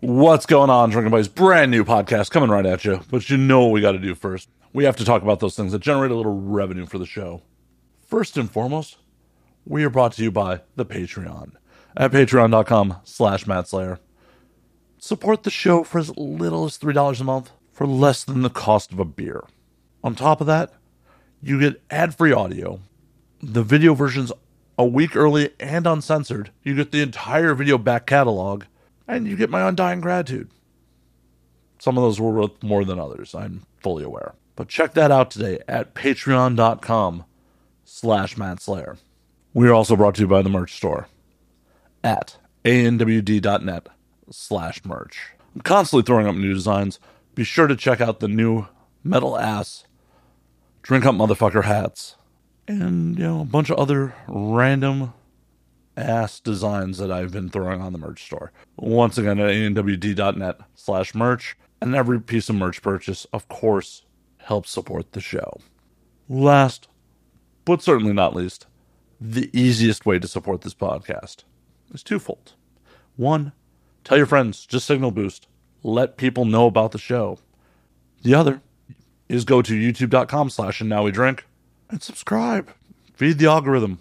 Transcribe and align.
What's 0.00 0.46
going 0.46 0.70
on, 0.70 0.88
Drinking 0.88 1.10
Buddies? 1.10 1.28
Brand 1.28 1.70
new 1.70 1.84
podcast 1.84 2.30
coming 2.30 2.48
right 2.48 2.64
at 2.64 2.86
you. 2.86 3.02
But 3.10 3.28
you 3.28 3.36
know 3.36 3.64
what 3.64 3.72
we 3.72 3.82
got 3.82 3.92
to 3.92 3.98
do 3.98 4.14
first. 4.14 4.48
We 4.72 4.84
have 4.84 4.96
to 4.96 5.04
talk 5.04 5.20
about 5.20 5.40
those 5.40 5.54
things 5.54 5.72
that 5.72 5.80
generate 5.80 6.10
a 6.10 6.14
little 6.14 6.40
revenue 6.40 6.86
for 6.86 6.96
the 6.96 7.04
show. 7.04 7.42
First 8.06 8.38
and 8.38 8.50
foremost, 8.50 8.96
we 9.66 9.84
are 9.84 9.90
brought 9.90 10.12
to 10.12 10.22
you 10.22 10.30
by 10.30 10.62
the 10.74 10.86
Patreon 10.86 11.52
at 11.98 12.12
patreon.com 12.12 12.96
slash 13.04 13.44
mattslayer. 13.44 13.98
Support 14.96 15.42
the 15.42 15.50
show 15.50 15.84
for 15.84 15.98
as 15.98 16.16
little 16.16 16.64
as 16.64 16.78
$3 16.78 17.20
a 17.20 17.24
month 17.24 17.50
for 17.70 17.86
less 17.86 18.24
than 18.24 18.40
the 18.40 18.48
cost 18.48 18.92
of 18.92 19.00
a 19.00 19.04
beer. 19.04 19.44
On 20.02 20.14
top 20.14 20.40
of 20.40 20.46
that, 20.46 20.72
you 21.42 21.60
get 21.60 21.82
ad-free 21.90 22.32
audio, 22.32 22.80
the 23.42 23.62
video 23.62 23.92
versions 23.92 24.32
a 24.78 24.84
week 24.86 25.14
early 25.14 25.50
and 25.60 25.86
uncensored. 25.86 26.52
You 26.62 26.74
get 26.74 26.90
the 26.90 27.02
entire 27.02 27.54
video 27.54 27.76
back 27.76 28.06
catalog, 28.06 28.64
and 29.16 29.26
you 29.26 29.36
get 29.36 29.50
my 29.50 29.66
undying 29.66 30.00
gratitude. 30.00 30.50
Some 31.78 31.96
of 31.96 32.02
those 32.02 32.20
were 32.20 32.30
worth 32.30 32.62
more 32.62 32.84
than 32.84 32.98
others, 32.98 33.34
I'm 33.34 33.62
fully 33.82 34.04
aware. 34.04 34.34
But 34.56 34.68
check 34.68 34.94
that 34.94 35.10
out 35.10 35.30
today 35.30 35.60
at 35.66 35.94
patreon.com 35.94 37.24
slash 37.84 38.36
mattslayer. 38.36 38.98
We 39.54 39.68
are 39.68 39.74
also 39.74 39.96
brought 39.96 40.14
to 40.16 40.22
you 40.22 40.28
by 40.28 40.42
the 40.42 40.50
merch 40.50 40.74
store 40.74 41.08
at 42.04 42.36
anwd.net 42.64 43.88
slash 44.30 44.84
merch. 44.84 45.30
I'm 45.54 45.62
constantly 45.62 46.04
throwing 46.04 46.26
up 46.26 46.36
new 46.36 46.52
designs. 46.52 47.00
Be 47.34 47.44
sure 47.44 47.66
to 47.66 47.76
check 47.76 48.00
out 48.00 48.20
the 48.20 48.28
new 48.28 48.66
metal 49.02 49.38
ass 49.38 49.84
drink 50.82 51.04
up 51.04 51.14
motherfucker 51.14 51.64
hats 51.64 52.16
and 52.66 53.18
you 53.18 53.24
know 53.24 53.40
a 53.40 53.44
bunch 53.44 53.70
of 53.70 53.78
other 53.78 54.14
random 54.28 55.12
ass 56.00 56.40
designs 56.40 56.98
that 56.98 57.10
I've 57.10 57.32
been 57.32 57.50
throwing 57.50 57.80
on 57.80 57.92
the 57.92 57.98
merch 57.98 58.24
store. 58.24 58.52
Once 58.76 59.18
again 59.18 59.38
at 59.38 59.50
anwd.net 59.50 60.60
slash 60.74 61.14
merch. 61.14 61.56
And 61.80 61.94
every 61.94 62.20
piece 62.20 62.48
of 62.48 62.56
merch 62.56 62.82
purchase, 62.82 63.26
of 63.32 63.48
course, 63.48 64.04
helps 64.38 64.70
support 64.70 65.12
the 65.12 65.20
show. 65.20 65.60
Last, 66.28 66.88
but 67.64 67.82
certainly 67.82 68.12
not 68.12 68.34
least, 68.34 68.66
the 69.20 69.50
easiest 69.58 70.06
way 70.06 70.18
to 70.18 70.28
support 70.28 70.60
this 70.62 70.74
podcast 70.74 71.44
is 71.92 72.02
twofold. 72.02 72.52
One, 73.16 73.52
tell 74.04 74.16
your 74.16 74.26
friends, 74.26 74.66
just 74.66 74.86
signal 74.86 75.10
boost, 75.10 75.48
let 75.82 76.16
people 76.16 76.44
know 76.44 76.66
about 76.66 76.92
the 76.92 76.98
show. 76.98 77.38
The 78.22 78.34
other 78.34 78.60
is 79.28 79.44
go 79.44 79.62
to 79.62 79.72
youtube.com 79.72 80.50
slash 80.50 80.80
and 80.80 80.90
now 80.90 81.04
we 81.04 81.10
drink 81.10 81.46
and 81.88 82.02
subscribe. 82.02 82.72
Feed 83.14 83.38
the 83.38 83.46
algorithm. 83.46 84.00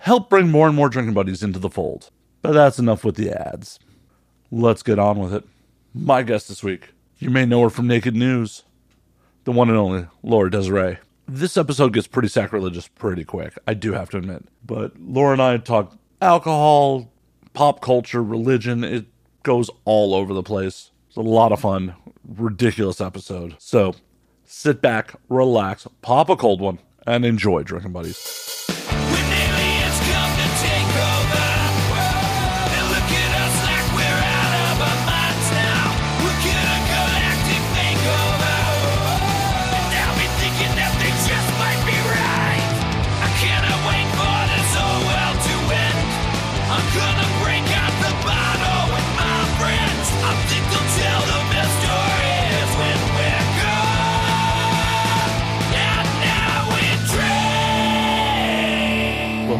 Help 0.00 0.30
bring 0.30 0.48
more 0.48 0.66
and 0.66 0.74
more 0.74 0.88
drinking 0.88 1.12
buddies 1.12 1.42
into 1.42 1.58
the 1.58 1.68
fold. 1.68 2.08
But 2.40 2.52
that's 2.52 2.78
enough 2.78 3.04
with 3.04 3.16
the 3.16 3.30
ads. 3.30 3.78
Let's 4.50 4.82
get 4.82 4.98
on 4.98 5.18
with 5.18 5.34
it. 5.34 5.44
My 5.92 6.22
guest 6.22 6.48
this 6.48 6.62
week, 6.62 6.94
you 7.18 7.28
may 7.28 7.44
know 7.44 7.60
her 7.60 7.68
from 7.68 7.86
Naked 7.86 8.16
News, 8.16 8.62
the 9.44 9.52
one 9.52 9.68
and 9.68 9.76
only 9.76 10.06
Laura 10.22 10.50
Desiree. 10.50 10.96
This 11.28 11.58
episode 11.58 11.92
gets 11.92 12.06
pretty 12.06 12.28
sacrilegious 12.28 12.88
pretty 12.88 13.24
quick, 13.24 13.58
I 13.68 13.74
do 13.74 13.92
have 13.92 14.08
to 14.10 14.16
admit. 14.16 14.46
But 14.64 14.98
Laura 14.98 15.32
and 15.32 15.42
I 15.42 15.58
talk 15.58 15.94
alcohol, 16.22 17.12
pop 17.52 17.82
culture, 17.82 18.22
religion. 18.22 18.82
It 18.84 19.04
goes 19.42 19.68
all 19.84 20.14
over 20.14 20.32
the 20.32 20.42
place. 20.42 20.92
It's 21.08 21.18
a 21.18 21.20
lot 21.20 21.52
of 21.52 21.60
fun, 21.60 21.94
ridiculous 22.26 23.02
episode. 23.02 23.54
So 23.58 23.94
sit 24.46 24.80
back, 24.80 25.12
relax, 25.28 25.86
pop 26.00 26.30
a 26.30 26.36
cold 26.36 26.62
one, 26.62 26.78
and 27.06 27.26
enjoy 27.26 27.64
drinking 27.64 27.92
buddies. 27.92 28.79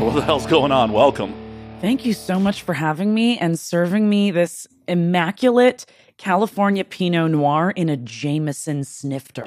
What 0.01 0.15
the 0.15 0.23
hell's 0.23 0.47
going 0.47 0.73
on? 0.73 0.93
Welcome. 0.93 1.35
Thank 1.83 2.07
you 2.07 2.15
so 2.15 2.41
much 2.41 2.63
for 2.63 2.73
having 2.73 3.13
me 3.13 3.37
and 3.37 3.59
serving 3.59 4.09
me 4.09 4.31
this 4.31 4.67
immaculate 4.89 5.85
California 6.17 6.85
Pinot 6.85 7.31
Noir 7.31 7.71
in 7.77 7.91
a 7.91 7.99
Jameson 7.99 8.85
snifter. 8.85 9.45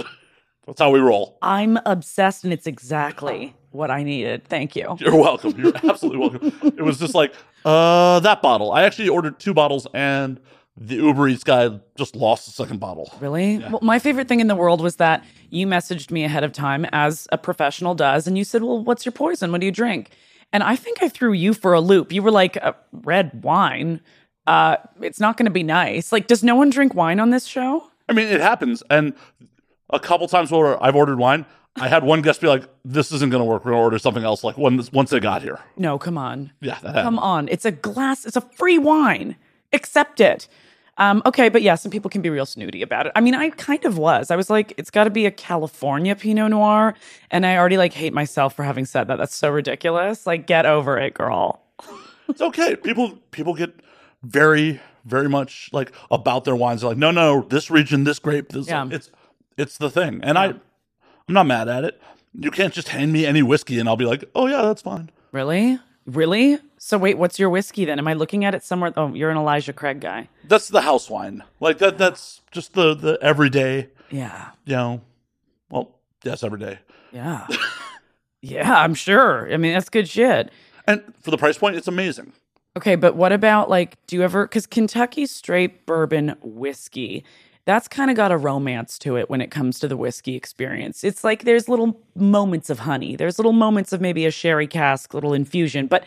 That's 0.68 0.80
how 0.80 0.92
we 0.92 1.00
roll. 1.00 1.40
I'm 1.42 1.80
obsessed, 1.88 2.44
and 2.44 2.54
it's 2.54 2.68
exactly 2.68 3.56
what 3.72 3.90
I 3.90 4.04
needed. 4.04 4.48
Thank 4.48 4.76
you. 4.76 4.96
You're 5.00 5.16
welcome. 5.16 5.56
You're 5.58 5.76
absolutely 5.84 6.20
welcome. 6.20 6.74
It 6.78 6.84
was 6.84 7.00
just 7.00 7.16
like, 7.16 7.34
uh, 7.66 8.20
that 8.20 8.44
bottle. 8.44 8.72
I 8.72 8.84
actually 8.84 9.10
ordered 9.10 9.40
two 9.40 9.56
bottles, 9.56 9.88
and 9.96 10.40
the 10.78 10.96
Uber 10.96 11.30
Eats 11.30 11.44
guy 11.44 11.80
just 11.98 12.16
lost 12.16 12.46
the 12.46 12.52
second 12.52 12.80
bottle. 12.80 13.12
Really? 13.20 13.58
Well, 13.58 13.80
my 13.82 13.98
favorite 13.98 14.28
thing 14.28 14.40
in 14.40 14.48
the 14.48 14.56
world 14.56 14.82
was 14.82 14.98
that 14.98 15.26
you 15.50 15.66
messaged 15.66 16.12
me 16.12 16.24
ahead 16.24 16.44
of 16.44 16.52
time, 16.52 16.86
as 16.92 17.28
a 17.32 17.40
professional 17.40 17.96
does, 17.96 18.28
and 18.28 18.38
you 18.38 18.44
said, 18.44 18.62
Well, 18.62 18.84
what's 18.84 19.04
your 19.04 19.14
poison? 19.14 19.52
What 19.52 19.60
do 19.60 19.66
you 19.66 19.72
drink? 19.72 20.12
And 20.54 20.64
I 20.64 20.76
think 20.78 21.02
I 21.04 21.10
threw 21.10 21.34
you 21.34 21.54
for 21.54 21.74
a 21.74 21.82
loop. 21.82 22.14
You 22.14 22.22
were 22.24 22.32
like, 22.32 22.58
uh, 22.62 22.74
Red 22.92 23.44
wine. 23.44 24.00
Uh, 24.48 24.78
it's 25.02 25.20
not 25.20 25.36
going 25.36 25.46
to 25.46 25.52
be 25.52 25.64
nice. 25.64 26.12
Like, 26.12 26.28
does 26.28 26.44
no 26.44 26.56
one 26.56 26.70
drink 26.70 26.94
wine 26.94 27.20
on 27.20 27.32
this 27.32 27.46
show? 27.46 27.90
I 28.08 28.14
mean, 28.14 28.28
it 28.28 28.40
happens. 28.40 28.84
And 28.90 29.14
a 29.90 30.00
couple 30.00 30.28
times 30.28 30.52
where 30.52 30.82
I've 30.82 30.96
ordered 30.96 31.18
wine, 31.18 31.46
I 31.78 31.88
had 31.88 32.04
one 32.04 32.22
guest 32.22 32.40
be 32.40 32.48
like, 32.48 32.64
"This 32.86 33.12
isn't 33.12 33.32
going 33.32 33.42
to 33.42 33.46
work. 33.46 33.66
We're 33.66 33.72
going 33.72 33.80
to 33.82 33.84
order 33.84 33.98
something 33.98 34.24
else." 34.24 34.44
Like 34.44 34.58
when 34.58 34.80
once 34.94 35.10
they 35.10 35.20
got 35.20 35.42
here, 35.42 35.60
No, 35.76 35.98
come 35.98 36.18
on. 36.20 36.52
yeah, 36.62 36.78
Come 36.80 37.18
on. 37.18 37.48
It's 37.48 37.66
a 37.66 37.72
glass, 37.72 38.26
it's 38.26 38.36
a 38.36 38.42
free 38.42 38.78
wine. 38.78 39.38
Accept 39.72 40.22
it. 40.22 40.48
Um, 40.98 41.22
okay, 41.26 41.50
but 41.50 41.62
yeah, 41.62 41.76
some 41.76 41.92
people 41.92 42.10
can 42.10 42.22
be 42.22 42.30
real 42.30 42.46
snooty 42.46 42.82
about 42.82 43.08
it. 43.08 43.14
I 43.16 43.22
mean, 43.22 43.34
I 43.34 43.50
kind 43.52 43.84
of 43.86 43.98
was. 43.98 44.30
I 44.30 44.36
was 44.36 44.50
like, 44.50 44.74
it's 44.78 44.92
got 44.92 45.06
to 45.06 45.10
be 45.10 45.26
a 45.26 45.32
California 45.32 46.16
Pinot 46.16 46.52
Noir. 46.52 46.94
And 47.32 47.46
I 47.46 47.58
already 47.58 47.78
like 47.78 47.94
hate 47.94 48.14
myself 48.14 48.56
for 48.56 48.64
having 48.64 48.86
said 48.86 49.08
that. 49.08 49.18
That's 49.18 49.36
so 49.36 49.50
ridiculous. 49.50 50.28
Like, 50.28 50.46
get 50.46 50.66
over 50.66 50.98
it, 50.98 51.14
girl. 51.14 51.62
It's 52.30 52.40
okay. 52.40 52.78
People 52.78 53.20
people 53.32 53.54
get 53.54 53.82
very 54.24 54.80
very 55.04 55.28
much 55.28 55.70
like 55.74 55.92
about 56.10 56.46
their 56.46 56.56
wines. 56.56 56.80
They're 56.80 56.92
like, 56.92 56.98
no, 56.98 57.12
no, 57.12 57.42
this 57.42 57.70
region, 57.70 58.06
this 58.06 58.18
grape, 58.18 58.48
this. 58.48 58.68
Yeah. 58.70 58.88
It's 58.90 59.12
it's 59.58 59.78
the 59.78 59.90
thing, 59.90 60.22
and 60.24 60.38
I 60.38 60.54
I'm 61.28 61.34
not 61.34 61.46
mad 61.48 61.68
at 61.68 61.84
it. 61.84 62.02
You 62.34 62.50
can't 62.50 62.74
just 62.74 62.90
hand 62.90 63.12
me 63.12 63.26
any 63.26 63.44
whiskey 63.44 63.80
and 63.80 63.88
I'll 63.88 63.98
be 63.98 64.06
like, 64.06 64.24
oh 64.36 64.48
yeah, 64.48 64.62
that's 64.64 64.82
fine. 64.82 65.10
Really? 65.32 65.80
Really? 66.06 66.60
So, 66.86 66.98
wait, 66.98 67.18
what's 67.18 67.40
your 67.40 67.50
whiskey 67.50 67.86
then? 67.86 67.98
Am 67.98 68.10
I 68.10 68.14
looking 68.14 68.44
at 68.44 68.54
it 68.54 68.62
somewhere? 68.62 68.92
Oh, 68.98 69.14
you're 69.14 69.30
an 69.30 69.38
Elijah 69.38 69.72
Craig 69.72 70.02
guy. 70.02 70.28
That's 70.44 70.68
the 70.68 70.82
house 70.82 71.10
wine. 71.10 71.42
Like 71.62 71.78
that. 71.78 71.98
That's 71.98 72.42
just 72.52 72.74
the 72.74 72.94
the 72.94 73.18
everyday. 73.22 73.88
Yeah. 74.12 74.50
You 74.66 74.76
know. 74.76 75.02
Well, 75.70 75.96
yes, 76.26 76.44
every 76.44 76.60
day. 76.60 76.80
Yeah. 77.14 77.48
yeah, 78.42 78.80
I'm 78.80 78.96
sure. 78.96 79.50
I 79.50 79.56
mean, 79.56 79.72
that's 79.72 79.88
good 79.88 80.10
shit. 80.10 80.52
And 80.86 81.02
for 81.22 81.32
the 81.32 81.38
price 81.38 81.58
point, 81.58 81.78
it's 81.78 81.88
amazing. 81.88 82.34
Okay, 82.76 82.98
but 82.98 83.16
what 83.16 83.32
about 83.32 83.70
like, 83.70 83.96
do 84.06 84.18
you 84.18 84.22
ever, 84.24 84.46
because 84.46 84.66
Kentucky 84.66 85.26
straight 85.26 85.86
bourbon 85.86 86.36
whiskey, 86.42 87.24
that's 87.64 87.88
kind 87.88 88.12
of 88.12 88.18
got 88.18 88.34
a 88.34 88.38
romance 88.38 89.00
to 89.00 89.16
it 89.16 89.30
when 89.30 89.40
it 89.40 89.52
comes 89.52 89.80
to 89.80 89.88
the 89.88 89.96
whiskey 89.96 90.36
experience. 90.36 91.06
It's 91.06 91.24
like 91.24 91.46
there's 91.46 91.70
little 91.70 92.02
moments 92.14 92.70
of 92.70 92.80
honey, 92.80 93.16
there's 93.16 93.40
little 93.40 93.54
moments 93.54 93.94
of 93.94 94.02
maybe 94.02 94.26
a 94.26 94.32
sherry 94.32 94.68
cask, 94.68 95.14
little 95.14 95.34
infusion. 95.34 95.88
But 95.88 96.04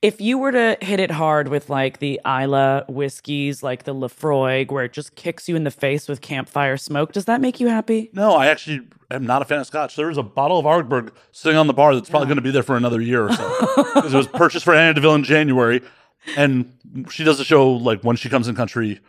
if 0.00 0.20
you 0.20 0.38
were 0.38 0.52
to 0.52 0.78
hit 0.80 1.00
it 1.00 1.10
hard 1.10 1.48
with 1.48 1.68
like 1.68 1.98
the 1.98 2.20
Islay 2.24 2.82
whiskeys, 2.88 3.62
like 3.62 3.84
the 3.84 3.94
Laphroaig, 3.94 4.70
where 4.70 4.84
it 4.84 4.92
just 4.92 5.16
kicks 5.16 5.48
you 5.48 5.56
in 5.56 5.64
the 5.64 5.70
face 5.70 6.08
with 6.08 6.20
campfire 6.20 6.76
smoke, 6.76 7.12
does 7.12 7.24
that 7.24 7.40
make 7.40 7.58
you 7.58 7.66
happy? 7.66 8.10
No, 8.12 8.34
I 8.34 8.46
actually 8.46 8.86
am 9.10 9.26
not 9.26 9.42
a 9.42 9.44
fan 9.44 9.58
of 9.60 9.66
scotch. 9.66 9.96
There 9.96 10.10
is 10.10 10.16
a 10.16 10.22
bottle 10.22 10.58
of 10.58 10.66
Ardbeg 10.66 11.10
sitting 11.32 11.58
on 11.58 11.66
the 11.66 11.72
bar 11.72 11.94
that's 11.94 12.08
probably 12.08 12.26
going 12.26 12.36
to 12.36 12.42
be 12.42 12.52
there 12.52 12.62
for 12.62 12.76
another 12.76 13.00
year 13.00 13.26
or 13.26 13.32
so 13.32 13.56
because 13.94 14.14
it 14.14 14.16
was 14.16 14.28
purchased 14.28 14.64
for 14.64 14.74
Anna 14.74 14.94
Deville 14.94 15.16
in 15.16 15.24
January, 15.24 15.82
and 16.36 16.72
she 17.10 17.24
does 17.24 17.40
a 17.40 17.44
show 17.44 17.68
like 17.68 18.02
when 18.02 18.14
she 18.14 18.28
comes 18.28 18.46
in 18.46 18.54
country 18.54 19.00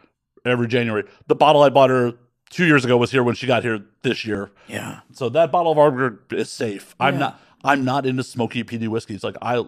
every 0.43 0.67
January. 0.67 1.03
The 1.27 1.35
bottle 1.35 1.61
I 1.61 1.69
bought 1.69 1.91
her 1.91 2.13
two 2.49 2.65
years 2.65 2.83
ago 2.83 2.97
was 2.97 3.11
here 3.11 3.23
when 3.23 3.35
she 3.35 3.45
got 3.45 3.63
here 3.63 3.85
this 4.01 4.25
year. 4.25 4.49
Yeah. 4.67 5.01
So 5.13 5.29
that 5.29 5.51
bottle 5.51 5.71
of 5.71 5.77
Ardbeg 5.77 6.33
is 6.33 6.49
safe. 6.49 6.95
I'm 6.99 7.19
not. 7.19 7.39
I'm 7.63 7.83
not 7.83 8.05
into 8.05 8.23
smoky 8.23 8.63
peaty 8.63 8.87
whiskeys. 8.87 9.23
Like 9.23 9.35
I, 9.41 9.63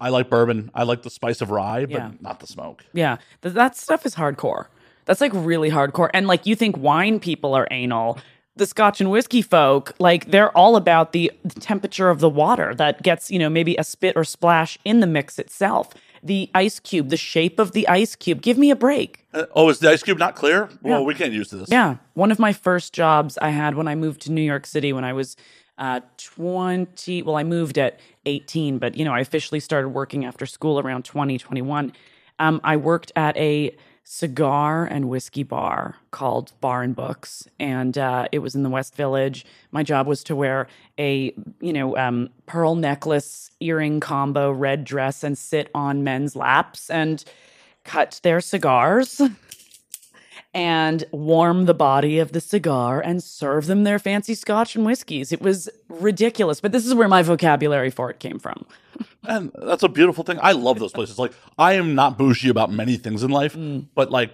I 0.00 0.08
like 0.08 0.28
bourbon. 0.30 0.70
I 0.74 0.82
like 0.82 1.02
the 1.02 1.10
spice 1.10 1.40
of 1.40 1.50
rye, 1.50 1.82
but 1.86 1.90
Yeah. 1.90 2.10
not 2.20 2.40
the 2.40 2.46
smoke. 2.46 2.84
Yeah, 2.92 3.18
th- 3.42 3.54
that 3.54 3.76
stuff 3.76 4.04
is 4.06 4.14
hardcore. 4.16 4.66
That's 5.04 5.20
like 5.20 5.32
really 5.34 5.70
hardcore. 5.70 6.10
And 6.12 6.26
like 6.26 6.46
you 6.46 6.56
think 6.56 6.76
wine 6.76 7.20
people 7.20 7.54
are 7.54 7.68
anal. 7.70 8.18
The 8.56 8.66
scotch 8.66 9.00
and 9.02 9.10
whiskey 9.10 9.42
folk, 9.42 9.92
like 9.98 10.30
they're 10.30 10.50
all 10.56 10.76
about 10.76 11.12
the, 11.12 11.30
the 11.44 11.60
temperature 11.60 12.08
of 12.08 12.20
the 12.20 12.30
water 12.30 12.74
that 12.76 13.02
gets, 13.02 13.30
you 13.30 13.38
know, 13.38 13.50
maybe 13.50 13.76
a 13.76 13.84
spit 13.84 14.16
or 14.16 14.24
splash 14.24 14.78
in 14.84 15.00
the 15.00 15.06
mix 15.06 15.38
itself. 15.38 15.92
the 16.22 16.50
ice 16.54 16.80
cube, 16.80 17.10
the 17.10 17.16
shape 17.18 17.58
of 17.60 17.70
the 17.72 17.86
ice 17.86 18.16
cube. 18.16 18.40
Give 18.42 18.56
me 18.58 18.70
a 18.70 18.74
break. 18.76 19.24
Uh, 19.34 19.44
oh, 19.54 19.68
is 19.68 19.78
the 19.78 19.90
ice 19.90 20.02
cube 20.02 20.18
not 20.18 20.34
clear? 20.34 20.68
Well, 20.82 21.04
we 21.04 21.14
can't 21.14 21.32
use 21.32 21.50
this. 21.50 21.68
Yeah. 21.70 21.96
One 22.14 22.32
of 22.32 22.38
my 22.40 22.52
first 22.54 22.92
jobs 22.94 23.38
I 23.38 23.50
had 23.50 23.74
when 23.76 23.86
I 23.86 23.94
moved 23.94 24.22
to 24.22 24.32
New 24.32 24.40
York 24.42 24.66
City 24.66 24.92
when 24.92 25.04
I 25.04 25.12
was 25.12 25.36
uh, 25.78 26.00
20. 26.18 27.22
Well, 27.22 27.36
I 27.36 27.44
moved 27.44 27.78
at 27.78 28.00
18, 28.24 28.78
but, 28.78 28.96
you 28.96 29.04
know, 29.04 29.12
I 29.12 29.20
officially 29.20 29.60
started 29.60 29.88
working 29.88 30.24
after 30.24 30.46
school 30.46 30.78
around 30.78 31.04
2021. 31.04 31.92
Um, 32.38 32.60
I 32.64 32.76
worked 32.76 33.12
at 33.16 33.36
a 33.36 33.76
cigar 34.08 34.84
and 34.84 35.08
whiskey 35.08 35.42
bar 35.42 35.96
called 36.12 36.52
Bar 36.60 36.82
and 36.82 36.94
Books, 36.94 37.48
and 37.58 37.98
uh, 37.98 38.28
it 38.30 38.38
was 38.38 38.54
in 38.54 38.62
the 38.62 38.70
West 38.70 38.94
Village. 38.94 39.44
My 39.72 39.82
job 39.82 40.06
was 40.06 40.22
to 40.24 40.36
wear 40.36 40.68
a, 40.96 41.34
you 41.60 41.72
know, 41.72 41.96
um, 41.96 42.30
pearl 42.46 42.76
necklace, 42.76 43.50
earring 43.60 43.98
combo, 43.98 44.52
red 44.52 44.84
dress, 44.84 45.24
and 45.24 45.36
sit 45.36 45.70
on 45.74 46.04
men's 46.04 46.36
laps 46.36 46.88
and 46.88 47.24
cut 47.84 48.20
their 48.22 48.40
cigars 48.40 49.20
and 50.56 51.04
warm 51.12 51.66
the 51.66 51.74
body 51.74 52.18
of 52.18 52.32
the 52.32 52.40
cigar 52.40 52.98
and 52.98 53.22
serve 53.22 53.66
them 53.66 53.84
their 53.84 53.98
fancy 53.98 54.34
scotch 54.34 54.74
and 54.74 54.86
whiskeys. 54.86 55.30
It 55.30 55.42
was 55.42 55.68
ridiculous, 55.90 56.62
but 56.62 56.72
this 56.72 56.86
is 56.86 56.94
where 56.94 57.08
my 57.08 57.22
vocabulary 57.22 57.90
for 57.90 58.08
it 58.10 58.18
came 58.18 58.38
from. 58.38 58.64
And 59.28 59.50
that's 59.54 59.82
a 59.82 59.88
beautiful 59.88 60.22
thing. 60.24 60.38
I 60.40 60.52
love 60.52 60.78
those 60.78 60.92
places. 60.92 61.18
Like, 61.18 61.32
I 61.58 61.72
am 61.74 61.96
not 61.96 62.16
bougie 62.16 62.48
about 62.48 62.70
many 62.70 62.96
things 62.96 63.24
in 63.24 63.30
life, 63.30 63.54
Mm. 63.54 63.86
but 63.94 64.10
like 64.12 64.32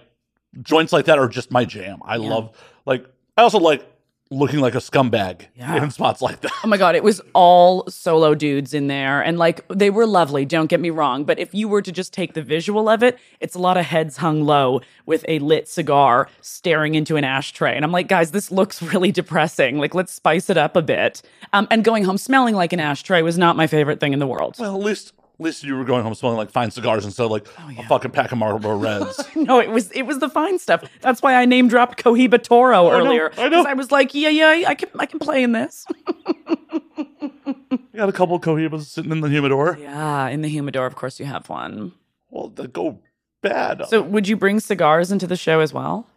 joints 0.61 0.93
like 0.93 1.05
that 1.05 1.17
are 1.17 1.27
just 1.27 1.51
my 1.51 1.65
jam. 1.65 1.99
I 2.05 2.17
love, 2.17 2.55
like, 2.85 3.03
I 3.35 3.41
also 3.41 3.57
like 3.59 3.83
looking 4.33 4.59
like 4.59 4.73
a 4.75 4.79
scumbag 4.79 5.47
Yeah. 5.55 5.83
in 5.83 5.91
spots 5.91 6.21
like 6.21 6.41
that. 6.41 6.51
Oh 6.63 6.67
my 6.67 6.77
god, 6.77 6.95
it 6.95 7.03
was 7.03 7.21
all 7.33 7.87
solo 7.89 8.33
dudes 8.35 8.73
in 8.73 8.87
there 8.87 9.21
and 9.21 9.37
like 9.37 9.65
they 9.69 9.89
were 9.89 10.05
lovely, 10.05 10.45
don't 10.45 10.67
get 10.67 10.79
me 10.79 10.89
wrong, 10.89 11.23
but 11.23 11.39
if 11.39 11.53
you 11.53 11.67
were 11.67 11.81
to 11.81 11.91
just 11.91 12.13
take 12.13 12.33
the 12.33 12.41
visual 12.41 12.89
of 12.89 13.03
it, 13.03 13.17
it's 13.39 13.55
a 13.55 13.59
lot 13.59 13.77
of 13.77 13.85
heads 13.85 14.17
hung 14.17 14.43
low 14.43 14.81
with 15.05 15.23
a 15.27 15.39
lit 15.39 15.67
cigar 15.67 16.27
staring 16.41 16.95
into 16.95 17.15
an 17.15 17.23
ashtray. 17.23 17.75
And 17.75 17.85
I'm 17.85 17.91
like, 17.91 18.07
guys, 18.07 18.31
this 18.31 18.51
looks 18.51 18.81
really 18.81 19.11
depressing. 19.11 19.77
Like 19.77 19.93
let's 19.93 20.11
spice 20.13 20.49
it 20.49 20.57
up 20.57 20.75
a 20.75 20.81
bit. 20.81 21.21
Um, 21.53 21.67
and 21.69 21.83
going 21.83 22.03
home 22.05 22.17
smelling 22.17 22.55
like 22.55 22.73
an 22.73 22.79
ashtray 22.79 23.21
was 23.21 23.37
not 23.37 23.55
my 23.55 23.67
favorite 23.67 23.99
thing 23.99 24.13
in 24.13 24.19
the 24.19 24.27
world. 24.27 24.55
Well, 24.59 24.75
at 24.75 24.81
least, 24.81 25.13
at 25.39 25.43
least 25.43 25.63
you 25.63 25.75
were 25.75 25.83
going 25.83 26.03
home 26.03 26.13
smelling 26.15 26.37
like 26.37 26.51
fine 26.51 26.69
cigars 26.71 27.05
instead 27.05 27.23
of 27.25 27.31
like 27.31 27.47
Oh, 27.59 27.71
a 27.77 27.83
fucking 27.87 28.11
pack 28.11 28.31
of 28.31 28.37
Marlboro 28.37 28.77
Reds. 28.77 29.19
No, 29.35 29.59
it 29.59 29.69
was 29.71 29.91
it 29.91 30.03
was 30.03 30.19
the 30.19 30.29
fine 30.29 30.59
stuff. 30.59 30.83
That's 31.01 31.21
why 31.21 31.35
I 31.35 31.45
name 31.45 31.67
dropped 31.67 32.01
Cohiba 32.03 32.41
Toro 32.41 32.83
know, 32.83 32.91
earlier. 32.91 33.31
I 33.37 33.49
know. 33.49 33.57
'Cause 33.63 33.65
I 33.65 33.73
was 33.73 33.91
like, 33.91 34.13
yeah, 34.13 34.29
yeah, 34.29 34.63
I 34.69 34.75
can 34.75 34.89
I 34.97 35.05
can 35.05 35.19
play 35.19 35.43
in 35.43 35.51
this. 35.53 35.85
you 36.97 37.77
got 37.95 38.09
a 38.09 38.13
couple 38.13 38.35
of 38.35 38.41
Cohibas 38.41 38.85
sitting 38.85 39.11
in 39.11 39.21
the 39.21 39.29
humidor. 39.29 39.77
yeah, 39.79 40.27
in 40.27 40.41
the 40.41 40.49
humidor, 40.49 40.85
of 40.85 40.95
course 40.95 41.19
you 41.19 41.25
have 41.25 41.49
one. 41.49 41.91
Well, 42.29 42.49
they 42.49 42.67
go 42.67 42.99
bad. 43.41 43.83
So 43.89 44.01
would 44.01 44.27
you 44.27 44.35
bring 44.37 44.59
cigars 44.59 45.11
into 45.11 45.27
the 45.27 45.35
show 45.35 45.59
as 45.59 45.73
well? 45.73 46.07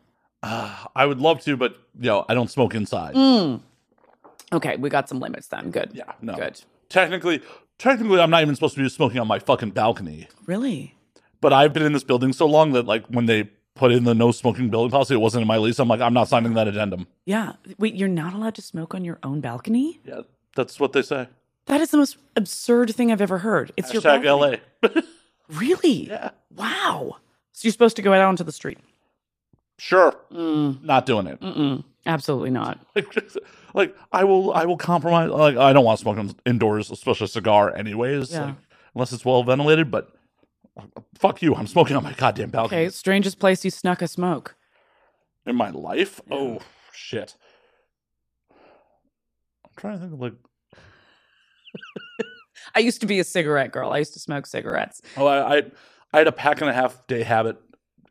Ah, 0.43 0.89
I 0.95 1.07
would 1.07 1.19
love 1.21 1.41
to, 1.45 1.57
but 1.57 1.73
you 1.99 2.07
know, 2.07 2.25
I 2.29 2.35
don't 2.35 2.51
smoke 2.51 2.75
inside. 2.75 3.15
Mm. 3.15 3.61
Okay, 4.53 4.77
we 4.77 4.89
got 4.91 5.09
some 5.09 5.19
limits 5.21 5.49
then. 5.49 5.71
Good. 5.71 5.91
Yeah, 5.95 6.13
no. 6.21 6.35
Good. 6.35 6.61
Technically, 6.89 7.43
technically, 7.79 8.21
I'm 8.21 8.31
not 8.31 8.43
even 8.43 8.55
supposed 8.55 8.75
to 8.77 8.83
be 8.83 8.89
smoking 8.89 9.19
on 9.21 9.27
my 9.27 9.39
fucking 9.39 9.71
balcony. 9.71 10.29
Really? 10.47 10.95
But 11.41 11.53
I've 11.53 11.73
been 11.73 11.83
in 11.85 11.93
this 11.93 12.05
building 12.05 12.33
so 12.33 12.47
long 12.47 12.73
that 12.73 12.87
like 12.87 13.07
when 13.07 13.27
they 13.27 13.51
put 13.75 13.93
in 13.93 14.05
the 14.05 14.15
no 14.15 14.33
smoking 14.33 14.71
building 14.71 14.91
policy, 14.91 15.15
it 15.15 15.19
wasn't 15.19 15.43
in 15.43 15.49
my 15.49 15.59
lease. 15.59 15.79
I'm 15.79 15.89
like, 15.89 16.01
I'm 16.01 16.15
not 16.15 16.29
signing 16.29 16.55
that 16.55 16.67
addendum. 16.69 17.07
Yeah. 17.27 17.53
Wait, 17.79 17.95
you're 17.95 18.09
not 18.09 18.33
allowed 18.33 18.55
to 18.57 18.63
smoke 18.63 18.95
on 18.95 19.05
your 19.05 19.19
own 19.23 19.41
balcony? 19.41 20.01
Yeah, 20.05 20.23
that's 20.55 20.81
what 20.81 20.93
they 20.93 21.03
say. 21.03 21.29
That 21.67 21.81
is 21.81 21.91
the 21.91 21.99
most 21.99 22.17
absurd 22.37 22.95
thing 22.95 23.13
I've 23.13 23.21
ever 23.21 23.39
heard. 23.39 23.73
It's 23.77 23.93
your 23.93 24.01
Hashtag 24.03 24.23
balcony. 24.25 24.61
LA. 24.83 25.01
Really? 25.49 26.09
yeah, 26.09 26.31
Wow. 26.57 27.17
So 27.53 27.67
you're 27.67 27.73
supposed 27.73 27.97
to 27.97 28.03
go 28.03 28.13
out 28.13 28.21
onto 28.23 28.43
the 28.45 28.51
street? 28.53 28.79
sure, 29.79 30.15
Mm, 30.33 30.83
not 30.83 31.07
doing 31.07 31.27
it. 31.27 31.41
mm-mm. 31.41 31.85
Absolutely 32.07 32.51
not. 32.51 32.79
Like, 33.77 33.95
I 34.11 34.25
will, 34.25 34.53
I 34.55 34.65
will 34.65 34.79
compromise. 34.79 35.29
Like 35.31 35.57
I 35.59 35.73
don't 35.75 35.85
want 35.85 35.99
to 35.99 36.03
smoke 36.03 36.35
indoors, 36.47 36.91
especially 36.91 37.27
a 37.27 37.29
cigar, 37.29 37.77
anyways. 37.77 38.33
Yeah. 38.33 38.47
like, 38.47 38.55
unless 38.95 39.13
it's 39.13 39.23
well 39.25 39.45
ventilated. 39.45 39.91
But 39.91 40.09
uh, 40.79 40.85
fuck 41.19 41.43
you, 41.43 41.55
I'm 41.55 41.67
smoking 41.67 41.95
on 41.95 42.03
my 42.03 42.15
goddamn 42.15 42.49
balcony 42.51 42.81
Okay, 42.83 42.89
strangest 42.91 43.39
place 43.39 43.65
you 43.67 43.71
snuck 43.71 44.01
a 44.01 44.09
smoke. 44.09 44.57
in 45.45 45.55
my 45.57 45.69
life. 45.71 46.23
Oh 46.31 46.61
shit. 46.93 47.37
I'm 48.51 49.71
trying 49.77 49.97
to 49.97 50.01
think 50.01 50.15
of 50.15 50.21
like. 50.21 50.33
I 52.75 52.79
used 52.81 53.03
to 53.03 53.07
be 53.07 53.21
a 53.21 53.25
cigarette 53.25 53.73
girl. 53.73 53.93
I 53.93 53.99
used 53.99 54.15
to 54.15 54.19
smoke 54.19 54.47
cigarettes. 54.47 55.03
Oh, 55.19 55.27
I, 55.27 55.59
I, 55.59 55.63
I 56.15 56.19
had 56.19 56.27
a 56.27 56.33
pack 56.33 56.63
and 56.63 56.71
a 56.71 56.73
half 56.73 57.07
day 57.07 57.23
habit 57.25 57.59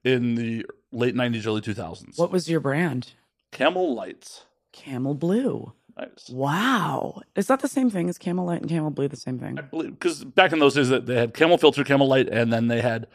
in 0.04 0.36
the 0.36 0.64
late 0.92 1.16
'90s, 1.16 1.48
early 1.48 1.62
2000s. 1.62 2.20
What 2.20 2.32
was 2.32 2.48
your 2.48 2.60
brand? 2.60 3.14
Camel 3.52 3.96
Lights. 3.96 4.46
Camel 4.76 5.14
Blue. 5.16 5.72
Nice. 5.98 6.30
Wow. 6.30 7.22
Is 7.36 7.48
that 7.48 7.62
the 7.62 7.70
same 7.70 7.90
thing? 7.90 8.10
Is 8.10 8.18
Camel 8.18 8.46
Light 8.46 8.60
and 8.62 8.70
Camel 8.70 8.92
Blue 8.92 9.08
the 9.08 9.16
same 9.16 9.40
thing? 9.40 9.58
I 9.58 9.62
believe 9.62 9.92
because 9.92 10.24
back 10.26 10.52
in 10.52 10.60
those 10.60 10.74
days, 10.76 10.90
they 10.90 11.16
had 11.16 11.34
Camel 11.34 11.58
Filter, 11.58 11.84
Camel 11.86 12.08
Light, 12.08 12.28
and 12.28 12.52
then 12.52 12.68
they 12.68 12.82
had 12.82 13.08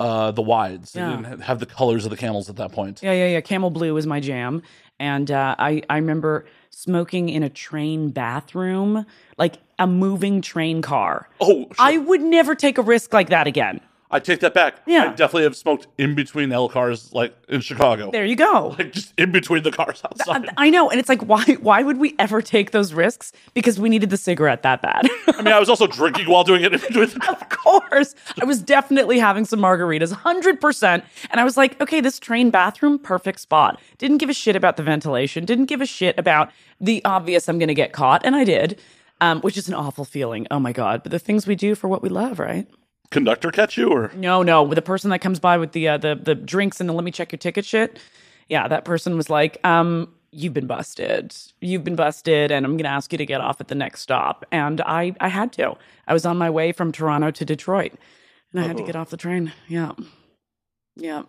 uh 0.00 0.30
the 0.32 0.42
wides. 0.42 0.92
They 0.92 1.00
Yeah. 1.00 1.16
didn't 1.16 1.40
have 1.42 1.60
the 1.60 1.66
colors 1.66 2.04
of 2.04 2.10
the 2.10 2.16
camels 2.16 2.50
at 2.50 2.56
that 2.56 2.72
point. 2.72 3.02
Yeah, 3.02 3.12
yeah, 3.12 3.28
yeah. 3.28 3.40
Camel 3.40 3.70
Blue 3.70 3.94
was 3.94 4.06
my 4.06 4.18
jam. 4.20 4.62
And 5.00 5.30
uh, 5.30 5.54
I, 5.60 5.82
I 5.88 5.96
remember 5.96 6.44
smoking 6.70 7.28
in 7.28 7.44
a 7.44 7.48
train 7.48 8.10
bathroom, 8.10 9.06
like 9.36 9.58
a 9.78 9.86
moving 9.86 10.42
train 10.42 10.82
car. 10.82 11.28
Oh, 11.40 11.66
shit. 11.68 11.76
I 11.78 11.98
would 11.98 12.20
never 12.20 12.56
take 12.56 12.78
a 12.78 12.82
risk 12.82 13.12
like 13.12 13.28
that 13.28 13.46
again. 13.46 13.80
I 14.10 14.20
take 14.20 14.40
that 14.40 14.54
back. 14.54 14.80
Yeah. 14.86 15.04
I 15.04 15.08
definitely 15.08 15.42
have 15.42 15.56
smoked 15.56 15.86
in 15.98 16.14
between 16.14 16.50
L 16.50 16.68
cars, 16.68 17.12
like 17.12 17.36
in 17.48 17.60
Chicago, 17.60 18.10
There 18.10 18.24
you 18.24 18.36
go. 18.36 18.74
like 18.78 18.92
just 18.92 19.12
in 19.18 19.32
between 19.32 19.64
the 19.64 19.70
cars 19.70 20.00
outside. 20.02 20.48
I, 20.56 20.68
I 20.68 20.70
know, 20.70 20.88
and 20.88 20.98
it's 20.98 21.10
like, 21.10 21.22
why? 21.22 21.44
Why 21.60 21.82
would 21.82 21.98
we 21.98 22.14
ever 22.18 22.40
take 22.40 22.70
those 22.70 22.94
risks? 22.94 23.32
Because 23.52 23.78
we 23.78 23.90
needed 23.90 24.08
the 24.08 24.16
cigarette 24.16 24.62
that 24.62 24.80
bad. 24.80 25.06
I 25.28 25.42
mean, 25.42 25.52
I 25.52 25.60
was 25.60 25.68
also 25.68 25.86
drinking 25.86 26.28
while 26.28 26.42
doing 26.42 26.62
it 26.62 26.72
in 26.72 26.80
between 26.80 27.08
the 27.10 27.28
of 27.30 27.48
course, 27.50 28.14
I 28.40 28.46
was 28.46 28.62
definitely 28.62 29.18
having 29.18 29.44
some 29.44 29.60
margaritas, 29.60 30.12
hundred 30.12 30.60
percent. 30.60 31.04
And 31.30 31.40
I 31.40 31.44
was 31.44 31.56
like, 31.58 31.78
okay, 31.80 32.00
this 32.00 32.18
train 32.18 32.50
bathroom, 32.50 32.98
perfect 32.98 33.40
spot. 33.40 33.78
Didn't 33.98 34.18
give 34.18 34.30
a 34.30 34.34
shit 34.34 34.56
about 34.56 34.78
the 34.78 34.82
ventilation. 34.82 35.44
Didn't 35.44 35.66
give 35.66 35.82
a 35.82 35.86
shit 35.86 36.18
about 36.18 36.50
the 36.80 37.04
obvious. 37.04 37.48
I'm 37.48 37.58
going 37.58 37.68
to 37.68 37.74
get 37.74 37.92
caught, 37.92 38.24
and 38.24 38.34
I 38.34 38.44
did, 38.44 38.80
um, 39.20 39.42
which 39.42 39.58
is 39.58 39.68
an 39.68 39.74
awful 39.74 40.06
feeling. 40.06 40.46
Oh 40.50 40.58
my 40.58 40.72
god! 40.72 41.02
But 41.02 41.12
the 41.12 41.18
things 41.18 41.46
we 41.46 41.56
do 41.56 41.74
for 41.74 41.88
what 41.88 42.02
we 42.02 42.08
love, 42.08 42.38
right? 42.38 42.66
Conductor 43.10 43.50
catch 43.50 43.78
you 43.78 43.88
or 43.88 44.12
No, 44.14 44.42
no, 44.42 44.62
with 44.62 44.76
the 44.76 44.82
person 44.82 45.10
that 45.10 45.20
comes 45.20 45.40
by 45.40 45.56
with 45.56 45.72
the 45.72 45.88
uh, 45.88 45.96
the 45.98 46.14
the 46.14 46.34
drinks 46.34 46.80
and 46.80 46.88
the 46.88 46.92
let 46.92 47.04
me 47.04 47.10
check 47.10 47.32
your 47.32 47.38
ticket 47.38 47.64
shit. 47.64 47.98
Yeah, 48.48 48.68
that 48.68 48.84
person 48.84 49.16
was 49.16 49.28
like, 49.28 49.58
um, 49.64 50.12
you've 50.30 50.54
been 50.54 50.66
busted. 50.66 51.34
You've 51.60 51.84
been 51.84 51.96
busted, 51.96 52.50
and 52.50 52.66
I'm 52.66 52.76
gonna 52.76 52.88
ask 52.88 53.12
you 53.12 53.18
to 53.18 53.26
get 53.26 53.40
off 53.40 53.60
at 53.60 53.68
the 53.68 53.74
next 53.74 54.00
stop. 54.00 54.44
And 54.52 54.80
I 54.82 55.14
I 55.20 55.28
had 55.28 55.52
to. 55.54 55.76
I 56.06 56.12
was 56.12 56.26
on 56.26 56.36
my 56.36 56.50
way 56.50 56.72
from 56.72 56.92
Toronto 56.92 57.30
to 57.30 57.44
Detroit, 57.44 57.92
and 58.52 58.62
I 58.62 58.66
had 58.66 58.76
to 58.76 58.82
get 58.82 58.96
off 58.96 59.10
the 59.10 59.16
train. 59.16 59.52
Yeah, 59.68 59.92
yeah, 60.96 61.22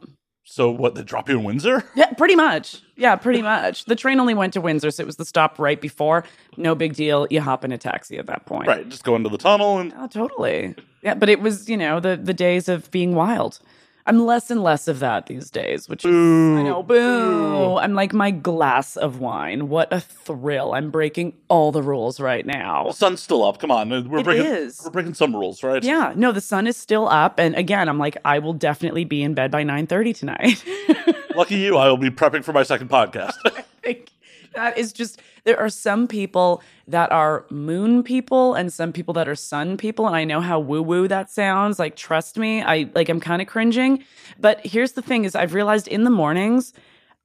so 0.49 0.71
what? 0.71 0.95
They 0.95 1.03
drop 1.03 1.29
you 1.29 1.37
in 1.37 1.43
Windsor? 1.43 1.83
yeah. 1.95 2.11
Pretty 2.13 2.35
much. 2.35 2.81
Yeah, 2.95 3.15
pretty 3.15 3.41
much. 3.41 3.85
The 3.85 3.95
train 3.95 4.19
only 4.19 4.33
went 4.33 4.53
to 4.53 4.61
Windsor, 4.61 4.91
so 4.91 5.03
it 5.03 5.05
was 5.05 5.15
the 5.17 5.25
stop 5.25 5.59
right 5.59 5.79
before. 5.79 6.25
No 6.57 6.73
big 6.75 6.95
deal. 6.95 7.27
You 7.29 7.39
hop 7.41 7.63
in 7.63 7.71
a 7.71 7.77
taxi 7.77 8.17
at 8.17 8.25
that 8.25 8.45
point. 8.45 8.67
Right, 8.67 8.87
just 8.89 9.03
go 9.03 9.15
into 9.15 9.29
the 9.29 9.37
tunnel 9.37 9.77
and 9.77 9.93
Oh, 9.95 10.07
totally. 10.07 10.75
Yeah, 11.01 11.13
but 11.13 11.29
it 11.29 11.39
was, 11.39 11.69
you 11.69 11.77
know, 11.77 11.99
the 11.99 12.17
the 12.17 12.33
days 12.33 12.67
of 12.67 12.89
being 12.91 13.15
wild. 13.15 13.59
I'm 14.09 14.25
less 14.25 14.49
and 14.49 14.63
less 14.63 14.87
of 14.87 14.99
that 14.99 15.27
these 15.27 15.51
days, 15.51 15.87
which 15.87 16.03
is 16.03 16.09
I 16.11 16.63
know, 16.63 16.81
boo. 16.81 17.77
I'm 17.77 17.93
like 17.93 18.11
my 18.11 18.31
glass 18.31 18.97
of 18.97 19.19
wine. 19.19 19.69
What 19.69 19.93
a 19.93 19.99
thrill. 19.99 20.73
I'm 20.73 20.89
breaking 20.89 21.33
all 21.47 21.71
the 21.71 21.83
rules 21.83 22.19
right 22.19 22.45
now. 22.45 22.85
the 22.87 22.93
sun's 22.93 23.21
still 23.21 23.43
up. 23.43 23.59
Come 23.59 23.69
on, 23.71 23.89
we're 24.09 24.19
It 24.19 24.23
breaking 24.23 24.45
is. 24.47 24.81
we're 24.83 24.89
breaking 24.91 25.13
some 25.13 25.35
rules, 25.35 25.61
right? 25.63 25.83
Yeah, 25.83 26.13
no, 26.15 26.31
the 26.31 26.41
sun 26.41 26.65
is 26.65 26.75
still 26.75 27.07
up 27.07 27.39
and 27.39 27.55
again, 27.55 27.87
I'm 27.87 27.99
like 27.99 28.17
I 28.25 28.39
will 28.39 28.53
definitely 28.53 29.05
be 29.05 29.21
in 29.21 29.35
bed 29.35 29.51
by 29.51 29.63
9:30 29.63 30.17
tonight. 30.17 30.63
Lucky 31.35 31.55
you, 31.57 31.77
I 31.77 31.87
will 31.87 31.97
be 31.97 32.09
prepping 32.09 32.43
for 32.43 32.51
my 32.51 32.63
second 32.63 32.89
podcast. 32.89 33.35
That 34.55 34.79
is 34.79 34.91
just 34.91 35.21
there 35.49 35.59
are 35.59 35.69
some 35.69 36.07
people 36.07 36.61
that 36.87 37.11
are 37.11 37.43
moon 37.49 38.03
people 38.03 38.53
and 38.53 38.71
some 38.71 38.93
people 38.93 39.15
that 39.15 39.27
are 39.27 39.33
sun 39.35 39.77
people 39.77 40.05
and 40.05 40.15
i 40.15 40.23
know 40.23 40.41
how 40.41 40.59
woo 40.59 40.79
woo 40.79 41.07
that 41.07 41.27
sounds 41.31 41.79
like 41.79 41.95
trust 41.95 42.37
me 42.37 42.61
i 42.61 42.87
like 42.93 43.09
i'm 43.09 43.19
kind 43.19 43.41
of 43.41 43.47
cringing 43.47 44.03
but 44.39 44.63
here's 44.63 44.91
the 44.91 45.01
thing 45.01 45.25
is 45.25 45.33
i've 45.33 45.55
realized 45.55 45.87
in 45.87 46.03
the 46.03 46.11
mornings 46.11 46.71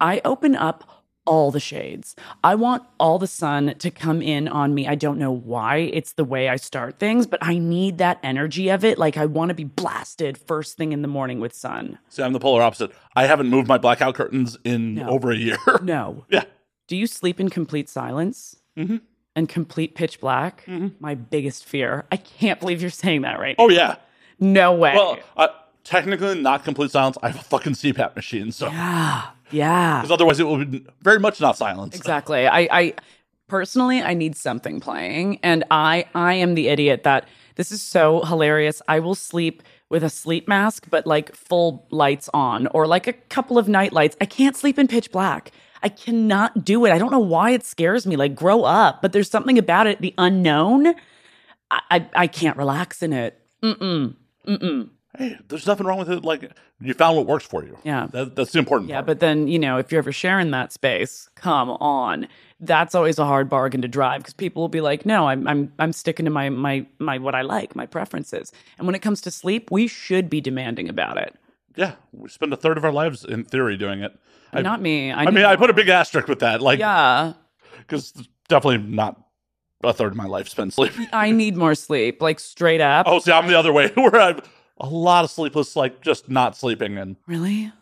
i 0.01 0.23
open 0.25 0.57
up 0.57 0.91
all 1.27 1.51
the 1.51 1.59
shades. 1.59 2.15
I 2.43 2.55
want 2.55 2.83
all 3.01 3.19
the 3.19 3.27
sun 3.27 3.77
to 3.79 3.91
come 3.91 4.21
in 4.21 4.47
on 4.47 4.75
me. 4.75 4.87
I 4.87 4.95
don't 4.95 5.19
know 5.19 5.33
why. 5.33 5.77
It's 5.79 6.13
the 6.13 6.23
way 6.25 6.51
I 6.51 6.57
start 6.57 6.99
things, 6.99 7.27
but 7.27 7.39
I 7.43 7.57
need 7.57 7.97
that 7.97 8.19
energy 8.23 8.69
of 8.69 8.85
it. 8.85 8.99
Like 8.99 9.17
I 9.17 9.25
want 9.25 9.49
to 9.49 9.55
be 9.55 9.65
blasted 9.65 10.37
first 10.37 10.77
thing 10.77 10.93
in 10.93 11.01
the 11.01 11.09
morning 11.09 11.41
with 11.41 11.55
sun. 11.55 11.99
See, 12.11 12.23
I'm 12.23 12.35
the 12.35 12.41
polar 12.41 12.61
opposite. 12.61 12.91
I 13.17 13.25
haven't 13.25 13.49
moved 13.49 13.69
my 13.69 13.79
blackout 13.79 14.15
curtains 14.17 14.59
in 14.65 14.97
No. 14.97 15.09
over 15.09 15.31
a 15.31 15.37
year. 15.37 15.57
No. 15.83 16.27
yeah. 16.31 16.45
Do 16.87 16.97
you 16.97 17.07
sleep 17.07 17.41
in 17.41 17.49
complete 17.49 17.89
silence? 17.89 18.57
Mhm. 18.77 19.01
And 19.37 19.49
complete 19.49 19.95
pitch 19.95 20.21
black? 20.21 20.65
My 21.01 21.15
biggest 21.15 21.65
fear. 21.65 22.05
I 22.13 22.17
can't 22.17 22.61
believe 22.61 22.81
you're 22.81 22.91
saying 22.91 23.23
that 23.23 23.41
right 23.41 23.57
Oh 23.59 23.69
yeah. 23.69 23.97
No 24.39 24.73
way. 24.75 24.95
Well, 24.95 25.19
uh, 25.37 25.49
technically 25.83 26.41
not 26.41 26.65
complete 26.65 26.91
silence. 26.91 27.17
I 27.23 27.29
have 27.31 27.41
a 27.41 27.45
fucking 27.45 27.73
CPAP 27.75 28.15
machine, 28.17 28.53
so 28.53 28.69
yeah. 28.69 29.23
Yeah. 29.51 29.99
because 30.01 30.11
otherwise 30.11 30.41
it 30.41 30.47
would 30.47 30.71
be 30.71 30.87
very 31.03 31.19
much 31.21 31.41
not 31.41 31.57
silence. 31.57 31.97
Exactly. 31.97 32.47
I, 32.47 32.69
I 32.71 32.95
personally 33.49 34.03
I 34.03 34.15
need 34.15 34.37
something 34.37 34.81
playing 34.81 35.39
and 35.43 35.65
I 35.71 36.07
I 36.15 36.35
am 36.35 36.55
the 36.55 36.69
idiot 36.69 37.03
that 37.05 37.29
this 37.57 37.71
is 37.73 37.83
so 37.83 38.25
hilarious. 38.25 38.83
I 38.89 39.01
will 39.01 39.15
sleep 39.15 39.63
with 39.91 40.03
a 40.03 40.11
sleep 40.11 40.49
mask 40.49 40.87
but 40.91 41.07
like 41.07 41.35
full 41.35 41.87
lights 41.91 42.29
on 42.35 42.67
or 42.69 42.87
like 42.87 43.07
a 43.07 43.13
couple 43.13 43.59
of 43.59 43.69
night 43.69 43.93
lights. 43.93 44.17
I 44.21 44.27
can't 44.27 44.57
sleep 44.57 44.79
in 44.79 44.87
pitch 44.89 45.11
black. 45.13 45.51
I 45.85 45.89
cannot 45.91 46.65
do 46.65 46.85
it. 46.87 46.91
I 46.93 46.99
don't 46.99 47.13
know 47.13 47.19
why 47.21 47.51
it 47.51 47.65
scares 47.65 48.07
me. 48.07 48.17
Like 48.17 48.35
grow 48.35 48.65
up, 48.65 49.03
but 49.03 49.13
there's 49.13 49.31
something 49.31 49.59
about 49.59 49.87
it, 49.87 50.01
the 50.01 50.15
unknown. 50.19 50.89
I 51.71 51.81
I, 51.91 52.09
I 52.17 52.27
can't 52.27 52.57
relax 52.57 53.03
in 53.03 53.13
it. 53.13 53.41
Mm-mm. 53.63 54.15
Mm-mm. 54.47 54.89
Hey, 55.17 55.39
there's 55.49 55.67
nothing 55.67 55.87
wrong 55.87 55.99
with 55.99 56.11
it. 56.11 56.25
Like 56.25 56.51
you 56.81 56.93
found 56.95 57.17
what 57.17 57.27
works 57.27 57.45
for 57.47 57.63
you. 57.65 57.79
Yeah. 57.85 58.09
that, 58.13 58.35
that's 58.35 58.51
the 58.51 58.59
important 58.59 58.91
Yeah, 58.91 58.97
part. 58.97 59.07
but 59.07 59.21
then, 59.21 59.47
you 59.47 59.61
know, 59.61 59.79
if 59.79 59.93
you're 59.93 60.01
ever 60.01 60.11
sharing 60.11 60.51
that 60.51 60.73
space, 60.73 61.29
come 61.37 61.71
on. 61.71 62.27
That's 62.61 62.95
always 62.97 63.19
a 63.19 63.25
hard 63.25 63.49
bargain 63.49 63.81
to 63.83 63.89
drive 63.89 64.23
because 64.23 64.35
people 64.35 64.63
will 64.63 64.69
be 64.69 64.81
like, 64.81 65.05
"No, 65.05 65.29
I'm 65.29 65.47
I'm 65.47 65.73
I'm 65.79 65.93
sticking 65.93 66.25
to 66.25 66.31
my 66.31 66.49
my 66.49 66.87
my 66.99 67.19
what 67.19 67.35
I 67.35 67.43
like, 67.43 67.77
my 67.77 67.85
preferences." 67.87 68.53
And 68.79 68.87
when 68.87 68.95
it 68.95 69.03
comes 69.03 69.21
to 69.23 69.31
sleep, 69.31 69.71
we 69.71 69.87
should 69.87 70.31
be 70.31 70.41
demanding 70.41 70.89
about 70.89 71.19
it. 71.19 71.35
Yeah, 71.77 71.95
we 72.13 72.29
spend 72.29 72.53
a 72.53 72.57
third 72.57 72.77
of 72.79 72.85
our 72.85 72.93
lives 72.93 73.25
in 73.25 73.45
theory 73.45 73.77
doing 73.77 74.03
it. 74.03 74.19
I, 74.53 74.63
Not 74.63 74.81
me. 74.81 75.11
I, 75.11 75.25
I 75.25 75.31
mean, 75.31 75.45
I 75.45 75.57
put 75.57 75.71
a 75.71 75.75
big 75.75 75.89
asterisk 75.89 76.29
with 76.29 76.39
that, 76.41 76.63
like, 76.63 76.79
yeah, 76.79 77.33
because 77.79 78.13
definitely 78.49 78.79
not 78.79 79.21
a 79.83 79.93
third 79.93 80.13
of 80.13 80.17
my 80.17 80.27
life 80.27 80.49
spent 80.49 80.73
sleeping. 80.73 81.09
I 81.13 81.31
need 81.31 81.57
more 81.57 81.75
sleep, 81.75 82.23
like 82.23 82.39
straight 82.41 82.81
up. 82.81 83.07
Oh, 83.09 83.19
see, 83.19 83.33
I'm 83.33 83.49
the 83.49 83.59
other 83.59 83.73
way, 83.73 83.89
where 83.95 84.21
I'm 84.21 84.41
a 84.79 84.89
lot 84.89 85.25
of 85.25 85.31
sleepless, 85.31 85.77
like 85.77 86.01
just 86.01 86.29
not 86.29 86.57
sleeping, 86.57 86.99
and 86.99 87.17
Really? 87.27 87.73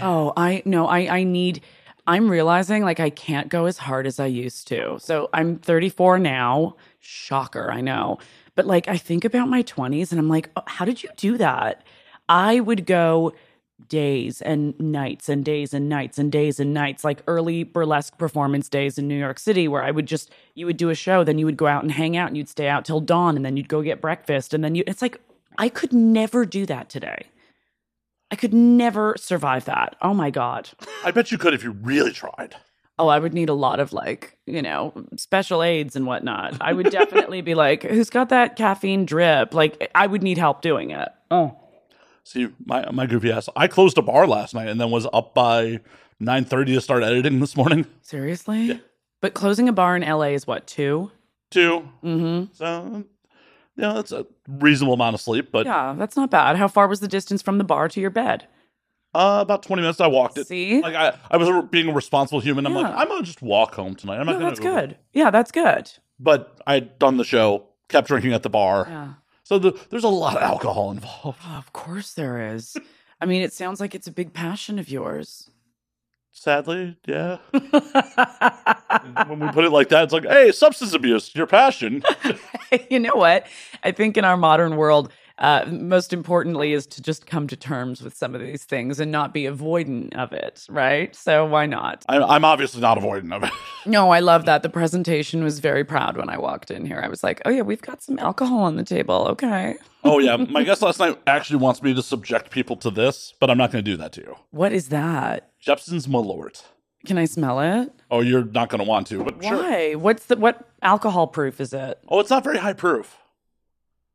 Oh, 0.00 0.32
I 0.36 0.62
no, 0.64 0.86
I 0.86 1.18
I 1.18 1.24
need 1.24 1.62
I'm 2.06 2.28
realizing 2.28 2.82
like 2.82 3.00
I 3.00 3.10
can't 3.10 3.48
go 3.48 3.66
as 3.66 3.78
hard 3.78 4.06
as 4.06 4.18
I 4.18 4.26
used 4.26 4.68
to. 4.68 4.98
So 5.00 5.28
I'm 5.32 5.58
34 5.58 6.18
now. 6.18 6.76
Shocker, 6.98 7.70
I 7.70 7.80
know. 7.80 8.18
But 8.54 8.66
like 8.66 8.88
I 8.88 8.96
think 8.96 9.24
about 9.24 9.48
my 9.48 9.62
20s 9.62 10.10
and 10.10 10.18
I'm 10.18 10.28
like, 10.28 10.50
oh, 10.56 10.62
how 10.66 10.84
did 10.84 11.02
you 11.02 11.08
do 11.16 11.38
that? 11.38 11.84
I 12.30 12.60
would 12.60 12.86
go 12.86 13.34
days 13.88 14.40
and 14.40 14.78
nights 14.78 15.28
and 15.28 15.44
days 15.44 15.74
and 15.74 15.88
nights 15.88 16.18
and 16.18 16.30
days 16.30 16.60
and 16.60 16.72
nights 16.72 17.02
like 17.02 17.22
early 17.26 17.64
burlesque 17.64 18.16
performance 18.18 18.68
days 18.68 18.98
in 18.98 19.08
New 19.08 19.18
York 19.18 19.38
City 19.38 19.66
where 19.66 19.82
I 19.82 19.90
would 19.90 20.06
just 20.06 20.30
you 20.54 20.66
would 20.66 20.76
do 20.76 20.90
a 20.90 20.94
show 20.94 21.24
then 21.24 21.38
you 21.38 21.46
would 21.46 21.56
go 21.56 21.66
out 21.66 21.82
and 21.82 21.90
hang 21.90 22.16
out 22.16 22.28
and 22.28 22.36
you'd 22.36 22.48
stay 22.48 22.68
out 22.68 22.84
till 22.84 23.00
dawn 23.00 23.36
and 23.36 23.44
then 23.44 23.56
you'd 23.56 23.68
go 23.68 23.82
get 23.82 24.00
breakfast 24.00 24.54
and 24.54 24.62
then 24.62 24.74
you 24.74 24.84
it's 24.86 25.02
like 25.02 25.20
I 25.58 25.68
could 25.68 25.92
never 25.92 26.44
do 26.46 26.66
that 26.66 26.88
today. 26.88 27.26
I 28.30 28.36
could 28.36 28.54
never 28.54 29.16
survive 29.18 29.64
that. 29.64 29.96
Oh 30.00 30.14
my 30.14 30.30
God. 30.30 30.70
I 31.04 31.10
bet 31.10 31.32
you 31.32 31.38
could 31.38 31.54
if 31.54 31.64
you 31.64 31.72
really 31.72 32.12
tried. 32.12 32.54
Oh, 32.98 33.08
I 33.08 33.18
would 33.18 33.34
need 33.34 33.48
a 33.48 33.54
lot 33.54 33.80
of 33.80 33.92
like, 33.92 34.36
you 34.46 34.62
know, 34.62 34.92
special 35.16 35.62
aids 35.62 35.96
and 35.96 36.06
whatnot. 36.06 36.58
I 36.60 36.72
would 36.74 36.90
definitely 36.90 37.40
be 37.40 37.54
like, 37.54 37.82
who's 37.82 38.10
got 38.10 38.28
that 38.28 38.56
caffeine 38.56 39.06
drip? 39.06 39.54
Like, 39.54 39.90
I 39.94 40.06
would 40.06 40.22
need 40.22 40.38
help 40.38 40.62
doing 40.62 40.90
it. 40.90 41.08
Oh. 41.30 41.59
See, 42.30 42.48
my 42.64 42.88
my 42.92 43.06
goofy 43.06 43.32
ass. 43.32 43.48
I 43.56 43.66
closed 43.66 43.98
a 43.98 44.02
bar 44.02 44.24
last 44.26 44.54
night 44.54 44.68
and 44.68 44.80
then 44.80 44.90
was 44.92 45.04
up 45.12 45.34
by 45.34 45.80
nine 46.20 46.44
thirty 46.44 46.72
to 46.74 46.80
start 46.80 47.02
editing 47.02 47.40
this 47.40 47.56
morning. 47.56 47.86
Seriously? 48.02 48.80
But 49.20 49.34
closing 49.34 49.68
a 49.68 49.72
bar 49.72 49.96
in 49.96 50.02
LA 50.02 50.26
is 50.38 50.46
what, 50.46 50.66
two? 50.68 51.10
Two, 51.50 51.88
Mm-hmm. 52.04 52.52
so 52.52 53.04
yeah, 53.76 53.94
that's 53.94 54.12
a 54.12 54.26
reasonable 54.46 54.94
amount 54.94 55.14
of 55.14 55.20
sleep, 55.20 55.48
but 55.50 55.66
Yeah, 55.66 55.96
that's 55.98 56.14
not 56.16 56.30
bad. 56.30 56.54
How 56.56 56.68
far 56.68 56.86
was 56.86 57.00
the 57.00 57.08
distance 57.08 57.42
from 57.42 57.58
the 57.58 57.64
bar 57.64 57.88
to 57.88 58.00
your 58.00 58.10
bed? 58.10 58.46
uh, 59.12 59.38
about 59.42 59.64
twenty 59.64 59.82
minutes. 59.82 60.00
I 60.00 60.06
walked 60.06 60.38
it. 60.38 60.46
See? 60.46 60.80
Like 60.80 60.94
I, 60.94 61.14
I 61.32 61.36
was 61.36 61.48
a, 61.48 61.62
being 61.62 61.88
a 61.88 61.92
responsible 61.92 62.38
human. 62.38 62.64
I'm 62.64 62.74
like, 62.74 62.86
I'm 62.94 63.08
gonna 63.08 63.24
just 63.24 63.42
walk 63.42 63.74
home 63.74 63.96
tonight. 63.96 64.20
I'm 64.20 64.26
not 64.26 64.32
No, 64.34 64.38
gonna. 64.38 64.50
that's 64.50 64.60
Uber. 64.64 64.80
good. 64.86 64.96
Yeah, 65.12 65.30
that's 65.32 65.50
good. 65.50 65.90
But 66.20 66.56
I'd 66.64 66.96
done 67.00 67.16
the 67.16 67.24
show, 67.24 67.64
kept 67.88 68.06
drinking 68.06 68.34
at 68.34 68.44
the 68.44 68.50
bar, 68.50 68.86
Yeah. 68.88 69.08
So 69.50 69.58
the, 69.58 69.76
there's 69.90 70.04
a 70.04 70.08
lot 70.08 70.36
of 70.36 70.42
alcohol 70.44 70.92
involved. 70.92 71.40
Oh, 71.44 71.56
of 71.56 71.72
course 71.72 72.12
there 72.14 72.54
is. 72.54 72.76
I 73.20 73.26
mean, 73.26 73.42
it 73.42 73.52
sounds 73.52 73.80
like 73.80 73.96
it's 73.96 74.06
a 74.06 74.12
big 74.12 74.32
passion 74.32 74.78
of 74.78 74.88
yours. 74.88 75.50
Sadly, 76.30 76.96
yeah. 77.04 77.38
when 79.26 79.40
we 79.40 79.48
put 79.48 79.64
it 79.64 79.72
like 79.72 79.88
that, 79.88 80.04
it's 80.04 80.12
like, 80.12 80.24
hey, 80.24 80.52
substance 80.52 80.94
abuse, 80.94 81.34
your 81.34 81.48
passion. 81.48 82.04
you 82.90 83.00
know 83.00 83.16
what? 83.16 83.48
I 83.82 83.90
think 83.90 84.16
in 84.16 84.24
our 84.24 84.36
modern 84.36 84.76
world, 84.76 85.10
uh, 85.40 85.64
most 85.70 86.12
importantly 86.12 86.72
is 86.74 86.86
to 86.86 87.02
just 87.02 87.26
come 87.26 87.46
to 87.48 87.56
terms 87.56 88.02
with 88.02 88.14
some 88.14 88.34
of 88.34 88.42
these 88.42 88.64
things 88.64 89.00
and 89.00 89.10
not 89.10 89.32
be 89.32 89.44
avoidant 89.44 90.14
of 90.14 90.32
it, 90.32 90.66
right? 90.68 91.16
So 91.16 91.46
why 91.46 91.64
not? 91.64 92.04
I'm, 92.08 92.22
I'm 92.24 92.44
obviously 92.44 92.82
not 92.82 92.98
avoidant 92.98 93.34
of 93.34 93.44
it. 93.44 93.50
No, 93.86 94.10
I 94.10 94.20
love 94.20 94.44
that. 94.44 94.62
The 94.62 94.68
presentation 94.68 95.42
was 95.42 95.58
very 95.58 95.84
proud 95.84 96.18
when 96.18 96.28
I 96.28 96.36
walked 96.36 96.70
in 96.70 96.84
here. 96.84 97.00
I 97.02 97.08
was 97.08 97.24
like, 97.24 97.40
oh, 97.46 97.50
yeah, 97.50 97.62
we've 97.62 97.80
got 97.80 98.02
some 98.02 98.18
alcohol 98.18 98.60
on 98.60 98.76
the 98.76 98.84
table. 98.84 99.26
Okay. 99.28 99.76
oh 100.04 100.18
yeah, 100.18 100.36
my 100.36 100.62
guest 100.64 100.82
last 100.82 100.98
night 100.98 101.18
actually 101.26 101.56
wants 101.56 101.82
me 101.82 101.94
to 101.94 102.02
subject 102.02 102.50
people 102.50 102.76
to 102.76 102.90
this, 102.90 103.32
but 103.40 103.48
I'm 103.48 103.56
not 103.56 103.72
going 103.72 103.82
to 103.82 103.90
do 103.90 103.96
that 103.96 104.12
to 104.12 104.20
you. 104.20 104.36
What 104.50 104.72
is 104.74 104.90
that? 104.90 105.50
Jeppson's 105.58 106.06
Malort. 106.06 106.62
Can 107.06 107.16
I 107.16 107.24
smell 107.24 107.60
it? 107.60 107.90
Oh, 108.10 108.20
you're 108.20 108.44
not 108.44 108.68
going 108.68 108.82
to 108.82 108.88
want 108.88 109.06
to, 109.06 109.24
but 109.24 109.42
sure. 109.42 109.56
Why? 109.56 109.94
What's 109.94 110.26
the 110.26 110.36
what 110.36 110.68
alcohol 110.82 111.26
proof 111.26 111.58
is 111.58 111.72
it? 111.72 111.98
Oh, 112.08 112.20
it's 112.20 112.28
not 112.28 112.44
very 112.44 112.58
high 112.58 112.74
proof. 112.74 113.16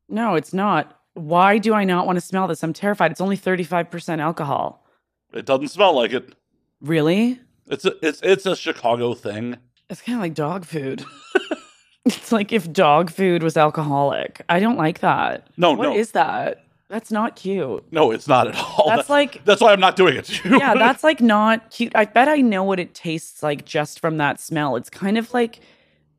No, 0.08 0.36
it's 0.36 0.52
not. 0.52 0.95
Why 1.16 1.58
do 1.58 1.74
I 1.74 1.84
not 1.84 2.06
want 2.06 2.16
to 2.16 2.20
smell 2.20 2.46
this? 2.46 2.62
I'm 2.62 2.72
terrified. 2.72 3.10
It's 3.10 3.20
only 3.20 3.36
35% 3.36 4.20
alcohol. 4.20 4.86
It 5.32 5.46
doesn't 5.46 5.68
smell 5.68 5.94
like 5.94 6.12
it. 6.12 6.34
Really? 6.80 7.40
It's 7.68 7.84
a 7.84 7.92
it's 8.06 8.20
it's 8.22 8.46
a 8.46 8.54
Chicago 8.54 9.14
thing. 9.14 9.56
It's 9.90 10.00
kind 10.02 10.16
of 10.16 10.22
like 10.22 10.34
dog 10.34 10.64
food. 10.64 11.04
it's 12.04 12.30
like 12.32 12.52
if 12.52 12.72
dog 12.72 13.10
food 13.10 13.42
was 13.42 13.56
alcoholic. 13.56 14.42
I 14.48 14.60
don't 14.60 14.76
like 14.76 15.00
that. 15.00 15.48
No, 15.56 15.72
What 15.72 15.84
no. 15.84 15.96
is 15.96 16.12
that? 16.12 16.62
That's 16.88 17.10
not 17.10 17.34
cute. 17.34 17.84
No, 17.92 18.12
it's 18.12 18.28
not 18.28 18.46
at 18.46 18.54
all. 18.56 18.84
That's 18.88 19.10
like- 19.10 19.42
that's 19.44 19.60
why 19.60 19.72
I'm 19.72 19.80
not 19.80 19.96
doing 19.96 20.16
it 20.16 20.26
to 20.26 20.48
you. 20.48 20.58
Yeah, 20.58 20.74
that's 20.74 21.02
like 21.10 21.20
not 21.20 21.70
cute. 21.70 21.92
I 21.96 22.04
bet 22.04 22.28
I 22.28 22.36
know 22.36 22.62
what 22.62 22.78
it 22.78 22.94
tastes 22.94 23.42
like 23.42 23.64
just 23.64 23.98
from 24.00 24.18
that 24.18 24.38
smell. 24.40 24.76
It's 24.76 24.90
kind 24.90 25.18
of 25.18 25.34
like 25.34 25.58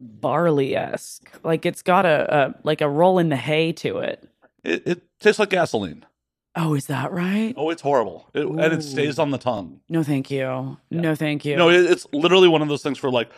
barley 0.01 0.75
esque. 0.75 1.29
Like 1.43 1.65
it's 1.65 1.81
got 1.81 2.05
a, 2.05 2.35
a 2.47 2.55
like 2.63 2.81
a 2.81 2.89
roll 2.89 3.19
in 3.19 3.29
the 3.29 3.37
hay 3.37 3.71
to 3.73 3.99
it. 3.99 4.27
It, 4.63 4.83
it 4.87 5.03
tastes 5.19 5.39
like 5.39 5.49
gasoline. 5.49 6.05
Oh, 6.55 6.73
is 6.73 6.87
that 6.87 7.11
right? 7.11 7.53
Oh, 7.55 7.69
it's 7.69 7.83
horrible, 7.83 8.29
it, 8.33 8.43
and 8.47 8.59
it 8.73 8.81
stays 8.81 9.19
on 9.19 9.29
the 9.29 9.37
tongue. 9.37 9.79
No, 9.89 10.01
thank 10.01 10.31
you. 10.31 10.77
No, 10.89 11.13
thank 11.15 11.45
you. 11.45 11.55
No, 11.55 11.69
it, 11.69 11.85
it's 11.85 12.07
literally 12.11 12.47
one 12.47 12.63
of 12.63 12.67
those 12.67 12.81
things 12.81 12.97
for 12.97 13.11
like 13.11 13.29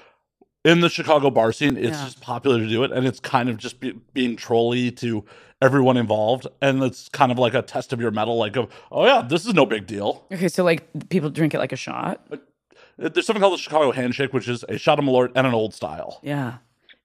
in 0.63 0.79
the 0.79 0.89
Chicago 0.89 1.29
bar 1.29 1.51
scene. 1.51 1.75
It's 1.75 1.97
Yeah. 1.97 2.05
just 2.05 2.21
popular 2.21 2.59
to 2.59 2.67
do 2.67 2.83
it, 2.85 2.91
and 2.93 3.05
it's 3.05 3.19
kind 3.19 3.49
of 3.49 3.57
just 3.57 3.81
be, 3.81 3.91
being 4.13 4.38
trolly 4.38 4.89
to 4.91 5.25
everyone 5.61 5.97
involved, 5.97 6.47
and 6.61 6.81
it's 6.81 7.09
kind 7.09 7.29
of 7.29 7.38
like 7.38 7.53
a 7.53 7.61
test 7.61 7.91
of 7.91 7.99
your 7.99 8.11
mettle. 8.11 8.38
Like, 8.38 8.55
of 8.55 8.69
oh 8.89 9.05
yeah, 9.05 9.21
this 9.21 9.45
is 9.45 9.53
no 9.53 9.65
big 9.65 9.85
deal. 9.85 10.25
okay, 10.31 10.47
so 10.47 10.63
like 10.63 10.88
people 11.09 11.29
drink 11.29 11.53
it 11.53 11.59
like 11.59 11.73
a 11.73 11.77
shot. 11.77 12.25
Uh, 12.31 12.38
there's 12.97 13.25
something 13.25 13.41
called 13.41 13.53
the 13.53 13.57
Chicago 13.61 13.91
handshake, 13.91 14.31
which 14.33 14.47
is 14.47 14.63
a 14.69 14.77
shot 14.77 14.97
of 14.97 15.03
Malort 15.03 15.31
and 15.35 15.45
an 15.45 15.53
old 15.53 15.73
style. 15.73 16.19
Yeah. 16.23 16.59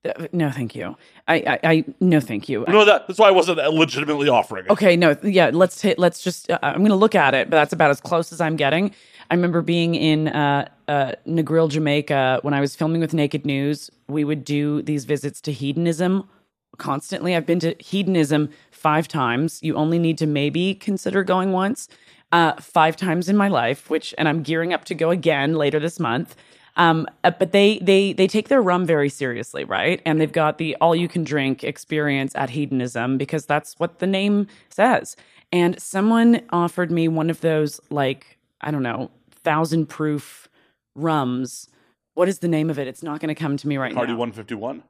Th- 0.04 0.32
No, 0.32 0.50
thank 0.50 0.74
you. 0.74 0.96
I, 1.26 1.36
I, 1.36 1.58
I 1.64 1.84
no, 2.00 2.20
thank 2.20 2.48
you. 2.48 2.64
Know 2.68 2.84
that 2.84 3.06
that's 3.06 3.18
why 3.18 3.28
I 3.28 3.30
wasn't 3.30 3.58
legitimately 3.58 4.28
offering 4.28 4.66
it. 4.66 4.70
Okay, 4.70 4.96
no, 4.96 5.16
yeah, 5.22 5.50
let's 5.52 5.80
hit, 5.80 5.98
let's 5.98 6.22
just. 6.22 6.50
Uh, 6.50 6.58
I'm 6.62 6.82
gonna 6.82 6.94
look 6.96 7.14
at 7.14 7.34
it, 7.34 7.50
but 7.50 7.56
that's 7.56 7.72
about 7.72 7.90
as 7.90 8.00
close 8.00 8.32
as 8.32 8.40
I'm 8.40 8.56
getting. 8.56 8.92
I 9.30 9.34
remember 9.34 9.62
being 9.62 9.94
in 9.94 10.28
uh, 10.28 10.68
uh, 10.86 11.12
Negril, 11.26 11.70
Jamaica, 11.70 12.40
when 12.42 12.52
I 12.52 12.60
was 12.60 12.76
filming 12.76 13.00
with 13.00 13.14
Naked 13.14 13.46
News. 13.46 13.90
We 14.06 14.24
would 14.24 14.44
do 14.44 14.82
these 14.82 15.06
visits 15.06 15.40
to 15.42 15.52
hedonism 15.52 16.28
constantly. 16.76 17.34
I've 17.34 17.46
been 17.46 17.60
to 17.60 17.74
hedonism 17.78 18.50
five 18.70 19.08
times. 19.08 19.62
You 19.62 19.76
only 19.76 19.98
need 19.98 20.18
to 20.18 20.26
maybe 20.26 20.74
consider 20.74 21.24
going 21.24 21.52
once. 21.52 21.88
Uh, 22.32 22.52
five 22.60 22.96
times 22.96 23.28
in 23.28 23.36
my 23.36 23.46
life, 23.46 23.88
which, 23.88 24.12
and 24.18 24.28
I'm 24.28 24.42
gearing 24.42 24.72
up 24.74 24.84
to 24.86 24.94
go 24.94 25.10
again 25.10 25.54
later 25.54 25.78
this 25.78 26.00
month. 26.00 26.34
Um, 26.76 27.06
uh, 27.22 27.30
but 27.30 27.52
they 27.52 27.78
they 27.78 28.12
they 28.12 28.26
take 28.26 28.48
their 28.48 28.60
rum 28.62 28.84
very 28.84 29.08
seriously, 29.08 29.64
right? 29.64 30.02
And 30.04 30.20
they've 30.20 30.32
got 30.32 30.58
the 30.58 30.76
all 30.80 30.94
you 30.94 31.08
can 31.08 31.22
drink 31.24 31.62
experience 31.62 32.34
at 32.34 32.50
hedonism 32.50 33.16
because 33.16 33.46
that's 33.46 33.74
what 33.78 34.00
the 34.00 34.06
name 34.06 34.48
says. 34.68 35.16
And 35.52 35.80
someone 35.80 36.42
offered 36.50 36.90
me 36.90 37.06
one 37.06 37.30
of 37.30 37.40
those 37.40 37.80
like 37.90 38.38
I 38.60 38.70
don't 38.70 38.82
know 38.82 39.10
thousand 39.30 39.86
proof 39.86 40.48
rums. 40.94 41.68
What 42.14 42.28
is 42.28 42.40
the 42.40 42.48
name 42.48 42.70
of 42.70 42.78
it? 42.78 42.88
It's 42.88 43.02
not 43.02 43.20
going 43.20 43.34
to 43.34 43.40
come 43.40 43.56
to 43.56 43.68
me 43.68 43.76
right 43.76 43.92
Cardi 43.92 44.12
now. 44.12 44.18
151. 44.18 44.82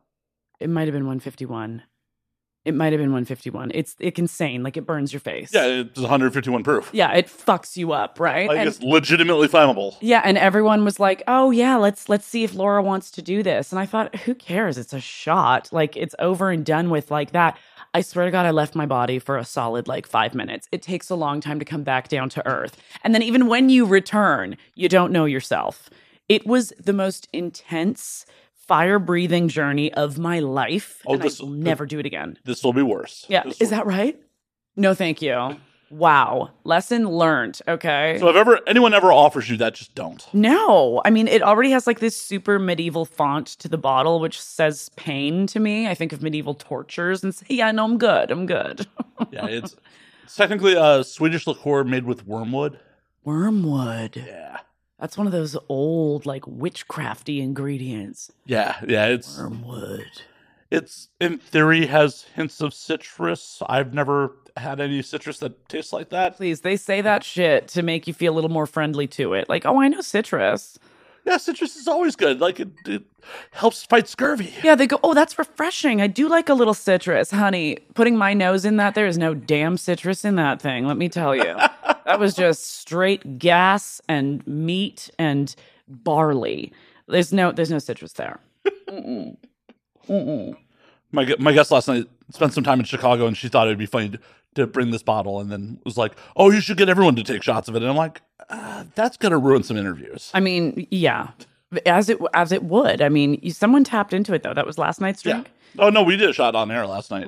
It 0.60 0.70
might 0.70 0.86
have 0.86 0.92
been 0.92 1.04
151. 1.04 1.82
It 2.64 2.74
might 2.74 2.92
have 2.92 2.98
been 3.00 3.10
151. 3.12 3.72
It's 3.74 3.94
it's 3.98 4.18
insane. 4.18 4.62
Like 4.62 4.76
it 4.78 4.86
burns 4.86 5.12
your 5.12 5.20
face. 5.20 5.50
Yeah, 5.52 5.66
it's 5.66 6.00
151 6.00 6.62
proof. 6.62 6.88
Yeah, 6.94 7.12
it 7.12 7.26
fucks 7.26 7.76
you 7.76 7.92
up, 7.92 8.18
right? 8.18 8.48
Like 8.48 8.58
And- 8.58 8.68
it's 8.68 8.80
legitimately 8.82 9.48
flammable. 9.48 9.96
yeah, 10.00 10.22
and 10.24 10.38
everyone 10.38 10.82
was 10.84 10.98
like, 10.98 11.22
"Oh 11.28 11.50
yeah, 11.50 11.76
let's 11.76 12.08
let's 12.08 12.26
see 12.26 12.42
if 12.42 12.54
Laura 12.54 12.82
wants 12.82 13.10
to 13.12 13.22
do 13.22 13.42
this." 13.42 13.70
And 13.70 13.78
I 13.78 13.84
thought, 13.86 14.16
"Who 14.20 14.34
cares? 14.34 14.78
It's 14.78 14.94
a 14.94 15.00
shot. 15.00 15.68
Like 15.72 15.94
it's 15.96 16.14
over 16.18 16.50
and 16.50 16.64
done 16.64 16.88
with 16.88 17.10
like 17.10 17.32
that." 17.32 17.58
I 17.92 18.00
swear 18.00 18.24
to 18.24 18.30
God, 18.32 18.44
I 18.46 18.50
left 18.50 18.74
my 18.74 18.86
body 18.86 19.18
for 19.20 19.36
a 19.36 19.44
solid 19.44 19.86
like 19.86 20.06
five 20.06 20.34
minutes. 20.34 20.66
It 20.72 20.82
takes 20.82 21.10
a 21.10 21.14
long 21.14 21.40
time 21.40 21.58
to 21.60 21.64
come 21.64 21.84
back 21.84 22.08
down 22.08 22.28
to 22.30 22.44
earth. 22.46 22.76
And 23.04 23.14
then 23.14 23.22
even 23.22 23.46
when 23.46 23.68
you 23.68 23.84
return, 23.86 24.56
you 24.74 24.88
don't 24.88 25.12
know 25.12 25.26
yourself. 25.26 25.90
It 26.28 26.44
was 26.46 26.72
the 26.82 26.92
most 26.94 27.28
intense 27.32 28.26
fire 28.66 28.98
breathing 28.98 29.48
journey 29.48 29.92
of 29.92 30.18
my 30.18 30.40
life. 30.40 31.02
Oh, 31.06 31.16
this- 31.16 31.40
I 31.40 31.44
will 31.44 31.50
never 31.52 31.86
do 31.86 31.98
it 31.98 32.06
again. 32.06 32.38
This 32.44 32.62
will 32.64 32.72
be 32.72 32.82
worse. 32.82 33.24
Yeah. 33.28 33.42
This 33.44 33.60
Is 33.60 33.70
will- 33.70 33.78
that 33.78 33.86
right? 33.86 34.18
No, 34.76 34.94
thank 34.94 35.22
you. 35.22 35.56
Wow. 35.90 36.50
Lesson 36.64 37.08
learned. 37.08 37.60
Okay. 37.68 38.16
So 38.18 38.28
if 38.28 38.34
ever 38.34 38.58
anyone 38.66 38.94
ever 38.94 39.12
offers 39.12 39.48
you 39.48 39.56
that, 39.58 39.74
just 39.74 39.94
don't. 39.94 40.26
No, 40.32 41.00
I 41.04 41.10
mean, 41.10 41.28
it 41.28 41.40
already 41.42 41.70
has 41.70 41.86
like 41.86 42.00
this 42.00 42.20
super 42.20 42.58
medieval 42.58 43.04
font 43.04 43.46
to 43.46 43.68
the 43.68 43.78
bottle, 43.78 44.18
which 44.18 44.40
says 44.40 44.88
pain 44.96 45.46
to 45.48 45.60
me. 45.60 45.86
I 45.86 45.94
think 45.94 46.12
of 46.12 46.20
medieval 46.22 46.54
tortures 46.54 47.22
and 47.22 47.32
say, 47.32 47.46
yeah, 47.50 47.70
no, 47.70 47.84
I'm 47.84 47.98
good. 47.98 48.32
I'm 48.32 48.46
good. 48.46 48.86
Yeah, 49.30 49.46
it's, 49.46 49.76
it's 50.24 50.34
technically 50.34 50.74
a 50.74 51.04
Swedish 51.04 51.46
liqueur 51.46 51.84
made 51.84 52.04
with 52.04 52.26
wormwood. 52.26 52.80
Wormwood. 53.22 54.16
Yeah. 54.16 54.58
That's 55.00 55.16
one 55.18 55.26
of 55.26 55.32
those 55.32 55.56
old, 55.68 56.24
like, 56.24 56.42
witchcrafty 56.42 57.40
ingredients. 57.42 58.30
Yeah, 58.46 58.76
yeah, 58.86 59.06
it's 59.06 59.38
Wormwood. 59.38 60.06
it's 60.70 61.08
in 61.20 61.38
theory 61.38 61.86
has 61.86 62.22
hints 62.34 62.60
of 62.60 62.72
citrus. 62.74 63.60
I've 63.68 63.92
never 63.92 64.36
had 64.56 64.80
any 64.80 65.02
citrus 65.02 65.38
that 65.40 65.68
tastes 65.68 65.92
like 65.92 66.10
that. 66.10 66.36
Please, 66.36 66.60
they 66.60 66.76
say 66.76 67.00
that 67.00 67.24
shit 67.24 67.66
to 67.68 67.82
make 67.82 68.06
you 68.06 68.14
feel 68.14 68.32
a 68.32 68.36
little 68.36 68.50
more 68.50 68.66
friendly 68.66 69.06
to 69.08 69.34
it. 69.34 69.48
Like, 69.48 69.66
oh, 69.66 69.80
I 69.80 69.88
know 69.88 70.00
citrus. 70.00 70.78
Yeah, 71.26 71.38
citrus 71.38 71.74
is 71.76 71.88
always 71.88 72.14
good. 72.16 72.40
Like 72.40 72.60
it, 72.60 72.68
it 72.86 73.02
helps 73.50 73.82
fight 73.84 74.06
scurvy. 74.06 74.52
Yeah, 74.62 74.74
they 74.74 74.86
go, 74.86 75.00
oh, 75.02 75.14
that's 75.14 75.38
refreshing. 75.38 76.00
I 76.02 76.06
do 76.06 76.28
like 76.28 76.48
a 76.50 76.54
little 76.54 76.74
citrus, 76.74 77.30
honey. 77.30 77.78
Putting 77.94 78.16
my 78.16 78.34
nose 78.34 78.64
in 78.64 78.76
that, 78.76 78.94
there 78.94 79.06
is 79.06 79.16
no 79.18 79.32
damn 79.34 79.76
citrus 79.78 80.24
in 80.24 80.36
that 80.36 80.60
thing, 80.60 80.86
let 80.86 80.98
me 80.98 81.08
tell 81.08 81.34
you. 81.34 81.56
that 82.06 82.18
was 82.18 82.34
just 82.34 82.78
straight 82.78 83.38
gas 83.38 84.00
and 84.08 84.46
meat 84.46 85.10
and 85.18 85.54
barley. 85.88 86.72
There's 87.08 87.32
no 87.32 87.52
there's 87.52 87.70
no 87.70 87.78
citrus 87.78 88.12
there. 88.14 88.40
My 91.12 91.24
gu- 91.24 91.36
my 91.38 91.52
guest 91.52 91.70
last 91.70 91.88
night 91.88 92.06
spent 92.30 92.52
some 92.52 92.64
time 92.64 92.80
in 92.80 92.84
Chicago, 92.86 93.26
and 93.26 93.36
she 93.36 93.48
thought 93.48 93.66
it'd 93.68 93.78
be 93.78 93.86
funny 93.86 94.10
to, 94.10 94.18
to 94.56 94.66
bring 94.66 94.90
this 94.90 95.02
bottle, 95.02 95.38
and 95.40 95.50
then 95.50 95.80
was 95.84 95.96
like, 95.96 96.12
"Oh, 96.36 96.50
you 96.50 96.60
should 96.60 96.76
get 96.76 96.88
everyone 96.88 97.14
to 97.16 97.22
take 97.22 97.42
shots 97.42 97.68
of 97.68 97.76
it." 97.76 97.82
And 97.82 97.90
I'm 97.90 97.96
like, 97.96 98.20
uh, 98.50 98.84
"That's 98.94 99.16
gonna 99.16 99.38
ruin 99.38 99.62
some 99.62 99.76
interviews." 99.76 100.30
I 100.34 100.40
mean, 100.40 100.86
yeah. 100.90 101.28
As 101.86 102.08
it 102.08 102.18
as 102.34 102.52
it 102.52 102.64
would. 102.64 103.00
I 103.02 103.08
mean, 103.08 103.38
you- 103.42 103.50
someone 103.52 103.84
tapped 103.84 104.12
into 104.12 104.34
it 104.34 104.42
though. 104.42 104.54
That 104.54 104.66
was 104.66 104.76
last 104.78 105.00
night's 105.00 105.24
Yeah. 105.24 105.32
drink. 105.34 105.50
Oh 105.78 105.90
no, 105.90 106.02
we 106.02 106.16
did 106.16 106.30
a 106.30 106.32
shot 106.32 106.54
on 106.54 106.70
air 106.70 106.86
last 106.86 107.10
night. 107.10 107.26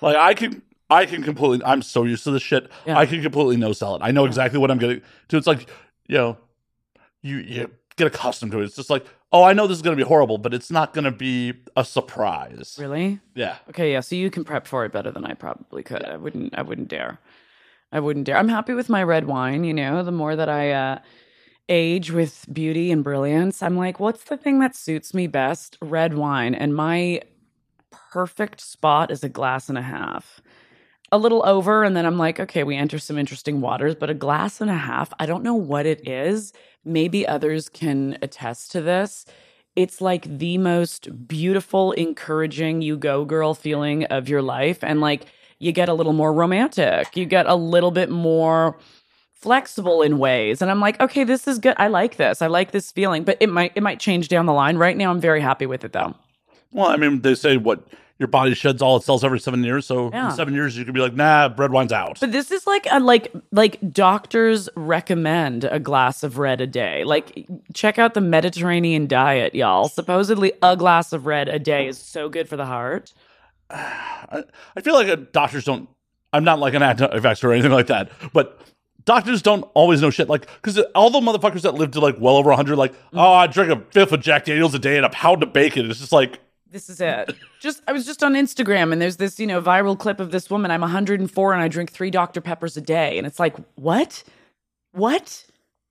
Like 0.00 0.16
I 0.16 0.34
can, 0.34 0.62
I 0.88 1.06
can 1.06 1.22
completely. 1.22 1.64
I'm 1.64 1.82
so 1.82 2.04
used 2.04 2.24
to 2.24 2.30
this 2.30 2.42
shit. 2.42 2.70
Yeah. 2.86 2.98
I 2.98 3.06
can 3.06 3.22
completely 3.22 3.56
no 3.56 3.72
sell 3.72 3.96
it. 3.96 4.02
I 4.02 4.10
know 4.10 4.24
exactly 4.24 4.58
what 4.58 4.70
I'm 4.70 4.78
getting 4.78 5.02
to. 5.28 5.36
It's 5.36 5.46
like, 5.46 5.68
you 6.06 6.16
know, 6.16 6.38
you 7.22 7.38
you 7.38 7.70
get 7.96 8.06
accustomed 8.06 8.52
to 8.52 8.60
it. 8.60 8.64
It's 8.64 8.76
just 8.76 8.90
like, 8.90 9.04
oh, 9.32 9.42
I 9.42 9.52
know 9.52 9.66
this 9.66 9.76
is 9.76 9.82
gonna 9.82 9.96
be 9.96 10.02
horrible, 10.02 10.38
but 10.38 10.54
it's 10.54 10.70
not 10.70 10.94
gonna 10.94 11.10
be 11.10 11.54
a 11.76 11.84
surprise. 11.84 12.76
Really? 12.78 13.20
Yeah. 13.34 13.56
Okay, 13.68 13.92
yeah. 13.92 14.00
So 14.00 14.14
you 14.14 14.30
can 14.30 14.44
prep 14.44 14.66
for 14.66 14.84
it 14.84 14.92
better 14.92 15.10
than 15.10 15.24
I 15.24 15.34
probably 15.34 15.82
could. 15.82 16.04
I 16.04 16.16
wouldn't. 16.16 16.56
I 16.56 16.62
wouldn't 16.62 16.88
dare. 16.88 17.18
I 17.92 18.00
wouldn't 18.00 18.26
dare. 18.26 18.36
I'm 18.36 18.48
happy 18.48 18.74
with 18.74 18.88
my 18.88 19.02
red 19.02 19.26
wine. 19.26 19.64
You 19.64 19.74
know, 19.74 20.02
the 20.02 20.12
more 20.12 20.36
that 20.36 20.48
I 20.48 20.70
uh, 20.70 20.98
age 21.68 22.12
with 22.12 22.46
beauty 22.52 22.92
and 22.92 23.02
brilliance, 23.02 23.62
I'm 23.62 23.76
like, 23.76 23.98
what's 23.98 24.24
the 24.24 24.36
thing 24.36 24.60
that 24.60 24.76
suits 24.76 25.14
me 25.14 25.26
best? 25.26 25.78
Red 25.80 26.14
wine. 26.14 26.54
And 26.54 26.74
my 26.74 27.22
perfect 28.12 28.60
spot 28.60 29.10
is 29.10 29.24
a 29.24 29.28
glass 29.28 29.68
and 29.68 29.78
a 29.78 29.82
half. 29.82 30.40
A 31.12 31.18
little 31.18 31.46
over, 31.46 31.84
and 31.84 31.96
then 31.96 32.04
I'm 32.04 32.18
like, 32.18 32.40
okay, 32.40 32.64
we 32.64 32.76
enter 32.76 32.98
some 32.98 33.16
interesting 33.16 33.60
waters, 33.60 33.94
but 33.94 34.10
a 34.10 34.14
glass 34.14 34.60
and 34.60 34.70
a 34.70 34.74
half, 34.76 35.12
I 35.20 35.26
don't 35.26 35.44
know 35.44 35.54
what 35.54 35.86
it 35.86 36.06
is. 36.06 36.52
Maybe 36.84 37.26
others 37.26 37.68
can 37.68 38.18
attest 38.22 38.72
to 38.72 38.80
this. 38.80 39.24
It's 39.76 40.00
like 40.00 40.38
the 40.38 40.58
most 40.58 41.28
beautiful, 41.28 41.92
encouraging, 41.92 42.82
you 42.82 42.96
go 42.96 43.24
girl 43.24 43.54
feeling 43.54 44.04
of 44.06 44.28
your 44.28 44.42
life. 44.42 44.82
And 44.82 45.00
like, 45.00 45.26
you 45.58 45.70
get 45.72 45.88
a 45.88 45.94
little 45.94 46.12
more 46.12 46.32
romantic, 46.32 47.16
you 47.16 47.24
get 47.24 47.46
a 47.46 47.54
little 47.54 47.90
bit 47.90 48.10
more 48.10 48.76
flexible 49.32 50.00
in 50.00 50.18
ways 50.18 50.62
and 50.62 50.70
i'm 50.70 50.80
like 50.80 50.98
okay 50.98 51.22
this 51.22 51.46
is 51.46 51.58
good 51.58 51.74
i 51.76 51.88
like 51.88 52.16
this 52.16 52.40
i 52.40 52.46
like 52.46 52.70
this 52.70 52.90
feeling 52.90 53.22
but 53.22 53.36
it 53.38 53.50
might 53.50 53.70
it 53.74 53.82
might 53.82 54.00
change 54.00 54.28
down 54.28 54.46
the 54.46 54.52
line 54.52 54.78
right 54.78 54.96
now 54.96 55.10
i'm 55.10 55.20
very 55.20 55.42
happy 55.42 55.66
with 55.66 55.84
it 55.84 55.92
though 55.92 56.14
Well, 56.72 56.88
I 56.88 56.96
mean, 56.96 57.20
they 57.20 57.34
say 57.34 57.58
what 57.58 57.86
your 58.18 58.28
body 58.28 58.54
sheds 58.54 58.80
all 58.80 58.96
its 58.96 59.04
cells 59.06 59.22
every 59.24 59.38
seven 59.38 59.62
years. 59.62 59.84
So 59.86 60.10
Yeah. 60.12 60.30
in 60.30 60.36
seven 60.36 60.54
years, 60.54 60.76
you 60.76 60.84
could 60.84 60.94
be 60.94 61.00
like, 61.00 61.14
nah, 61.14 61.50
red 61.56 61.70
wine's 61.70 61.92
out. 61.92 62.18
But 62.20 62.32
this 62.32 62.50
is 62.50 62.66
like 62.66 62.86
a 62.90 62.98
like 63.00 63.32
like 63.52 63.78
doctors 63.92 64.68
recommend 64.74 65.64
a 65.64 65.78
glass 65.78 66.22
of 66.22 66.38
red 66.38 66.60
a 66.60 66.66
day. 66.66 67.04
Like 67.04 67.46
check 67.74 67.98
out 67.98 68.14
the 68.14 68.20
Mediterranean 68.22 69.06
diet, 69.06 69.54
y'all. 69.54 69.88
Supposedly 69.88 70.52
a 70.62 70.76
glass 70.76 71.12
of 71.12 71.26
red 71.26 71.48
a 71.48 71.58
day 71.58 71.86
is 71.88 71.98
so 71.98 72.28
good 72.28 72.48
for 72.48 72.56
the 72.56 72.66
heart. 72.66 73.12
I, 73.70 74.44
I 74.76 74.80
feel 74.80 74.94
like 74.94 75.08
uh, 75.08 75.16
doctors 75.32 75.64
don't. 75.64 75.88
I'm 76.32 76.44
not 76.44 76.58
like 76.58 76.74
an 76.74 76.82
anti-vaxxer 76.82 77.44
or 77.44 77.52
anything 77.52 77.70
like 77.72 77.86
that, 77.86 78.10
but 78.32 78.60
doctors 79.04 79.40
don't 79.40 79.62
always 79.74 80.02
know 80.02 80.10
shit. 80.10 80.28
Like, 80.28 80.46
because 80.60 80.78
all 80.94 81.08
the 81.08 81.20
motherfuckers 81.20 81.62
that 81.62 81.74
live 81.74 81.92
to 81.92 82.00
like 82.00 82.16
well 82.18 82.36
over 82.36 82.50
100, 82.50 82.76
like, 82.76 82.92
oh, 83.14 83.32
I 83.32 83.46
drink 83.46 83.70
a 83.70 83.80
fifth 83.92 84.12
of 84.12 84.20
Jack 84.20 84.44
Daniels 84.44 84.74
a 84.74 84.78
day 84.78 84.96
and 84.96 85.06
a 85.06 85.10
pound 85.10 85.42
of 85.42 85.52
bacon. 85.52 85.88
It's 85.90 86.00
just 86.00 86.12
like, 86.12 86.40
This 86.70 86.90
is 86.90 87.00
it. 87.00 87.34
Just 87.60 87.82
I 87.86 87.92
was 87.92 88.04
just 88.04 88.22
on 88.22 88.34
Instagram 88.34 88.92
and 88.92 89.00
there's 89.00 89.16
this, 89.16 89.38
you 89.38 89.46
know, 89.46 89.60
viral 89.62 89.98
clip 89.98 90.20
of 90.20 90.30
this 90.30 90.50
woman. 90.50 90.70
I'm 90.70 90.80
104 90.80 91.52
and 91.52 91.62
I 91.62 91.68
drink 91.68 91.90
3 91.90 92.10
Dr 92.10 92.40
Peppers 92.40 92.76
a 92.76 92.80
day 92.80 93.18
and 93.18 93.26
it's 93.26 93.38
like, 93.38 93.56
"What? 93.76 94.24
What?" 94.92 95.44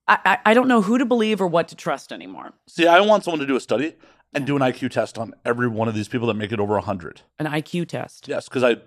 I, 0.07 0.19
I 0.25 0.37
I 0.51 0.53
don't 0.53 0.67
know 0.67 0.81
who 0.81 0.97
to 0.97 1.05
believe 1.05 1.41
or 1.41 1.47
what 1.47 1.67
to 1.69 1.75
trust 1.75 2.11
anymore. 2.11 2.53
see, 2.67 2.87
I 2.87 2.99
want 3.01 3.23
someone 3.23 3.39
to 3.39 3.47
do 3.47 3.55
a 3.55 3.61
study 3.61 3.95
and 4.33 4.45
do 4.45 4.55
an 4.55 4.61
IQ 4.61 4.91
test 4.91 5.17
on 5.17 5.33
every 5.45 5.67
one 5.67 5.87
of 5.87 5.95
these 5.95 6.09
people 6.09 6.27
that 6.27 6.33
make 6.33 6.51
it 6.51 6.59
over 6.59 6.73
100. 6.73 7.21
An 7.39 7.45
IQ 7.45 7.87
test. 7.87 8.27
Yes, 8.27 8.49
because 8.49 8.63
I, 8.63 8.77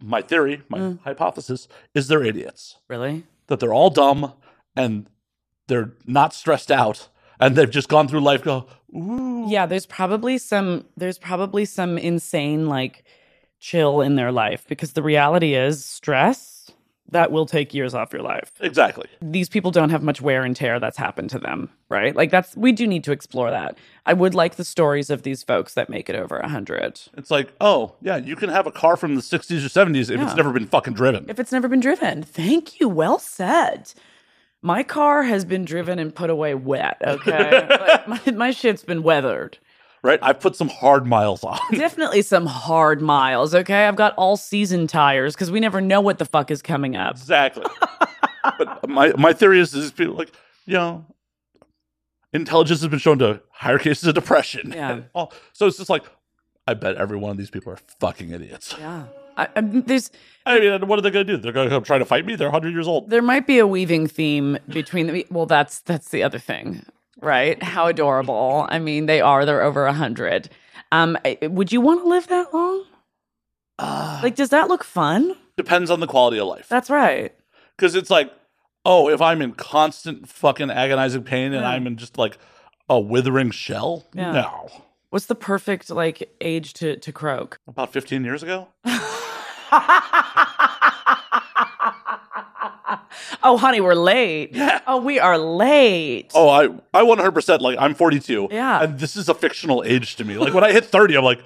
my 0.00 0.22
theory, 0.22 0.62
my 0.68 0.78
mm. 0.78 1.00
hypothesis 1.00 1.66
is 1.92 2.06
they're 2.06 2.22
idiots. 2.22 2.76
Really? 2.88 3.24
that 3.46 3.60
they're 3.60 3.74
all 3.74 3.90
dumb 3.90 4.32
and 4.74 5.08
they're 5.68 5.92
not 6.06 6.34
stressed 6.34 6.70
out 6.70 7.08
and 7.38 7.56
they've 7.56 7.70
just 7.70 7.88
gone 7.88 8.08
through 8.08 8.20
life 8.20 8.42
go 8.42 8.66
ooh 8.96 9.46
Yeah, 9.48 9.66
there's 9.66 9.86
probably 9.86 10.38
some 10.38 10.84
there's 10.96 11.18
probably 11.18 11.64
some 11.64 11.98
insane 11.98 12.68
like 12.68 13.04
chill 13.60 14.00
in 14.00 14.16
their 14.16 14.32
life 14.32 14.64
because 14.68 14.92
the 14.92 15.02
reality 15.02 15.54
is 15.54 15.84
stress 15.84 16.70
that 17.08 17.30
will 17.30 17.46
take 17.46 17.72
years 17.72 17.94
off 17.94 18.12
your 18.12 18.22
life. 18.22 18.50
exactly 18.60 19.06
These 19.22 19.48
people 19.48 19.70
don't 19.70 19.90
have 19.90 20.02
much 20.02 20.20
wear 20.20 20.42
and 20.42 20.56
tear 20.56 20.80
that's 20.80 20.96
happened 20.98 21.30
to 21.30 21.38
them, 21.38 21.70
right? 21.88 22.16
Like 22.16 22.30
that's 22.32 22.56
we 22.56 22.72
do 22.72 22.84
need 22.86 23.04
to 23.04 23.12
explore 23.12 23.48
that. 23.50 23.78
I 24.04 24.12
would 24.12 24.34
like 24.34 24.56
the 24.56 24.64
stories 24.64 25.08
of 25.08 25.22
these 25.22 25.44
folks 25.44 25.74
that 25.74 25.88
make 25.88 26.10
it 26.10 26.16
over 26.16 26.38
100. 26.40 27.00
it's 27.16 27.30
like 27.30 27.52
oh 27.60 27.94
yeah 28.02 28.16
you 28.16 28.34
can 28.34 28.48
have 28.50 28.66
a 28.66 28.72
car 28.72 28.96
from 28.96 29.14
the 29.14 29.20
60s 29.22 29.64
or 29.64 29.68
70s 29.68 30.10
if 30.10 30.18
Yeah. 30.18 30.24
it's 30.26 30.34
never 30.36 30.52
been 30.52 30.66
fucking 30.66 30.94
driven 30.94 31.26
If 31.28 31.38
it's 31.38 31.52
never 31.52 31.68
been 31.68 31.80
driven. 31.80 32.22
Thank 32.24 32.80
you. 32.80 32.88
Well 32.88 33.18
said. 33.20 33.92
My 34.66 34.82
car 34.82 35.22
has 35.22 35.44
been 35.44 35.64
driven 35.64 36.00
and 36.00 36.12
put 36.12 36.28
away 36.28 36.54
wet, 36.56 36.96
okay? 37.06 37.68
like 37.68 38.08
my, 38.26 38.32
my 38.32 38.50
shit's 38.50 38.82
been 38.82 39.02
weathered. 39.04 39.58
right 40.02 40.18
i've 40.22 40.40
put 40.40 40.56
some 40.56 40.68
hard 40.68 41.06
miles 41.06 41.44
on 41.44 41.58
Definitely 41.72 42.22
some 42.22 42.46
hard 42.46 43.00
miles, 43.00 43.54
okay? 43.54 43.86
I've 43.86 43.94
got 43.96 44.12
all 44.16 44.36
season 44.36 44.86
tires 44.88 45.34
because 45.34 45.50
we 45.52 45.60
never 45.60 45.80
know 45.80 46.00
what 46.00 46.18
the 46.18 46.24
fuck 46.24 46.50
is 46.50 46.62
coming 46.62 46.96
up. 46.96 47.12
exactly 47.16 47.64
but 48.58 48.88
my 48.88 49.12
my 49.16 49.32
theory 49.32 49.60
is 49.60 49.72
is 49.74 49.92
people 49.92 50.14
like 50.16 50.32
you 50.66 50.74
know 50.74 51.04
intelligence 52.32 52.80
has 52.80 52.88
been 52.88 52.98
shown 52.98 53.18
to 53.20 53.40
higher 53.52 53.78
cases 53.78 54.06
of 54.08 54.14
depression 54.14 54.72
Yeah. 54.74 55.00
so 55.52 55.66
it's 55.66 55.76
just 55.78 55.90
like 55.90 56.04
i 56.66 56.74
bet 56.74 56.96
every 56.96 57.16
one 57.16 57.30
of 57.30 57.36
these 57.36 57.50
people 57.50 57.72
are 57.72 57.78
fucking 58.00 58.30
idiots 58.30 58.74
Yeah. 58.78 59.04
I, 59.36 59.48
I, 59.56 59.60
there's 59.60 60.10
i 60.46 60.58
mean 60.58 60.86
what 60.86 60.98
are 60.98 61.02
they 61.02 61.10
gonna 61.10 61.24
do? 61.24 61.36
They're 61.36 61.52
gonna 61.52 61.70
come 61.70 61.82
try 61.84 61.98
to 61.98 62.04
fight 62.04 62.24
me? 62.26 62.36
They're 62.36 62.48
100 62.48 62.70
years 62.72 62.88
old. 62.88 63.10
There 63.10 63.22
might 63.22 63.46
be 63.46 63.58
a 63.58 63.66
weaving 63.66 64.06
theme 64.06 64.58
between 64.68 65.06
the 65.08 65.26
well 65.30 65.46
that's 65.46 65.80
that's 65.80 66.08
the 66.10 66.22
other 66.22 66.38
thing 66.38 66.84
right? 67.22 67.62
How 67.62 67.86
adorable. 67.86 68.66
I 68.68 68.78
mean 68.78 69.06
they 69.06 69.20
are 69.20 69.44
they're 69.44 69.62
over 69.62 69.84
a 69.86 69.90
100 69.90 70.48
um 70.92 71.16
I- 71.24 71.38
would 71.42 71.72
you 71.72 71.80
want 71.80 72.02
to 72.02 72.08
live 72.08 72.26
that 72.28 72.52
long? 72.54 72.84
Ah. 73.78 74.20
like 74.22 74.34
does 74.36 74.50
that 74.50 74.68
look 74.68 74.84
fun? 74.84 75.36
Depends 75.56 75.90
on 75.90 76.00
the 76.00 76.06
quality 76.06 76.38
of 76.38 76.46
life. 76.48 76.68
That's 76.68 76.88
right. 76.90 77.34
Because 77.76 77.94
it's 77.94 78.10
like, 78.10 78.32
oh, 78.84 79.08
if 79.10 79.20
I'm 79.20 79.42
in 79.42 79.52
constant 79.52 80.28
fucking 80.28 80.70
agonizing 80.70 81.24
pain 81.24 81.52
and. 81.52 81.64
I'm 81.64 81.86
in 81.86 81.96
just 81.96 82.16
like 82.16 82.38
a 82.88 82.98
withering 83.00 83.50
shell, 83.50 84.06
Yeah. 84.14 84.32
no. 84.32 84.70
What's 85.10 85.26
the 85.26 85.34
perfect 85.34 85.90
like 85.90 86.30
age 86.40 86.72
to 86.74 86.96
to 86.96 87.12
croak 87.12 87.58
About 87.68 87.92
15 87.92 88.24
years 88.24 88.42
ago, 88.42 88.68
oh 93.42 93.56
honey 93.58 93.80
we're 93.80 93.94
late 93.94 94.54
Yeah. 94.54 94.80
oh 94.86 95.00
we 95.00 95.18
are 95.18 95.38
late 95.38 96.30
oh, 96.34 96.48
I 96.48 96.68
I 96.98 97.02
100 97.02 97.32
percent 97.32 97.62
like 97.62 97.78
I'm 97.78 97.94
42, 97.94 98.48
Yeah. 98.50 98.82
and 98.82 98.98
this 98.98 99.16
is 99.16 99.28
a 99.28 99.34
fictional 99.34 99.82
age 99.84 100.16
to 100.16 100.24
me. 100.24 100.36
Like 100.38 100.54
when 100.54 100.64
I 100.64 100.72
hit 100.72 100.84
30, 100.86 101.16
I'm 101.16 101.24
like, 101.24 101.42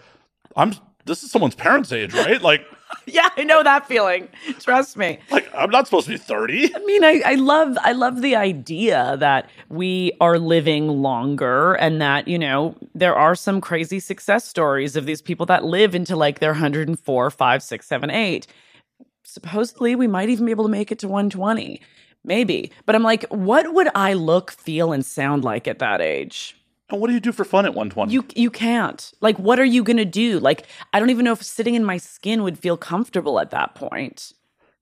I'm 0.57 0.75
this 1.07 1.23
is 1.23 1.31
someone's 1.31 1.55
parents' 1.55 1.92
age, 1.92 2.12
right? 2.14 2.40
Like 2.42 2.64
yeah, 3.07 3.29
I 3.37 3.44
know 3.44 3.62
that 3.62 3.87
feeling. 3.87 4.29
Trust 4.59 4.96
me. 4.96 5.18
Like, 5.31 5.48
I'm 5.55 5.70
not 5.70 5.87
supposed 5.87 6.07
to 6.07 6.12
be 6.12 6.18
30. 6.18 6.74
I 6.74 6.79
mean, 6.81 7.05
I, 7.05 7.22
I 7.24 7.35
love 7.35 7.76
I 7.83 7.92
love 7.92 8.22
the 8.22 8.37
idea 8.37 9.16
that 9.18 9.48
we 9.68 10.12
are 10.20 10.38
living 10.38 10.88
longer 10.88 11.74
and 11.74 12.00
that, 12.00 12.29
you 12.29 12.38
know, 12.38 12.76
there 12.94 13.14
are 13.14 13.35
some 13.35 13.61
crazy 13.61 14.00
success 14.00 14.46
stories 14.46 14.96
of 14.96 15.07
these 15.07 15.22
people 15.22 15.46
that 15.46 15.64
live 15.64 15.94
into 15.94 16.16
like 16.16 16.38
their 16.40 16.53
104, 16.53 17.31
5, 17.31 17.62
6, 17.62 17.87
7, 17.87 18.11
8. 18.11 18.46
Supposedly 19.24 19.94
we 19.94 20.07
might 20.07 20.29
even 20.29 20.46
be 20.46 20.50
able 20.50 20.64
to 20.64 20.70
make 20.70 20.90
it 20.90 20.98
to 21.00 21.09
120. 21.09 21.81
Maybe. 22.22 22.70
But 22.85 22.94
I'm 22.94 23.03
like, 23.03 23.24
what 23.31 23.72
would 23.72 23.88
I 23.94 24.12
look, 24.12 24.50
feel, 24.50 24.92
and 24.92 25.05
sound 25.05 25.42
like 25.42 25.66
at 25.66 25.79
that 25.79 26.03
age? 26.03 26.60
And 26.90 27.00
what 27.00 27.07
do 27.09 27.14
you 27.14 27.20
do 27.20 27.33
for 27.33 27.44
fun 27.44 27.64
at 27.66 27.74
120? 27.74 28.12
You 28.12 28.24
you 28.35 28.50
can't. 28.50 29.12
Like, 29.20 29.38
what 29.38 29.59
are 29.59 29.64
you 29.64 29.83
gonna 29.85 30.05
do? 30.05 30.38
Like, 30.40 30.66
I 30.92 30.98
don't 30.98 31.11
even 31.11 31.24
know 31.24 31.33
if 31.33 31.42
sitting 31.42 31.74
in 31.74 31.85
my 31.85 31.96
skin 31.98 32.42
would 32.42 32.59
feel 32.59 32.76
comfortable 32.76 33.38
at 33.40 33.50
that 33.50 33.74
point. 33.74 34.33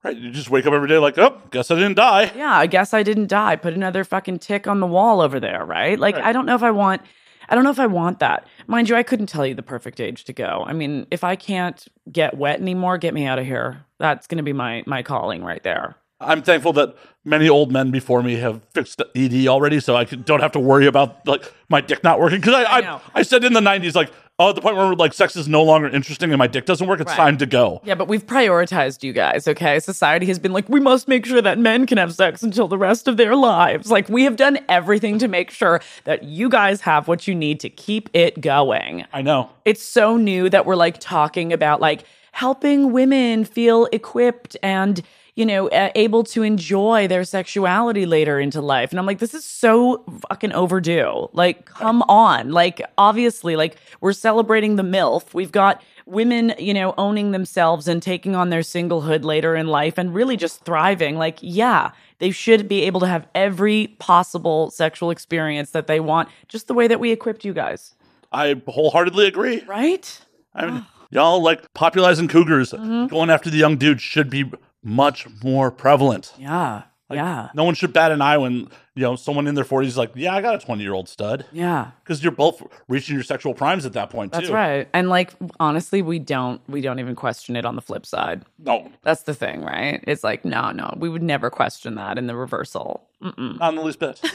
right? 0.04 0.16
You 0.16 0.30
just 0.30 0.48
wake 0.50 0.66
up 0.66 0.72
every 0.72 0.88
day 0.88 0.98
like, 0.98 1.18
oh, 1.18 1.40
guess 1.50 1.70
I 1.70 1.74
didn't 1.74 1.96
die. 1.96 2.32
Yeah, 2.36 2.56
I 2.56 2.66
guess 2.66 2.94
I 2.94 3.02
didn't 3.02 3.26
die. 3.26 3.56
Put 3.56 3.74
another 3.74 4.04
fucking 4.04 4.38
tick 4.38 4.66
on 4.66 4.80
the 4.80 4.86
wall 4.86 5.20
over 5.20 5.38
there, 5.40 5.64
right? 5.64 5.98
Like, 5.98 6.14
Right. 6.16 6.24
I 6.24 6.32
don't 6.32 6.46
know 6.46 6.54
if 6.54 6.62
I 6.62 6.70
want. 6.70 7.02
I 7.50 7.54
don't 7.54 7.64
know 7.64 7.70
if 7.70 7.80
I 7.80 7.86
want 7.86 8.18
that. 8.20 8.46
Mind 8.66 8.88
you, 8.90 8.94
I 8.96 9.02
couldn't 9.02 9.26
tell 9.28 9.46
you 9.46 9.54
the 9.54 9.62
perfect 9.62 10.00
age 10.00 10.24
to 10.24 10.32
go. 10.34 10.64
I 10.66 10.72
mean, 10.74 11.06
if 11.10 11.24
I 11.24 11.34
can't 11.34 11.82
get 12.12 12.36
wet 12.36 12.60
anymore, 12.60 12.98
get 12.98 13.14
me 13.14 13.24
out 13.24 13.38
of 13.38 13.46
here. 13.46 13.84
That's 13.98 14.26
going 14.26 14.36
to 14.36 14.42
be 14.44 14.52
my 14.52 14.82
my 14.86 15.02
calling 15.02 15.42
right 15.42 15.62
there. 15.62 15.96
I'm 16.20 16.42
thankful 16.42 16.72
that 16.74 16.94
many 17.28 17.48
old 17.48 17.70
men 17.70 17.90
before 17.90 18.22
me 18.22 18.36
have 18.36 18.62
fixed 18.74 19.02
ED 19.14 19.46
already, 19.46 19.80
so 19.80 19.96
I 19.96 20.04
don't 20.04 20.40
have 20.40 20.52
to 20.52 20.60
worry 20.60 20.86
about 20.86 21.26
like 21.26 21.52
my 21.68 21.80
dick 21.80 22.02
not 22.02 22.18
working. 22.20 22.40
Because 22.40 22.54
I, 22.54 22.62
I 22.62 22.78
I. 22.78 23.00
I, 23.14 23.22
said 23.22 23.44
in 23.44 23.52
the 23.52 23.60
'90s, 23.60 23.94
like, 23.94 24.10
oh, 24.38 24.48
at 24.50 24.54
the 24.54 24.60
point 24.60 24.76
where 24.76 24.94
like 24.94 25.12
sex 25.12 25.36
is 25.36 25.46
no 25.48 25.62
longer 25.62 25.88
interesting 25.88 26.30
and 26.30 26.38
my 26.38 26.46
dick 26.46 26.64
doesn't 26.64 26.86
work, 26.86 27.00
it's 27.00 27.08
Right. 27.10 27.16
time 27.16 27.38
to 27.38 27.46
go. 27.46 27.80
Yeah, 27.84 27.94
but 27.94 28.08
we've 28.08 28.26
prioritized 28.26 29.02
you 29.02 29.12
guys, 29.12 29.46
okay? 29.48 29.78
Society 29.80 30.26
has 30.26 30.38
been 30.38 30.52
like, 30.52 30.68
we 30.68 30.80
must 30.80 31.08
make 31.08 31.26
sure 31.26 31.42
that 31.42 31.58
men 31.58 31.86
can 31.86 31.98
have 31.98 32.14
sex 32.14 32.42
until 32.42 32.68
the 32.68 32.78
rest 32.78 33.08
of 33.08 33.16
their 33.16 33.36
lives. 33.36 33.90
Like, 33.90 34.08
we 34.08 34.24
have 34.24 34.36
done 34.36 34.58
everything 34.68 35.18
to 35.18 35.28
make 35.28 35.50
sure 35.50 35.80
that 36.04 36.22
you 36.24 36.48
guys 36.48 36.80
have 36.82 37.08
what 37.08 37.26
you 37.28 37.34
need 37.34 37.60
to 37.60 37.68
keep 37.70 38.08
it 38.14 38.40
going. 38.40 39.04
I 39.12 39.22
know. 39.22 39.50
It's 39.64 39.82
so 39.82 40.16
new 40.16 40.48
that 40.50 40.66
we're 40.66 40.76
like 40.76 40.98
talking 41.00 41.52
about 41.52 41.80
like 41.80 42.04
helping 42.32 42.92
women 42.92 43.44
feel 43.44 43.86
equipped 43.92 44.56
and 44.62 45.02
you 45.38 45.46
know 45.46 45.68
able 46.04 46.22
to 46.34 46.42
enjoy 46.42 47.06
their 47.08 47.24
sexuality 47.24 48.04
later 48.06 48.40
into 48.40 48.60
life. 48.60 48.90
And 48.90 48.98
i'm 48.98 49.06
like 49.06 49.20
this 49.20 49.34
is 49.34 49.44
so 49.44 50.02
fucking 50.28 50.52
overdue. 50.52 51.28
Like 51.32 51.64
come 51.64 52.02
on. 52.02 52.50
Like 52.50 52.82
obviously 52.96 53.54
like 53.62 53.76
we're 54.00 54.12
celebrating 54.28 54.76
the 54.76 54.82
milf. 54.96 55.32
We've 55.34 55.52
got 55.52 55.80
women 56.06 56.54
you 56.58 56.74
know 56.74 56.94
owning 56.98 57.30
themselves 57.32 57.86
and 57.86 58.02
taking 58.02 58.34
on 58.34 58.50
their 58.50 58.62
singlehood 58.62 59.22
later 59.24 59.54
in 59.54 59.66
life 59.68 59.96
and 59.98 60.14
really 60.14 60.36
just 60.36 60.64
thriving. 60.64 61.16
Like 61.16 61.38
yeah 61.40 61.92
they 62.18 62.32
should 62.32 62.66
be 62.68 62.82
able 62.82 62.98
to 63.00 63.06
have 63.06 63.24
every 63.34 63.80
possible 64.00 64.70
sexual 64.72 65.10
experience 65.12 65.70
that 65.70 65.86
they 65.86 66.00
want 66.00 66.28
just 66.48 66.66
the 66.66 66.74
way 66.74 66.88
that 66.88 66.98
we 66.98 67.12
equipped 67.12 67.44
you 67.44 67.52
guys. 67.52 67.94
I 68.32 68.60
wholeheartedly 68.66 69.26
agree. 69.28 69.62
right? 69.68 70.20
I 70.54 70.66
mean, 70.66 70.86
y'all 71.10 71.40
like 71.42 71.60
popularizing 71.74 72.26
cougars, 72.28 72.72
Mm-hmm. 72.72 73.06
going 73.06 73.30
after 73.30 73.48
the 73.50 73.56
young 73.56 73.76
dudes 73.76 74.02
should 74.02 74.28
be 74.30 74.42
much 74.82 75.26
more 75.42 75.70
prevalent. 75.70 76.32
Yeah. 76.38 76.82
yeah. 77.10 77.48
No 77.54 77.64
one 77.64 77.74
should 77.74 77.92
bat 77.92 78.12
an 78.12 78.20
eye 78.22 78.36
when 78.38 78.68
you 78.94 79.02
know 79.02 79.16
someone 79.16 79.46
in 79.46 79.54
their 79.54 79.64
40s 79.64 79.86
is 79.86 79.96
like, 79.96 80.12
yeah, 80.14 80.34
I 80.34 80.40
got 80.40 80.54
a 80.54 80.58
20 80.58 80.82
year 80.82 80.92
old 80.92 81.08
stud, 81.08 81.46
Yeah. 81.52 81.90
because 82.02 82.22
you're 82.22 82.32
both 82.32 82.62
reaching 82.88 83.14
your 83.14 83.24
sexual 83.24 83.54
primes 83.54 83.86
at 83.86 83.92
that 83.94 84.10
point 84.10 84.32
too. 84.32 84.38
That's 84.38 84.48
too. 84.48 84.54
right. 84.54 84.88
And 84.92 85.08
like 85.08 85.32
honestly, 85.60 86.02
we 86.02 86.18
don't 86.18 86.60
we 86.68 86.80
don't 86.80 86.98
even 86.98 87.14
question 87.14 87.56
it 87.56 87.64
on 87.64 87.76
the 87.76 87.82
flip 87.82 88.04
side. 88.06 88.44
No, 88.58 88.90
That's 89.02 89.22
the 89.22 89.34
thing, 89.34 89.62
right? 89.62 90.02
It's 90.06 90.24
like 90.24 90.44
no, 90.44 90.70
no, 90.72 90.94
we 90.96 91.08
would 91.08 91.22
never 91.22 91.50
question 91.50 91.94
that 91.96 92.18
in 92.18 92.26
the 92.26 92.36
reversal. 92.36 93.04
Mm-mm. 93.22 93.58
not 93.58 93.70
in 93.70 93.76
the 93.76 93.82
least 93.82 93.98
bit. 94.00 94.20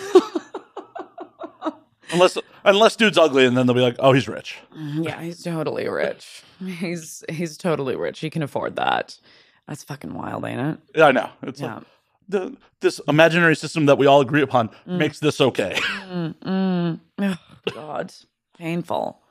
unless 2.12 2.38
unless 2.64 2.96
dude's 2.96 3.18
ugly, 3.18 3.46
and 3.46 3.58
then 3.58 3.66
they'll 3.68 3.76
be 3.76 3.82
like, 3.82 3.96
oh, 4.00 4.14
he's 4.14 4.28
rich. 4.28 4.58
Mm, 4.78 5.06
yeah, 5.06 5.22
he's 5.22 5.42
totally 5.44 5.88
rich. 5.88 6.44
He's 6.64 7.24
he's 7.30 7.58
totally 7.58 7.96
rich. 7.96 8.20
He 8.20 8.30
can 8.30 8.42
afford 8.44 8.76
that. 8.78 9.18
That's 9.68 9.84
fucking 9.84 10.14
wild, 10.14 10.46
ain't 10.46 10.60
it? 10.60 10.80
Yeah, 10.96 11.06
I 11.06 11.12
know. 11.12 11.30
It's 11.44 11.62
Yeah. 11.62 11.76
like 11.76 11.84
the, 12.28 12.58
this 12.82 13.00
imaginary 13.08 13.56
system 13.56 13.86
that 13.86 13.98
we 13.98 14.06
all 14.08 14.22
agree 14.22 14.42
upon 14.42 14.70
Mm. 14.88 14.98
makes 14.98 15.20
this 15.20 15.40
okay. 15.42 15.76
Mm, 16.12 16.36
mm. 16.36 17.00
Ugh, 17.20 17.38
God, 17.74 18.14
painful, 18.58 19.22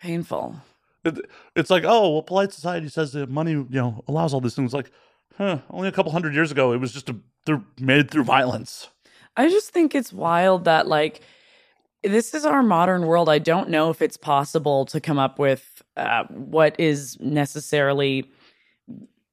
painful. 0.00 0.56
It, 1.04 1.18
it's 1.54 1.70
like, 1.70 1.84
oh, 1.86 2.10
well, 2.12 2.22
polite 2.22 2.52
society 2.52 2.88
says 2.88 3.12
that 3.12 3.28
money, 3.30 3.52
you 3.52 3.66
know, 3.70 4.02
allows 4.08 4.34
all 4.34 4.40
these 4.40 4.54
things. 4.54 4.72
Like, 4.74 4.90
huh? 5.38 5.58
Only 5.70 5.88
a 5.88 5.92
couple 5.92 6.10
hundred 6.12 6.34
years 6.34 6.50
ago, 6.50 6.72
it 6.72 6.78
was 6.78 6.92
just 6.92 7.08
a, 7.08 7.16
through 7.44 7.64
made 7.80 8.10
through 8.10 8.24
violence. 8.24 8.88
I 9.36 9.48
just 9.48 9.70
think 9.70 9.94
it's 9.94 10.12
wild 10.12 10.64
that 10.64 10.88
like 10.88 11.20
this 12.02 12.34
is 12.34 12.44
our 12.44 12.62
modern 12.62 13.06
world. 13.06 13.28
I 13.28 13.38
don't 13.38 13.68
know 13.68 13.90
if 13.90 14.00
it's 14.02 14.16
possible 14.16 14.84
to 14.86 15.00
come 15.00 15.18
up 15.18 15.38
with 15.38 15.82
uh, 15.96 16.24
what 16.24 16.78
is 16.80 17.18
necessarily. 17.20 18.30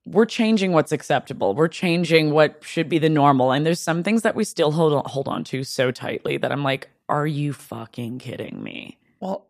We're 0.06 0.26
changing 0.26 0.74
what's 0.74 0.92
acceptable. 0.92 1.54
We're 1.56 1.70
changing 1.70 2.32
what 2.32 2.60
should 2.62 2.90
be 2.90 3.00
the 3.00 3.10
normal, 3.10 3.52
and 3.52 3.66
there's 3.66 3.80
some 3.80 4.04
things 4.04 4.22
that 4.24 4.36
we 4.36 4.44
still 4.44 4.72
hold 4.72 4.94
on, 4.94 5.04
hold 5.06 5.28
on 5.30 5.44
to 5.46 5.64
so 5.64 5.92
tightly 5.92 6.38
that 6.38 6.52
I'm 6.52 6.64
like, 6.64 6.90
are 7.08 7.26
you 7.28 7.54
fucking 7.54 8.20
kidding 8.20 8.62
me? 8.62 8.98
Well, 9.22 9.48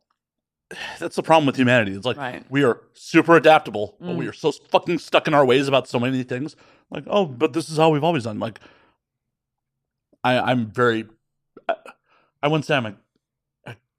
that's 1.00 1.16
the 1.16 1.24
problem 1.24 1.48
with 1.48 1.56
humanity. 1.56 1.94
It's 1.94 2.06
like 2.06 2.18
Right. 2.18 2.46
we 2.52 2.63
are 2.63 2.82
super 2.94 3.36
adaptable, 3.36 3.96
but 4.00 4.10
Mm. 4.10 4.18
we 4.18 4.28
are 4.28 4.34
so 4.34 4.52
fucking 4.52 5.00
stuck 5.00 5.28
in 5.28 5.34
our 5.34 5.46
ways 5.46 5.68
about 5.68 5.88
so 5.88 6.00
many 6.00 6.22
things. 6.24 6.56
Like, 6.92 7.06
oh, 7.08 7.26
but 7.26 7.54
this 7.54 7.70
is 7.70 7.78
how 7.78 7.89
we've 7.89 8.04
always 8.04 8.24
done. 8.26 8.39
Like, 8.39 8.60
I, 10.24 10.38
I'm 10.39 10.68
very, 10.68 11.06
I, 11.68 11.76
I 12.44 12.48
wouldn't 12.48 12.66
say 12.66 12.76
I'm 12.76 12.86
a, 12.86 12.96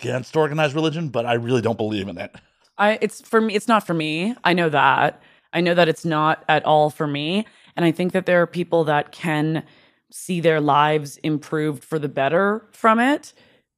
against 0.01 0.37
organized 0.37 0.75
religion, 0.75 1.09
but 1.09 1.27
I 1.27 1.35
really 1.35 1.61
don't 1.63 1.77
believe 1.77 2.07
in 2.09 2.19
it. 2.19 2.35
I 2.77 2.99
it's 3.01 3.21
for 3.21 3.41
me 3.41 3.55
it's 3.55 3.69
not 3.69 3.87
for 3.87 3.95
me. 3.95 4.35
I 4.43 4.53
know 4.53 4.69
that. 4.69 5.23
I 5.55 5.61
know 5.61 5.75
that 5.75 5.89
it's 5.89 6.05
not 6.05 6.45
at 6.49 6.65
all 6.65 6.91
for 6.91 7.07
me 7.07 7.47
and 7.77 7.85
I 7.85 7.93
think 7.93 8.13
that 8.13 8.27
there 8.27 8.43
are 8.43 8.47
people 8.47 8.85
that 8.85 9.13
can 9.13 9.65
see 10.11 10.41
their 10.41 10.61
lives 10.61 11.17
improved 11.19 11.83
for 11.83 11.99
the 11.99 12.09
better 12.09 12.67
from 12.73 13.01
it. 13.01 13.33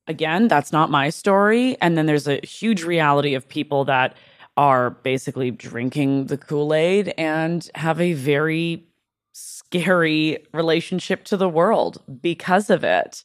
Again, 0.09 0.49
that's 0.49 0.73
not 0.73 0.91
my 0.91 1.11
story 1.11 1.77
and 1.81 1.97
then 1.97 2.07
there's 2.07 2.27
a 2.27 2.45
huge 2.45 2.83
reality 2.83 3.35
of 3.35 3.49
people 3.49 3.85
that 3.85 4.17
are 4.57 4.91
basically 4.91 5.51
drinking 5.51 6.27
the 6.27 6.39
Kool-Aid 6.39 7.13
and 7.19 7.69
have 7.75 8.01
a 8.01 8.15
very 8.15 8.87
scary 9.33 10.39
relationship 10.55 11.25
to 11.25 11.37
the 11.37 11.49
world 11.49 12.03
because 12.23 12.71
of 12.71 12.83
it. 12.83 13.23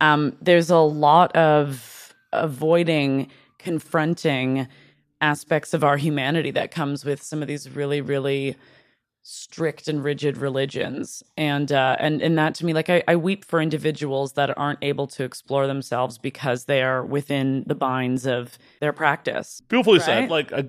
Um, 0.00 0.36
there's 0.40 0.70
a 0.70 0.78
lot 0.78 1.34
of 1.34 2.14
avoiding 2.32 3.28
confronting 3.58 4.68
aspects 5.20 5.74
of 5.74 5.84
our 5.84 5.96
humanity 5.96 6.50
that 6.52 6.70
comes 6.70 7.04
with 7.04 7.22
some 7.22 7.42
of 7.42 7.48
these 7.48 7.68
really, 7.68 8.00
really 8.00 8.56
strict 9.22 9.86
and 9.86 10.02
rigid 10.02 10.36
religions. 10.38 11.22
And 11.36 11.70
uh, 11.70 11.96
and 11.98 12.22
and 12.22 12.38
that 12.38 12.54
to 12.56 12.64
me, 12.66 12.72
like 12.72 12.88
I, 12.88 13.02
I 13.06 13.16
weep 13.16 13.44
for 13.44 13.60
individuals 13.60 14.32
that 14.32 14.56
aren't 14.58 14.78
able 14.82 15.06
to 15.08 15.24
explore 15.24 15.66
themselves 15.66 16.18
because 16.18 16.64
they 16.64 16.82
are 16.82 17.04
within 17.04 17.64
the 17.66 17.74
binds 17.74 18.26
of 18.26 18.58
their 18.80 18.92
practice. 18.92 19.60
Beautifully 19.68 19.98
Right? 19.98 20.04
said. 20.04 20.30
Like, 20.30 20.52
I, 20.52 20.68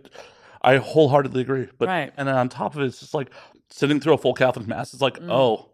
I 0.64 0.78
wholeheartedly 0.78 1.42
agree. 1.42 1.68
But 1.78 1.88
Right. 1.88 2.14
and 2.18 2.28
then 2.28 2.36
on 2.36 2.50
top 2.50 2.76
of 2.76 2.82
it, 2.82 2.86
it's 2.86 3.00
just 3.00 3.14
like 3.14 3.32
sitting 3.70 4.00
through 4.00 4.14
a 4.14 4.18
full 4.18 4.34
Catholic 4.34 4.68
mass. 4.68 4.94
It's 4.94 5.02
like, 5.02 5.18
Mm. 5.20 5.32
oh, 5.32 5.68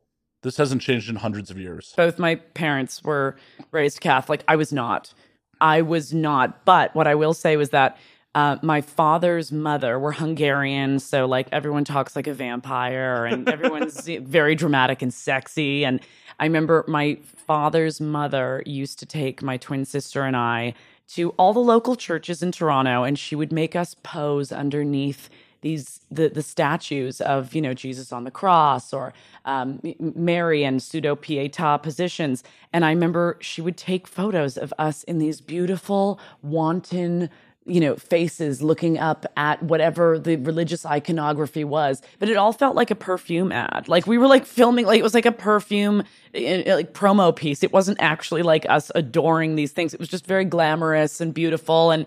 this 0.43 0.57
hasn't 0.57 0.83
changed 0.83 1.09
in 1.09 1.15
hundreds 1.15 1.49
of 1.49 1.57
years. 1.57 1.93
Both 1.97 2.19
my 2.19 2.35
parents 2.35 3.03
were 3.03 3.37
raised 3.71 3.99
Catholic. 4.01 4.43
I 4.47 4.55
was 4.55 4.71
not. 4.71 5.13
I 5.59 5.81
was 5.81 6.13
not. 6.13 6.63
But 6.63 6.95
what 6.95 7.07
I 7.07 7.15
will 7.15 7.33
say 7.33 7.57
was 7.57 7.71
that 7.71 7.97
uh, 8.37 8.59
my 8.61 8.81
father's 8.81 9.51
mother 9.51 9.97
were 9.97 10.11
Hungarian, 10.11 10.99
so 10.99 11.25
like 11.25 11.47
everyone 11.51 11.83
talks 11.83 12.15
like 12.15 12.27
a 12.27 12.35
vampire, 12.35 13.25
and 13.25 13.49
everyone's 13.55 14.07
very 14.07 14.53
dramatic 14.53 15.01
and 15.01 15.11
sexy. 15.11 15.83
And 15.83 16.01
I 16.39 16.43
remember 16.43 16.85
my 16.87 17.17
father's 17.23 17.99
mother 17.99 18.61
used 18.63 18.99
to 18.99 19.07
take 19.07 19.41
my 19.41 19.57
twin 19.57 19.85
sister 19.85 20.21
and 20.21 20.37
I 20.37 20.75
to 21.15 21.31
all 21.31 21.51
the 21.51 21.59
local 21.59 21.95
churches 21.95 22.43
in 22.43 22.51
Toronto, 22.51 23.01
and 23.01 23.17
she 23.17 23.35
would 23.35 23.51
make 23.51 23.75
us 23.75 23.95
pose 24.03 24.51
underneath 24.51 25.31
these 25.61 26.01
the 26.11 26.29
the 26.29 26.43
statues 26.43 27.19
of 27.19 27.55
you 27.55 27.61
know 27.63 27.73
Jesus 27.73 28.11
on 28.11 28.23
the 28.23 28.29
cross 28.29 28.93
or 28.93 29.13
um, 29.45 29.81
Mary 29.99 30.63
and 30.63 30.83
pseudo 30.83 31.15
pieta 31.15 31.79
positions, 31.81 32.43
and 32.71 32.85
I 32.85 32.91
remember 32.91 33.39
she 33.41 33.61
would 33.61 33.77
take 33.77 34.05
photos 34.05 34.57
of 34.59 34.71
us 34.77 35.01
in 35.05 35.17
these 35.17 35.41
beautiful 35.41 36.19
wanton 36.43 37.31
you 37.67 37.79
know 37.79 37.95
faces 37.95 38.61
looking 38.61 38.97
up 38.97 39.25
at 39.35 39.61
whatever 39.61 40.17
the 40.17 40.37
religious 40.37 40.85
iconography 40.85 41.63
was 41.63 42.01
but 42.19 42.29
it 42.29 42.37
all 42.37 42.53
felt 42.53 42.75
like 42.75 42.89
a 42.89 42.95
perfume 42.95 43.51
ad 43.51 43.87
like 43.87 44.07
we 44.07 44.17
were 44.17 44.27
like 44.27 44.45
filming 44.45 44.85
like 44.85 44.99
it 44.99 45.03
was 45.03 45.13
like 45.13 45.25
a 45.25 45.31
perfume 45.31 46.03
eh, 46.33 46.63
eh, 46.65 46.75
like 46.75 46.93
promo 46.93 47.35
piece 47.35 47.63
it 47.63 47.73
wasn't 47.73 47.97
actually 47.99 48.41
like 48.41 48.65
us 48.69 48.91
adoring 48.95 49.55
these 49.55 49.71
things 49.71 49.93
it 49.93 49.99
was 49.99 50.09
just 50.09 50.25
very 50.25 50.45
glamorous 50.45 51.21
and 51.21 51.33
beautiful 51.33 51.91
and 51.91 52.05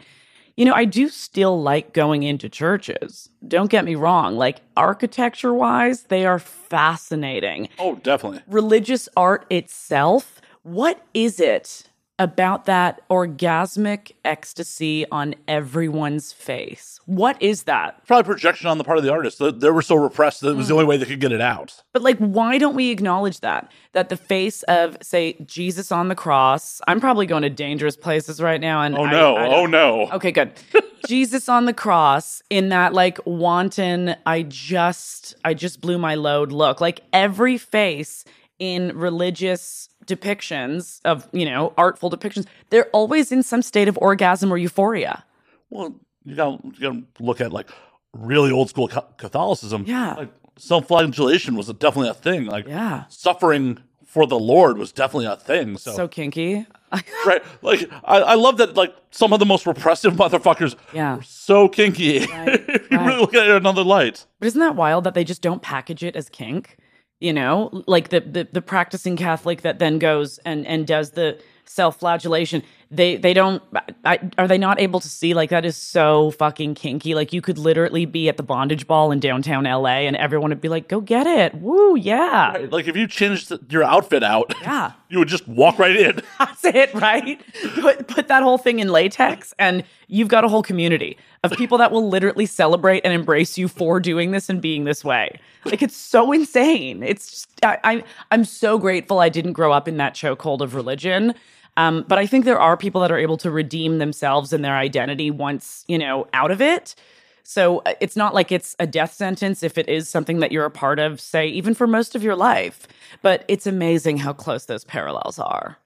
you 0.56 0.66
know, 0.66 0.74
I 0.74 0.84
do 0.84 1.08
still 1.08 1.62
like 1.62 1.94
going 1.94 2.22
into 2.22 2.50
churches. 2.50 3.30
Don't 3.48 3.70
get 3.70 3.82
me 3.82 3.94
wrong. 3.94 4.36
Like 4.36 4.60
architecture 4.76 5.54
wise, 5.54 6.02
they 6.02 6.26
are 6.26 6.38
fascinating. 6.38 7.70
Oh, 7.78 7.94
definitely. 7.94 8.40
Religious 8.46 9.08
art 9.16 9.46
itself, 9.48 10.42
what 10.62 11.02
is 11.14 11.40
it 11.40 11.84
about 12.20 12.66
that 12.66 13.00
orgasmic 13.08 14.12
ecstasy 14.24 15.06
on 15.10 15.34
everyone's 15.48 16.32
face? 16.32 17.00
What 17.06 17.40
is 17.42 17.64
that? 17.64 18.06
Probably 18.06 18.24
projection 18.24 18.68
on 18.68 18.76
the 18.76 18.84
part 18.84 18.98
of 18.98 19.04
the 19.04 19.10
artist. 19.10 19.38
They, 19.38 19.70
were 19.70 19.82
so 19.82 19.96
repressed 19.96 20.42
that 20.42 20.50
it 20.50 20.56
was 20.56 20.68
the 20.68 20.74
only 20.74 20.84
mm. 20.84 20.88
way 20.88 20.96
they 20.98 21.06
could 21.06 21.18
get 21.18 21.32
it 21.32 21.40
out. 21.40 21.82
But 21.94 22.02
like, 22.02 22.18
why 22.18 22.58
don't 22.58 22.76
we 22.76 22.90
acknowledge 22.90 23.40
that? 23.40 23.72
That 23.92 24.10
the 24.10 24.18
face 24.18 24.62
of, 24.64 24.98
say, 25.00 25.32
Jesus 25.46 25.90
on 25.90 26.08
the 26.08 26.14
cross. 26.14 26.82
I'm 26.86 27.00
probably 27.00 27.24
going 27.24 27.42
to 27.42 27.50
dangerous 27.50 27.96
places 27.96 28.40
right 28.40 28.60
now. 28.60 28.82
And 28.82 28.96
Oh 28.96 29.04
I- 29.04 29.10
no! 29.10 29.36
I 29.36 29.46
oh 29.48 29.66
no! 29.66 30.10
Okay, 30.12 30.30
good. 30.30 30.52
Jesus 31.06 31.48
on 31.48 31.64
the 31.64 31.72
cross 31.72 32.42
in 32.50 32.68
that 32.68 32.92
like 32.92 33.18
wanton, 33.24 34.14
I 34.26 34.42
just, 34.42 35.34
I 35.42 35.54
just 35.54 35.80
blew 35.80 35.96
my 35.96 36.14
load 36.14 36.52
look. 36.52 36.82
Like 36.82 37.00
every 37.12 37.56
face 37.56 38.24
in 38.58 38.96
religious 38.96 39.88
depictions 40.06 41.00
of, 41.04 41.28
you 41.32 41.44
know, 41.44 41.72
artful 41.76 42.10
depictions, 42.10 42.46
they're 42.70 42.86
always 42.92 43.30
in 43.32 43.42
some 43.42 43.62
state 43.62 43.88
of 43.88 43.98
orgasm 43.98 44.52
or 44.52 44.56
euphoria. 44.58 45.24
Well, 45.70 45.94
you 46.24 46.34
got 46.36 46.60
to 46.80 47.02
look 47.18 47.40
at 47.40 47.52
like 47.52 47.70
really 48.12 48.50
old 48.50 48.68
school 48.68 48.88
Catholicism. 48.88 49.84
Yeah. 49.86 50.14
like 50.14 50.28
self-flagellation 50.56 51.56
was 51.56 51.66
definitely 51.68 52.10
a 52.10 52.14
thing. 52.14 52.46
Like 52.46 52.66
Yeah. 52.66 53.04
suffering 53.08 53.78
for 54.06 54.26
the 54.26 54.38
Lord 54.38 54.76
was 54.78 54.90
definitely 54.92 55.26
a 55.26 55.36
thing. 55.36 55.76
So, 55.78 55.92
So 55.92 56.08
kinky. 56.08 56.66
right, 57.24 57.40
like 57.62 57.88
I, 58.02 58.18
I 58.18 58.34
love 58.34 58.56
that. 58.56 58.76
Like 58.76 58.92
some 59.12 59.32
of 59.32 59.38
the 59.38 59.46
most 59.46 59.64
repressive 59.64 60.14
motherfuckers 60.22 60.74
Yeah. 60.92 61.16
were 61.16 61.22
so 61.22 61.68
kinky. 61.68 62.26
Right, 62.26 62.68
you 62.90 62.98
really 62.98 63.20
look 63.20 63.34
at 63.34 63.44
it 63.46 63.50
in 63.50 63.56
another 63.56 63.84
light. 63.84 64.26
But 64.40 64.46
isn't 64.48 64.60
that 64.60 64.74
wild 64.74 65.04
that 65.04 65.14
they 65.14 65.22
just 65.22 65.40
don't 65.42 65.62
package 65.62 66.02
it 66.02 66.16
as 66.16 66.28
kink? 66.28 66.76
You 67.20 67.34
know, 67.34 67.84
like 67.86 68.08
the 68.08 68.20
the, 68.20 68.48
the 68.50 68.62
practicing 68.62 69.16
Catholic 69.16 69.60
that 69.62 69.78
then 69.78 69.98
goes 69.98 70.38
and 70.38 70.66
and 70.66 70.86
does 70.86 71.10
the 71.10 71.38
self-flagellation. 71.66 72.62
They 72.92 73.16
they 73.16 73.34
don't 73.34 73.62
I, 74.04 74.18
are 74.36 74.48
they 74.48 74.58
not 74.58 74.80
able 74.80 74.98
to 74.98 75.08
see 75.08 75.32
like 75.32 75.50
that 75.50 75.64
is 75.64 75.76
so 75.76 76.32
fucking 76.32 76.74
kinky. 76.74 77.14
Like 77.14 77.32
you 77.32 77.40
could 77.40 77.56
literally 77.56 78.04
be 78.04 78.28
at 78.28 78.36
the 78.36 78.42
bondage 78.42 78.88
ball 78.88 79.12
in 79.12 79.20
downtown 79.20 79.62
LA 79.62 80.00
and 80.08 80.16
everyone 80.16 80.50
would 80.50 80.60
be 80.60 80.68
like, 80.68 80.88
"Go 80.88 81.00
get 81.00 81.26
it. 81.26 81.54
Woo, 81.54 81.94
yeah." 81.96 82.52
Right, 82.52 82.72
Like 82.72 82.88
if 82.88 82.96
you 82.96 83.06
changed 83.06 83.52
your 83.70 83.84
outfit 83.84 84.24
out, 84.24 84.52
Yeah. 84.60 84.92
you 85.08 85.20
would 85.20 85.28
just 85.28 85.46
walk 85.46 85.78
right 85.78 85.94
in. 85.94 86.20
That's 86.40 86.64
it, 86.64 86.92
right? 86.94 87.40
Put 87.80 88.08
put 88.08 88.26
that 88.26 88.42
whole 88.42 88.58
thing 88.58 88.80
in 88.80 88.88
latex, 88.88 89.54
and 89.58 89.84
you've 90.08 90.28
got 90.28 90.44
a 90.44 90.48
whole 90.48 90.62
community 90.64 91.16
of 91.44 91.52
people 91.52 91.78
that 91.78 91.92
will 91.92 92.08
literally 92.08 92.46
celebrate 92.46 93.02
and 93.04 93.12
embrace 93.12 93.56
you 93.56 93.68
for 93.68 94.00
doing 94.00 94.32
this 94.32 94.48
and 94.48 94.60
being 94.60 94.82
this 94.82 95.04
way. 95.04 95.38
Like 95.64 95.80
it's 95.80 95.96
so 95.96 96.32
insane. 96.32 97.04
It's 97.04 97.30
just 97.30 97.48
I, 97.64 97.78
I 97.84 98.04
I'm 98.32 98.44
so 98.44 98.78
grateful 98.78 99.20
I 99.20 99.28
didn't 99.28 99.52
grow 99.52 99.70
up 99.72 99.86
in 99.86 99.96
that 99.98 100.14
chokehold 100.14 100.60
of 100.60 100.74
religion. 100.74 101.34
Um, 101.76 102.04
but 102.06 102.18
I 102.18 102.26
think 102.26 102.44
there 102.44 102.60
are 102.60 102.76
people 102.76 103.00
that 103.02 103.12
are 103.12 103.18
able 103.18 103.36
to 103.38 103.50
redeem 103.50 103.98
themselves 103.98 104.52
and 104.52 104.64
their 104.64 104.76
identity 104.76 105.30
once 105.30 105.84
you 105.88 105.98
know 105.98 106.26
out 106.32 106.50
of 106.50 106.60
it. 106.60 106.94
So 107.42 107.78
uh, 107.80 107.94
it's 108.00 108.14
not 108.14 108.32
like 108.32 108.52
it's 108.52 108.76
a 108.78 108.86
death 108.86 109.12
sentence 109.12 109.64
if 109.64 109.76
it 109.76 109.88
is 109.88 110.08
something 110.08 110.38
that 110.38 110.52
you're 110.52 110.66
a 110.66 110.70
part 110.70 111.00
of, 111.00 111.20
say, 111.20 111.48
even 111.48 111.74
for 111.74 111.88
most 111.88 112.14
of 112.14 112.22
your 112.22 112.36
life. 112.36 112.86
But 113.22 113.44
it's 113.48 113.66
amazing 113.66 114.18
how 114.18 114.32
close 114.32 114.66
those 114.66 114.84
parallels 114.84 115.38
are. 115.38 115.76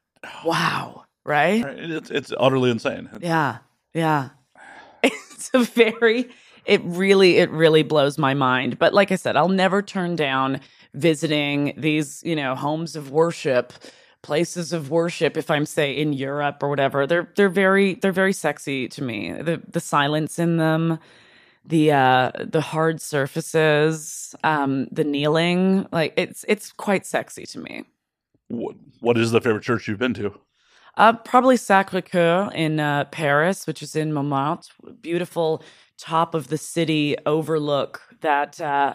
Wow. 0.45 1.05
Right? 1.25 1.65
Right, 1.65 1.79
It's 1.79 2.11
it's 2.11 2.33
utterly 2.39 2.71
insane. 2.71 3.09
Yeah. 3.21 3.59
Yeah. 3.95 4.31
It's 5.35 5.51
a 5.53 5.63
very, 5.63 6.31
it 6.65 6.81
really, 6.85 7.37
it 7.37 7.51
really 7.51 7.83
blows 7.83 8.17
my 8.17 8.33
mind. 8.33 8.79
But 8.79 8.95
like 8.95 9.13
I 9.13 9.17
said, 9.17 9.37
I'll 9.37 9.49
never 9.49 9.83
turn 9.83 10.17
down 10.17 10.61
visiting 10.95 11.75
these, 11.77 12.23
you 12.25 12.35
know, 12.35 12.55
homes 12.55 12.97
of 12.97 13.11
worship, 13.11 13.73
places 14.25 14.73
of 14.73 14.91
worship 14.91 15.37
if 15.37 15.51
I'm 15.51 15.67
say 15.67 15.93
in 15.93 16.15
Europe 16.15 16.63
or 16.63 16.69
whatever. 16.71 17.07
They're 17.07 17.29
they're 17.37 17.49
very 17.49 17.95
they're 17.95 18.11
very 18.11 18.33
sexy 18.33 18.89
to 18.89 19.03
me. 19.05 19.33
The 19.33 19.63
the 19.69 19.81
silence 19.81 20.39
in 20.39 20.57
them, 20.57 20.99
the 21.65 21.93
uh 21.93 22.33
the 22.39 22.63
hard 22.63 23.01
surfaces, 23.01 24.35
um, 24.43 24.89
the 24.91 25.05
kneeling, 25.05 25.87
like 25.93 26.15
it's 26.17 26.45
it's 26.49 26.73
quite 26.73 27.07
sexy 27.07 27.45
to 27.47 27.61
me. 27.61 27.85
What, 28.49 28.77
what 29.01 29.19
is 29.19 29.31
the 29.31 29.41
favorite 29.41 29.63
church 29.63 29.87
you've 29.87 29.99
been 29.99 30.15
to? 30.15 30.33
Uh, 30.97 31.13
probably 31.13 31.57
Sacre 31.57 32.01
Coeur 32.01 32.51
in 32.55 32.81
uh, 32.81 33.05
Paris, 33.07 33.67
which 33.67 33.83
is 33.83 33.97
in 33.97 34.13
Montmartre. 34.13 34.71
Beautiful 35.03 35.63
top 35.99 36.35
of 36.35 36.49
the 36.49 36.59
city 36.59 37.17
overlook. 37.27 38.01
That 38.21 38.61
uh, 38.61 38.95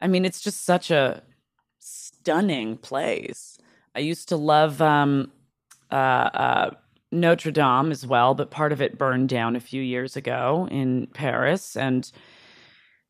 I 0.00 0.08
mean, 0.08 0.24
it's 0.24 0.40
just 0.40 0.64
such 0.64 0.90
a 0.90 1.22
stunning 1.78 2.76
place. 2.78 3.53
I 3.94 4.00
used 4.00 4.28
to 4.30 4.36
love 4.36 4.80
um, 4.82 5.30
uh, 5.90 5.94
uh, 5.94 6.70
Notre 7.12 7.50
Dame 7.50 7.90
as 7.92 8.06
well, 8.06 8.34
but 8.34 8.50
part 8.50 8.72
of 8.72 8.82
it 8.82 8.98
burned 8.98 9.28
down 9.28 9.56
a 9.56 9.60
few 9.60 9.82
years 9.82 10.16
ago 10.16 10.68
in 10.70 11.06
Paris 11.08 11.76
and. 11.76 12.10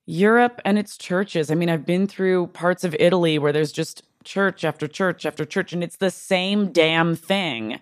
Europe 0.07 0.61
and 0.67 0.79
its 0.79 0.99
churches. 0.99 1.51
I 1.51 1.55
mean, 1.55 1.71
I've 1.71 1.87
been 1.87 2.07
through 2.07 2.49
parts 2.49 2.85
of 2.85 2.95
Italy 3.01 3.39
where 3.39 3.53
there's 3.53 3.73
just 3.73 4.03
church 4.25 4.65
after 4.65 4.87
church 4.87 5.25
after 5.25 5.45
church, 5.45 5.73
and 5.73 5.83
it's 5.83 5.97
the 5.97 6.11
same 6.11 6.73
damn 6.73 7.15
thing 7.15 7.81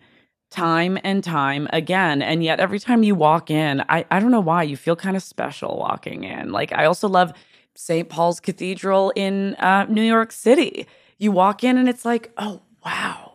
time 0.50 0.98
and 1.02 1.24
time 1.24 1.66
again. 1.72 2.20
And 2.20 2.44
yet, 2.44 2.60
every 2.60 2.78
time 2.78 3.02
you 3.02 3.14
walk 3.14 3.50
in, 3.50 3.82
I, 3.88 4.04
I 4.10 4.20
don't 4.20 4.30
know 4.30 4.40
why, 4.40 4.62
you 4.62 4.76
feel 4.76 4.94
kind 4.96 5.16
of 5.16 5.22
special 5.22 5.78
walking 5.78 6.24
in. 6.24 6.52
Like, 6.52 6.72
I 6.72 6.84
also 6.84 7.08
love 7.08 7.32
St. 7.74 8.08
Paul's 8.08 8.38
Cathedral 8.38 9.12
in 9.16 9.54
uh, 9.54 9.86
New 9.88 10.02
York 10.02 10.30
City. 10.30 10.86
You 11.18 11.32
walk 11.32 11.64
in, 11.64 11.78
and 11.78 11.88
it's 11.88 12.04
like, 12.04 12.32
oh, 12.36 12.60
wow. 12.84 13.32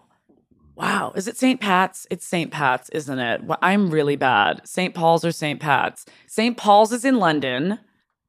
Wow. 0.75 1.13
Is 1.15 1.27
it 1.27 1.37
St. 1.37 1.59
Pat's? 1.59 2.05
It's 2.11 2.25
St. 2.25 2.51
Pat's, 2.51 2.89
isn't 2.89 3.17
it? 3.19 3.43
Well, 3.43 3.57
I'm 3.61 3.89
really 3.89 4.15
bad. 4.15 4.61
St. 4.67 4.93
Paul's 4.93 5.25
or 5.25 5.31
St. 5.31 5.59
Pat's? 5.59 6.05
St. 6.27 6.55
Paul's 6.55 6.91
is 6.91 7.03
in 7.03 7.17
London. 7.17 7.79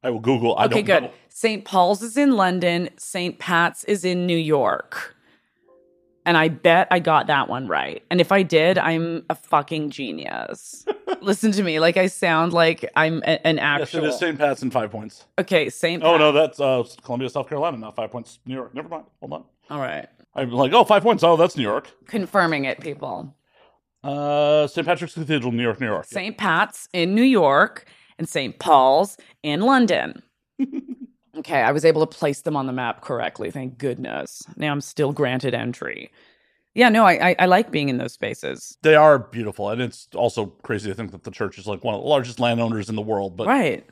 I 0.03 0.09
will 0.09 0.19
Google. 0.19 0.57
I 0.57 0.65
Okay, 0.65 0.81
good. 0.81 1.11
St. 1.29 1.63
Paul's 1.63 2.01
is 2.01 2.17
in 2.17 2.35
London. 2.35 2.89
St. 2.97 3.37
Pat's 3.37 3.83
is 3.83 4.03
in 4.03 4.25
New 4.25 4.37
York. 4.37 5.15
And 6.25 6.37
I 6.37 6.47
bet 6.49 6.87
I 6.91 6.99
got 6.99 7.27
that 7.27 7.49
one 7.49 7.67
right. 7.67 8.03
And 8.11 8.19
if 8.21 8.31
I 8.31 8.43
did, 8.43 8.77
I'm 8.77 9.25
a 9.29 9.35
fucking 9.35 9.89
genius. 9.89 10.85
Listen 11.21 11.51
to 11.53 11.63
me, 11.63 11.79
like 11.79 11.97
I 11.97 12.07
sound 12.07 12.53
like 12.53 12.89
I'm 12.95 13.21
a- 13.23 13.45
an 13.47 13.55
Yes, 13.57 13.63
actual. 13.81 14.05
it 14.05 14.07
is 14.09 14.19
St. 14.19 14.37
Pat's 14.37 14.61
in 14.61 14.69
five 14.69 14.91
points. 14.91 15.25
okay, 15.39 15.69
St. 15.69 16.03
Oh 16.03 16.17
no, 16.17 16.31
that's 16.31 16.59
uh, 16.59 16.83
Columbia, 17.03 17.29
South 17.29 17.47
Carolina, 17.49 17.77
not 17.77 17.95
five 17.95 18.11
points. 18.11 18.39
New 18.45 18.53
York. 18.55 18.73
Never 18.75 18.89
mind. 18.89 19.05
Hold 19.21 19.33
on. 19.33 19.43
All 19.71 19.79
right, 19.79 20.07
I'm 20.35 20.51
like, 20.51 20.73
oh, 20.73 20.83
five 20.83 21.03
points. 21.03 21.23
Oh, 21.23 21.35
that's 21.35 21.57
New 21.57 21.63
York. 21.63 21.91
confirming 22.07 22.65
it, 22.65 22.79
people. 22.79 23.35
Uh, 24.03 24.67
St. 24.67 24.87
Patrick's 24.87 25.13
Cathedral, 25.13 25.51
New 25.51 25.63
York, 25.63 25.81
New 25.81 25.87
York. 25.87 26.05
St. 26.05 26.37
Pat's 26.37 26.87
in 26.93 27.13
New 27.13 27.23
York 27.23 27.85
and 28.17 28.29
St. 28.29 28.57
Paul's 28.59 29.17
in 29.43 29.61
London. 29.61 30.21
okay, 31.37 31.61
I 31.61 31.71
was 31.71 31.83
able 31.83 32.05
to 32.05 32.17
place 32.17 32.41
them 32.41 32.55
on 32.55 32.65
the 32.67 32.73
map 32.73 33.01
correctly. 33.01 33.51
Thank 33.51 33.77
goodness. 33.77 34.41
Now 34.55 34.71
I'm 34.71 34.81
still 34.81 35.11
granted 35.11 35.53
entry. 35.53 36.11
Yeah, 36.75 36.89
no, 36.89 37.03
I 37.03 37.29
I, 37.29 37.35
I 37.39 37.45
like 37.47 37.71
being 37.71 37.89
in 37.89 37.97
those 37.97 38.13
spaces. 38.13 38.77
They 38.83 38.95
are 38.95 39.19
beautiful, 39.19 39.69
and 39.69 39.81
it's 39.81 40.07
also 40.15 40.45
crazy 40.63 40.89
to 40.89 40.95
think 40.95 41.11
that 41.11 41.23
the 41.23 41.31
church 41.31 41.57
is 41.57 41.67
like 41.67 41.83
one 41.83 41.95
of 41.95 42.01
the 42.01 42.07
largest 42.07 42.39
landowners 42.39 42.87
in 42.89 42.95
the 42.95 43.01
world. 43.01 43.35
But 43.35 43.47
Right. 43.47 43.85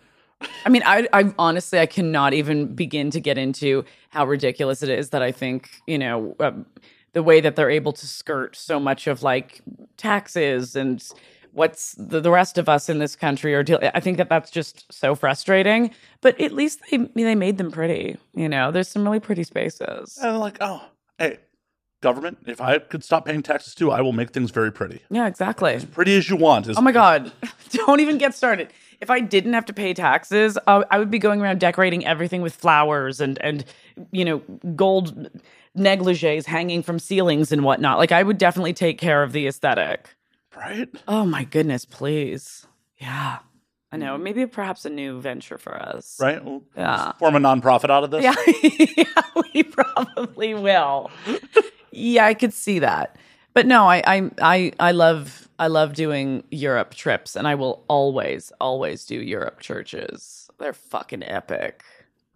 I 0.66 0.70
mean, 0.70 0.84
I, 0.86 1.08
I 1.14 1.34
honestly, 1.40 1.80
I 1.80 1.86
cannot 1.86 2.34
even 2.34 2.74
begin 2.76 3.10
to 3.12 3.20
get 3.20 3.38
into 3.38 3.86
how 4.10 4.26
ridiculous 4.26 4.84
it 4.84 4.90
is 4.90 5.10
that 5.10 5.22
I 5.22 5.32
think, 5.32 5.70
you 5.88 5.98
know, 5.98 6.36
um, 6.40 6.66
the 7.14 7.24
way 7.24 7.42
that 7.42 7.56
they're 7.56 7.70
able 7.70 7.94
to 7.94 8.06
skirt 8.08 8.56
so 8.56 8.80
much 8.80 9.08
of 9.08 9.24
like 9.24 9.62
taxes 9.98 10.76
and 10.76 11.04
what's 11.54 11.94
the, 11.96 12.22
the 12.22 12.30
rest 12.30 12.58
of 12.60 12.70
us 12.70 12.90
in 12.90 13.00
this 13.00 13.16
country 13.16 13.56
are 13.56 13.64
dealing. 13.64 13.90
I 13.96 14.00
think 14.00 14.18
that 14.18 14.30
that's 14.30 14.52
just 14.52 14.86
so 14.94 15.16
frustrating. 15.16 15.92
But 16.22 16.40
at 16.40 16.52
least 16.52 16.82
they 16.92 16.98
they 16.98 17.36
made 17.36 17.58
them 17.58 17.72
pretty. 17.72 18.18
You 18.36 18.48
know, 18.50 18.72
there's 18.72 18.90
some 18.90 19.04
really 19.04 19.20
pretty 19.20 19.44
spaces. 19.44 20.20
and 20.22 20.38
like, 20.38 20.58
oh, 20.62 20.84
hey, 21.18 21.40
government, 22.02 22.38
if 22.46 22.62
I 22.62 22.80
could 22.80 23.04
stop 23.04 23.26
paying 23.26 23.42
taxes 23.42 23.74
too, 23.74 23.92
I 23.92 24.02
will 24.02 24.14
make 24.14 24.32
things 24.32 24.52
very 24.52 24.72
pretty. 24.72 25.02
Yeah, 25.10 25.28
exactly. 25.28 25.74
As 25.74 25.86
pretty 25.86 26.16
as 26.18 26.30
you 26.30 26.36
want. 26.36 26.70
Oh 26.76 26.82
my 26.82 26.92
God. 26.92 27.32
Don't 27.72 28.00
even 28.00 28.18
get 28.18 28.36
started. 28.36 28.72
If 29.00 29.10
I 29.10 29.20
didn't 29.20 29.54
have 29.54 29.66
to 29.66 29.74
pay 29.74 29.94
taxes, 29.94 30.58
uh, 30.68 30.84
I 30.90 30.98
would 31.00 31.12
be 31.12 31.20
going 31.20 31.40
around 31.42 31.60
decorating 31.60 32.06
everything 32.06 32.42
with 32.42 32.56
flowers 32.56 33.22
and, 33.22 33.38
and, 33.42 33.64
you 34.12 34.26
know, 34.26 34.40
gold 34.76 35.30
negligees 35.76 36.46
hanging 36.46 36.82
from 36.82 36.98
ceilings 37.00 37.52
and 37.52 37.64
whatnot. 37.64 38.00
Like, 38.00 38.12
I 38.12 38.24
would 38.24 38.38
definitely 38.40 38.74
take 38.74 38.98
care 38.98 39.22
of 39.22 39.32
the 39.34 39.46
aesthetic. 39.48 40.16
right? 40.56 40.90
Oh 41.08 41.26
my 41.26 41.44
goodness, 41.44 41.86
please. 41.86 42.66
Yeah. 42.98 43.40
I 43.92 43.98
know. 43.98 44.18
Maybe 44.18 44.46
perhaps 44.48 44.84
a 44.86 44.90
new 44.90 45.22
venture 45.22 45.58
for 45.58 45.76
us. 45.76 46.18
Right? 46.20 46.44
We'll 46.44 46.64
Yeah. 46.76 47.12
form 47.14 47.36
a 47.36 47.40
nonprofit 47.40 47.90
out 47.90 48.04
of 48.04 48.12
this. 48.12 48.24
Yeah, 48.64 48.84
yeah, 48.98 49.42
we 49.54 49.64
probably 49.64 50.54
will. 50.56 51.10
yeah, 51.92 52.26
I 52.26 52.34
could 52.34 52.54
see 52.54 52.80
that. 52.80 53.16
But 53.54 53.66
no, 53.66 53.88
I, 53.88 54.02
I, 54.06 54.32
I, 54.42 54.72
I 54.80 54.92
love 54.92 55.47
I 55.60 55.68
love 55.68 55.94
doing 55.94 56.44
Europe 56.52 56.94
trips, 56.94 57.36
and 57.36 57.48
I 57.48 57.56
will 57.56 57.84
always, 57.88 58.52
always 58.62 59.06
do 59.06 59.16
Europe 59.16 59.60
churches. 59.60 60.50
They're 60.60 60.74
fucking 60.74 61.24
epic. 61.24 61.84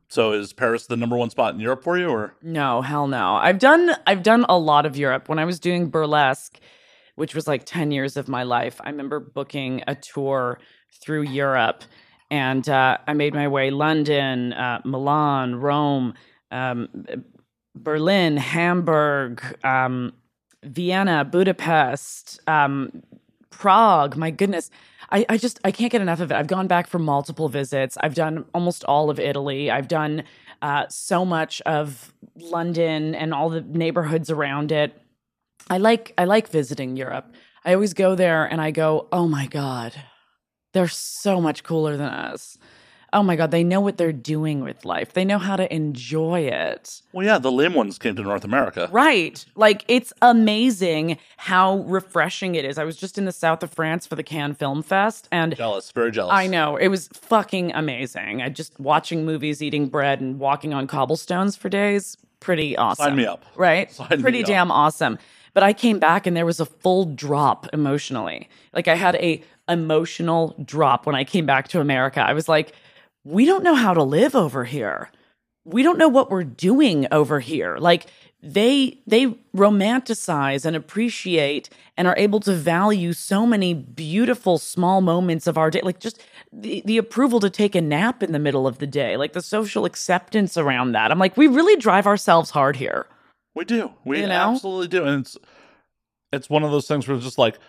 So 0.07 0.33
is 0.33 0.51
Paris 0.53 0.87
the 0.87 0.97
number 0.97 1.15
one 1.15 1.29
spot 1.29 1.53
in 1.53 1.59
Europe 1.59 1.83
for 1.83 1.97
you, 1.97 2.09
or 2.09 2.35
No, 2.41 2.81
hell 2.81 3.07
no. 3.07 3.35
I've 3.35 3.59
done 3.59 3.91
I've 4.05 4.23
done 4.23 4.45
a 4.49 4.57
lot 4.57 4.85
of 4.85 4.97
Europe. 4.97 5.29
When 5.29 5.39
I 5.39 5.45
was 5.45 5.59
doing 5.59 5.89
burlesque, 5.89 6.59
which 7.15 7.33
was 7.33 7.47
like 7.47 7.63
10 7.65 7.91
years 7.91 8.17
of 8.17 8.27
my 8.27 8.43
life, 8.43 8.81
I 8.83 8.89
remember 8.89 9.19
booking 9.19 9.83
a 9.87 9.95
tour 9.95 10.59
through 11.01 11.21
Europe 11.23 11.83
and 12.29 12.67
uh, 12.67 12.97
I 13.07 13.13
made 13.13 13.33
my 13.33 13.47
way 13.47 13.69
London, 13.71 14.53
uh, 14.53 14.81
Milan, 14.83 15.55
Rome, 15.55 16.13
um, 16.49 16.87
Berlin, 17.75 18.37
Hamburg, 18.37 19.43
um, 19.65 20.13
Vienna, 20.63 21.25
Budapest, 21.25 22.39
um, 22.47 23.03
Prague. 23.51 24.17
My 24.17 24.31
goodness. 24.31 24.71
I, 25.11 25.25
I 25.29 25.37
just 25.37 25.59
I 25.63 25.71
can't 25.71 25.91
get 25.91 26.01
enough 26.01 26.19
of 26.19 26.31
it. 26.31 26.35
I've 26.35 26.47
gone 26.47 26.67
back 26.67 26.87
for 26.87 26.97
multiple 26.97 27.49
visits. 27.49 27.97
I've 28.01 28.15
done 28.15 28.45
almost 28.53 28.83
all 28.85 29.09
of 29.09 29.19
Italy. 29.19 29.69
I've 29.69 29.87
done 29.87 30.23
uh, 30.61 30.85
so 30.89 31.25
much 31.25 31.61
of 31.61 32.13
London 32.35 33.13
and 33.13 33.33
all 33.33 33.49
the 33.49 33.61
neighborhoods 33.61 34.29
around 34.29 34.71
it. 34.71 34.99
I 35.69 35.77
like 35.77 36.13
I 36.17 36.25
like 36.25 36.49
visiting 36.49 36.95
Europe. 36.95 37.33
I 37.63 37.73
always 37.73 37.93
go 37.93 38.15
there 38.15 38.45
and 38.45 38.59
I 38.59 38.71
go, 38.71 39.07
oh 39.11 39.27
my 39.27 39.45
god, 39.47 39.93
they're 40.73 40.87
so 40.87 41.39
much 41.39 41.63
cooler 41.63 41.97
than 41.97 42.07
us. 42.07 42.57
Oh 43.13 43.23
my 43.23 43.35
god, 43.35 43.51
they 43.51 43.63
know 43.63 43.81
what 43.81 43.97
they're 43.97 44.13
doing 44.13 44.61
with 44.61 44.85
life. 44.85 45.13
They 45.13 45.25
know 45.25 45.37
how 45.37 45.57
to 45.57 45.73
enjoy 45.73 46.41
it. 46.41 47.01
well, 47.11 47.25
yeah, 47.25 47.37
the 47.39 47.51
lame 47.51 47.73
ones 47.73 47.97
came 47.97 48.15
to 48.15 48.21
North 48.21 48.45
America. 48.45 48.87
Right. 48.91 49.43
Like 49.55 49.83
it's 49.89 50.13
amazing 50.21 51.17
how 51.37 51.79
refreshing 51.79 52.55
it 52.55 52.63
is. 52.63 52.77
I 52.77 52.83
was 52.85 52.95
just 52.95 53.17
in 53.17 53.25
the 53.25 53.31
south 53.33 53.63
of 53.63 53.71
France 53.73 54.07
for 54.07 54.15
the 54.15 54.23
Cannes 54.23 54.55
Film 54.55 54.81
Fest 54.81 55.27
and 55.31 55.55
Jealous, 55.57 55.91
very 55.91 56.11
jealous. 56.11 56.33
I 56.33 56.47
know. 56.47 56.77
It 56.77 56.87
was 56.87 57.09
fucking 57.09 57.73
amazing. 57.73 58.41
I 58.41 58.47
just 58.49 58.79
watching 58.79 59.25
movies, 59.25 59.61
eating 59.61 59.87
bread 59.89 60.21
and 60.21 60.39
walking 60.39 60.73
on 60.73 60.87
cobblestones 60.87 61.55
for 61.57 61.67
days. 61.67 62.15
Pretty 62.39 62.77
awesome. 62.77 63.03
Sign 63.07 63.15
me 63.17 63.25
up. 63.25 63.43
Right? 63.55 63.91
Sign 63.93 64.07
me 64.09 64.17
Pretty 64.21 64.39
up. 64.41 64.47
damn 64.47 64.71
awesome. 64.71 65.17
But 65.53 65.63
I 65.63 65.73
came 65.73 65.99
back 65.99 66.25
and 66.27 66.35
there 66.37 66.45
was 66.45 66.61
a 66.61 66.65
full 66.65 67.03
drop 67.05 67.67
emotionally. 67.73 68.47
Like 68.73 68.87
I 68.87 68.95
had 68.95 69.15
a 69.17 69.43
emotional 69.67 70.55
drop 70.63 71.05
when 71.05 71.15
I 71.15 71.23
came 71.23 71.45
back 71.45 71.67
to 71.69 71.81
America. 71.81 72.21
I 72.21 72.33
was 72.33 72.47
like, 72.47 72.73
we 73.23 73.45
don't 73.45 73.63
know 73.63 73.75
how 73.75 73.93
to 73.93 74.03
live 74.03 74.35
over 74.35 74.65
here. 74.65 75.09
We 75.65 75.83
don't 75.83 75.97
know 75.99 76.07
what 76.09 76.31
we're 76.31 76.43
doing 76.43 77.07
over 77.11 77.39
here. 77.39 77.77
Like 77.77 78.07
they 78.43 78.97
they 79.05 79.27
romanticize 79.55 80.65
and 80.65 80.75
appreciate 80.75 81.69
and 81.95 82.07
are 82.07 82.17
able 82.17 82.39
to 82.39 82.53
value 82.55 83.13
so 83.13 83.45
many 83.45 83.73
beautiful 83.73 84.57
small 84.57 85.01
moments 85.01 85.45
of 85.45 85.57
our 85.59 85.69
day 85.69 85.81
like 85.83 85.99
just 85.99 86.19
the, 86.51 86.81
the 86.85 86.97
approval 86.97 87.39
to 87.39 87.51
take 87.51 87.75
a 87.75 87.81
nap 87.81 88.23
in 88.23 88.31
the 88.31 88.39
middle 88.39 88.65
of 88.65 88.79
the 88.79 88.87
day 88.87 89.15
like 89.15 89.33
the 89.33 89.41
social 89.43 89.85
acceptance 89.85 90.57
around 90.57 90.93
that 90.93 91.11
i'm 91.11 91.19
like 91.19 91.37
we 91.37 91.45
really 91.45 91.75
drive 91.75 92.07
ourselves 92.07 92.49
hard 92.49 92.75
here 92.77 93.05
We 93.53 93.63
do. 93.65 93.91
We 94.05 94.21
You 94.21 94.27
know? 94.27 94.53
absolutely 94.53 94.87
do. 94.87 95.05
And 95.05 95.21
it's 95.21 95.37
it's 96.33 96.49
one 96.49 96.63
of 96.63 96.71
those 96.71 96.87
things 96.87 97.07
where 97.07 97.15
it's 97.15 97.25
just 97.25 97.37
like 97.37 97.59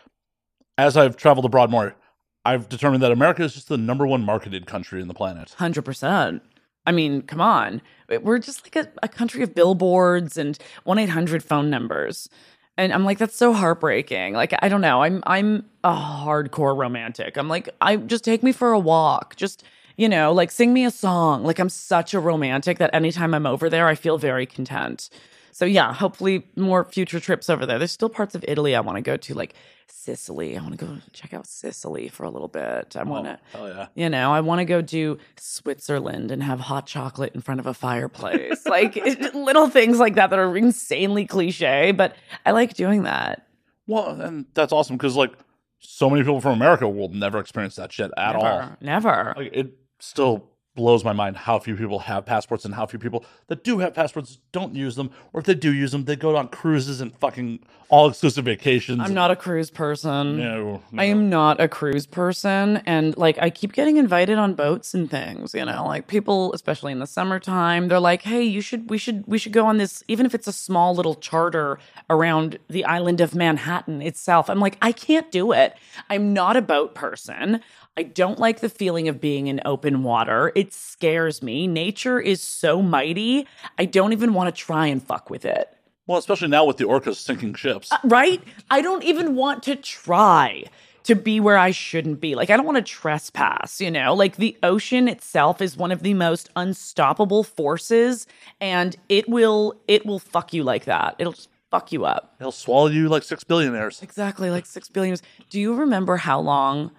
as 0.79 0.97
I've 0.97 1.17
traveled 1.17 1.45
abroad 1.45 1.71
more, 1.71 1.95
I've 2.45 2.69
determined 2.69 3.03
that 3.03 3.13
America 3.13 3.43
is 3.43 3.55
just 3.55 3.69
the 3.69 3.77
number 3.77 4.07
one 4.07 4.25
marketed 4.25 4.67
country 4.67 5.01
in 5.01 5.09
the 5.09 5.15
planet. 5.15 5.55
100% 5.59 6.41
i 6.85 6.93
mean 6.93 7.23
come 7.23 7.41
on. 7.41 7.81
We're 8.23 8.39
just 8.39 8.65
like 8.65 8.85
a, 8.85 8.93
a 9.03 9.09
country 9.09 9.43
of 9.43 9.55
billboards 9.55 10.37
and 10.37 10.59
1-800 10.87 11.43
phone 11.43 11.71
numbers. 11.71 12.29
And 12.77 12.93
i'm 12.93 13.05
like 13.05 13.19
that's 13.19 13.37
so 13.37 13.53
heartbreaking. 13.53 14.35
Like 14.35 14.53
i 14.61 14.69
don't 14.69 14.81
know. 14.81 15.03
I'm 15.03 15.23
i'm 15.27 15.65
a 15.85 15.95
hardcore 15.95 16.77
romantic. 16.77 17.37
I'm 17.37 17.49
like 17.49 17.69
i 17.81 17.97
just 17.97 18.25
take 18.25 18.43
me 18.43 18.53
for 18.53 18.73
a 18.73 18.79
walk. 18.79 19.37
Just 19.37 19.63
you 19.97 20.09
know 20.09 20.33
like 20.33 20.51
sing 20.51 20.73
me 20.73 20.85
a 20.85 20.91
song. 20.91 21.45
Like 21.45 21.59
i'm 21.59 21.69
such 21.69 22.15
a 22.15 22.21
romantic 22.21 22.79
that 22.79 22.95
anytime 22.95 23.35
i'm 23.35 23.47
over 23.47 23.71
there 23.71 23.87
i 23.87 23.95
feel 23.95 24.19
very 24.19 24.47
content. 24.47 25.09
So 25.53 25.65
yeah 25.65 25.93
hopefully 25.93 26.49
more 26.57 26.85
future 26.85 27.21
trips 27.21 27.49
over 27.49 27.65
there. 27.67 27.79
There's 27.79 27.93
still 27.93 28.09
parts 28.09 28.35
of 28.35 28.45
italy 28.49 28.75
i 28.75 28.81
want 28.81 28.97
to 28.97 29.03
go 29.03 29.17
to 29.17 29.35
like 29.35 29.55
sicily 29.95 30.57
i 30.57 30.61
want 30.61 30.77
to 30.79 30.85
go 30.87 30.97
check 31.13 31.33
out 31.35 31.47
sicily 31.47 32.09
for 32.09 32.25
a 32.25 32.31
little 32.31 32.49
bit 32.49 32.97
i 32.97 33.03
want 33.03 33.27
to 33.27 33.39
Oh 33.55 33.67
yeah. 33.67 33.87
you 33.95 34.09
know, 34.09 34.33
I 34.33 34.41
want 34.41 34.59
to 34.61 34.65
go 34.65 34.81
do 34.81 35.19
Switzerland 35.37 36.31
and 36.31 36.43
have 36.43 36.59
hot 36.61 36.87
chocolate 36.87 37.35
in 37.35 37.41
front 37.43 37.61
of 37.61 37.67
a 37.67 37.75
fireplace. 37.75 38.65
like 38.67 38.97
it- 38.97 39.35
little 39.35 39.69
things 39.69 39.99
like 39.99 40.15
that 40.15 40.31
that 40.31 40.39
are 40.39 40.57
insanely 40.57 41.27
cliche, 41.27 41.93
but 41.93 42.17
I 42.47 42.51
like 42.53 42.75
doing 42.75 43.03
that. 43.05 43.47
Well, 43.87 44.21
and 44.21 44.47
that's 44.55 44.73
awesome 44.73 44.97
because 44.97 45.15
like 45.17 45.33
so 45.79 46.09
many 46.09 46.23
people 46.23 46.41
from 46.41 46.53
America 46.55 46.89
will 46.89 47.09
never 47.11 47.39
experience 47.39 47.77
that 47.77 47.93
shit 47.93 48.11
at 48.17 48.35
all. 48.35 48.43
Never. 48.43 48.77
Never. 48.81 49.35
Like 49.37 49.51
it 49.53 49.73
still 50.01 50.49
blows 50.75 51.05
my 51.05 51.13
mind 51.13 51.37
how 51.37 51.59
few 51.59 51.77
people 51.77 51.99
have 52.01 52.25
passports 52.25 52.65
and 52.65 52.75
how 52.75 52.87
few 52.87 52.99
people 52.99 53.25
that 53.49 53.63
do 53.63 53.79
have 53.79 53.95
passports 53.95 54.39
don't 54.53 54.75
use 54.75 54.97
them, 54.97 55.11
or 55.33 55.41
if 55.41 55.47
they 55.47 55.55
do 55.55 55.73
use 55.73 55.93
them, 55.93 56.05
they 56.05 56.17
go 56.17 56.35
on 56.37 56.49
cruises 56.49 57.01
and 57.01 57.15
fucking 57.19 57.61
all 57.91 58.09
exclusive 58.09 58.47
vacations. 58.47 59.01
I'm 59.03 59.13
not 59.13 59.31
a 59.31 59.37
cruise 59.37 59.71
person. 59.71 60.39
No, 60.39 60.83
no. 60.91 61.03
I 61.03 61.05
am 61.05 61.29
not 61.29 61.61
a 61.61 61.69
cruise 61.69 62.07
person. 62.07 62.79
And 62.87 63.15
like, 63.19 63.37
I 63.39 63.51
keep 63.51 63.75
getting 63.75 63.99
invited 63.99 64.39
on 64.39 64.55
boats 64.55 64.95
and 64.95 65.11
things, 65.11 65.53
you 65.53 65.65
know, 65.67 65.85
like 65.87 66.07
people, 66.07 66.55
especially 66.55 66.93
in 66.93 67.01
the 67.01 67.07
summertime, 67.07 67.89
they're 67.89 68.01
like, 68.01 68.23
hey, 68.23 68.43
you 68.43 68.63
should, 68.63 68.89
we 68.89 68.97
should, 68.97 69.25
we 69.27 69.37
should 69.37 69.53
go 69.53 69.67
on 69.67 69.77
this, 69.77 70.03
even 70.09 70.25
if 70.25 70.35
it's 70.35 70.47
a 70.47 70.53
small 70.53 70.95
little 70.95 71.17
charter 71.17 71.79
around 72.09 72.59
the 72.69 72.85
island 72.87 73.21
of 73.21 73.35
Manhattan 73.35 74.01
itself. 74.01 74.49
I'm 74.49 74.61
like, 74.61 74.79
I 74.81 74.93
can't 74.93 75.31
do 75.31 75.53
it. 75.53 75.75
I'm 76.09 76.33
not 76.33 76.57
a 76.57 76.63
boat 76.63 76.95
person. 76.95 77.61
I 77.97 78.05
don't 78.05 78.39
like 78.39 78.61
the 78.61 78.71
feeling 78.71 79.09
of 79.09 79.21
being 79.21 79.49
in 79.49 79.61
open 79.67 80.03
water. 80.03 80.51
It 80.55 80.73
scares 80.73 81.43
me. 81.43 81.67
Nature 81.67 82.19
is 82.19 82.41
so 82.41 82.81
mighty. 82.81 83.47
I 83.79 83.85
don't 83.85 84.13
even 84.13 84.33
want 84.33 84.55
to 84.55 84.59
try 84.59 84.87
and 84.87 85.03
fuck 85.03 85.29
with 85.29 85.45
it 85.45 85.77
Well, 86.07 86.19
especially 86.19 86.49
now 86.49 86.65
with 86.65 86.79
the 86.79 86.85
orcas 86.85 87.17
sinking 87.17 87.55
ships. 87.55 87.93
Uh, 87.93 87.99
right? 88.05 88.43
I 88.71 88.81
don't 88.81 89.05
even 89.05 89.35
want 89.35 89.63
to 89.65 89.77
try 89.77 90.65
to 91.05 91.15
be 91.15 91.39
where 91.41 91.59
I 91.59 91.73
shouldn't 91.73 92.21
be. 92.21 92.35
Like, 92.35 92.49
I 92.49 92.57
don't 92.57 92.65
want 92.65 92.79
to 92.79 92.83
trespass, 92.83 93.81
you 93.81 93.91
know? 93.91 94.15
Like, 94.15 94.37
the 94.37 94.57
ocean 94.63 95.09
itself 95.09 95.61
is 95.61 95.77
one 95.77 95.91
of 95.93 96.03
the 96.03 96.15
most 96.15 96.49
unstoppable 96.57 97.43
forces, 97.43 98.27
and 98.61 98.97
it 99.09 99.29
will, 99.29 99.75
it 99.89 100.07
will 100.07 100.21
fuck 100.21 100.55
you 100.55 100.63
like 100.63 100.85
that. 100.85 101.17
It'll 101.19 101.33
just 101.33 101.49
fuck 101.71 101.91
you 101.91 102.05
up. 102.05 102.37
It'll 102.39 102.53
swallow 102.53 102.87
you 102.87 103.09
like 103.09 103.25
six 103.25 103.43
billionaires. 103.45 104.01
Exactly, 104.01 104.49
like 104.49 104.65
six 104.65 104.89
billionaires. 104.89 105.23
Do 105.51 105.61
you 105.61 105.75
remember 105.75 106.19
how 106.19 106.41
long 106.41 106.93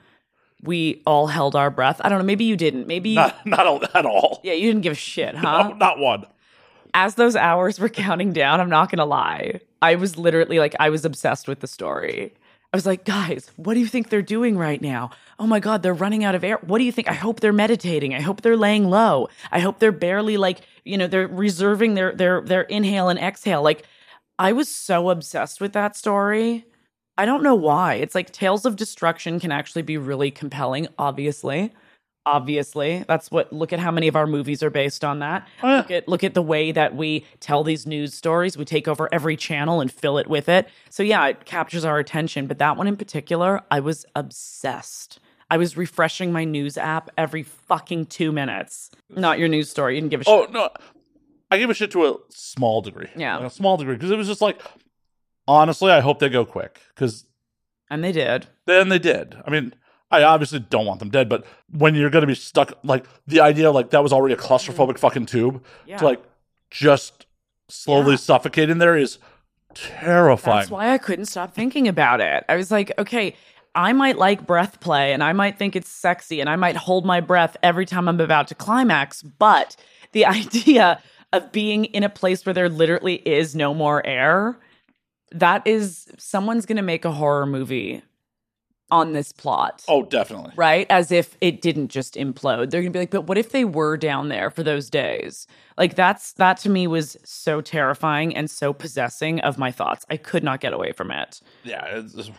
we 0.64 1.02
all 1.06 1.28
held 1.28 1.56
our 1.56 1.70
breath? 1.70 2.02
I 2.04 2.10
don't 2.10 2.20
know. 2.20 2.26
Maybe 2.26 2.46
you 2.46 2.56
didn't. 2.58 2.88
Maybe, 2.88 3.12
you, 3.12 3.16
Not, 3.16 3.46
not 3.46 3.96
at 3.96 4.06
all. 4.06 4.40
yeah, 4.44 4.54
you 4.54 4.68
didn't 4.68 4.82
give 4.82 4.94
a 4.94 4.96
shit, 4.96 5.36
huh? 5.36 5.70
No, 5.70 5.76
not 5.76 6.00
one. 6.00 6.26
as 6.94 7.16
those 7.16 7.36
hours 7.36 7.80
were 7.80 7.90
counting 7.90 8.34
down, 8.34 8.60
I'm 8.62 8.70
not 8.70 8.90
gonna 8.90 9.06
lie. 9.06 9.60
I 9.82 9.96
was 9.96 10.18
literally 10.18 10.60
like, 10.60 10.76
I 10.80 10.90
was 10.90 11.04
obsessed 11.06 11.48
with 11.48 11.60
the 11.60 11.68
story. 11.68 12.34
I 12.72 12.78
was 12.78 12.86
like, 12.88 13.06
guys, 13.06 13.52
what 13.56 13.76
do 13.76 13.80
you 13.82 13.86
think 13.88 14.10
they're 14.10 14.22
doing 14.24 14.58
right 14.58 14.82
now? 14.82 15.12
Oh 15.38 15.46
my 15.46 15.60
God, 15.60 15.84
they're 15.84 15.94
running 15.94 16.24
out 16.24 16.34
of 16.34 16.44
air. 16.44 16.58
What 16.62 16.80
do 16.80 16.84
you 16.86 16.92
think? 16.92 17.08
I 17.08 17.14
hope 17.14 17.40
they're 17.40 17.54
meditating. 17.54 18.16
I 18.16 18.22
hope 18.22 18.42
they're 18.42 18.58
laying 18.58 18.90
low. 18.90 19.28
I 19.52 19.60
hope 19.60 19.78
they're 19.80 19.92
barely 19.92 20.38
like, 20.38 20.62
you 20.84 20.98
know, 20.98 21.06
they're 21.06 21.28
reserving 21.28 21.94
their 21.94 22.16
their 22.16 22.42
their 22.42 22.62
inhale 22.64 23.10
and 23.10 23.20
exhale. 23.20 23.62
Like, 23.62 23.84
I 24.40 24.54
was 24.54 24.70
so 24.70 25.10
obsessed 25.12 25.62
with 25.62 25.74
that 25.74 25.96
story. 25.96 26.66
I 27.18 27.26
don't 27.26 27.44
know 27.44 27.56
why. 27.56 27.96
It's 27.96 28.16
like 28.16 28.32
Tales 28.32 28.66
of 28.66 28.76
Destruction 28.76 29.40
can 29.40 29.52
actually 29.52 29.84
be 29.84 29.98
really 29.98 30.32
compelling, 30.32 30.88
obviously. 30.98 31.72
Obviously. 32.26 33.04
That's 33.08 33.30
what 33.30 33.52
look 33.52 33.74
at 33.74 33.80
how 33.80 33.92
many 33.92 34.08
of 34.08 34.16
our 34.16 34.26
movies 34.26 34.64
are 34.64 34.70
based 34.70 35.04
on 35.04 35.20
that. 35.20 35.48
Oh, 35.62 35.68
yeah. 35.68 35.78
Look 35.78 35.92
at 35.92 36.08
look 36.08 36.24
at 36.24 36.34
the 36.34 36.42
way 36.42 36.72
that 36.72 36.96
we 36.96 37.26
tell 37.42 37.64
these 37.64 37.86
news 37.86 38.14
stories. 38.14 38.58
We 38.58 38.66
take 38.66 38.88
over 38.88 39.10
every 39.12 39.36
channel 39.36 39.82
and 39.82 39.92
fill 39.92 40.18
it 40.18 40.28
with 40.28 40.48
it. 40.48 40.70
So 40.90 41.04
yeah, 41.04 41.28
it 41.28 41.46
captures 41.46 41.84
our 41.84 42.00
attention, 42.00 42.48
but 42.48 42.60
that 42.60 42.78
one 42.78 42.88
in 42.88 42.96
particular, 42.96 43.62
I 43.70 43.82
was 43.82 44.06
obsessed. 44.16 45.20
I 45.52 45.58
was 45.58 45.76
refreshing 45.76 46.32
my 46.32 46.46
news 46.46 46.78
app 46.78 47.10
every 47.18 47.44
fucking 47.44 48.06
2 48.06 48.32
minutes. 48.32 48.90
Not 49.10 49.38
your 49.38 49.50
news 49.50 49.70
story. 49.70 49.96
You 49.96 50.02
didn't 50.02 50.12
give 50.12 50.22
a 50.22 50.24
oh, 50.28 50.42
shit. 50.46 50.50
Oh 50.50 50.54
no, 50.54 50.70
I 51.52 51.58
gave 51.58 51.70
a 51.70 51.74
shit 51.74 51.92
to 51.92 52.08
a 52.08 52.16
small 52.30 52.82
degree. 52.82 53.10
Yeah. 53.16 53.38
Like, 53.38 53.48
a 53.48 53.50
small 53.50 53.76
degree 53.78 53.96
because 53.96 54.12
it 54.12 54.18
was 54.18 54.28
just 54.28 54.42
like, 54.42 54.62
honestly, 55.48 55.92
I 55.92 56.00
hope 56.02 56.20
they 56.20 56.30
go 56.30 56.46
quick 56.46 56.80
because 56.96 57.26
And 57.90 58.04
they 58.04 58.12
did. 58.12 58.48
then 58.66 58.90
they 58.90 59.00
did. 59.00 59.36
I 59.46 59.50
mean, 59.50 59.74
I 60.12 60.24
obviously 60.24 60.60
don't 60.60 60.86
want 60.86 61.00
them 61.00 61.10
dead, 61.10 61.28
but 61.30 61.44
when 61.72 61.96
you're 61.96 62.10
going 62.12 62.22
to 62.22 62.28
be 62.28 62.36
stuck, 62.36 62.74
like 62.84 63.06
the 63.28 63.42
idea, 63.42 63.72
like 63.72 63.90
that 63.92 64.04
was 64.04 64.14
already 64.14 64.34
a 64.36 64.38
claustrophobic 64.38 65.00
fucking 65.00 65.26
tube. 65.26 65.64
Yeah. 65.88 65.98
to 65.98 66.06
like 66.06 66.24
just 66.70 67.26
slowly 67.70 68.12
Yeah. 68.12 68.18
suffocate 68.18 68.70
in 68.70 68.78
there 68.78 68.96
is 68.98 69.18
terrifying. 69.74 70.60
That's 70.60 70.72
why 70.72 70.92
I 70.94 70.98
couldn't 70.98 71.26
stop 71.26 71.54
thinking 71.54 71.88
about 71.88 72.22
it. 72.22 72.44
I 72.48 72.56
was 72.56 72.72
like, 72.72 72.92
okay, 72.98 73.36
I 73.76 73.92
might 73.94 74.18
like 74.18 74.46
breath 74.46 74.80
play 74.80 75.14
and 75.14 75.24
I 75.24 75.34
might 75.34 75.58
think 75.58 75.76
it's 75.76 75.90
sexy 75.90 76.40
and 76.42 76.50
I 76.50 76.56
might 76.56 76.76
hold 76.76 77.06
my 77.06 77.22
breath 77.22 77.58
every 77.64 77.86
time 77.86 78.08
I'm 78.08 78.20
about 78.20 78.48
to 78.50 78.56
climax, 78.56 79.24
but 79.24 79.76
the 80.12 80.26
idea 80.40 81.02
of 81.32 81.52
being 81.52 81.86
in 81.86 82.04
a 82.04 82.10
place 82.10 82.46
where 82.46 82.54
there 82.54 82.70
literally 82.70 83.16
is 83.28 83.56
no 83.56 83.74
more 83.74 84.06
air, 84.06 84.60
that 85.34 85.66
is 85.66 86.08
someone's 86.18 86.66
going 86.66 86.78
to 86.78 86.84
make 86.84 87.06
a 87.06 87.12
horror 87.12 87.46
movie 87.46 88.04
on 88.94 89.14
this 89.14 89.32
plot. 89.32 89.84
Oh, 89.88 90.04
definitely. 90.04 90.52
Right? 90.56 90.86
As 90.90 91.12
if 91.12 91.36
it 91.42 91.62
didn't 91.62 91.88
just 91.88 92.14
implode. 92.14 92.70
They're 92.70 92.82
gonna 92.82 92.92
be 92.92 93.00
like, 93.00 93.10
but 93.10 93.24
what 93.24 93.40
if 93.40 93.50
they 93.50 93.66
were 93.66 93.98
down 93.98 94.30
there 94.30 94.52
for 94.52 94.62
those 94.62 94.88
days? 94.90 95.48
Like 95.80 95.96
that's 95.96 96.34
that 96.34 96.58
to 96.58 96.70
me 96.70 96.86
was 96.86 97.18
so 97.24 97.60
terrifying 97.60 98.36
and 98.36 98.52
so 98.52 98.72
possessing 98.72 99.40
of 99.40 99.58
my 99.58 99.72
thoughts. 99.72 100.06
I 100.12 100.18
could 100.18 100.44
not 100.44 100.60
get 100.60 100.74
away 100.74 100.92
from 100.92 101.10
it. 101.10 101.42
Yeah, 101.64 101.84
it's 101.86 102.14
it's, 102.14 102.30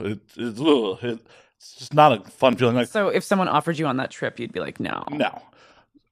it, 0.00 0.18
it's, 0.36 0.60
it's 0.60 1.74
just 1.76 1.94
not 1.94 2.12
a 2.12 2.30
fun 2.30 2.56
feeling. 2.56 2.74
Like 2.74 2.88
So 2.88 3.08
if 3.08 3.22
someone 3.22 3.46
offered 3.46 3.78
you 3.78 3.86
on 3.86 3.96
that 3.98 4.10
trip, 4.10 4.40
you'd 4.40 4.52
be 4.52 4.60
like, 4.60 4.80
no. 4.80 5.04
no, 5.10 5.40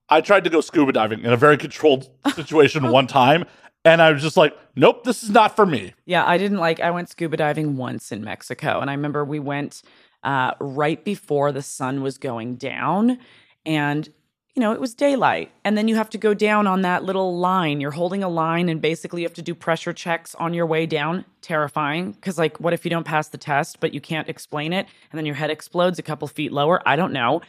I 0.09 0.21
tried 0.21 0.45
to 0.45 0.51
go 0.51 0.61
scuba 0.61 0.93
diving 0.93 1.25
in 1.25 1.33
a 1.33 1.37
very 1.37 1.59
controlled 1.59 2.09
situation 2.35 2.89
one 2.93 3.09
time, 3.09 3.47
and 3.85 4.01
I 4.01 4.13
was 4.13 4.23
just 4.23 4.37
like, 4.37 4.57
nope, 4.77 5.05
this 5.05 5.23
is 5.23 5.31
not 5.31 5.57
for 5.57 5.67
me. 5.67 5.95
Yeah, 6.05 6.25
I 6.27 6.39
didn't 6.39 6.59
like. 6.59 6.81
I 6.81 6.91
went 6.91 7.09
scuba 7.09 7.37
diving 7.37 7.77
once 7.77 8.13
in 8.13 8.23
Mexico, 8.23 8.81
and 8.81 8.89
I 8.91 8.95
remember 8.95 9.25
we 9.25 9.41
went 9.41 9.83
uh, 10.23 10.53
right 10.61 11.03
before 11.05 11.53
the 11.53 11.63
sun 11.63 12.03
was 12.03 12.19
going 12.19 12.57
down, 12.57 13.19
and 13.67 14.09
you 14.55 14.61
know 14.61 14.73
it 14.73 14.81
was 14.81 14.95
daylight, 14.95 15.51
and 15.65 15.77
then 15.77 15.89
you 15.89 15.97
have 15.97 16.11
to 16.11 16.19
go 16.19 16.33
down 16.33 16.67
on 16.67 16.83
that 16.83 17.03
little 17.03 17.37
line. 17.39 17.81
You're 17.81 17.91
holding 17.91 18.23
a 18.23 18.29
line, 18.29 18.69
and 18.69 18.81
basically 18.81 19.23
you 19.23 19.27
have 19.27 19.35
to 19.35 19.43
do 19.43 19.55
pressure 19.55 19.93
checks 19.93 20.35
on 20.37 20.55
your 20.55 20.67
way 20.67 20.87
down. 20.87 21.25
Terrifying, 21.41 22.13
because 22.13 22.39
like, 22.39 22.61
what 22.61 22.73
if 22.73 22.85
you 22.85 22.91
don't 22.91 23.05
pass 23.05 23.29
the 23.29 23.39
test, 23.39 23.81
but 23.81 23.93
you 23.93 24.01
can't 24.01 24.29
explain 24.29 24.73
it, 24.73 24.87
and 25.11 25.19
then 25.19 25.27
your 25.27 25.35
head 25.35 25.51
explodes 25.51 25.99
a 25.99 26.03
couple 26.03 26.29
feet 26.29 26.53
lower? 26.53 26.81
I 26.87 26.95
don't 26.95 27.13
know, 27.13 27.43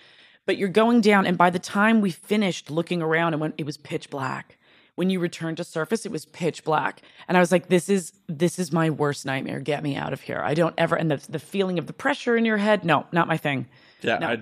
but 0.48 0.58
you're 0.58 0.70
going 0.70 1.02
down, 1.02 1.28
and 1.28 1.38
by 1.38 1.52
the 1.52 1.60
time 1.60 2.02
we 2.02 2.10
finished 2.10 2.72
looking 2.72 3.04
around, 3.04 3.34
and 3.34 3.42
when 3.42 3.54
it 3.60 3.68
was 3.68 3.78
pitch 3.78 4.10
black 4.10 4.58
when 4.96 5.10
you 5.10 5.20
returned 5.20 5.58
to 5.58 5.64
surface 5.64 6.06
it 6.06 6.12
was 6.12 6.26
pitch 6.26 6.64
black 6.64 7.02
and 7.28 7.36
i 7.38 7.40
was 7.40 7.52
like 7.52 7.68
this 7.70 7.90
is 7.90 8.14
this 8.28 8.60
is 8.60 8.72
my 8.72 8.90
worst 8.90 9.26
nightmare 9.26 9.60
get 9.60 9.82
me 9.84 9.96
out 9.96 10.14
of 10.14 10.22
here 10.22 10.42
i 10.46 10.54
don't 10.54 10.76
ever 10.78 10.96
and 10.96 11.10
the, 11.12 11.18
the 11.30 11.40
feeling 11.40 11.80
of 11.80 11.88
the 11.88 11.94
pressure 11.94 12.36
in 12.38 12.46
your 12.46 12.58
head 12.58 12.84
no 12.86 13.06
not 13.12 13.28
my 13.28 13.38
thing 13.38 13.66
Yeah, 14.02 14.18
No. 14.20 14.28
I, 14.28 14.38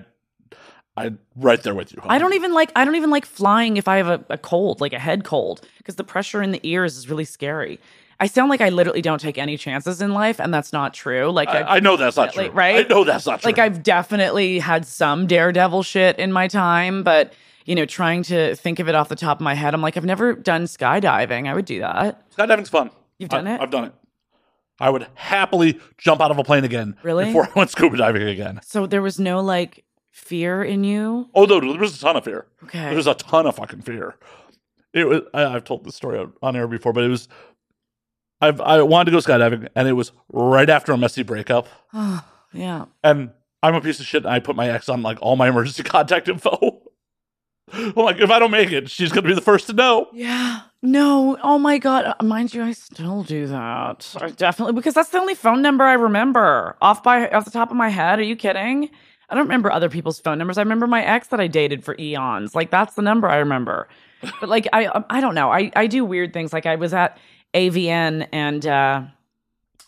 I 1.06 1.12
right 1.36 1.62
there 1.62 1.74
with 1.74 1.92
you. 1.92 2.00
i 2.04 2.18
don't 2.18 2.34
even 2.34 2.52
like 2.52 2.70
i 2.76 2.84
don't 2.84 2.96
even 2.96 3.10
like 3.10 3.24
flying 3.24 3.76
if 3.78 3.88
i 3.88 3.96
have 3.96 4.08
a, 4.08 4.24
a 4.28 4.38
cold 4.38 4.80
like 4.80 4.92
a 4.92 4.98
head 4.98 5.24
cold 5.24 5.66
because 5.78 5.96
the 5.96 6.04
pressure 6.04 6.42
in 6.42 6.50
the 6.52 6.60
ears 6.64 6.98
is 6.98 7.08
really 7.08 7.24
scary 7.24 7.80
i 8.20 8.26
sound 8.26 8.50
like 8.50 8.60
i 8.60 8.68
literally 8.68 9.00
don't 9.00 9.20
take 9.20 9.38
any 9.38 9.56
chances 9.56 10.02
in 10.02 10.12
life 10.12 10.38
and 10.38 10.52
that's 10.52 10.70
not 10.70 10.92
true 10.92 11.30
like 11.30 11.48
I, 11.48 11.60
I, 11.60 11.76
I 11.76 11.80
know 11.80 11.96
that's 11.96 12.18
not 12.18 12.34
true. 12.34 12.50
right? 12.50 12.84
I 12.84 12.88
know 12.88 13.04
that's 13.04 13.24
not 13.24 13.40
true. 13.40 13.48
like 13.48 13.58
I've 13.58 13.82
definitely 13.82 14.58
had 14.58 14.86
some 14.86 15.26
daredevil 15.26 15.82
shit 15.82 16.18
in 16.18 16.30
my 16.30 16.46
time, 16.46 17.02
but 17.02 17.32
you 17.66 17.74
know, 17.74 17.84
trying 17.86 18.22
to 18.24 18.54
think 18.56 18.78
of 18.78 18.88
it 18.88 18.94
off 18.94 19.08
the 19.08 19.16
top 19.16 19.38
of 19.38 19.42
my 19.42 19.54
head, 19.54 19.74
I'm 19.74 19.82
like, 19.82 19.96
I've 19.96 20.04
never 20.04 20.34
done 20.34 20.64
skydiving. 20.64 21.48
I 21.48 21.54
would 21.54 21.64
do 21.64 21.80
that. 21.80 22.30
skydiving's 22.36 22.68
fun. 22.70 22.90
You've 23.18 23.30
done 23.30 23.46
I- 23.46 23.54
it? 23.56 23.60
I've 23.60 23.70
done 23.70 23.84
it. 23.84 23.94
I 24.80 24.90
would 24.90 25.06
happily 25.14 25.78
jump 25.98 26.20
out 26.20 26.30
of 26.32 26.38
a 26.38 26.44
plane 26.44 26.64
again. 26.64 26.96
Really? 27.04 27.26
Before 27.26 27.44
I 27.46 27.50
went 27.54 27.70
scuba 27.70 27.96
diving 27.96 28.22
again. 28.22 28.58
So 28.64 28.86
there 28.86 29.02
was 29.02 29.20
no 29.20 29.40
like 29.40 29.84
fear 30.10 30.64
in 30.64 30.82
you. 30.82 31.28
Oh 31.34 31.44
no, 31.44 31.60
there 31.60 31.78
was 31.78 31.96
a 31.96 32.00
ton 32.00 32.16
of 32.16 32.24
fear. 32.24 32.46
Okay. 32.64 32.80
There 32.86 32.96
was 32.96 33.06
a 33.06 33.14
ton 33.14 33.46
of 33.46 33.54
fucking 33.56 33.82
fear. 33.82 34.16
It 34.92 35.06
was. 35.06 35.20
I, 35.32 35.44
I've 35.44 35.64
told 35.64 35.84
this 35.84 35.94
story 35.94 36.26
on- 36.42 36.56
air 36.56 36.66
before, 36.66 36.92
but 36.92 37.04
it 37.04 37.08
was. 37.08 37.28
I've 38.40 38.60
I 38.60 38.82
wanted 38.82 39.10
to 39.12 39.16
go 39.16 39.18
skydiving, 39.18 39.68
and 39.76 39.86
it 39.86 39.92
was 39.92 40.10
right 40.32 40.68
after 40.68 40.90
a 40.92 40.98
messy 40.98 41.22
breakup. 41.22 41.68
Oh, 41.94 42.24
yeah. 42.52 42.86
And 43.04 43.30
I'm 43.62 43.74
a 43.76 43.80
piece 43.80 44.00
of 44.00 44.06
shit. 44.06 44.24
And 44.24 44.32
I 44.34 44.40
put 44.40 44.56
my 44.56 44.68
ex 44.68 44.88
on 44.88 45.02
like 45.02 45.18
all 45.22 45.36
my 45.36 45.48
emergency 45.48 45.82
contact 45.84 46.28
info. 46.28 46.81
I'm 47.74 47.92
like, 47.94 48.18
if 48.20 48.30
I 48.30 48.38
don't 48.38 48.50
make 48.50 48.70
it, 48.72 48.90
she's 48.90 49.10
gonna 49.10 49.26
be 49.26 49.34
the 49.34 49.40
first 49.40 49.66
to 49.68 49.72
know. 49.72 50.08
Yeah. 50.12 50.60
No. 50.82 51.38
Oh 51.42 51.58
my 51.58 51.78
God. 51.78 52.14
Uh, 52.18 52.24
Mind 52.24 52.52
you, 52.52 52.62
I 52.62 52.72
still 52.72 53.22
do 53.22 53.46
that. 53.46 54.14
I 54.20 54.30
definitely 54.30 54.74
because 54.74 54.94
that's 54.94 55.10
the 55.10 55.18
only 55.18 55.34
phone 55.34 55.62
number 55.62 55.84
I 55.84 55.94
remember 55.94 56.76
off 56.82 57.02
by 57.02 57.28
off 57.30 57.44
the 57.44 57.50
top 57.50 57.70
of 57.70 57.76
my 57.76 57.88
head. 57.88 58.18
Are 58.18 58.22
you 58.22 58.36
kidding? 58.36 58.90
I 59.30 59.34
don't 59.34 59.44
remember 59.44 59.72
other 59.72 59.88
people's 59.88 60.20
phone 60.20 60.38
numbers. 60.38 60.58
I 60.58 60.62
remember 60.62 60.86
my 60.86 61.02
ex 61.02 61.28
that 61.28 61.40
I 61.40 61.46
dated 61.46 61.84
for 61.84 61.96
eons. 61.98 62.54
Like 62.54 62.70
that's 62.70 62.94
the 62.94 63.02
number 63.02 63.28
I 63.28 63.36
remember. 63.36 63.88
But 64.40 64.48
like 64.48 64.68
I 64.72 64.86
um, 64.86 65.04
I 65.08 65.20
don't 65.20 65.34
know. 65.34 65.50
I 65.50 65.70
I 65.74 65.86
do 65.86 66.04
weird 66.04 66.32
things. 66.32 66.52
Like 66.52 66.66
I 66.66 66.76
was 66.76 66.92
at 66.92 67.16
AVN 67.54 68.28
and 68.32 68.66
uh 68.66 69.02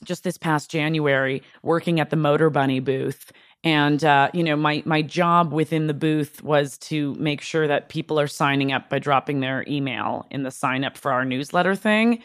just 0.04 0.24
this 0.24 0.38
past 0.38 0.70
January 0.70 1.42
working 1.62 1.98
at 2.00 2.10
the 2.10 2.16
Motor 2.16 2.50
Bunny 2.50 2.80
booth. 2.80 3.32
And 3.64 4.04
uh, 4.04 4.30
you 4.34 4.44
know, 4.44 4.56
my 4.56 4.82
my 4.84 5.00
job 5.00 5.52
within 5.52 5.86
the 5.86 5.94
booth 5.94 6.42
was 6.42 6.76
to 6.78 7.14
make 7.14 7.40
sure 7.40 7.66
that 7.66 7.88
people 7.88 8.20
are 8.20 8.26
signing 8.26 8.72
up 8.72 8.90
by 8.90 8.98
dropping 8.98 9.40
their 9.40 9.64
email 9.66 10.26
in 10.30 10.42
the 10.42 10.50
sign 10.50 10.84
up 10.84 10.98
for 10.98 11.10
our 11.10 11.24
newsletter 11.24 11.74
thing. 11.74 12.22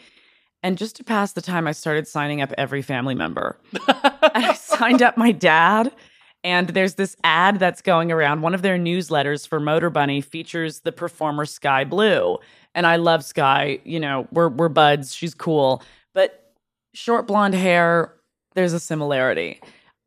And 0.62 0.76
just 0.76 0.96
to 0.96 1.04
pass 1.04 1.32
the 1.32 1.40
time, 1.40 1.66
I 1.66 1.72
started 1.72 2.06
signing 2.06 2.42
up 2.42 2.52
every 2.58 2.82
family 2.82 3.14
member. 3.14 3.56
and 3.72 4.44
I 4.44 4.52
signed 4.60 5.00
up 5.00 5.16
my 5.16 5.32
dad. 5.32 5.90
And 6.44 6.68
there's 6.68 6.94
this 6.94 7.16
ad 7.24 7.58
that's 7.58 7.82
going 7.82 8.12
around. 8.12 8.42
One 8.42 8.54
of 8.54 8.62
their 8.62 8.78
newsletters 8.78 9.46
for 9.46 9.60
Motor 9.60 9.90
Bunny 9.90 10.20
features 10.20 10.80
the 10.80 10.92
performer 10.92 11.44
Sky 11.46 11.84
Blue. 11.84 12.38
And 12.74 12.86
I 12.86 12.96
love 12.96 13.24
Sky. 13.24 13.78
You 13.84 14.00
know, 14.00 14.28
we're 14.30 14.50
we're 14.50 14.68
buds. 14.68 15.14
She's 15.14 15.34
cool. 15.34 15.82
But 16.12 16.52
short 16.92 17.26
blonde 17.26 17.54
hair, 17.54 18.14
there's 18.54 18.74
a 18.74 18.80
similarity. 18.80 19.60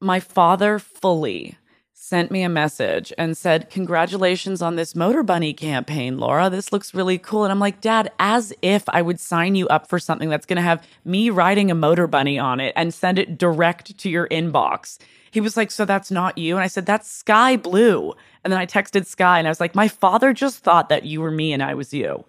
My 0.04 0.20
father 0.20 0.80
fully 0.80 1.58
sent 1.94 2.30
me 2.30 2.44
a 2.44 2.50
message 2.50 3.14
and 3.18 3.38
said, 3.38 3.70
Congratulations 3.70 4.62
on 4.62 4.76
this 4.76 4.96
Motor 4.96 5.24
Bunny 5.24 5.54
campaign, 5.54 6.18
Laura. 6.18 6.50
This 6.50 6.74
looks 6.74 6.94
really 6.94 7.18
cool. 7.18 7.46
And 7.46 7.54
I'm 7.54 7.60
like, 7.60 7.80
Dad, 7.80 8.12
as 8.20 8.52
if 8.62 8.84
I 8.90 9.02
would 9.02 9.18
sign 9.18 9.56
you 9.56 9.66
up 9.70 9.88
for 9.88 10.00
something 10.00 10.28
that's 10.28 10.46
going 10.46 10.58
to 10.58 10.62
have 10.62 10.86
me 11.06 11.30
riding 11.30 11.72
a 11.72 11.76
Motor 11.76 12.08
Bunny 12.08 12.38
on 12.38 12.60
it 12.60 12.74
and 12.76 12.94
send 12.94 13.18
it 13.18 13.38
direct 13.38 13.98
to 14.00 14.10
your 14.10 14.28
inbox. 14.28 14.98
He 15.32 15.40
was 15.40 15.56
like, 15.56 15.72
So 15.72 15.86
that's 15.86 16.12
not 16.12 16.38
you? 16.38 16.56
And 16.56 16.64
I 16.66 16.68
said, 16.68 16.86
That's 16.86 17.10
Sky 17.10 17.56
Blue. 17.56 18.14
And 18.44 18.52
then 18.52 18.60
I 18.60 18.66
texted 18.66 19.06
Sky 19.06 19.40
and 19.40 19.48
I 19.48 19.52
was 19.52 19.62
like, 19.62 19.74
My 19.74 19.88
father 19.88 20.34
just 20.34 20.60
thought 20.60 20.90
that 20.90 21.06
you 21.06 21.22
were 21.22 21.32
me 21.32 21.54
and 21.54 21.64
I 21.64 21.76
was 21.76 21.94
you. 21.94 22.26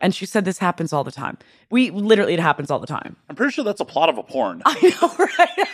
And 0.00 0.14
she 0.14 0.26
said, 0.26 0.44
This 0.44 0.58
happens 0.58 0.92
all 0.92 1.04
the 1.04 1.10
time. 1.10 1.38
We 1.70 1.90
literally, 1.90 2.34
it 2.34 2.40
happens 2.40 2.70
all 2.70 2.78
the 2.78 2.86
time. 2.86 3.16
I'm 3.28 3.36
pretty 3.36 3.52
sure 3.52 3.64
that's 3.64 3.80
a 3.80 3.84
plot 3.84 4.08
of 4.08 4.18
a 4.18 4.22
porn. 4.22 4.62
I 4.66 4.94
know, 5.00 5.26
right? 5.38 5.68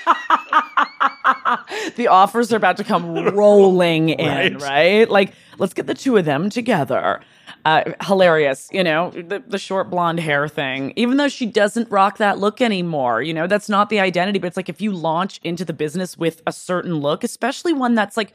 the 1.97 2.09
offers 2.09 2.53
are 2.53 2.57
about 2.57 2.77
to 2.79 2.85
come 2.85 3.15
rolling 3.35 4.11
in, 4.11 4.55
Right. 4.55 4.63
right? 4.63 5.11
Like, 5.11 5.33
let's 5.59 5.75
get 5.75 5.87
the 5.87 5.95
two 5.95 6.17
of 6.17 6.25
them 6.25 6.51
together. 6.51 7.21
Uh, 7.65 7.85
hilarious, 8.05 8.69
you 8.73 8.83
know, 8.83 9.11
the, 9.11 9.41
the 9.47 9.59
short 9.59 9.89
blonde 9.89 10.19
hair 10.19 10.49
thing. 10.49 10.93
Even 10.97 11.17
though 11.17 11.29
she 11.29 11.47
doesn't 11.47 11.89
rock 11.91 12.19
that 12.19 12.39
look 12.39 12.61
anymore, 12.61 13.23
you 13.23 13.33
know, 13.33 13.47
that's 13.47 13.69
not 13.69 13.89
the 13.89 14.01
identity. 14.01 14.39
But 14.41 14.49
it's 14.49 14.57
like 14.57 14.69
if 14.69 14.81
you 14.81 14.91
launch 14.93 15.39
into 15.45 15.65
the 15.65 15.73
business 15.73 16.19
with 16.19 16.43
a 16.47 16.53
certain 16.53 16.97
look, 16.97 17.23
especially 17.23 17.73
one 17.73 17.95
that's 17.95 18.17
like 18.17 18.33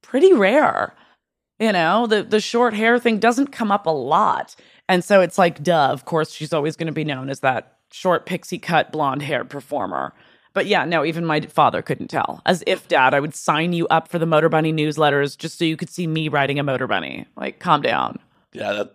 pretty 0.00 0.32
rare, 0.32 0.94
you 1.58 1.72
know, 1.72 2.06
the 2.06 2.22
the 2.22 2.40
short 2.40 2.72
hair 2.72 2.98
thing 2.98 3.18
doesn't 3.18 3.48
come 3.48 3.70
up 3.70 3.84
a 3.86 3.90
lot. 3.90 4.56
And 4.88 5.02
so 5.04 5.20
it's 5.20 5.38
like, 5.38 5.62
duh, 5.62 5.88
of 5.90 6.04
course 6.04 6.30
she's 6.32 6.52
always 6.52 6.76
going 6.76 6.86
to 6.88 6.92
be 6.92 7.04
known 7.04 7.30
as 7.30 7.40
that 7.40 7.78
short 7.90 8.26
pixie 8.26 8.58
cut 8.58 8.92
blonde 8.92 9.22
haired 9.22 9.48
performer. 9.48 10.12
But 10.52 10.66
yeah, 10.66 10.84
no, 10.84 11.04
even 11.04 11.24
my 11.24 11.40
father 11.40 11.82
couldn't 11.82 12.08
tell. 12.08 12.40
As 12.46 12.62
if, 12.66 12.86
dad, 12.86 13.12
I 13.12 13.20
would 13.20 13.34
sign 13.34 13.72
you 13.72 13.88
up 13.88 14.08
for 14.08 14.18
the 14.20 14.26
Motor 14.26 14.48
Bunny 14.48 14.72
newsletters 14.72 15.36
just 15.36 15.58
so 15.58 15.64
you 15.64 15.76
could 15.76 15.90
see 15.90 16.06
me 16.06 16.28
riding 16.28 16.58
a 16.58 16.62
Motor 16.62 16.86
Bunny. 16.86 17.26
Like, 17.36 17.58
calm 17.58 17.82
down. 17.82 18.20
Yeah, 18.52 18.72
that 18.72 18.94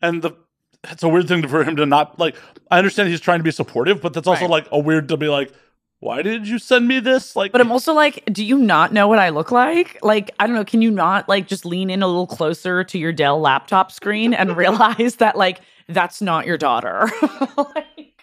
and 0.00 0.20
the 0.22 0.32
it's 0.90 1.04
a 1.04 1.08
weird 1.08 1.28
thing 1.28 1.46
for 1.46 1.62
him 1.62 1.76
to 1.76 1.86
not 1.86 2.18
like. 2.18 2.34
I 2.72 2.78
understand 2.78 3.08
he's 3.08 3.20
trying 3.20 3.38
to 3.38 3.44
be 3.44 3.52
supportive, 3.52 4.00
but 4.02 4.14
that's 4.14 4.26
also 4.26 4.42
Right. 4.42 4.50
like 4.50 4.68
a 4.72 4.78
weird 4.80 5.08
to 5.10 5.16
be 5.16 5.28
like, 5.28 5.52
why 6.02 6.20
did 6.20 6.48
you 6.48 6.58
send 6.58 6.88
me 6.88 6.98
this? 6.98 7.36
Like, 7.36 7.52
But 7.52 7.60
I'm 7.60 7.70
also 7.70 7.94
like, 7.94 8.24
do 8.26 8.44
you 8.44 8.58
not 8.58 8.92
know 8.92 9.06
what 9.06 9.20
I 9.20 9.28
look 9.28 9.52
like? 9.52 10.00
Like, 10.02 10.32
I 10.40 10.48
don't 10.48 10.56
know. 10.56 10.64
Can 10.64 10.82
you 10.82 10.90
not 10.90 11.28
like 11.28 11.46
just 11.46 11.64
lean 11.64 11.90
in 11.90 12.02
a 12.02 12.08
little 12.08 12.26
closer 12.26 12.82
to 12.82 12.98
your 12.98 13.12
Dell 13.12 13.38
laptop 13.38 13.92
screen 13.92 14.34
and 14.34 14.56
realize 14.56 15.16
that 15.16 15.36
like 15.36 15.60
that's 15.88 16.20
not 16.20 16.44
your 16.44 16.58
daughter? 16.58 17.08
like, 17.56 18.20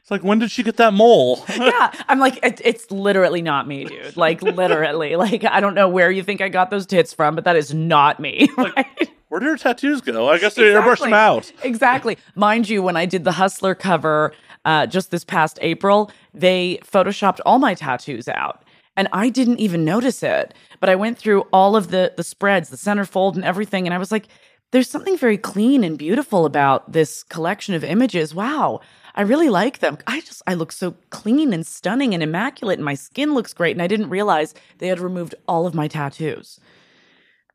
it's 0.00 0.10
like 0.10 0.24
when 0.24 0.38
did 0.38 0.50
she 0.50 0.62
get 0.62 0.78
that 0.78 0.94
mole? 0.94 1.44
yeah, 1.58 1.92
I'm 2.08 2.20
like, 2.20 2.42
it, 2.42 2.62
it's 2.64 2.90
literally 2.90 3.42
not 3.42 3.68
me, 3.68 3.84
dude. 3.84 4.16
Like, 4.16 4.40
literally. 4.40 5.16
Like, 5.16 5.44
I 5.44 5.60
don't 5.60 5.74
know 5.74 5.90
where 5.90 6.10
you 6.10 6.22
think 6.22 6.40
I 6.40 6.48
got 6.48 6.70
those 6.70 6.86
tits 6.86 7.12
from, 7.12 7.34
but 7.34 7.44
that 7.44 7.54
is 7.54 7.74
not 7.74 8.18
me. 8.18 8.48
right? 8.56 9.10
Where 9.28 9.40
did 9.40 9.46
her 9.46 9.58
tattoos 9.58 10.00
go? 10.00 10.30
I 10.30 10.38
guess 10.38 10.54
they 10.54 10.62
airbrushed 10.62 11.00
them 11.00 11.12
out. 11.12 11.52
exactly. 11.62 12.16
Mind 12.34 12.66
you, 12.70 12.82
when 12.82 12.96
I 12.96 13.04
did 13.04 13.24
the 13.24 13.32
Hustler 13.32 13.74
cover 13.74 14.32
uh, 14.64 14.86
just 14.86 15.10
this 15.10 15.24
past 15.24 15.58
April, 15.62 16.10
they 16.34 16.78
photoshopped 16.84 17.40
all 17.44 17.58
my 17.58 17.74
tattoos 17.74 18.28
out. 18.28 18.62
And 18.96 19.08
I 19.12 19.28
didn't 19.28 19.60
even 19.60 19.84
notice 19.84 20.22
it. 20.22 20.52
But 20.80 20.90
I 20.90 20.96
went 20.96 21.16
through 21.16 21.42
all 21.52 21.76
of 21.76 21.90
the 21.90 22.12
the 22.16 22.24
spreads, 22.24 22.68
the 22.68 22.76
centerfold 22.76 23.34
and 23.34 23.44
everything, 23.44 23.86
and 23.86 23.94
I 23.94 23.98
was 23.98 24.12
like, 24.12 24.28
there's 24.72 24.90
something 24.90 25.16
very 25.16 25.38
clean 25.38 25.82
and 25.82 25.98
beautiful 25.98 26.46
about 26.46 26.92
this 26.92 27.22
collection 27.24 27.74
of 27.74 27.82
images. 27.82 28.34
Wow. 28.34 28.80
I 29.16 29.22
really 29.22 29.48
like 29.48 29.80
them. 29.80 29.98
I 30.06 30.20
just 30.20 30.42
I 30.46 30.54
look 30.54 30.70
so 30.70 30.94
clean 31.10 31.52
and 31.52 31.66
stunning 31.66 32.14
and 32.14 32.22
immaculate 32.22 32.78
and 32.78 32.84
my 32.84 32.94
skin 32.94 33.34
looks 33.34 33.52
great 33.52 33.72
and 33.72 33.82
I 33.82 33.88
didn't 33.88 34.10
realize 34.10 34.54
they 34.78 34.86
had 34.86 35.00
removed 35.00 35.34
all 35.48 35.66
of 35.66 35.74
my 35.74 35.88
tattoos. 35.88 36.60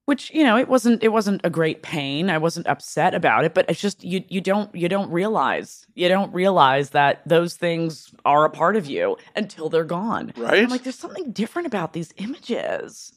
Which 0.05 0.31
you 0.33 0.43
know 0.43 0.57
it 0.57 0.67
wasn't 0.67 1.03
it 1.03 1.09
wasn't 1.09 1.41
a 1.43 1.49
great 1.49 1.81
pain. 1.81 2.29
I 2.29 2.37
wasn't 2.37 2.67
upset 2.67 3.13
about 3.13 3.45
it 3.45 3.53
but 3.53 3.65
it's 3.69 3.81
just 3.81 4.03
you 4.03 4.23
you 4.29 4.41
don't 4.41 4.73
you 4.73 4.89
don't 4.89 5.11
realize 5.11 5.85
you 5.95 6.07
don't 6.07 6.33
realize 6.33 6.91
that 6.91 7.21
those 7.27 7.55
things 7.55 8.13
are 8.23 8.45
a 8.45 8.49
part 8.49 8.75
of 8.75 8.85
you 8.85 9.17
until 9.35 9.69
they're 9.69 9.83
gone. 9.83 10.33
Right? 10.37 10.63
i'm 10.63 10.69
like 10.69 10.83
there's 10.83 10.99
something 10.99 11.31
different 11.31 11.67
about 11.67 11.93
these 11.93 12.13
images. 12.17 13.13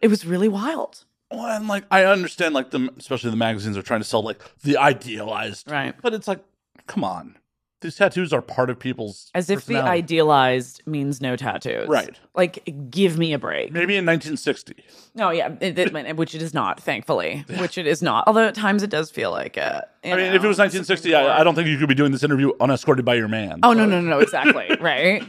It 0.00 0.08
was 0.08 0.26
really 0.26 0.48
wild. 0.48 1.04
Well, 1.30 1.46
and 1.46 1.66
like 1.66 1.84
I 1.90 2.04
understand, 2.04 2.54
like 2.54 2.70
the 2.70 2.88
especially 2.98 3.30
the 3.30 3.36
magazines 3.36 3.76
are 3.76 3.82
trying 3.82 4.00
to 4.00 4.04
sell 4.04 4.22
like 4.22 4.40
the 4.62 4.76
idealized, 4.76 5.70
right. 5.70 5.94
But 6.00 6.14
it's 6.14 6.28
like, 6.28 6.44
come 6.86 7.02
on, 7.02 7.36
these 7.82 7.96
tattoos 7.96 8.32
are 8.32 8.40
part 8.42 8.70
of 8.70 8.78
people's 8.78 9.30
as 9.34 9.50
if 9.50 9.66
the 9.66 9.76
idealized 9.82 10.82
means 10.86 11.20
no 11.20 11.36
tattoos 11.36 11.86
Right. 11.88 12.18
like 12.34 12.90
give 12.90 13.18
me 13.18 13.32
a 13.32 13.38
break 13.38 13.70
Maybe 13.72 13.96
in 13.96 14.06
1960. 14.06 14.74
no 15.14 15.30
yeah 15.30 15.54
it, 15.60 15.78
it- 15.78 16.16
which 16.16 16.34
it 16.34 16.42
is 16.42 16.54
not 16.54 16.80
thankfully 16.80 17.44
which 17.58 17.76
it 17.78 17.86
is 17.86 18.02
not 18.02 18.24
although 18.26 18.46
at 18.48 18.54
times 18.54 18.82
it 18.82 18.90
does 18.90 19.10
feel 19.10 19.30
like 19.30 19.56
it 19.56 19.84
I 20.04 20.10
mean, 20.10 20.18
know, 20.18 20.34
if 20.34 20.44
it 20.44 20.46
was 20.46 20.56
1960, 20.58 21.16
I, 21.16 21.40
I 21.40 21.42
don't 21.44 21.56
think 21.56 21.66
you 21.68 21.76
could 21.78 21.88
be 21.88 21.94
doing 21.96 22.12
this 22.12 22.22
interview 22.22 22.52
unescorted 22.60 23.04
by 23.04 23.16
your 23.16 23.26
man. 23.26 23.58
Oh 23.64 23.72
So- 23.72 23.78
no, 23.80 23.86
no, 23.86 24.00
no, 24.00 24.10
no, 24.10 24.18
exactly. 24.20 24.68
right. 24.80 25.20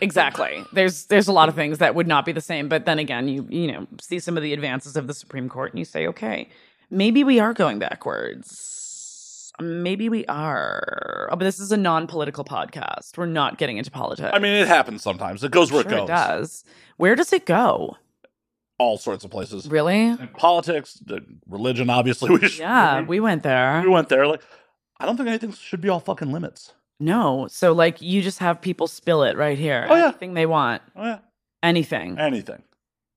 Exactly. 0.00 0.64
There's 0.72 1.04
there's 1.06 1.28
a 1.28 1.32
lot 1.32 1.48
of 1.48 1.54
things 1.54 1.78
that 1.78 1.94
would 1.94 2.08
not 2.08 2.26
be 2.26 2.32
the 2.32 2.40
same, 2.40 2.68
but 2.68 2.84
then 2.84 2.98
again, 2.98 3.28
you 3.28 3.46
you 3.48 3.70
know, 3.70 3.86
see 4.00 4.18
some 4.18 4.36
of 4.36 4.42
the 4.42 4.52
advances 4.52 4.96
of 4.96 5.06
the 5.06 5.14
Supreme 5.14 5.48
Court 5.48 5.70
and 5.72 5.78
you 5.78 5.84
say, 5.84 6.08
okay, 6.08 6.48
maybe 6.90 7.22
we 7.22 7.38
are 7.38 7.52
going 7.54 7.78
backwards. 7.78 8.73
Maybe 9.60 10.08
we 10.08 10.24
are. 10.26 11.28
Oh, 11.30 11.36
but 11.36 11.44
this 11.44 11.60
is 11.60 11.70
a 11.72 11.76
non-political 11.76 12.44
podcast. 12.44 13.16
We're 13.16 13.26
not 13.26 13.58
getting 13.58 13.78
into 13.78 13.90
politics. 13.90 14.30
I 14.32 14.38
mean, 14.38 14.52
it 14.54 14.66
happens 14.66 15.02
sometimes. 15.02 15.44
It 15.44 15.52
goes 15.52 15.70
where 15.70 15.82
sure 15.82 15.92
it 15.92 15.94
it 15.94 15.98
goes. 15.98 16.08
does. 16.08 16.64
Where 16.96 17.14
does 17.14 17.32
it 17.32 17.46
go? 17.46 17.96
All 18.78 18.98
sorts 18.98 19.24
of 19.24 19.30
places. 19.30 19.68
Really? 19.68 20.00
And 20.08 20.32
politics, 20.34 21.00
religion, 21.48 21.88
obviously. 21.90 22.30
We 22.40 22.48
should, 22.48 22.60
Yeah, 22.60 23.00
we, 23.02 23.06
we 23.06 23.20
went 23.20 23.44
there. 23.44 23.80
we 23.82 23.88
went 23.88 24.08
there. 24.08 24.26
Like, 24.26 24.42
I 24.98 25.06
don't 25.06 25.16
think 25.16 25.28
anything 25.28 25.52
should 25.52 25.80
be 25.80 25.88
all 25.88 26.00
fucking 26.00 26.32
limits. 26.32 26.72
No. 26.98 27.46
So 27.50 27.72
like 27.72 28.00
you 28.02 28.22
just 28.22 28.38
have 28.40 28.60
people 28.60 28.86
spill 28.88 29.22
it 29.22 29.36
right 29.36 29.58
here. 29.58 29.86
Oh, 29.88 29.94
yeah. 29.94 30.04
Anything 30.08 30.34
they 30.34 30.46
want. 30.46 30.82
Oh, 30.96 31.04
yeah. 31.04 31.18
Anything. 31.62 32.18
Anything. 32.18 32.62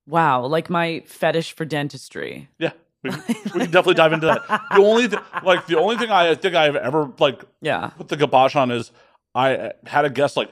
Wow. 0.06 0.46
Like 0.46 0.70
my 0.70 1.02
fetish 1.06 1.52
for 1.54 1.64
dentistry. 1.64 2.48
Yeah. 2.58 2.72
We, 3.04 3.10
we 3.10 3.16
can 3.60 3.70
definitely 3.70 3.94
dive 3.94 4.12
into 4.12 4.26
that. 4.26 4.42
The 4.74 4.82
only 4.82 5.06
thing, 5.08 5.20
like, 5.44 5.66
the 5.66 5.78
only 5.78 5.96
thing 5.96 6.10
I 6.10 6.34
think 6.34 6.54
I've 6.54 6.74
ever, 6.76 7.10
like, 7.18 7.42
Yeah. 7.60 7.88
put 7.96 8.08
the 8.08 8.16
kibosh 8.16 8.56
on 8.56 8.70
is 8.70 8.90
I 9.34 9.54
uh, 9.56 9.72
had 9.86 10.04
a 10.04 10.10
guest, 10.10 10.36
like, 10.36 10.50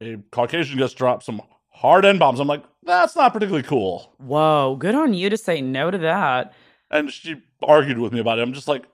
a 0.00 0.18
Caucasian 0.30 0.78
guest 0.78 0.96
drop 0.96 1.22
some 1.22 1.42
hard 1.70 2.04
end 2.04 2.18
bombs. 2.20 2.38
I'm 2.40 2.46
like, 2.46 2.62
that's 2.84 3.16
not 3.16 3.32
particularly 3.32 3.66
cool. 3.66 4.12
Whoa, 4.18 4.76
good 4.78 4.94
on 4.94 5.14
you 5.14 5.28
to 5.30 5.36
say 5.36 5.60
no 5.60 5.90
to 5.90 5.98
that. 5.98 6.52
And 6.90 7.10
she 7.10 7.36
argued 7.62 7.98
with 7.98 8.12
me 8.12 8.20
about 8.20 8.38
it. 8.38 8.42
I'm 8.42 8.52
just 8.52 8.68
like, 8.68 8.84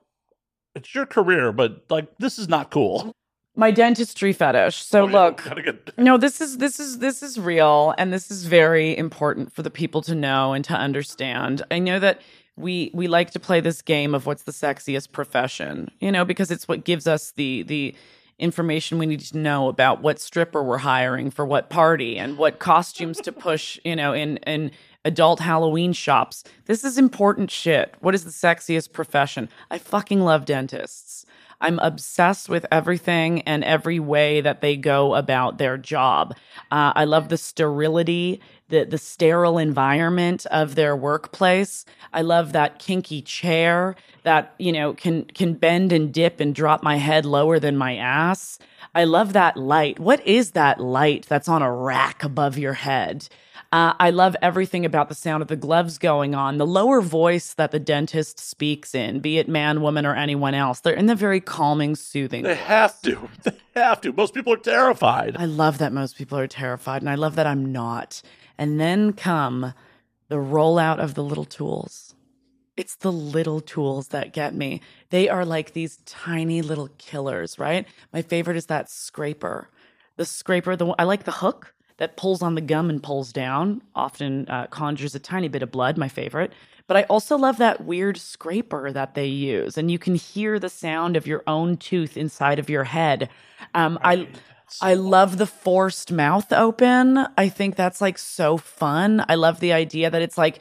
it's 0.74 0.94
your 0.94 1.04
career, 1.06 1.52
but 1.52 1.84
like, 1.90 2.06
this 2.18 2.38
is 2.38 2.48
not 2.48 2.70
cool. 2.70 3.12
My 3.56 3.72
dentistry 3.72 4.32
fetish. 4.32 4.76
So 4.76 5.02
Oh, 5.04 5.08
yeah, 5.08 5.20
look, 5.24 5.64
get- 5.64 5.98
no, 5.98 6.16
this 6.16 6.40
is 6.40 6.58
this 6.58 6.78
is 6.78 7.00
this 7.00 7.20
is 7.22 7.38
real 7.38 7.92
and 7.98 8.12
this 8.12 8.30
is 8.30 8.44
very 8.46 8.96
important 8.96 9.52
for 9.52 9.62
the 9.62 9.70
people 9.70 10.00
to 10.02 10.14
know 10.14 10.52
and 10.52 10.64
to 10.66 10.74
understand. 10.74 11.60
I 11.70 11.80
know 11.80 11.98
that 11.98 12.20
we 12.60 12.90
we 12.94 13.08
like 13.08 13.30
to 13.32 13.40
play 13.40 13.60
this 13.60 13.82
game 13.82 14.14
of 14.14 14.26
what's 14.26 14.42
the 14.42 14.52
sexiest 14.52 15.12
profession, 15.12 15.90
you 16.00 16.12
know, 16.12 16.24
because 16.24 16.50
it's 16.50 16.68
what 16.68 16.84
gives 16.84 17.06
us 17.06 17.32
the 17.32 17.62
the 17.64 17.94
information 18.38 18.98
we 18.98 19.06
need 19.06 19.20
to 19.20 19.36
know 19.36 19.68
about 19.68 20.00
what 20.00 20.18
stripper 20.18 20.62
we're 20.62 20.78
hiring 20.78 21.30
for 21.30 21.44
what 21.44 21.68
party 21.68 22.18
and 22.18 22.38
what 22.38 22.58
costumes 22.58 23.20
to 23.20 23.32
push, 23.32 23.78
you 23.84 23.96
know, 23.96 24.12
in 24.12 24.36
in 24.38 24.70
adult 25.04 25.40
Halloween 25.40 25.92
shops. 25.92 26.44
This 26.66 26.84
is 26.84 26.98
important 26.98 27.50
shit. 27.50 27.94
What 28.00 28.14
is 28.14 28.24
the 28.24 28.30
sexiest 28.30 28.92
profession? 28.92 29.48
I 29.70 29.78
fucking 29.78 30.20
love 30.20 30.44
dentists. 30.44 31.24
I'm 31.62 31.78
obsessed 31.80 32.48
with 32.48 32.64
everything 32.72 33.42
and 33.42 33.62
every 33.64 34.00
way 34.00 34.40
that 34.40 34.62
they 34.62 34.76
go 34.76 35.14
about 35.14 35.58
their 35.58 35.76
job. 35.76 36.34
Uh, 36.70 36.92
I 36.96 37.04
love 37.04 37.28
the 37.28 37.36
sterility, 37.36 38.40
the 38.70 38.84
the 38.84 38.98
sterile 38.98 39.58
environment 39.58 40.46
of 40.46 40.74
their 40.74 40.96
workplace. 40.96 41.84
I 42.12 42.22
love 42.22 42.52
that 42.52 42.78
kinky 42.78 43.22
chair 43.22 43.96
that 44.22 44.54
you 44.58 44.72
know 44.72 44.94
can 44.94 45.24
can 45.26 45.54
bend 45.54 45.92
and 45.92 46.12
dip 46.12 46.40
and 46.40 46.54
drop 46.54 46.82
my 46.82 46.96
head 46.96 47.26
lower 47.26 47.58
than 47.58 47.76
my 47.76 47.96
ass. 47.96 48.58
I 48.94 49.04
love 49.04 49.34
that 49.34 49.56
light. 49.56 50.00
What 50.00 50.26
is 50.26 50.52
that 50.52 50.80
light 50.80 51.26
that's 51.28 51.48
on 51.48 51.62
a 51.62 51.72
rack 51.72 52.24
above 52.24 52.58
your 52.58 52.74
head? 52.74 53.28
Uh, 53.72 53.94
I 54.00 54.10
love 54.10 54.34
everything 54.42 54.84
about 54.84 55.08
the 55.08 55.14
sound 55.14 55.42
of 55.42 55.48
the 55.48 55.54
gloves 55.54 55.96
going 55.96 56.34
on, 56.34 56.58
the 56.58 56.66
lower 56.66 57.00
voice 57.00 57.54
that 57.54 57.70
the 57.70 57.78
dentist 57.78 58.40
speaks 58.40 58.96
in, 58.96 59.20
be 59.20 59.38
it 59.38 59.48
man, 59.48 59.80
woman, 59.80 60.04
or 60.04 60.16
anyone 60.16 60.54
else. 60.54 60.80
They're 60.80 60.92
in 60.92 61.06
the 61.06 61.14
very 61.14 61.40
calming, 61.40 61.94
soothing. 61.94 62.42
They 62.42 62.56
have 62.56 63.00
to. 63.02 63.28
They 63.44 63.80
have 63.80 64.00
to. 64.00 64.12
Most 64.12 64.34
people 64.34 64.52
are 64.52 64.56
terrified. 64.56 65.36
I 65.38 65.44
love 65.44 65.78
that 65.78 65.92
most 65.92 66.16
people 66.16 66.36
are 66.36 66.48
terrified, 66.48 67.02
and 67.02 67.08
I 67.08 67.14
love 67.14 67.36
that 67.36 67.46
I'm 67.46 67.70
not. 67.70 68.20
And 68.60 68.78
then 68.78 69.14
come 69.14 69.72
the 70.28 70.36
rollout 70.36 70.98
of 70.98 71.14
the 71.14 71.24
little 71.24 71.46
tools. 71.46 72.14
It's 72.76 72.94
the 72.94 73.10
little 73.10 73.62
tools 73.62 74.08
that 74.08 74.34
get 74.34 74.54
me. 74.54 74.82
They 75.08 75.30
are 75.30 75.46
like 75.46 75.72
these 75.72 75.96
tiny 76.04 76.60
little 76.60 76.90
killers, 76.98 77.58
right? 77.58 77.86
My 78.12 78.20
favorite 78.20 78.58
is 78.58 78.66
that 78.66 78.90
scraper. 78.90 79.70
The 80.18 80.26
scraper, 80.26 80.76
the 80.76 80.94
I 80.98 81.04
like 81.04 81.24
the 81.24 81.32
hook 81.32 81.72
that 81.96 82.18
pulls 82.18 82.42
on 82.42 82.54
the 82.54 82.60
gum 82.60 82.90
and 82.90 83.02
pulls 83.02 83.32
down. 83.32 83.80
Often 83.94 84.50
uh, 84.50 84.66
conjures 84.66 85.14
a 85.14 85.18
tiny 85.18 85.48
bit 85.48 85.62
of 85.62 85.70
blood. 85.70 85.96
My 85.96 86.08
favorite. 86.08 86.52
But 86.86 86.98
I 86.98 87.04
also 87.04 87.38
love 87.38 87.56
that 87.56 87.84
weird 87.86 88.18
scraper 88.18 88.92
that 88.92 89.14
they 89.14 89.26
use, 89.26 89.78
and 89.78 89.90
you 89.90 89.98
can 89.98 90.16
hear 90.16 90.58
the 90.58 90.68
sound 90.68 91.16
of 91.16 91.26
your 91.26 91.42
own 91.46 91.78
tooth 91.78 92.16
inside 92.16 92.58
of 92.58 92.68
your 92.68 92.84
head. 92.84 93.30
Um, 93.74 93.98
I 94.02 94.28
I 94.80 94.94
love 94.94 95.38
the 95.38 95.46
forced 95.46 96.12
mouth 96.12 96.52
open. 96.52 97.18
I 97.36 97.48
think 97.48 97.76
that's 97.76 98.00
like 98.00 98.18
so 98.18 98.56
fun. 98.56 99.24
I 99.28 99.34
love 99.34 99.60
the 99.60 99.72
idea 99.72 100.10
that 100.10 100.22
it's 100.22 100.38
like 100.38 100.60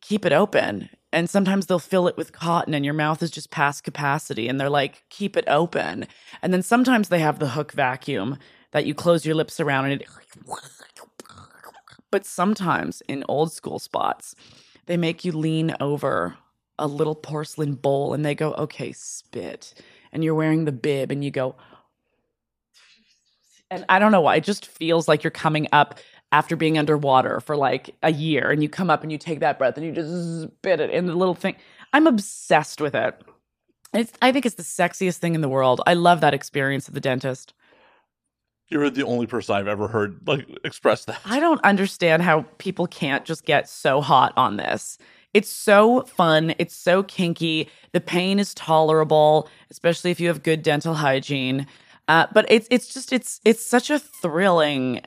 keep 0.00 0.24
it 0.26 0.32
open. 0.32 0.88
And 1.12 1.28
sometimes 1.28 1.66
they'll 1.66 1.78
fill 1.78 2.06
it 2.06 2.16
with 2.16 2.32
cotton 2.32 2.74
and 2.74 2.84
your 2.84 2.94
mouth 2.94 3.22
is 3.22 3.30
just 3.30 3.50
past 3.50 3.82
capacity 3.82 4.48
and 4.48 4.60
they're 4.60 4.70
like 4.70 5.04
keep 5.08 5.36
it 5.36 5.44
open. 5.48 6.06
And 6.42 6.52
then 6.52 6.62
sometimes 6.62 7.08
they 7.08 7.18
have 7.20 7.38
the 7.38 7.50
hook 7.50 7.72
vacuum 7.72 8.38
that 8.72 8.86
you 8.86 8.94
close 8.94 9.26
your 9.26 9.34
lips 9.34 9.58
around 9.58 9.86
and 9.86 10.00
it 10.00 10.08
But 12.10 12.26
sometimes 12.26 13.02
in 13.08 13.24
old 13.28 13.52
school 13.52 13.78
spots, 13.78 14.34
they 14.86 14.96
make 14.96 15.24
you 15.24 15.32
lean 15.32 15.74
over 15.80 16.36
a 16.78 16.86
little 16.86 17.14
porcelain 17.14 17.74
bowl 17.74 18.14
and 18.14 18.24
they 18.24 18.34
go, 18.34 18.54
"Okay, 18.54 18.92
spit." 18.92 19.74
And 20.12 20.24
you're 20.24 20.34
wearing 20.34 20.64
the 20.64 20.72
bib 20.72 21.12
and 21.12 21.22
you 21.22 21.30
go, 21.30 21.56
and 23.70 23.84
I 23.88 23.98
don't 23.98 24.12
know 24.12 24.20
why. 24.20 24.36
It 24.36 24.44
just 24.44 24.66
feels 24.66 25.08
like 25.08 25.22
you're 25.22 25.30
coming 25.30 25.68
up 25.72 25.98
after 26.32 26.56
being 26.56 26.78
underwater 26.78 27.40
for 27.40 27.56
like 27.56 27.96
a 28.02 28.12
year, 28.12 28.50
and 28.50 28.62
you 28.62 28.68
come 28.68 28.90
up 28.90 29.02
and 29.02 29.10
you 29.10 29.18
take 29.18 29.40
that 29.40 29.58
breath 29.58 29.76
and 29.76 29.84
you 29.84 29.92
just 29.92 30.42
spit 30.42 30.80
it 30.80 30.90
in 30.90 31.06
the 31.06 31.14
little 31.14 31.34
thing. 31.34 31.56
I'm 31.92 32.06
obsessed 32.06 32.80
with 32.80 32.94
it. 32.94 33.20
It's, 33.92 34.12
I 34.22 34.30
think 34.30 34.46
it's 34.46 34.54
the 34.54 34.62
sexiest 34.62 35.16
thing 35.16 35.34
in 35.34 35.40
the 35.40 35.48
world. 35.48 35.80
I 35.86 35.94
love 35.94 36.20
that 36.20 36.34
experience 36.34 36.88
at 36.88 36.94
the 36.94 37.00
dentist. 37.00 37.54
You're 38.68 38.88
the 38.88 39.04
only 39.04 39.26
person 39.26 39.56
I've 39.56 39.66
ever 39.66 39.88
heard 39.88 40.20
like 40.28 40.46
express 40.64 41.04
that. 41.06 41.20
I 41.24 41.40
don't 41.40 41.62
understand 41.64 42.22
how 42.22 42.42
people 42.58 42.86
can't 42.86 43.24
just 43.24 43.44
get 43.44 43.68
so 43.68 44.00
hot 44.00 44.32
on 44.36 44.58
this. 44.58 44.96
It's 45.34 45.50
so 45.50 46.02
fun. 46.02 46.54
It's 46.58 46.76
so 46.76 47.02
kinky. 47.02 47.68
The 47.92 48.00
pain 48.00 48.38
is 48.38 48.54
tolerable, 48.54 49.48
especially 49.70 50.12
if 50.12 50.20
you 50.20 50.28
have 50.28 50.44
good 50.44 50.62
dental 50.62 50.94
hygiene. 50.94 51.66
Uh, 52.10 52.26
but 52.32 52.44
it's 52.48 52.66
it's 52.72 52.92
just 52.92 53.12
it's 53.12 53.40
it's 53.44 53.64
such 53.64 53.88
a 53.88 53.96
thrilling 53.96 55.00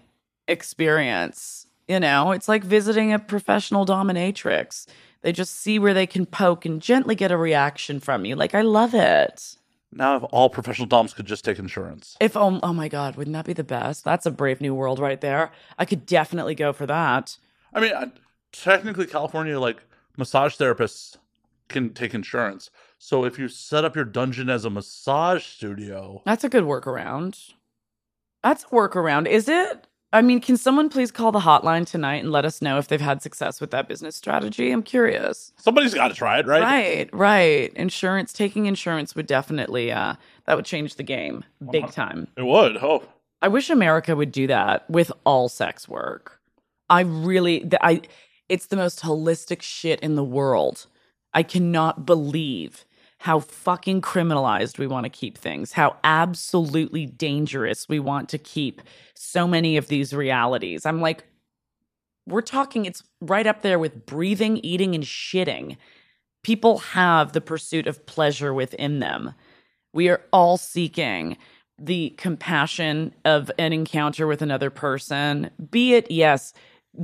experience. 0.47 1.68
You 1.89 1.99
know, 1.99 2.32
it's 2.32 2.47
like 2.47 2.64
visiting 2.64 3.12
a 3.12 3.20
professional 3.20 3.86
dominatrix. 3.86 4.88
They 5.22 5.34
just 5.34 5.54
see 5.54 5.80
where 5.80 5.93
they 5.93 6.08
can 6.08 6.26
poke 6.26 6.66
and 6.66 6.82
gently 6.82 7.16
get 7.16 7.30
a 7.30 7.36
reaction 7.36 7.99
from 7.99 8.24
you. 8.24 8.38
Like 8.38 8.56
I 8.56 8.62
love 8.62 8.93
it. 8.93 9.58
Now, 9.91 10.16
if 10.16 10.24
all 10.32 10.49
professional 10.49 10.88
doms 10.88 11.14
could 11.14 11.26
just 11.26 11.43
take 11.43 11.60
insurance, 11.60 12.16
If 12.22 12.38
oh, 12.38 12.62
oh 12.64 12.72
my 12.74 12.88
god, 12.88 13.18
wouldn't 13.18 13.34
that 13.34 13.45
be 13.45 13.54
the 13.54 13.66
best? 13.66 14.06
That's 14.06 14.26
a 14.26 14.32
brave 14.32 14.62
new 14.62 14.74
world 14.74 14.97
right 14.97 15.20
there. 15.20 15.51
I 15.78 15.84
could 15.84 16.06
definitely 16.06 16.56
go 16.56 16.72
for 16.72 16.86
that. 16.86 17.38
I 17.74 17.82
mean, 17.82 17.93
I- 17.93 18.12
technically, 18.54 19.08
California 19.08 19.60
like 19.60 19.84
massage 20.18 20.56
therapists 20.56 21.18
can 21.70 21.93
take 21.93 22.14
insurance. 22.14 22.70
So 22.97 23.26
if 23.26 23.38
you 23.39 23.47
set 23.47 23.84
up 23.86 23.95
your 23.95 24.05
dungeon 24.05 24.49
as 24.49 24.66
a 24.66 24.70
massage 24.70 25.45
studio, 25.45 26.22
That's 26.26 26.43
a 26.43 26.49
good 26.49 26.64
workaround. 26.64 27.53
That's 28.43 28.64
a 28.64 28.68
workaround, 28.68 29.28
is 29.28 29.47
it? 29.47 29.88
I 30.11 30.22
mean, 30.22 30.41
can 30.41 30.57
someone 30.57 30.89
please 30.89 31.11
call 31.11 31.32
the 31.32 31.39
hotline 31.39 31.88
tonight 31.88 32.18
and 32.24 32.32
let 32.32 32.45
us 32.45 32.61
know 32.61 32.78
if 32.78 32.88
they've 32.88 33.01
had 33.01 33.24
success 33.24 33.59
with 33.59 33.72
that 33.72 33.88
business 33.88 34.16
strategy? 34.16 34.70
I'm 34.72 34.84
curious. 34.84 35.51
somebody's 35.57 35.95
got 35.95 36.09
to 36.09 36.14
try 36.14 36.38
it, 36.38 36.45
right? 36.45 36.61
Right, 36.61 37.09
right. 37.14 37.74
Insurance, 37.74 38.32
taking 38.32 38.68
insurance 38.68 39.16
would 39.16 39.26
definitely 39.26 39.91
uh 39.91 40.16
that 40.45 40.55
would 40.55 40.66
change 40.66 40.95
the 40.95 41.03
game 41.03 41.43
big 41.72 41.89
time. 41.91 42.28
It 42.38 42.45
would. 42.45 42.78
Oh, 42.78 43.03
I 43.41 43.47
wish 43.47 43.72
America 43.72 44.16
would 44.16 44.32
do 44.32 44.45
that 44.47 44.88
with 44.89 45.11
all 45.26 45.49
sex 45.49 45.89
work. 45.89 46.39
I 46.91 47.01
really 47.01 47.68
I 47.82 48.01
It's 48.49 48.68
the 48.68 48.76
most 48.76 49.01
holistic 49.01 49.64
shit 49.64 49.99
in 50.01 50.14
the 50.14 50.24
world. 50.24 50.86
I 51.34 51.44
cannot 51.44 52.06
believe 52.06 52.86
how 53.20 53.40
fucking 53.40 54.02
criminalized 54.02 54.78
we 54.78 54.86
want 54.88 55.06
to 55.06 55.10
keep 55.10 55.38
things, 55.38 55.72
how 55.72 55.96
absolutely 56.04 57.06
dangerous 57.06 57.88
we 57.88 58.00
want 58.00 58.28
to 58.30 58.38
keep 58.38 58.82
so 59.16 59.48
many 59.48 59.78
of 59.78 59.88
these 59.88 60.14
realities. 60.14 60.86
I'm 60.86 61.00
like, 61.00 61.26
we're 62.28 62.42
talking, 62.42 62.86
it's 62.86 63.04
right 63.22 63.48
up 63.48 63.62
there 63.62 63.80
with 63.80 64.06
breathing, 64.06 64.58
eating, 64.58 64.94
and 64.94 65.06
shitting. 65.06 65.78
People 66.44 66.80
have 66.80 67.32
the 67.32 67.42
pursuit 67.42 67.88
of 67.88 68.06
pleasure 68.06 68.54
within 68.54 69.00
them. 69.00 69.34
We 69.94 70.10
are 70.10 70.22
all 70.34 70.58
seeking 70.58 71.38
the 71.80 72.10
compassion 72.18 73.14
of 73.24 73.50
an 73.58 73.72
encounter 73.74 74.28
with 74.28 74.42
another 74.42 74.70
person, 74.70 75.50
be 75.72 75.94
it, 75.94 76.12
yes, 76.12 76.54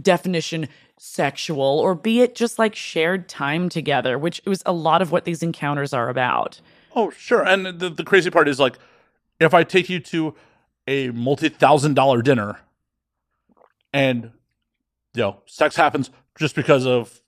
definition 0.02 0.68
sexual, 1.00 1.80
or 1.80 1.95
be 1.95 2.20
it 2.22 2.36
just 2.36 2.60
like 2.60 2.76
shared 2.76 3.30
time 3.30 3.70
together, 3.70 4.20
which 4.20 4.41
was 4.45 4.62
a 4.66 4.74
lot 4.74 5.02
of 5.02 5.12
what 5.12 5.24
these 5.24 5.41
encounters 5.41 5.93
are 5.93 6.10
about. 6.10 6.60
Oh, 6.95 7.10
sure. 7.10 7.41
And 7.41 7.66
the, 7.80 7.89
the 7.89 8.04
crazy 8.04 8.30
part 8.30 8.47
is 8.50 8.60
like, 8.60 8.78
if 9.39 9.54
I 9.54 9.64
take 9.64 9.89
you 9.89 10.00
to 10.02 10.36
a 10.88 11.10
multi 11.12 11.47
thousand 11.50 11.93
dollar 11.93 12.22
dinner 12.22 12.60
and, 13.93 14.32
you 15.14 15.22
know, 15.22 15.38
sex 15.45 15.76
happens 15.78 16.10
just 16.38 16.54
because 16.54 16.86
of 16.86 17.22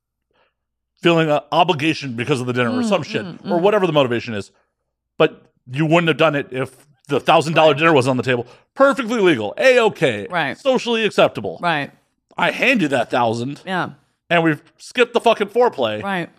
feeling 1.01 1.32
an 1.32 1.39
obligation 1.51 2.15
because 2.15 2.41
of 2.41 2.47
the 2.47 2.53
dinner 2.53 2.69
or 2.72 2.82
mm, 2.82 2.89
some 2.89 3.03
shit 3.03 3.26
mm, 3.26 3.36
or 3.49 3.57
mm. 3.57 3.61
whatever 3.61 3.88
the 3.88 3.93
motivation 3.93 4.34
is, 4.34 4.51
but 5.17 5.45
you 5.72 5.86
wouldn't 5.86 6.09
have 6.09 6.17
done 6.17 6.36
it 6.36 6.47
if 6.51 6.86
the 7.07 7.19
thousand 7.19 7.53
dollar 7.53 7.74
dinner 7.74 7.93
was 7.93 8.07
on 8.07 8.17
the 8.17 8.24
table. 8.24 8.45
Perfectly 8.76 9.22
legal, 9.22 9.53
a 9.57 9.80
okay, 9.80 10.28
Right. 10.30 10.57
socially 10.57 11.05
acceptable. 11.05 11.57
Right. 11.61 11.91
I 12.42 12.52
hand 12.52 12.82
you 12.82 12.88
that 12.89 13.10
thousand, 13.12 13.62
Yeah. 13.66 13.92
and 14.30 14.44
we've 14.44 14.62
skipped 14.78 15.14
the 15.14 15.22
fucking 15.22 15.48
foreplay. 15.50 16.02
Right. 16.04 16.30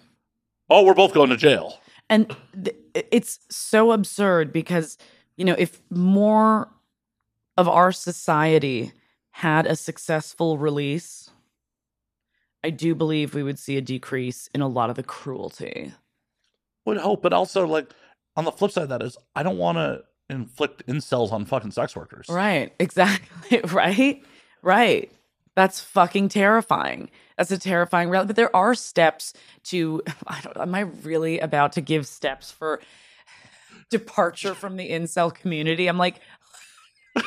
Oh, 0.69 0.85
we're 0.85 0.95
both 0.95 1.13
going 1.15 1.31
to 1.31 1.37
jail. 1.37 1.79
And 2.11 2.35
th- 2.63 2.77
it's 2.95 3.39
so 3.51 3.93
absurd 3.93 4.53
because, 4.53 4.99
you 5.37 5.45
know, 5.45 5.55
if 5.59 5.81
more 5.91 6.69
of 7.57 7.69
our 7.69 7.93
society 7.93 8.93
had 9.31 9.67
a 9.67 9.77
successful 9.77 10.59
release, 10.59 11.31
I 12.65 12.71
do 12.71 12.95
believe 12.95 13.35
we 13.35 13.43
would 13.43 13.59
see 13.59 13.77
a 13.77 13.81
decrease 13.81 14.49
in 14.55 14.61
a 14.61 14.69
lot 14.69 14.91
of 14.91 14.97
the 14.97 15.03
cruelty. 15.03 15.93
Would 16.87 16.99
hope, 16.99 17.23
but 17.23 17.33
also 17.33 17.67
like 17.67 17.91
on 18.37 18.45
the 18.45 18.53
flip 18.53 18.73
side 18.73 18.85
of 18.85 18.89
that 18.91 19.03
is 19.03 19.17
I 19.35 19.43
don't 19.43 19.59
want 19.59 19.79
to 19.79 20.03
inflict 20.31 20.87
incels 20.87 21.33
on 21.33 21.45
fucking 21.45 21.71
sex 21.73 21.95
workers. 21.97 22.27
Right. 22.29 22.73
Exactly. 22.79 23.61
right. 23.73 24.23
Right. 24.63 25.13
That's 25.55 25.81
fucking 25.81 26.29
terrifying. 26.29 27.11
That's 27.37 27.51
a 27.51 27.59
terrifying 27.59 28.09
reality. 28.09 28.29
But 28.29 28.37
there 28.37 28.55
are 28.55 28.75
steps 28.75 29.35
to. 29.65 30.03
I 30.27 30.41
don't. 30.43 30.57
Am 30.57 30.75
I 30.75 30.81
really 30.81 31.39
about 31.39 31.73
to 31.73 31.81
give 31.81 32.07
steps 32.07 32.51
for 32.51 32.81
departure 33.91 34.55
from 34.55 34.77
the 34.77 34.91
incel 34.91 35.35
community? 35.35 35.87
I'm 35.87 35.99
like, 35.99 36.21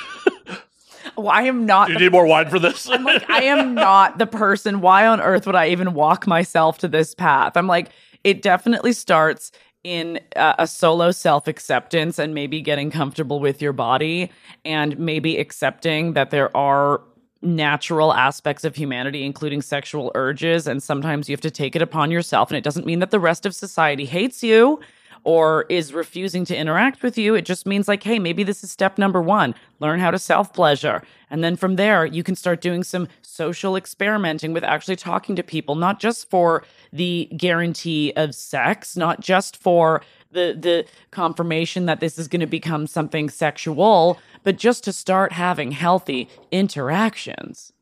well, 1.18 1.30
I 1.30 1.44
am 1.44 1.66
not. 1.66 1.90
You 1.90 2.00
need 2.00 2.12
more 2.12 2.26
wine 2.26 2.50
for 2.50 2.60
this? 2.60 2.90
I'm 2.90 3.04
like, 3.04 3.30
I 3.30 3.44
am 3.44 3.74
not 3.76 4.18
the 4.18 4.28
person. 4.28 4.82
Why 4.82 5.08
on 5.08 5.22
earth 5.22 5.46
would 5.46 5.56
I 5.56 5.70
even 5.70 5.94
walk 5.94 6.28
myself 6.28 6.80
to 6.80 6.88
this 6.88 7.14
path? 7.14 7.56
I'm 7.56 7.68
like, 7.68 7.90
it 8.24 8.42
definitely 8.42 8.94
starts 8.94 9.52
in 9.84 10.20
uh, 10.36 10.56
a 10.58 10.66
solo 10.66 11.12
self 11.12 11.48
acceptance 11.48 12.18
and 12.18 12.34
maybe 12.34 12.60
getting 12.60 12.90
comfortable 12.90 13.40
with 13.40 13.62
your 13.62 13.74
body 13.74 14.32
and 14.66 14.98
maybe 14.98 15.38
accepting 15.38 16.14
that 16.14 16.32
there 16.32 16.56
are 16.58 17.02
natural 17.42 18.14
aspects 18.14 18.64
of 18.64 18.76
humanity, 18.76 19.24
including 19.24 19.62
sexual 19.62 20.12
urges. 20.16 20.68
And 20.68 20.82
sometimes 20.82 21.30
you 21.30 21.34
have 21.34 21.42
to 21.42 21.52
take 21.52 21.76
it 21.76 21.82
upon 21.82 22.12
yourself. 22.12 22.50
And 22.50 22.58
it 22.58 22.64
doesn't 22.64 22.86
mean 22.86 23.00
that 23.00 23.12
the 23.12 23.20
rest 23.20 23.46
of 23.46 23.54
society 23.54 24.06
hates 24.06 24.44
you 24.44 24.80
or 25.26 25.66
is 25.70 25.92
refusing 25.92 26.46
to 26.46 26.56
interact 26.56 27.02
with 27.04 27.18
you. 27.18 27.36
It 27.36 27.46
just 27.46 27.66
means 27.66 27.88
like, 27.88 28.04
hey, 28.04 28.20
maybe 28.20 28.44
this 28.44 28.64
is 28.64 28.72
step 28.72 28.98
number 28.98 29.22
one. 29.22 29.56
Learn 29.80 30.00
how 30.00 30.12
to 30.12 30.20
self 30.20 30.54
pleasure. 30.54 31.02
And 31.30 31.44
then 31.44 31.56
from 31.56 31.76
there, 31.76 32.06
you 32.06 32.24
can 32.24 32.36
start 32.36 32.62
doing 32.62 32.84
some 32.84 33.08
social 33.24 33.76
experimenting 33.76 34.54
with 34.54 34.64
actually 34.64 34.96
talking 34.96 35.36
to 35.36 35.44
people, 35.44 35.76
not 35.76 36.00
just 36.00 36.30
for 36.30 36.64
the 36.94 37.28
guarantee 37.36 38.14
of 38.16 38.36
sex, 38.36 38.96
not 38.96 39.20
just 39.20 39.58
for 39.58 40.02
the 40.36 40.56
the 40.60 40.86
confirmation 41.10 41.88
that 41.88 42.00
this 42.00 42.20
is 42.20 42.28
going 42.28 42.42
to 42.42 42.46
become 42.46 42.86
something 42.86 43.30
sexual, 43.30 44.20
but 44.44 44.58
just 44.58 44.84
to 44.84 44.94
start 44.94 45.32
having 45.32 45.72
healthy 45.72 46.30
interactions. 46.52 47.74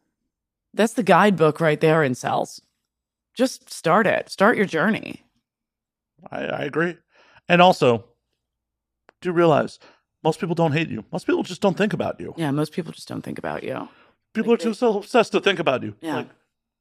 That's 0.73 0.93
the 0.93 1.03
guidebook 1.03 1.59
right 1.59 1.79
there 1.79 1.99
incels. 2.01 2.61
Just 3.33 3.71
start 3.71 4.07
it. 4.07 4.29
Start 4.29 4.57
your 4.57 4.65
journey. 4.65 5.25
I, 6.31 6.45
I 6.45 6.63
agree. 6.63 6.97
And 7.49 7.61
also, 7.61 8.05
do 9.21 9.31
realize 9.31 9.79
most 10.23 10.39
people 10.39 10.55
don't 10.55 10.71
hate 10.71 10.89
you. 10.89 11.03
Most 11.11 11.27
people 11.27 11.43
just 11.43 11.61
don't 11.61 11.77
think 11.77 11.93
about 11.93 12.19
you. 12.19 12.33
Yeah, 12.37 12.51
most 12.51 12.71
people 12.71 12.91
just 12.93 13.07
don't 13.07 13.21
think 13.23 13.37
about 13.37 13.63
you. 13.63 13.89
People 14.33 14.53
are 14.53 14.57
too 14.57 14.73
so 14.73 14.97
obsessed 14.97 15.31
to 15.33 15.41
think 15.41 15.59
about 15.59 15.83
you. 15.83 15.95
Yeah. 16.01 16.15
Like, 16.17 16.29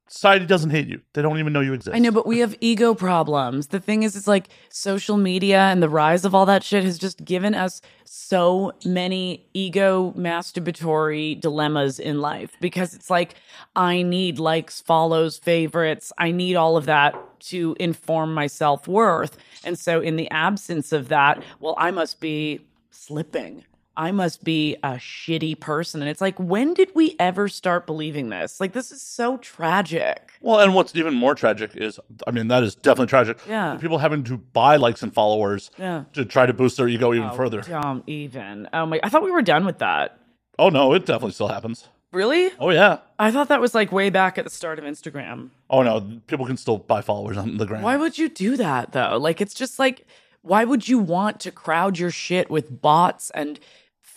society 0.08 0.46
doesn't 0.46 0.70
hate 0.70 0.88
you. 0.88 1.00
They 1.14 1.22
don't 1.22 1.38
even 1.38 1.52
know 1.52 1.60
you 1.60 1.72
exist. 1.72 1.94
I 1.94 1.98
know, 1.98 2.10
but 2.10 2.26
we 2.26 2.38
have 2.40 2.54
ego 2.60 2.94
problems. 2.94 3.68
The 3.68 3.80
thing 3.80 4.02
is, 4.02 4.14
it's 4.14 4.28
like 4.28 4.48
social 4.68 5.16
media 5.16 5.58
and 5.58 5.82
the 5.82 5.88
rise 5.88 6.24
of 6.24 6.34
all 6.34 6.46
that 6.46 6.62
shit 6.62 6.84
has 6.84 6.98
just 6.98 7.24
given 7.24 7.54
us 7.54 7.80
so 8.04 8.72
many 8.84 9.46
ego 9.54 10.12
masturbatory 10.16 11.40
dilemmas 11.40 11.98
in 11.98 12.20
life 12.20 12.56
because 12.60 12.94
it's 12.94 13.08
like, 13.08 13.34
I 13.74 14.02
need 14.02 14.38
likes, 14.38 14.80
follows, 14.80 15.38
favorites. 15.38 16.12
I 16.18 16.30
need 16.30 16.56
all 16.56 16.76
of 16.76 16.86
that 16.86 17.14
to 17.46 17.74
inform 17.80 18.34
my 18.34 18.46
self 18.46 18.86
worth. 18.86 19.36
And 19.64 19.78
so, 19.78 20.00
in 20.00 20.16
the 20.16 20.30
absence 20.30 20.92
of 20.92 21.08
that, 21.08 21.42
well, 21.60 21.74
I 21.78 21.90
must 21.90 22.20
be 22.20 22.60
slipping. 22.90 23.64
I 23.96 24.10
must 24.12 24.42
be 24.44 24.76
a 24.82 24.92
shitty 24.92 25.60
person. 25.60 26.00
And 26.00 26.08
it's 26.10 26.20
like, 26.20 26.38
when 26.38 26.74
did 26.74 26.90
we 26.94 27.14
ever 27.18 27.48
start 27.48 27.86
believing 27.86 28.30
this? 28.30 28.60
Like, 28.60 28.72
this 28.72 28.90
is 28.90 29.02
so 29.02 29.36
tragic. 29.38 30.32
Well, 30.40 30.60
and 30.60 30.74
what's 30.74 30.94
even 30.96 31.14
more 31.14 31.34
tragic 31.34 31.72
is, 31.74 32.00
I 32.26 32.30
mean, 32.30 32.48
that 32.48 32.62
is 32.62 32.74
definitely 32.74 33.08
tragic. 33.08 33.38
Yeah. 33.48 33.76
People 33.80 33.98
having 33.98 34.24
to 34.24 34.38
buy 34.38 34.76
likes 34.76 35.02
and 35.02 35.12
followers 35.12 35.70
Yeah. 35.78 36.04
to 36.14 36.24
try 36.24 36.46
to 36.46 36.52
boost 36.52 36.76
their 36.76 36.88
ego 36.88 37.12
even 37.12 37.28
oh, 37.28 37.34
further. 37.34 37.60
Don't 37.60 38.02
even. 38.06 38.68
Oh 38.72 38.86
my! 38.86 39.00
I 39.02 39.08
thought 39.08 39.22
we 39.22 39.30
were 39.30 39.42
done 39.42 39.64
with 39.64 39.78
that. 39.78 40.18
Oh 40.58 40.68
no, 40.68 40.92
it 40.94 41.06
definitely 41.06 41.32
still 41.32 41.48
happens. 41.48 41.88
Really? 42.12 42.50
Oh 42.58 42.70
yeah. 42.70 42.98
I 43.18 43.30
thought 43.30 43.48
that 43.48 43.60
was 43.60 43.74
like 43.74 43.90
way 43.90 44.10
back 44.10 44.36
at 44.36 44.44
the 44.44 44.50
start 44.50 44.78
of 44.78 44.84
Instagram. 44.84 45.50
Oh 45.70 45.82
no, 45.82 46.20
people 46.26 46.46
can 46.46 46.56
still 46.56 46.78
buy 46.78 47.00
followers 47.00 47.36
on 47.36 47.56
the 47.56 47.64
gram. 47.64 47.82
Why 47.82 47.96
would 47.96 48.18
you 48.18 48.28
do 48.28 48.56
that 48.58 48.92
though? 48.92 49.16
Like, 49.16 49.40
it's 49.40 49.54
just 49.54 49.78
like, 49.78 50.06
why 50.42 50.64
would 50.64 50.88
you 50.88 50.98
want 50.98 51.40
to 51.40 51.50
crowd 51.50 51.98
your 51.98 52.10
shit 52.10 52.50
with 52.50 52.82
bots 52.82 53.30
and 53.30 53.58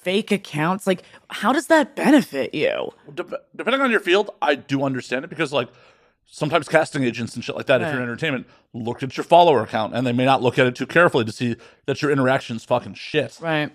fake 0.05 0.31
accounts? 0.31 0.85
Like, 0.87 1.01
how 1.29 1.51
does 1.51 1.67
that 1.67 1.95
benefit 1.95 2.53
you? 2.53 2.91
Dep- 3.13 3.47
depending 3.55 3.81
on 3.81 3.89
your 3.91 3.99
field, 3.99 4.29
I 4.41 4.55
do 4.55 4.83
understand 4.83 5.25
it 5.25 5.29
because 5.29 5.51
like 5.51 5.67
sometimes 6.27 6.67
casting 6.69 7.03
agents 7.03 7.35
and 7.35 7.43
shit 7.43 7.55
like 7.55 7.65
that, 7.65 7.81
if 7.81 7.87
you're 7.87 7.97
in 7.97 8.03
entertainment, 8.03 8.47
look 8.73 9.03
at 9.03 9.17
your 9.17 9.23
follower 9.23 9.61
account 9.63 9.93
and 9.95 10.05
they 10.07 10.11
may 10.13 10.25
not 10.25 10.41
look 10.41 10.57
at 10.59 10.67
it 10.67 10.75
too 10.75 10.85
carefully 10.85 11.25
to 11.25 11.31
see 11.31 11.55
that 11.87 12.01
your 12.01 12.11
interaction's 12.11 12.63
fucking 12.63 12.93
shit. 12.93 13.37
Right. 13.41 13.71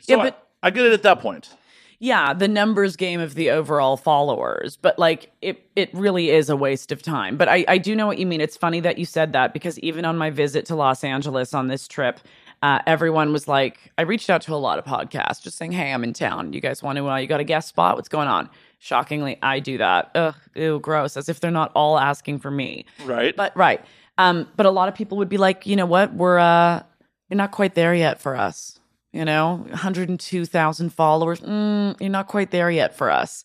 So 0.00 0.14
yeah, 0.14 0.18
I- 0.18 0.22
but 0.30 0.48
I, 0.62 0.70
get 0.70 0.86
it 0.86 0.92
at 0.92 1.02
that 1.02 1.20
point. 1.20 1.50
yeah, 1.98 2.32
the 2.34 2.48
numbers 2.48 2.96
game 2.96 3.20
of 3.20 3.34
the 3.34 3.50
overall 3.50 3.96
followers, 3.96 4.76
but 4.76 4.98
like 4.98 5.32
it 5.42 5.62
it 5.76 5.90
really 5.94 6.30
is 6.30 6.48
a 6.50 6.56
waste 6.56 6.92
of 6.92 7.02
time. 7.02 7.36
But 7.36 7.48
I, 7.48 7.64
I 7.68 7.78
do 7.78 7.94
know 7.96 8.06
what 8.06 8.18
you 8.18 8.26
mean. 8.26 8.40
It's 8.40 8.56
funny 8.56 8.80
that 8.80 8.98
you 8.98 9.04
said 9.04 9.32
that 9.32 9.52
because 9.52 9.78
even 9.80 10.04
on 10.04 10.16
my 10.16 10.30
visit 10.30 10.66
to 10.66 10.74
Los 10.76 11.02
Angeles 11.04 11.54
on 11.54 11.68
this 11.68 11.86
trip, 11.88 12.18
uh, 12.62 12.80
everyone 12.86 13.32
was 13.32 13.46
like, 13.46 13.92
I 13.98 14.02
reached 14.02 14.30
out 14.30 14.42
to 14.42 14.54
a 14.54 14.56
lot 14.56 14.78
of 14.78 14.84
podcasts 14.84 15.42
just 15.42 15.56
saying, 15.56 15.72
Hey, 15.72 15.92
I'm 15.92 16.02
in 16.04 16.12
town. 16.12 16.52
You 16.52 16.60
guys 16.60 16.82
want 16.82 16.96
to, 16.96 17.08
uh, 17.08 17.16
you 17.16 17.26
got 17.26 17.40
a 17.40 17.44
guest 17.44 17.68
spot? 17.68 17.96
What's 17.96 18.08
going 18.08 18.28
on? 18.28 18.48
Shockingly, 18.78 19.38
I 19.42 19.60
do 19.60 19.78
that. 19.78 20.10
Ugh, 20.14 20.34
ew, 20.54 20.78
gross. 20.80 21.16
As 21.16 21.28
if 21.28 21.40
they're 21.40 21.50
not 21.50 21.72
all 21.74 21.98
asking 21.98 22.38
for 22.38 22.50
me. 22.50 22.84
Right. 23.04 23.34
But 23.36 23.56
right. 23.56 23.84
Um, 24.18 24.48
but 24.56 24.66
a 24.66 24.70
lot 24.70 24.88
of 24.88 24.94
people 24.94 25.18
would 25.18 25.28
be 25.28 25.36
like, 25.38 25.66
you 25.66 25.76
know 25.76 25.86
what? 25.86 26.14
We're 26.14 26.38
uh 26.38 26.82
you're 27.28 27.36
not 27.36 27.50
quite 27.50 27.74
there 27.74 27.94
yet 27.94 28.20
for 28.20 28.36
us. 28.36 28.78
You 29.12 29.24
know, 29.24 29.64
102,000 29.70 30.90
followers. 30.90 31.40
Mm, 31.40 31.98
you're 32.00 32.10
not 32.10 32.26
quite 32.28 32.50
there 32.50 32.70
yet 32.70 32.94
for 32.94 33.10
us. 33.10 33.44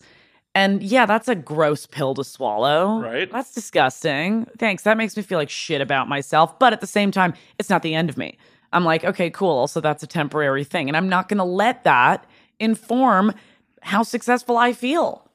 And 0.53 0.83
yeah, 0.83 1.05
that's 1.05 1.29
a 1.29 1.35
gross 1.35 1.85
pill 1.85 2.13
to 2.15 2.23
swallow. 2.23 2.99
Right. 2.99 3.31
That's 3.31 3.53
disgusting. 3.53 4.47
Thanks. 4.59 4.83
That 4.83 4.97
makes 4.97 5.15
me 5.15 5.23
feel 5.23 5.37
like 5.37 5.49
shit 5.49 5.79
about 5.79 6.09
myself. 6.09 6.59
But 6.59 6.73
at 6.73 6.81
the 6.81 6.87
same 6.87 7.09
time, 7.09 7.33
it's 7.57 7.69
not 7.69 7.83
the 7.83 7.95
end 7.95 8.09
of 8.09 8.17
me. 8.17 8.37
I'm 8.73 8.85
like, 8.85 9.03
okay, 9.03 9.29
cool. 9.29 9.49
Also, 9.51 9.81
that's 9.81 10.03
a 10.03 10.07
temporary 10.07 10.63
thing. 10.63 10.87
And 10.87 10.95
I'm 10.95 11.09
not 11.09 11.27
going 11.29 11.39
to 11.39 11.43
let 11.43 11.83
that 11.83 12.25
inform 12.59 13.33
how 13.81 14.03
successful 14.03 14.57
I 14.57 14.73
feel. 14.73 15.27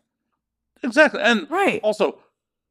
exactly. 0.83 1.21
And 1.21 1.51
Right. 1.51 1.81
also, 1.83 2.19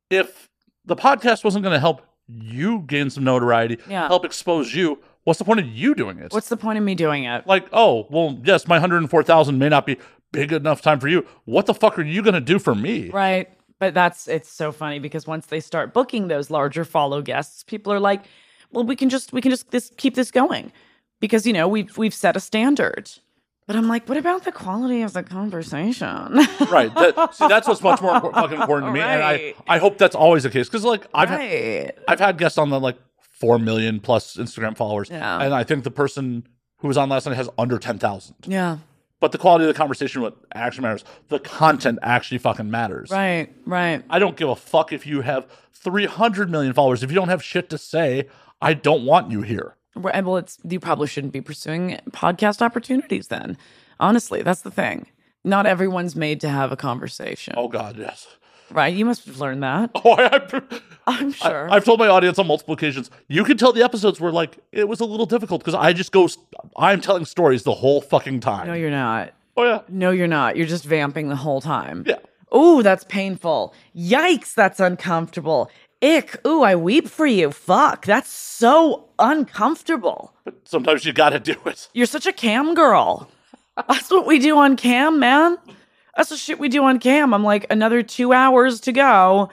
if 0.10 0.50
the 0.86 0.96
podcast 0.96 1.44
wasn't 1.44 1.64
going 1.64 1.74
to 1.74 1.80
help 1.80 2.02
you 2.28 2.80
gain 2.88 3.10
some 3.10 3.24
notoriety, 3.24 3.78
Yeah. 3.90 4.08
help 4.08 4.24
expose 4.26 4.74
you, 4.74 5.00
what's 5.26 5.40
the 5.40 5.46
point 5.46 5.60
of 5.60 5.68
you 5.68 5.94
doing 5.96 6.20
it? 6.20 6.32
What's 6.32 6.50
the 6.50 6.58
point 6.58 6.78
of 6.78 6.84
me 6.84 6.96
doing 6.96 7.26
it? 7.26 7.46
like, 7.46 7.68
oh, 7.74 8.08
well, 8.10 8.40
yes, 8.44 8.68
my 8.68 8.78
104,000 8.78 9.58
may 9.60 9.70
not 9.70 9.86
be 9.86 9.98
big 10.32 10.54
enough 10.54 10.82
time 10.82 11.00
for 11.00 11.08
you. 11.08 11.26
What 11.46 11.66
the 11.66 11.74
fuck 11.74 11.98
are 12.00 12.04
you 12.04 12.22
going 12.22 12.34
to 12.36 12.42
do 12.42 12.58
for 12.60 12.74
me? 12.76 13.10
Right. 13.10 13.50
But 13.80 13.94
that's 13.94 14.28
it's 14.30 14.50
so 14.50 14.72
funny 14.72 15.00
because 15.00 15.28
once 15.28 15.48
they 15.48 15.60
start 15.60 15.94
booking 15.94 16.30
those 16.30 16.50
larger 16.50 16.86
follow 16.86 17.22
guests, 17.22 17.64
people 17.64 17.92
are 17.92 18.00
like, 18.00 18.24
"Well, 18.76 18.84
we 18.84 18.96
can 18.96 19.10
just 19.10 19.34
we 19.34 19.42
can 19.42 19.50
just 19.52 19.72
this 19.72 19.92
keep 19.98 20.16
this 20.16 20.30
going." 20.32 20.72
Because, 21.22 21.48
you 21.48 21.54
know, 21.54 21.68
we've 21.68 21.98
we've 21.98 22.14
set 22.14 22.36
a 22.36 22.40
standard. 22.40 23.10
But 23.68 23.76
I'm 23.76 23.88
like, 23.88 24.08
what 24.08 24.18
about 24.18 24.44
the 24.44 24.52
quality 24.52 25.02
of 25.02 25.14
the 25.14 25.24
conversation? 25.24 26.36
Right. 26.70 26.94
That, 26.94 27.34
see, 27.34 27.48
that's 27.48 27.68
what's 27.68 27.82
much 27.82 28.00
more 28.02 28.20
fucking 28.34 28.60
important 28.62 28.90
to 28.90 28.94
me, 28.94 29.00
and 29.02 29.24
I 29.24 29.56
I 29.68 29.78
hope 29.80 29.98
that's 29.98 30.16
always 30.16 30.44
the 30.44 30.50
case 30.52 30.68
because 30.68 30.84
like 30.84 31.08
I've 31.14 31.30
had, 31.30 31.40
right. 31.40 31.98
I've 32.08 32.20
had 32.20 32.38
guests 32.38 32.58
on 32.60 32.70
the 32.70 32.80
like 32.80 32.98
four 33.20 33.58
million 33.58 34.00
plus 34.00 34.36
Instagram 34.36 34.78
followers, 34.78 35.10
Yeah. 35.10 35.42
and 35.42 35.54
I 35.54 35.64
think 35.64 35.84
the 35.84 35.92
person 35.92 36.48
who 36.78 36.88
was 36.88 36.98
on 36.98 37.10
last 37.10 37.26
night 37.26 37.36
has 37.38 37.50
under 37.58 37.80
ten 37.80 37.98
thousand. 37.98 38.36
Yeah. 38.46 38.78
But 39.20 39.32
the 39.32 39.38
quality 39.40 39.64
of 39.64 39.70
the 39.70 39.78
conversation, 39.78 40.22
what 40.22 40.38
actually 40.54 40.84
matters, 40.84 41.04
the 41.30 41.40
content 41.40 41.98
actually 42.04 42.38
fucking 42.38 42.70
matters. 42.70 43.10
Right. 43.10 43.48
Right. 43.66 44.04
I 44.10 44.20
don't 44.20 44.36
give 44.36 44.50
a 44.50 44.56
fuck 44.56 44.92
if 44.94 45.08
you 45.08 45.22
have 45.22 45.48
300 45.74 46.52
million 46.52 46.74
followers. 46.74 47.02
If 47.02 47.10
you 47.10 47.16
don't 47.16 47.30
have 47.30 47.42
shit 47.44 47.70
to 47.70 47.78
say, 47.78 48.28
I 48.66 48.74
don't 48.74 49.06
want 49.06 49.32
you 49.32 49.44
here. 49.44 49.76
Well, 49.96 50.38
it's 50.38 50.58
you 50.68 50.80
probably 50.80 51.08
shouldn't 51.08 51.34
be 51.34 51.40
pursuing 51.40 52.00
podcast 52.10 52.62
opportunities 52.62 53.28
then. 53.28 53.58
Honestly, 54.00 54.42
that's 54.42 54.62
the 54.62 54.72
thing. 54.72 55.08
Not 55.44 55.68
everyone's 55.68 56.16
made 56.16 56.42
to 56.42 56.50
have 56.50 56.72
a 56.72 56.76
conversation. 56.76 57.54
Oh, 57.56 57.68
God, 57.68 57.96
yes. 57.98 58.28
Right? 58.72 58.94
You 58.94 59.06
must 59.06 59.26
have 59.28 59.40
learned 59.40 59.62
that. 59.62 59.92
Oh, 60.04 60.14
I, 60.14 60.42
I, 60.52 60.82
I'm 61.06 61.32
sure. 61.32 61.72
I've 61.72 61.86
told 61.86 62.00
my 62.00 62.08
audience 62.08 62.40
on 62.40 62.48
multiple 62.48 62.74
occasions, 62.74 63.12
you 63.28 63.44
can 63.44 63.56
tell 63.58 63.72
the 63.72 63.84
episodes 63.84 64.20
were 64.20 64.32
like, 64.32 64.58
it 64.72 64.88
was 64.88 65.00
a 65.00 65.06
little 65.06 65.28
difficult 65.28 65.62
because 65.62 65.76
I 65.76 65.94
just 65.94 66.12
go, 66.12 66.28
I'm 66.76 67.00
telling 67.00 67.26
stories 67.26 67.62
the 67.62 67.76
whole 67.76 68.02
fucking 68.02 68.40
time. 68.40 68.66
no, 68.66 68.74
you're 68.74 68.90
not. 68.90 69.34
oh, 69.56 69.64
yeah. 69.64 69.82
No, 69.88 70.10
you're 70.10 70.28
not. 70.28 70.58
You're 70.58 70.66
just 70.66 70.84
vamping 70.86 71.30
the 71.30 71.36
whole 71.36 71.62
time. 71.62 72.04
Yeah. 72.08 72.18
Ooh, 72.56 72.82
that's 72.82 73.04
painful. 73.04 73.74
Yikes, 73.96 74.54
that's 74.56 74.80
uncomfortable. 74.80 75.70
Ick. 76.02 76.46
Ooh, 76.46 76.64
I 76.64 76.76
weep 76.76 77.08
for 77.08 77.26
you. 77.26 77.52
Fuck, 77.52 78.06
that's 78.06 78.30
so 78.30 79.10
uncomfortable. 79.18 80.34
But 80.44 80.68
sometimes 80.68 81.06
you 81.06 81.14
got 81.14 81.32
to 81.32 81.40
do 81.40 81.56
it. 81.66 81.90
You're 81.94 82.06
such 82.06 82.26
a 82.26 82.34
cam 82.34 82.74
girl. 82.74 83.30
That's 83.88 84.12
what 84.12 84.28
we 84.28 84.40
do 84.40 84.58
on 84.58 84.76
cam, 84.76 85.20
man. 85.20 85.58
That's 86.16 86.30
the 86.30 86.38
shit 86.38 86.60
we 86.60 86.70
do 86.70 86.84
on 86.84 87.00
cam. 87.00 87.34
I'm 87.34 87.44
like, 87.44 87.66
another 87.70 88.04
two 88.04 88.32
hours 88.32 88.80
to 88.82 88.92
go. 88.92 89.50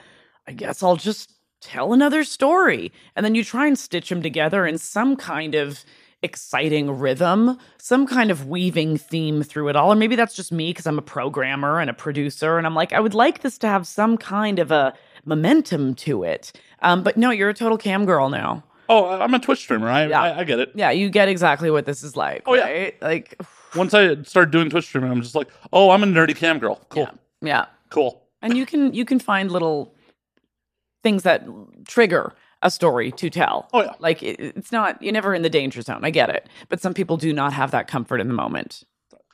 I 0.47 0.53
guess 0.53 0.81
I'll 0.81 0.95
just 0.95 1.31
tell 1.61 1.93
another 1.93 2.23
story. 2.23 2.91
And 3.15 3.25
then 3.25 3.35
you 3.35 3.43
try 3.43 3.67
and 3.67 3.77
stitch 3.77 4.09
them 4.09 4.21
together 4.21 4.65
in 4.65 4.77
some 4.77 5.15
kind 5.15 5.55
of 5.55 5.83
exciting 6.21 6.89
rhythm, 6.89 7.57
some 7.77 8.07
kind 8.07 8.31
of 8.31 8.47
weaving 8.47 8.97
theme 8.97 9.43
through 9.43 9.67
it 9.69 9.75
all. 9.75 9.91
Or 9.91 9.95
maybe 9.95 10.15
that's 10.15 10.35
just 10.35 10.51
me 10.53 10.69
because 10.69 10.87
I'm 10.87 10.97
a 10.97 11.01
programmer 11.01 11.79
and 11.79 11.89
a 11.89 11.93
producer. 11.93 12.57
And 12.57 12.65
I'm 12.65 12.75
like, 12.75 12.93
I 12.93 12.99
would 13.01 13.13
like 13.13 13.41
this 13.41 13.57
to 13.59 13.67
have 13.67 13.85
some 13.85 14.17
kind 14.17 14.59
of 14.59 14.71
a 14.71 14.93
momentum 15.25 15.95
to 15.95 16.23
it. 16.23 16.51
Um, 16.81 17.03
but 17.03 17.17
no, 17.17 17.29
you're 17.31 17.49
a 17.49 17.53
total 17.53 17.77
cam 17.77 18.05
girl 18.05 18.29
now. 18.29 18.63
Oh, 18.89 19.05
I'm 19.07 19.33
a 19.33 19.39
Twitch 19.39 19.59
streamer. 19.59 19.87
I, 19.89 20.07
Yeah. 20.07 20.21
I, 20.21 20.39
I 20.39 20.43
get 20.43 20.59
it. 20.59 20.71
Yeah, 20.75 20.91
you 20.91 21.09
get 21.09 21.29
exactly 21.29 21.71
what 21.71 21.85
this 21.85 22.03
is 22.03 22.15
like. 22.15 22.43
Oh, 22.45 22.53
yeah. 22.53 22.91
Like, 23.01 23.39
Once 23.75 23.93
I 23.93 24.21
started 24.21 24.51
doing 24.51 24.69
Twitch 24.69 24.85
streaming, 24.85 25.09
I'm 25.11 25.21
just 25.21 25.33
like, 25.33 25.47
oh, 25.71 25.89
I'm 25.89 26.03
a 26.03 26.05
nerdy 26.05 26.35
cam 26.35 26.59
girl. 26.59 26.79
Cool. 26.89 27.03
yeah, 27.03 27.11
yeah. 27.41 27.65
Cool. 27.89 28.21
And 28.41 28.55
you 28.57 28.65
can 28.65 28.93
you 28.93 29.05
can 29.05 29.19
find 29.19 29.49
little 29.51 29.95
things 31.01 31.23
that 31.23 31.43
trigger 31.87 32.33
a 32.61 32.69
story 32.69 33.11
to 33.13 33.29
tell. 33.29 33.69
Oh, 33.73 33.81
yeah. 33.81 33.93
Like 33.99 34.21
it, 34.21 34.39
it's 34.39 34.71
not 34.71 35.01
you're 35.01 35.13
never 35.13 35.33
in 35.33 35.41
the 35.41 35.49
danger 35.49 35.81
zone. 35.81 36.01
I 36.03 36.09
get 36.11 36.29
it, 36.29 36.47
but 36.69 36.81
some 36.81 36.93
people 36.93 37.17
do 37.17 37.33
not 37.33 37.53
have 37.53 37.71
that 37.71 37.87
comfort 37.87 38.19
in 38.19 38.27
the 38.27 38.33
moment. 38.33 38.83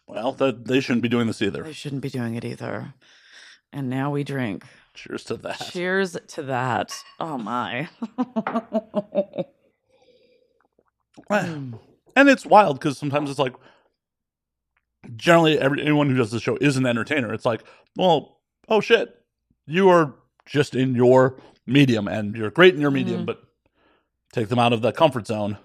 Well, 0.08 0.32
that, 0.34 0.66
they 0.66 0.80
shouldn't 0.80 1.04
be 1.04 1.10
doing 1.10 1.28
this 1.28 1.42
either. 1.42 1.64
They 1.64 1.74
shouldn't 1.74 2.02
be 2.02 2.10
doing 2.10 2.36
it 2.36 2.44
either. 2.46 2.94
And 3.72 3.90
now 3.90 4.10
we 4.12 4.24
drink. 4.24 4.64
Cheers 5.04 5.24
to 5.26 5.38
that. 5.38 5.70
Cheers 5.72 6.18
to 6.28 6.44
that. 6.44 6.96
Oh 7.20 7.38
my. 7.38 7.90
Ah. 11.30 11.42
Hmm. 11.44 11.74
and 12.16 12.30
it's 12.30 12.46
wild 12.46 12.80
because 12.80 12.98
sometimes 12.98 13.30
it's 13.30 13.38
like 13.38 13.54
generally 15.18 15.60
every, 15.60 15.82
anyone 15.82 16.10
who 16.10 16.16
does 16.16 16.32
the 16.32 16.40
show 16.40 16.58
is 16.62 16.78
an 16.78 16.86
entertainer 16.86 17.34
it's 17.34 17.46
like 17.46 17.62
well 17.98 18.40
oh 18.70 18.80
shit 18.80 19.16
you 19.68 19.90
are 19.90 20.16
just 20.46 20.76
in 20.76 20.96
your 20.96 21.40
medium 21.68 22.08
and 22.08 22.38
you're 22.38 22.50
great 22.50 22.74
in 22.74 22.80
your 22.80 22.90
medium 22.90 23.18
mm-hmm. 23.18 23.26
but 23.26 23.44
take 24.32 24.48
them 24.48 24.58
out 24.58 24.72
of 24.72 24.82
that 24.82 24.96
comfort 24.96 25.28
zone 25.28 25.58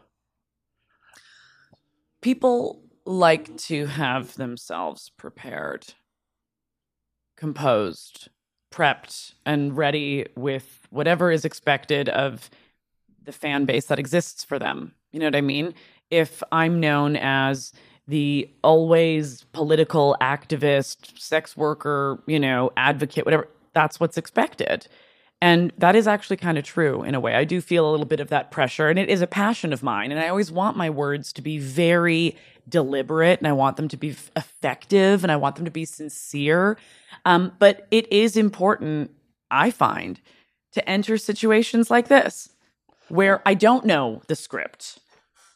people 2.21 2.83
like 3.07 3.55
to 3.59 3.87
have 3.87 4.35
themselves 4.37 5.13
prepared, 5.17 5.85
composed, 7.37 8.29
prepped, 8.75 9.35
and 9.47 9.77
ready 9.77 10.27
with 10.37 10.89
whatever 10.91 11.31
is 11.31 11.45
expected 11.45 12.09
of 12.09 12.51
the 13.23 13.33
fan 13.33 13.65
base 13.65 13.87
that 13.87 14.01
exists 14.01 14.43
for 14.43 14.59
them. 14.59 14.93
You 15.13 15.21
know 15.21 15.27
what 15.27 15.37
I 15.37 15.43
mean? 15.43 15.75
If 16.11 16.43
I'm 16.51 16.81
known 16.81 17.17
as 17.17 17.73
the 18.09 18.51
always 18.65 19.45
political 19.53 20.17
activist, 20.21 21.19
sex 21.19 21.57
worker, 21.57 22.21
you 22.27 22.41
know, 22.41 22.73
advocate, 22.77 23.25
whatever, 23.25 23.49
that's 23.73 24.01
what's 24.01 24.19
expected. 24.19 24.89
And 25.41 25.73
that 25.79 25.95
is 25.95 26.09
actually 26.09 26.39
kind 26.39 26.59
of 26.59 26.65
true 26.65 27.03
in 27.03 27.15
a 27.15 27.21
way. 27.21 27.35
I 27.35 27.45
do 27.45 27.61
feel 27.61 27.89
a 27.89 27.93
little 27.93 28.07
bit 28.07 28.21
of 28.21 28.29
that 28.31 28.51
pressure, 28.51 28.89
and 28.89 28.99
it 28.99 29.09
is 29.09 29.23
a 29.23 29.27
passion 29.27 29.73
of 29.73 29.83
mine. 29.83 30.11
And 30.11 30.21
I 30.21 30.29
always 30.29 30.51
want 30.51 30.77
my 30.77 30.91
words 30.91 31.33
to 31.35 31.43
be 31.43 31.59
very 31.59 32.37
deliberate, 32.69 33.39
and 33.41 33.49
I 33.49 33.53
want 33.53 33.77
them 33.77 33.89
to 33.89 33.97
be 33.97 34.17
effective, 34.37 35.23
and 35.25 35.31
I 35.33 35.37
want 35.37 35.57
them 35.57 35.65
to 35.65 35.71
be 35.71 35.85
sincere. 35.85 36.77
Um, 37.25 37.53
but 37.59 37.87
it 37.91 38.11
is 38.13 38.37
important, 38.37 39.11
I 39.51 39.71
find, 39.71 40.21
to 40.73 40.89
enter 40.89 41.17
situations 41.19 41.91
like 41.91 42.09
this 42.09 42.51
where 43.09 43.43
I 43.47 43.55
don't 43.55 43.85
know 43.85 44.23
the 44.29 44.35
script. 44.37 44.99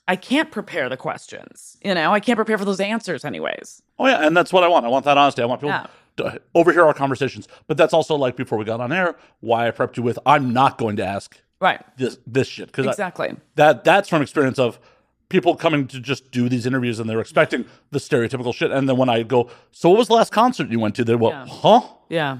I 0.07 0.17
can't 0.17 0.51
prepare 0.51 0.89
the 0.89 0.97
questions. 0.97 1.77
You 1.85 1.95
know, 1.95 2.13
I 2.13 2.21
can't 2.21 2.37
prepare 2.37 2.57
for 2.59 2.65
those 2.65 2.81
answers, 2.81 3.25
anyways. 3.25 3.83
oh 3.99 4.07
yeah 4.07 4.25
and 4.27 4.37
that's 4.37 4.53
what 4.53 4.63
i 4.65 4.69
want 4.69 4.87
i 4.87 4.89
want 4.89 5.05
that 5.05 5.19
honesty 5.19 5.43
i 5.43 5.45
want 5.45 5.61
people 5.61 5.71
Yeah. 5.71 5.87
to 6.19 6.41
overhear 6.55 6.85
our 6.87 6.95
conversations 6.95 7.49
but 7.67 7.77
that's 7.77 7.93
also 7.93 8.15
like 8.15 8.37
before 8.37 8.57
we 8.59 8.65
got 8.65 8.81
on 8.81 8.93
air 8.93 9.17
why 9.41 9.67
i 9.67 9.71
prepped 9.73 9.97
you 9.97 10.03
with 10.05 10.19
i'm 10.25 10.53
not 10.53 10.79
going 10.79 10.97
to 10.97 11.05
ask 11.05 11.37
Right. 11.61 11.81
this 11.97 12.19
this 12.27 12.47
shit 12.47 12.67
because 12.69 12.87
Exactly. 12.87 13.35
that 13.57 13.83
that's 13.83 14.09
from 14.09 14.23
experience 14.23 14.59
of 14.61 14.79
people 15.29 15.55
coming 15.57 15.87
to 15.89 16.01
just 16.01 16.31
do 16.31 16.49
these 16.49 16.64
interviews 16.66 16.99
and 16.99 17.09
they're 17.09 17.20
expecting 17.20 17.64
the 17.91 17.99
stereotypical 17.99 18.55
shit 18.55 18.70
and 18.70 18.89
then 18.89 18.97
when 18.97 19.09
i 19.09 19.22
go 19.22 19.49
so 19.72 19.89
what 19.91 19.99
was 19.99 20.09
the 20.09 20.14
last 20.14 20.33
concert 20.33 20.68
you 20.70 20.79
went 20.81 20.95
to 20.95 21.05
they 21.05 21.16
go 21.16 21.31
Yeah. 21.31 21.47
huh 21.47 21.81
Yeah. 22.09 22.39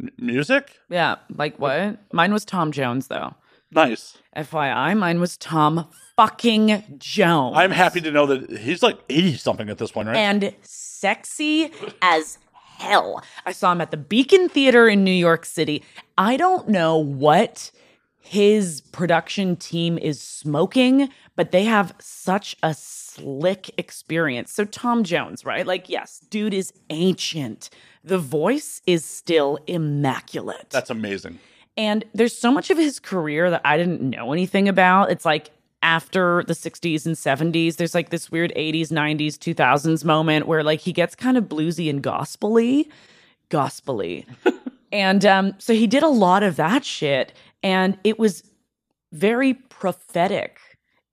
M- 0.00 0.10
music 0.18 0.78
Yeah. 0.88 1.16
Like 1.34 1.58
what? 1.58 1.98
Mine 2.12 2.32
was 2.32 2.44
Tom 2.44 2.72
Jones, 2.72 3.08
though. 3.08 3.34
nice 3.70 4.16
FYI, 4.36 4.96
mine 4.96 5.20
was 5.20 5.36
Tom 5.36 5.88
fucking 6.16 6.96
Jones. 6.98 7.56
i'm 7.56 7.70
happy 7.72 8.00
to 8.00 8.10
know 8.10 8.26
that 8.26 8.58
he's 8.58 8.82
like 8.82 8.98
80 9.08 9.36
something 9.36 9.68
at 9.70 9.78
this 9.78 9.90
point 9.92 10.08
right 10.08 10.16
and 10.16 10.54
sexy 10.62 11.70
as 12.02 12.38
hell. 12.78 13.22
I 13.46 13.52
saw 13.52 13.70
him 13.72 13.80
at 13.80 13.90
the 13.92 13.96
Beacon 13.96 14.48
Theater 14.48 14.88
in 14.88 15.04
New 15.04 15.12
York 15.12 15.44
City. 15.46 15.82
I 16.18 16.36
don't 16.36 16.68
know 16.68 16.96
what 16.98 17.70
his 18.20 18.80
production 18.80 19.54
team 19.54 19.96
is 19.98 20.20
smoking, 20.20 21.08
but 21.36 21.50
they 21.50 21.64
have 21.64 21.94
such 21.98 22.56
a 22.62 22.74
slick 22.74 23.70
experience. 23.78 24.52
So, 24.52 24.64
Tom 24.64 25.04
Jones, 25.04 25.44
right? 25.44 25.66
Like, 25.66 25.88
yes, 25.88 26.20
dude 26.30 26.54
is 26.54 26.72
ancient. 26.90 27.70
The 28.02 28.18
voice 28.18 28.82
is 28.86 29.04
still 29.04 29.58
immaculate. 29.66 30.70
that's 30.70 30.90
amazing 30.90 31.38
And 31.76 32.04
there's 32.14 32.36
so 32.36 32.52
much 32.52 32.70
of 32.70 32.78
his 32.78 33.00
career 33.00 33.50
that 33.50 33.62
I 33.64 33.76
didn't 33.76 34.02
know 34.02 34.32
anything 34.32 34.68
about. 34.68 35.10
It's 35.10 35.24
like 35.24 35.50
after 35.82 36.42
the 36.46 36.54
60s 36.54 37.04
and 37.04 37.14
70s, 37.14 37.76
there's 37.76 37.94
like 37.94 38.10
this 38.10 38.30
weird 38.30 38.52
80s, 38.56 38.88
90s, 38.88 39.34
2000s 39.34 40.04
moment 40.04 40.46
where 40.46 40.62
like 40.64 40.80
he 40.80 40.92
gets 40.92 41.14
kind 41.14 41.36
of 41.36 41.44
bluesy 41.44 41.90
and 41.90 42.02
gospely, 42.02 42.88
gospely. 43.50 44.26
and 44.92 45.24
um, 45.26 45.54
so 45.58 45.74
he 45.74 45.86
did 45.86 46.02
a 46.02 46.08
lot 46.08 46.42
of 46.42 46.56
that 46.56 46.84
shit. 46.84 47.34
And 47.62 47.98
it 48.02 48.18
was 48.18 48.44
very 49.12 49.54
prophetic. 49.54 50.58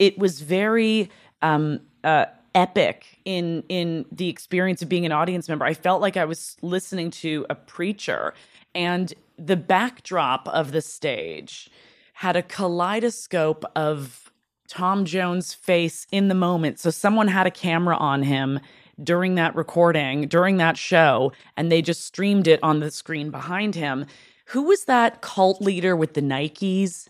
It 0.02 0.18
was 0.18 0.42
very 0.42 1.12
um, 1.44 1.80
uh, 2.04 2.26
epic 2.56 3.20
in 3.24 3.64
in 3.70 4.06
the 4.12 4.30
experience 4.30 4.82
of 4.82 4.90
being 4.90 5.06
an 5.06 5.12
audience 5.12 5.48
member. 5.48 5.64
I 5.64 5.76
felt 5.76 6.02
like 6.02 6.18
I 6.18 6.26
was 6.26 6.58
listening 6.64 7.12
to 7.12 7.46
a 7.52 7.56
preacher, 7.56 8.34
and 8.74 9.14
the 9.38 9.56
backdrop 9.56 10.48
of 10.48 10.72
the 10.72 10.82
stage 10.82 11.70
had 12.14 12.36
a 12.36 12.42
kaleidoscope 12.42 13.64
of 13.76 14.32
Tom 14.68 15.06
Jones' 15.06 15.54
face 15.54 16.08
in 16.12 16.30
the 16.30 16.36
moment. 16.36 16.80
So 16.80 16.90
someone 16.90 17.28
had 17.28 17.46
a 17.46 17.52
camera 17.52 17.96
on 17.96 18.24
him 18.24 18.60
during 19.04 19.36
that 19.36 19.56
recording, 19.56 20.28
during 20.28 20.58
that 20.58 20.78
show, 20.78 21.32
and 21.56 21.72
they 21.72 21.84
just 21.84 22.06
streamed 22.06 22.48
it 22.48 22.60
on 22.64 22.80
the 22.80 22.90
screen 22.90 23.30
behind 23.30 23.76
him. 23.76 24.08
Who 24.46 24.64
was 24.64 24.86
that 24.86 25.22
cult 25.22 25.62
leader 25.62 25.96
with 25.96 26.16
the 26.16 26.22
Nikes? 26.22 27.08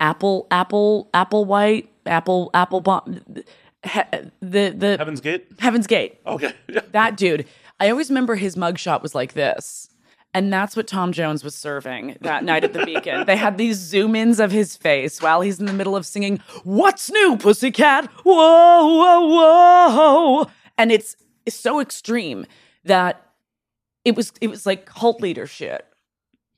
Apple, 0.00 0.46
Apple, 0.50 1.10
Applewhite, 1.12 1.88
Apple, 2.06 2.50
Apple 2.54 2.80
Bomb, 2.80 3.20
he, 3.84 4.00
the 4.40 4.74
the 4.76 4.96
heaven's 4.98 5.20
gate 5.20 5.46
Heaven's 5.58 5.86
Gate. 5.86 6.20
okay. 6.26 6.52
That 6.92 7.16
dude. 7.16 7.46
I 7.78 7.88
always 7.90 8.10
remember 8.10 8.34
his 8.34 8.56
mugshot 8.56 9.02
was 9.02 9.14
like 9.14 9.32
this. 9.32 9.88
And 10.32 10.52
that's 10.52 10.76
what 10.76 10.86
Tom 10.86 11.10
Jones 11.12 11.42
was 11.42 11.56
serving 11.56 12.16
that 12.20 12.44
night 12.44 12.62
at 12.62 12.72
the 12.72 12.84
Beacon. 12.84 13.26
They 13.26 13.34
had 13.36 13.58
these 13.58 13.78
zoom 13.78 14.14
ins 14.14 14.38
of 14.38 14.52
his 14.52 14.76
face 14.76 15.20
while 15.20 15.40
he's 15.40 15.58
in 15.58 15.66
the 15.66 15.72
middle 15.72 15.96
of 15.96 16.06
singing, 16.06 16.38
What's 16.62 17.10
New, 17.10 17.36
Pussycat? 17.36 18.06
Whoa, 18.22 18.86
whoa, 18.86 19.26
whoa. 19.28 20.50
And 20.78 20.92
it's, 20.92 21.16
it's 21.46 21.56
so 21.56 21.80
extreme 21.80 22.46
that 22.84 23.26
it 24.04 24.14
was 24.14 24.32
it 24.40 24.48
was 24.48 24.66
like 24.66 24.86
cult 24.86 25.20
leader 25.20 25.46
shit. 25.48 25.84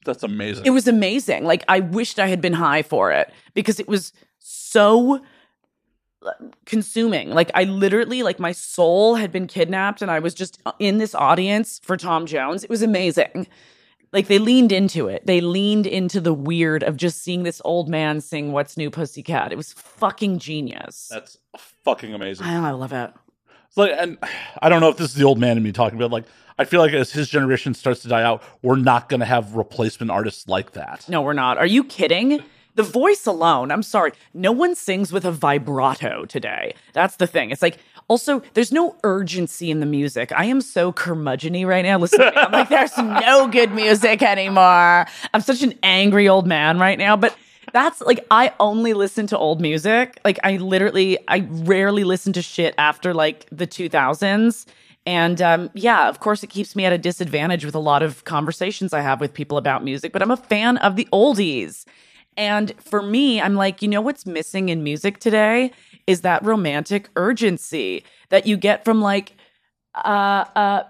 That's 0.04 0.22
amazing. 0.22 0.66
It 0.66 0.70
was 0.70 0.86
amazing. 0.86 1.44
Like 1.44 1.64
I 1.68 1.80
wished 1.80 2.18
I 2.18 2.26
had 2.26 2.40
been 2.40 2.52
high 2.52 2.82
for 2.82 3.10
it 3.10 3.32
because 3.54 3.80
it 3.80 3.88
was 3.88 4.12
so 4.42 5.22
uh, 6.24 6.30
consuming. 6.66 7.30
Like 7.30 7.50
I 7.54 7.64
literally 7.64 8.22
like 8.22 8.38
my 8.38 8.52
soul 8.52 9.16
had 9.16 9.32
been 9.32 9.46
kidnapped 9.46 10.02
and 10.02 10.10
I 10.10 10.18
was 10.18 10.34
just 10.34 10.60
in 10.78 10.98
this 10.98 11.14
audience 11.14 11.80
for 11.82 11.96
Tom 11.96 12.26
Jones. 12.26 12.64
It 12.64 12.70
was 12.70 12.82
amazing. 12.82 13.46
Like 14.12 14.28
they 14.28 14.38
leaned 14.38 14.72
into 14.72 15.08
it. 15.08 15.26
They 15.26 15.40
leaned 15.40 15.86
into 15.86 16.20
the 16.20 16.34
weird 16.34 16.82
of 16.82 16.96
just 16.96 17.22
seeing 17.22 17.44
this 17.44 17.62
old 17.64 17.88
man 17.88 18.20
sing 18.20 18.52
"What's 18.52 18.76
New, 18.76 18.90
Pussycat." 18.90 19.52
It 19.52 19.56
was 19.56 19.72
fucking 19.72 20.38
genius. 20.38 21.08
That's 21.10 21.38
fucking 21.84 22.12
amazing. 22.12 22.46
I, 22.46 22.68
I 22.68 22.70
love 22.72 22.92
it. 22.92 23.10
It's 23.68 23.76
like, 23.78 23.92
and 23.96 24.18
I 24.60 24.68
don't 24.68 24.82
know 24.82 24.90
if 24.90 24.98
this 24.98 25.08
is 25.08 25.14
the 25.14 25.24
old 25.24 25.38
man 25.38 25.56
in 25.56 25.62
me 25.62 25.72
talking, 25.72 25.98
but 25.98 26.10
like, 26.10 26.24
I 26.58 26.66
feel 26.66 26.80
like 26.80 26.92
as 26.92 27.10
his 27.10 27.30
generation 27.30 27.72
starts 27.72 28.02
to 28.02 28.08
die 28.08 28.22
out, 28.22 28.42
we're 28.60 28.76
not 28.76 29.08
going 29.08 29.20
to 29.20 29.26
have 29.26 29.54
replacement 29.54 30.10
artists 30.10 30.46
like 30.46 30.72
that. 30.72 31.08
No, 31.08 31.22
we're 31.22 31.32
not. 31.32 31.56
Are 31.56 31.66
you 31.66 31.82
kidding? 31.82 32.44
The 32.74 32.82
voice 32.82 33.26
alone, 33.26 33.70
I'm 33.70 33.82
sorry, 33.82 34.12
no 34.32 34.50
one 34.50 34.74
sings 34.74 35.12
with 35.12 35.24
a 35.24 35.32
vibrato 35.32 36.24
today. 36.24 36.74
That's 36.94 37.16
the 37.16 37.26
thing. 37.26 37.50
It's 37.50 37.62
like, 37.62 37.78
also, 38.08 38.42
there's 38.54 38.72
no 38.72 38.96
urgency 39.04 39.70
in 39.70 39.80
the 39.80 39.86
music. 39.86 40.32
I 40.32 40.46
am 40.46 40.60
so 40.60 40.92
curmudgeony 40.92 41.66
right 41.66 41.84
now. 41.84 41.98
Listen. 41.98 42.20
I'm 42.34 42.50
like, 42.52 42.68
there's 42.68 42.96
no 42.96 43.46
good 43.48 43.72
music 43.72 44.22
anymore. 44.22 45.06
I'm 45.34 45.40
such 45.40 45.62
an 45.62 45.74
angry 45.82 46.28
old 46.28 46.46
man 46.46 46.78
right 46.78 46.98
now. 46.98 47.16
But 47.16 47.36
that's 47.72 48.00
like, 48.00 48.24
I 48.30 48.52
only 48.58 48.94
listen 48.94 49.26
to 49.28 49.38
old 49.38 49.60
music. 49.60 50.20
Like, 50.24 50.38
I 50.42 50.56
literally, 50.56 51.18
I 51.28 51.46
rarely 51.48 52.04
listen 52.04 52.32
to 52.34 52.42
shit 52.42 52.74
after 52.78 53.14
like 53.14 53.46
the 53.52 53.66
2000s. 53.66 54.66
And 55.04 55.42
um, 55.42 55.70
yeah, 55.74 56.08
of 56.08 56.20
course, 56.20 56.42
it 56.42 56.48
keeps 56.48 56.76
me 56.76 56.84
at 56.84 56.92
a 56.92 56.98
disadvantage 56.98 57.64
with 57.64 57.74
a 57.74 57.80
lot 57.80 58.02
of 58.02 58.24
conversations 58.24 58.92
I 58.92 59.00
have 59.00 59.20
with 59.20 59.34
people 59.34 59.58
about 59.58 59.84
music, 59.84 60.12
but 60.12 60.22
I'm 60.22 60.30
a 60.30 60.36
fan 60.36 60.76
of 60.78 60.96
the 60.96 61.08
oldies. 61.12 61.84
And 62.36 62.72
for 62.80 63.02
me, 63.02 63.40
I'm 63.40 63.54
like, 63.54 63.82
you 63.82 63.88
know 63.88 64.00
what's 64.00 64.26
missing 64.26 64.68
in 64.68 64.82
music 64.82 65.18
today 65.18 65.72
is 66.06 66.22
that 66.22 66.44
romantic 66.44 67.08
urgency 67.16 68.04
that 68.30 68.46
you 68.46 68.56
get 68.56 68.84
from 68.84 69.00
like 69.00 69.34
uh, 69.94 70.44
uh, 70.56 70.82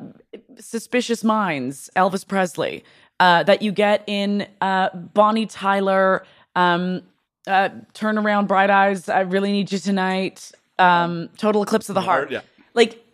Suspicious 0.58 1.24
Minds, 1.24 1.90
Elvis 1.96 2.26
Presley, 2.26 2.84
uh, 3.20 3.42
that 3.44 3.62
you 3.62 3.72
get 3.72 4.04
in 4.06 4.46
uh, 4.60 4.90
Bonnie 4.94 5.46
Tyler, 5.46 6.24
um, 6.54 7.02
uh, 7.46 7.70
Turn 7.94 8.18
Around 8.18 8.46
Bright 8.46 8.70
Eyes, 8.70 9.08
I 9.08 9.20
Really 9.20 9.52
Need 9.52 9.72
You 9.72 9.78
Tonight, 9.78 10.52
um, 10.78 11.28
Total 11.36 11.62
Eclipse 11.62 11.88
of 11.88 11.94
the 11.94 12.00
Heart. 12.00 12.30
Yeah. 12.30 12.40
Like 12.74 13.04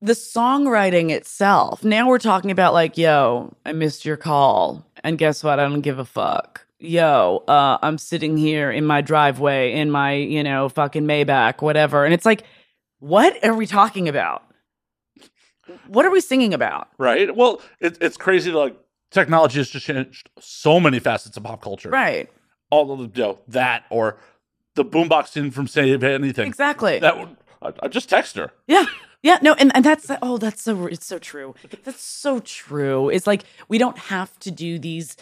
the 0.00 0.12
songwriting 0.12 1.10
itself. 1.10 1.82
Now 1.82 2.08
we're 2.08 2.18
talking 2.18 2.50
about 2.50 2.72
like, 2.72 2.98
yo, 2.98 3.54
I 3.64 3.72
missed 3.72 4.04
your 4.04 4.16
call. 4.16 4.84
And 5.02 5.18
guess 5.18 5.42
what? 5.42 5.58
I 5.58 5.64
don't 5.64 5.80
give 5.80 5.98
a 5.98 6.04
fuck. 6.04 6.63
Yo, 6.84 7.42
uh, 7.48 7.78
I'm 7.82 7.98
sitting 7.98 8.36
here 8.36 8.70
in 8.70 8.84
my 8.84 9.00
driveway 9.00 9.72
in 9.72 9.90
my, 9.90 10.12
you 10.14 10.42
know, 10.42 10.68
fucking 10.68 11.04
Maybach, 11.04 11.62
whatever. 11.62 12.04
And 12.04 12.12
it's 12.12 12.26
like, 12.26 12.44
what 12.98 13.42
are 13.44 13.54
we 13.54 13.66
talking 13.66 14.08
about? 14.08 14.42
What 15.88 16.04
are 16.04 16.10
we 16.10 16.20
singing 16.20 16.52
about? 16.52 16.88
Right. 16.98 17.34
Well, 17.34 17.62
it, 17.80 17.96
it's 18.00 18.16
crazy. 18.16 18.52
Like, 18.52 18.76
technology 19.10 19.58
has 19.58 19.70
just 19.70 19.86
changed 19.86 20.28
so 20.38 20.78
many 20.78 20.98
facets 20.98 21.36
of 21.36 21.42
pop 21.42 21.62
culture. 21.62 21.88
Right. 21.88 22.30
All 22.70 22.92
of 22.92 22.98
the, 22.98 23.18
you 23.18 23.26
know, 23.26 23.38
that 23.48 23.84
or 23.88 24.18
the 24.74 24.84
boombox 24.84 25.28
scene 25.28 25.50
from 25.50 25.66
Say 25.66 25.92
Anything. 25.94 26.46
Exactly. 26.46 26.98
That 26.98 27.18
would, 27.18 27.36
I, 27.62 27.72
I 27.82 27.88
just 27.88 28.08
text 28.08 28.36
her. 28.36 28.52
Yeah. 28.66 28.84
Yeah, 29.22 29.38
no, 29.40 29.54
and, 29.54 29.74
and 29.74 29.82
that's 29.82 30.10
oh, 30.20 30.36
that's 30.36 30.60
so 30.60 30.86
it's 30.86 31.06
so 31.06 31.18
true. 31.18 31.54
That's 31.82 32.02
so 32.02 32.40
true. 32.40 33.08
It's 33.08 33.26
like 33.26 33.44
we 33.68 33.78
don't 33.78 33.96
have 33.96 34.38
to 34.40 34.50
do 34.50 34.78
these 34.78 35.16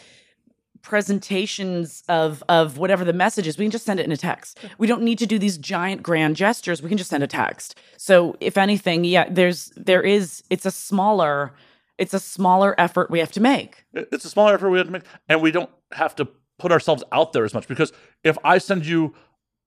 presentations 0.82 2.02
of 2.08 2.42
of 2.48 2.78
whatever 2.78 3.04
the 3.04 3.12
message 3.12 3.46
is. 3.46 3.58
We 3.58 3.64
can 3.64 3.70
just 3.70 3.84
send 3.84 4.00
it 4.00 4.06
in 4.06 4.12
a 4.12 4.16
text. 4.16 4.58
We 4.78 4.86
don't 4.86 5.02
need 5.02 5.18
to 5.18 5.26
do 5.26 5.38
these 5.38 5.58
giant 5.58 6.02
grand 6.02 6.36
gestures. 6.36 6.82
We 6.82 6.88
can 6.88 6.98
just 6.98 7.10
send 7.10 7.22
a 7.22 7.26
text. 7.26 7.78
So 7.96 8.36
if 8.40 8.56
anything, 8.58 9.04
yeah, 9.04 9.28
there's 9.30 9.72
there 9.76 10.02
is 10.02 10.42
it's 10.50 10.66
a 10.66 10.70
smaller 10.70 11.52
it's 11.98 12.14
a 12.14 12.20
smaller 12.20 12.74
effort 12.78 13.10
we 13.10 13.18
have 13.20 13.32
to 13.32 13.40
make. 13.40 13.84
It's 13.94 14.24
a 14.24 14.28
smaller 14.30 14.54
effort 14.54 14.70
we 14.70 14.78
have 14.78 14.86
to 14.88 14.92
make, 14.92 15.02
and 15.28 15.40
we 15.42 15.50
don't 15.50 15.70
have 15.92 16.16
to 16.16 16.26
put 16.58 16.72
ourselves 16.72 17.04
out 17.12 17.32
there 17.32 17.44
as 17.44 17.54
much 17.54 17.68
because 17.68 17.92
if 18.24 18.36
I 18.44 18.58
send 18.58 18.86
you 18.86 19.14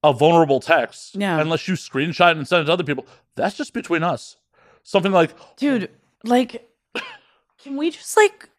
a 0.04 0.14
vulnerable 0.14 0.60
text, 0.60 1.16
Yeah. 1.16 1.40
unless 1.40 1.68
you 1.68 1.74
screenshot 1.76 2.32
it 2.32 2.38
and 2.38 2.48
send 2.48 2.62
it 2.62 2.66
to 2.66 2.74
other 2.74 2.84
people, 2.84 3.06
that's 3.36 3.56
just 3.58 3.74
between 3.74 4.04
us. 4.04 4.38
Something 4.84 5.12
like, 5.12 5.32
Dude, 5.58 5.90
like 6.24 6.70
can 7.64 7.76
we 7.78 7.90
just 7.92 8.16
like 8.18 8.50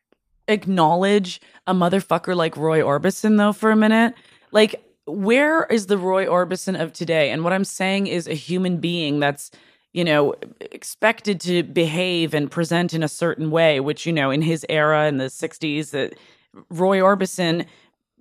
acknowledge 0.48 1.40
a 1.66 1.74
motherfucker 1.74 2.36
like 2.36 2.56
Roy 2.56 2.80
Orbison 2.80 3.36
though 3.36 3.52
for 3.52 3.70
a 3.70 3.76
minute? 3.76 4.14
Like 4.52 4.82
where 5.06 5.64
is 5.66 5.86
the 5.86 5.98
Roy 5.98 6.26
Orbison 6.26 6.80
of 6.80 6.92
today? 6.92 7.30
And 7.30 7.44
what 7.44 7.52
I'm 7.52 7.64
saying 7.64 8.08
is 8.08 8.26
a 8.26 8.34
human 8.34 8.78
being 8.78 9.20
that's 9.20 9.50
you 9.92 10.04
know 10.04 10.34
expected 10.60 11.40
to 11.42 11.62
behave 11.62 12.34
and 12.34 12.50
present 12.50 12.92
in 12.92 13.02
a 13.02 13.08
certain 13.08 13.50
way 13.50 13.80
which 13.80 14.04
you 14.04 14.12
know 14.12 14.30
in 14.30 14.42
his 14.42 14.66
era 14.68 15.06
in 15.06 15.16
the 15.18 15.26
60s 15.26 15.90
that 15.90 16.14
Roy 16.70 16.98
Orbison 16.98 17.66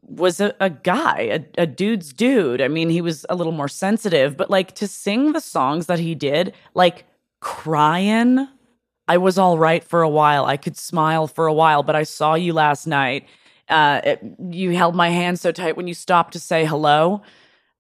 was 0.08 0.40
a, 0.40 0.54
a 0.60 0.70
guy, 0.70 1.22
a, 1.58 1.64
a 1.64 1.66
dude's 1.66 2.14
dude. 2.14 2.62
I 2.62 2.68
mean, 2.68 2.90
he 2.90 3.02
was 3.02 3.26
a 3.30 3.36
little 3.36 3.52
more 3.52 3.68
sensitive, 3.68 4.38
but 4.38 4.50
like 4.50 4.76
to 4.76 4.88
sing 4.88 5.34
the 5.34 5.42
songs 5.42 5.88
that 5.88 6.00
he 6.00 6.16
did, 6.16 6.54
like 6.74 7.06
crying, 7.40 8.48
I 9.08 9.18
was 9.18 9.38
all 9.38 9.58
right 9.58 9.84
for 9.84 10.02
a 10.02 10.10
while. 10.10 10.46
I 10.46 10.58
could 10.58 10.78
smile 10.78 11.28
for 11.28 11.46
a 11.48 11.54
while, 11.54 11.84
but 11.84 11.96
I 11.96 12.04
saw 12.04 12.34
you 12.36 12.54
last 12.54 12.88
night. 12.88 13.26
Uh, 13.70 14.02
it- 14.04 14.22
you 14.52 14.72
held 14.76 14.96
my 14.96 15.10
hand 15.10 15.40
so 15.40 15.52
tight 15.52 15.78
when 15.78 15.88
you 15.88 15.94
stopped 15.94 16.34
to 16.34 16.40
say 16.40 16.66
hello. 16.66 17.22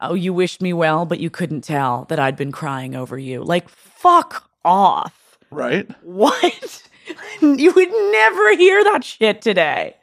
Oh, 0.01 0.13
you 0.13 0.34
wished 0.34 0.61
me 0.61 0.73
well, 0.73 1.05
but 1.05 1.19
you 1.19 1.30
couldn't 1.30 1.61
tell 1.61 2.05
that 2.09 2.19
I'd 2.19 2.36
been 2.36 2.51
crying 2.51 2.95
over 2.95 3.17
you. 3.17 3.43
Like, 3.43 3.69
fuck 3.69 4.49
off. 4.63 5.38
right? 5.51 5.89
What? 6.03 6.84
you 7.41 7.71
would 7.71 7.91
never 8.11 8.55
hear 8.57 8.84
that 8.84 9.03
shit 9.03 9.41
today. 9.41 9.95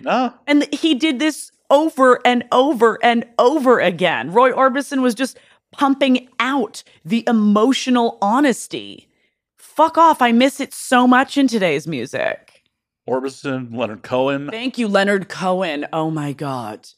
No. 0.00 0.32
And 0.46 0.66
he 0.74 0.94
did 0.94 1.18
this 1.18 1.52
over 1.70 2.20
and 2.26 2.44
over 2.50 2.98
and 3.04 3.24
over 3.38 3.78
again. 3.80 4.32
Roy 4.32 4.52
Orbison 4.52 5.00
was 5.00 5.14
just 5.14 5.38
pumping 5.72 6.28
out 6.40 6.82
the 7.04 7.24
emotional 7.28 8.18
honesty. 8.20 9.05
Fuck 9.76 9.98
off. 9.98 10.22
I 10.22 10.32
miss 10.32 10.58
it 10.58 10.72
so 10.72 11.06
much 11.06 11.36
in 11.36 11.48
today's 11.48 11.86
music. 11.86 12.62
Orbison, 13.06 13.76
Leonard 13.76 14.02
Cohen. 14.02 14.48
Thank 14.50 14.78
you, 14.78 14.88
Leonard 14.88 15.28
Cohen. 15.28 15.86
Oh 15.92 16.10
my 16.10 16.32
God. 16.32 16.88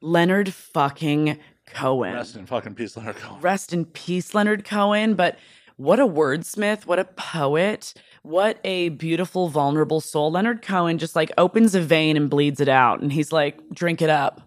Leonard 0.00 0.54
fucking 0.54 1.40
Cohen. 1.66 2.14
Rest 2.14 2.36
in 2.36 2.46
fucking 2.46 2.76
peace, 2.76 2.96
Leonard 2.96 3.16
Cohen. 3.16 3.40
Rest 3.40 3.72
in 3.72 3.84
peace, 3.86 4.34
Leonard 4.34 4.64
Cohen. 4.64 5.14
But 5.14 5.36
what 5.78 5.98
a 5.98 6.06
wordsmith, 6.06 6.86
what 6.86 7.00
a 7.00 7.04
poet, 7.04 7.92
what 8.22 8.60
a 8.62 8.90
beautiful, 8.90 9.48
vulnerable 9.48 10.00
soul. 10.00 10.30
Leonard 10.30 10.62
Cohen 10.62 10.98
just 10.98 11.16
like 11.16 11.32
opens 11.38 11.74
a 11.74 11.80
vein 11.80 12.16
and 12.16 12.30
bleeds 12.30 12.60
it 12.60 12.68
out. 12.68 13.00
And 13.00 13.12
he's 13.12 13.32
like, 13.32 13.58
drink 13.70 14.00
it 14.00 14.10
up. 14.10 14.42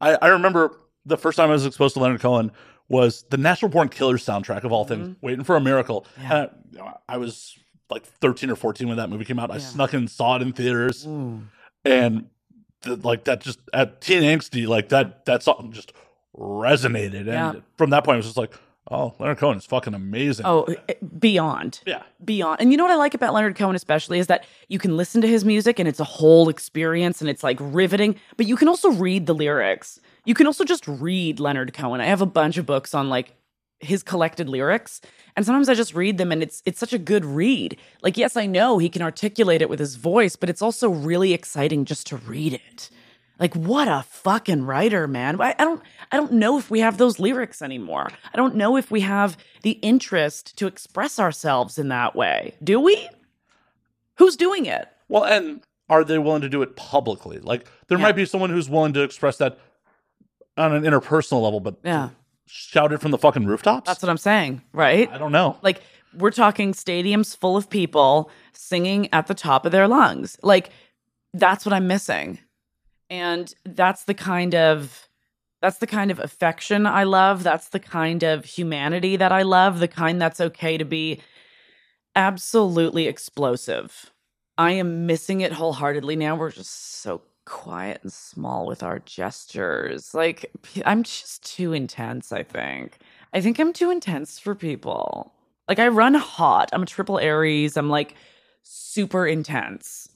I, 0.00 0.16
I 0.22 0.28
remember 0.28 0.78
the 1.04 1.16
first 1.16 1.36
time 1.38 1.50
I 1.50 1.54
was 1.54 1.66
exposed 1.66 1.94
to 1.94 2.00
Leonard 2.00 2.20
Cohen 2.20 2.52
was 2.92 3.24
the 3.30 3.36
Natural 3.38 3.68
Born 3.70 3.88
Killers 3.88 4.24
soundtrack 4.24 4.64
of 4.64 4.70
all 4.72 4.84
things, 4.84 5.16
Waiting 5.22 5.44
for 5.44 5.56
a 5.56 5.60
Miracle. 5.60 6.06
Mm-hmm. 6.20 6.22
Yeah. 6.32 6.46
And 6.72 6.80
I, 6.80 6.94
I 7.08 7.16
was 7.16 7.58
like 7.90 8.04
13 8.04 8.50
or 8.50 8.56
14 8.56 8.86
when 8.86 8.98
that 8.98 9.10
movie 9.10 9.24
came 9.24 9.38
out. 9.38 9.50
I 9.50 9.58
snuck 9.58 9.92
in 9.94 10.00
and 10.00 10.10
saw 10.10 10.36
it 10.36 10.42
in 10.42 10.52
theaters. 10.52 11.04
And 11.84 12.26
the, 12.82 12.96
like 12.96 13.24
that 13.24 13.40
just 13.40 13.58
at 13.72 14.00
teen 14.00 14.22
angsty, 14.22 14.66
like 14.68 14.90
that 14.90 15.24
that 15.24 15.42
song 15.42 15.72
just 15.72 15.92
resonated. 16.36 17.20
And 17.20 17.26
Yeah. 17.26 17.54
from 17.76 17.90
that 17.90 18.04
point, 18.04 18.16
it 18.16 18.18
was 18.18 18.26
just 18.26 18.36
like, 18.36 18.52
oh, 18.90 19.14
Leonard 19.18 19.38
Cohen 19.38 19.58
is 19.58 19.66
fucking 19.66 19.94
amazing. 19.94 20.46
Oh, 20.46 20.64
eh, 20.88 20.94
beyond. 21.18 21.80
yeah. 21.86 22.02
Beyond. 22.24 22.60
And 22.60 22.70
you 22.70 22.76
know 22.76 22.84
what 22.84 22.92
I 22.92 22.96
like 22.96 23.14
about 23.14 23.34
Leonard 23.34 23.56
Cohen, 23.56 23.76
especially, 23.76 24.18
is 24.18 24.26
that 24.26 24.44
you 24.68 24.78
can 24.78 24.96
listen 24.96 25.20
to 25.22 25.28
his 25.28 25.44
music 25.44 25.78
and 25.78 25.88
it's 25.88 26.00
a 26.00 26.04
whole 26.04 26.48
experience 26.48 27.20
and 27.20 27.30
it's 27.30 27.42
like 27.42 27.58
riveting, 27.60 28.16
but 28.36 28.46
you 28.46 28.56
can 28.56 28.68
also 28.68 28.90
read 28.90 29.26
the 29.26 29.34
lyrics. 29.34 30.00
You 30.24 30.34
can 30.34 30.46
also 30.46 30.64
just 30.64 30.86
read 30.86 31.40
Leonard 31.40 31.72
Cohen. 31.72 32.00
I 32.00 32.06
have 32.06 32.20
a 32.20 32.26
bunch 32.26 32.56
of 32.56 32.66
books 32.66 32.94
on 32.94 33.08
like 33.08 33.34
his 33.82 34.02
collected 34.04 34.48
lyrics 34.48 35.00
and 35.34 35.44
sometimes 35.44 35.68
i 35.68 35.74
just 35.74 35.92
read 35.92 36.16
them 36.16 36.30
and 36.30 36.40
it's 36.40 36.62
it's 36.64 36.78
such 36.78 36.92
a 36.92 36.98
good 36.98 37.24
read 37.24 37.76
like 38.00 38.16
yes 38.16 38.36
i 38.36 38.46
know 38.46 38.78
he 38.78 38.88
can 38.88 39.02
articulate 39.02 39.60
it 39.60 39.68
with 39.68 39.80
his 39.80 39.96
voice 39.96 40.36
but 40.36 40.48
it's 40.48 40.62
also 40.62 40.88
really 40.88 41.32
exciting 41.32 41.84
just 41.84 42.06
to 42.06 42.16
read 42.16 42.52
it 42.52 42.90
like 43.38 43.54
what 43.54 43.88
a 43.88 44.02
fucking 44.08 44.64
writer 44.64 45.06
man 45.08 45.40
I, 45.40 45.54
I 45.58 45.64
don't 45.64 45.82
i 46.12 46.16
don't 46.16 46.32
know 46.32 46.58
if 46.58 46.70
we 46.70 46.80
have 46.80 46.98
those 46.98 47.18
lyrics 47.18 47.62
anymore 47.62 48.08
i 48.32 48.36
don't 48.36 48.54
know 48.54 48.76
if 48.76 48.90
we 48.90 49.00
have 49.00 49.36
the 49.62 49.72
interest 49.82 50.56
to 50.58 50.66
express 50.66 51.18
ourselves 51.18 51.78
in 51.78 51.88
that 51.88 52.14
way 52.14 52.54
do 52.62 52.78
we 52.80 53.08
who's 54.18 54.36
doing 54.36 54.66
it 54.66 54.88
Well, 55.08 55.24
and 55.24 55.62
are 55.88 56.04
they 56.04 56.18
willing 56.18 56.40
to 56.42 56.48
do 56.48 56.62
it 56.62 56.74
publicly? 56.76 57.38
Like 57.38 57.66
there 57.88 57.98
Yeah. 57.98 58.02
might 58.04 58.16
be 58.16 58.24
someone 58.24 58.50
who's 58.50 58.70
willing 58.70 58.92
to 58.94 59.02
express 59.02 59.36
that 59.38 59.58
on 60.56 60.72
an 60.74 60.84
interpersonal 60.84 61.42
level, 61.42 61.60
but 61.60 61.76
Yeah. 61.84 62.10
shout 62.46 62.92
it 62.92 63.00
from 63.00 63.10
the 63.10 63.18
fucking 63.18 63.44
rooftops. 63.46 63.88
That's 63.88 64.02
what 64.02 64.08
I'm 64.08 64.16
saying, 64.18 64.62
right? 64.72 65.10
I 65.10 65.18
don't 65.18 65.32
know. 65.32 65.58
Like 65.60 65.82
we're 66.16 66.30
talking 66.30 66.72
stadiums 66.72 67.36
full 67.36 67.56
of 67.56 67.68
people 67.68 68.30
singing 68.52 69.08
at 69.12 69.26
the 69.26 69.34
top 69.34 69.66
of 69.66 69.72
their 69.72 69.88
lungs. 69.88 70.38
Like 70.42 70.70
that's 71.34 71.66
what 71.66 71.72
I'm 71.74 71.86
missing. 71.86 72.38
And 73.12 73.54
that's 73.66 74.04
the 74.04 74.14
kind 74.14 74.54
of 74.54 75.06
that's 75.60 75.78
the 75.78 75.86
kind 75.86 76.10
of 76.10 76.18
affection 76.18 76.86
I 76.86 77.04
love. 77.04 77.42
That's 77.42 77.68
the 77.68 77.78
kind 77.78 78.22
of 78.22 78.46
humanity 78.46 79.16
that 79.16 79.30
I 79.30 79.42
love, 79.42 79.80
the 79.80 79.86
kind 79.86 80.20
that's 80.20 80.40
okay 80.40 80.78
to 80.78 80.86
be 80.86 81.20
absolutely 82.16 83.08
explosive. 83.08 84.10
I 84.56 84.72
am 84.72 85.04
missing 85.04 85.42
it 85.42 85.52
wholeheartedly 85.52 86.16
now. 86.16 86.36
We're 86.36 86.52
just 86.52 87.02
so 87.02 87.20
quiet 87.44 88.00
and 88.02 88.10
small 88.10 88.64
with 88.66 88.82
our 88.82 89.00
gestures. 89.00 90.14
Like 90.14 90.50
I'm 90.86 91.02
just 91.02 91.44
too 91.44 91.74
intense, 91.74 92.32
I 92.32 92.42
think. 92.42 92.96
I 93.34 93.42
think 93.42 93.58
I'm 93.58 93.74
too 93.74 93.90
intense 93.90 94.38
for 94.38 94.54
people. 94.54 95.34
Like 95.68 95.78
I 95.78 95.88
run 95.88 96.14
hot. 96.14 96.70
I'm 96.72 96.84
a 96.84 96.86
triple 96.86 97.18
Aries. 97.18 97.76
I'm 97.76 97.90
like 97.90 98.14
super 98.62 99.26
intense. 99.26 100.08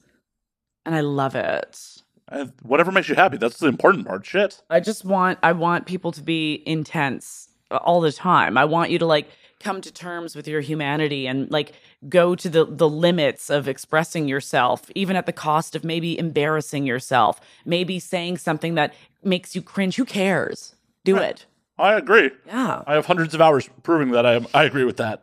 And 0.83 0.95
I 0.95 1.01
love 1.01 1.35
it. 1.35 2.01
Uh, 2.31 2.45
Whatever 2.63 2.91
makes 2.91 3.07
you 3.09 3.15
happy. 3.15 3.37
That's 3.37 3.57
the 3.59 3.67
important 3.67 4.05
part. 4.05 4.25
Shit. 4.25 4.61
I 4.69 4.79
just 4.79 5.05
want 5.05 5.39
I 5.43 5.51
want 5.53 5.85
people 5.85 6.11
to 6.13 6.21
be 6.21 6.61
intense 6.65 7.49
all 7.71 8.01
the 8.01 8.11
time. 8.11 8.57
I 8.57 8.65
want 8.65 8.91
you 8.91 8.99
to 8.99 9.05
like 9.05 9.29
come 9.59 9.81
to 9.81 9.91
terms 9.91 10.35
with 10.35 10.47
your 10.47 10.61
humanity 10.61 11.25
and 11.27 11.49
like 11.49 11.73
go 12.09 12.35
to 12.35 12.49
the 12.49 12.65
the 12.65 12.89
limits 12.89 13.49
of 13.49 13.67
expressing 13.67 14.27
yourself 14.27 14.89
even 14.93 15.15
at 15.15 15.25
the 15.25 15.33
cost 15.33 15.75
of 15.75 15.83
maybe 15.83 16.17
embarrassing 16.19 16.85
yourself, 16.85 17.39
maybe 17.65 17.97
saying 17.99 18.37
something 18.37 18.75
that 18.75 18.93
makes 19.23 19.55
you 19.55 19.61
cringe. 19.61 19.95
Who 19.95 20.05
cares? 20.05 20.75
Do 21.05 21.15
Right. 21.15 21.31
it. 21.31 21.45
I 21.79 21.93
agree. 21.93 22.31
Yeah. 22.45 22.83
I 22.87 22.93
have 22.95 23.05
hundreds 23.05 23.33
of 23.35 23.41
hours 23.41 23.69
proving 23.83 24.11
that 24.11 24.25
I 24.25 24.33
am. 24.33 24.47
I 24.53 24.63
agree 24.63 24.83
with 24.83 24.97
that. 24.97 25.21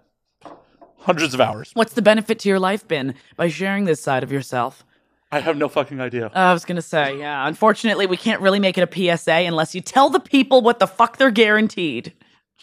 Hundreds 1.01 1.35
of 1.35 1.41
hours. 1.41 1.71
What's 1.75 1.93
the 1.93 2.01
benefit 2.03 2.39
to 2.41 2.49
your 2.49 2.59
life 2.61 2.87
been 2.89 3.15
by 3.37 3.49
sharing 3.49 3.85
this 3.85 4.01
side 4.01 4.23
of 4.23 4.33
yourself? 4.33 4.85
I 5.35 5.41
have 5.41 5.57
no 5.57 5.69
fucking 5.69 6.01
idea. 6.01 6.31
I 6.33 6.53
was 6.53 6.65
gonna 6.65 6.81
say, 6.81 7.19
yeah. 7.19 7.49
Unfortunately, 7.49 8.07
we 8.07 8.17
can't 8.17 8.41
really 8.41 8.61
make 8.61 8.79
it 8.79 8.89
a 8.89 9.17
PSA 9.17 9.33
unless 9.33 9.75
you 9.75 9.81
tell 9.81 10.09
the 10.09 10.21
people 10.21 10.61
what 10.61 10.79
the 10.79 10.87
fuck 10.87 11.17
they're 11.17 11.33
guaranteed. 11.33 12.13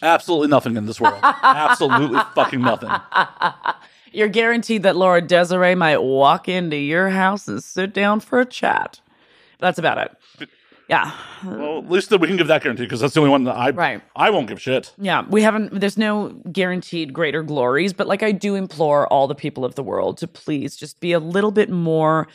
Absolutely 0.00 0.48
nothing 0.48 0.76
in 0.76 0.86
this 0.86 1.00
world. 1.00 1.20
Absolutely 1.22 2.20
fucking 2.34 2.62
nothing. 2.62 2.90
You're 4.12 4.28
guaranteed 4.28 4.84
that 4.84 4.96
Laura 4.96 5.20
Desiree 5.20 5.74
might 5.74 5.98
walk 5.98 6.48
into 6.48 6.76
your 6.76 7.10
house 7.10 7.46
and 7.46 7.62
sit 7.62 7.92
down 7.92 8.20
for 8.20 8.40
a 8.40 8.46
chat. 8.46 9.00
That's 9.58 9.78
about 9.78 9.98
it. 9.98 10.48
Yeah. 10.88 11.12
Well, 11.44 11.78
at 11.78 11.90
least 11.90 12.10
that 12.10 12.20
we 12.20 12.26
can 12.26 12.36
give 12.36 12.48
that 12.48 12.62
guarantee 12.62 12.82
because 12.84 13.00
that's 13.00 13.14
the 13.14 13.20
only 13.20 13.30
one 13.30 13.44
that 13.44 13.56
I 13.56 13.70
Right. 13.70 14.02
I 14.16 14.30
won't 14.30 14.48
give 14.48 14.60
shit. 14.60 14.92
Yeah. 14.98 15.24
We 15.28 15.42
haven't, 15.42 15.78
there's 15.80 15.96
no 15.96 16.30
guaranteed 16.50 17.12
greater 17.12 17.42
glories, 17.42 17.92
but 17.92 18.06
like 18.06 18.22
I 18.22 18.32
do 18.32 18.54
implore 18.54 19.06
all 19.06 19.26
the 19.28 19.34
people 19.34 19.64
of 19.64 19.74
the 19.74 19.82
world 19.82 20.18
to 20.18 20.26
please 20.26 20.76
just 20.76 21.00
be 21.00 21.12
a 21.12 21.20
little 21.20 21.52
bit 21.52 21.70
more 21.70 22.28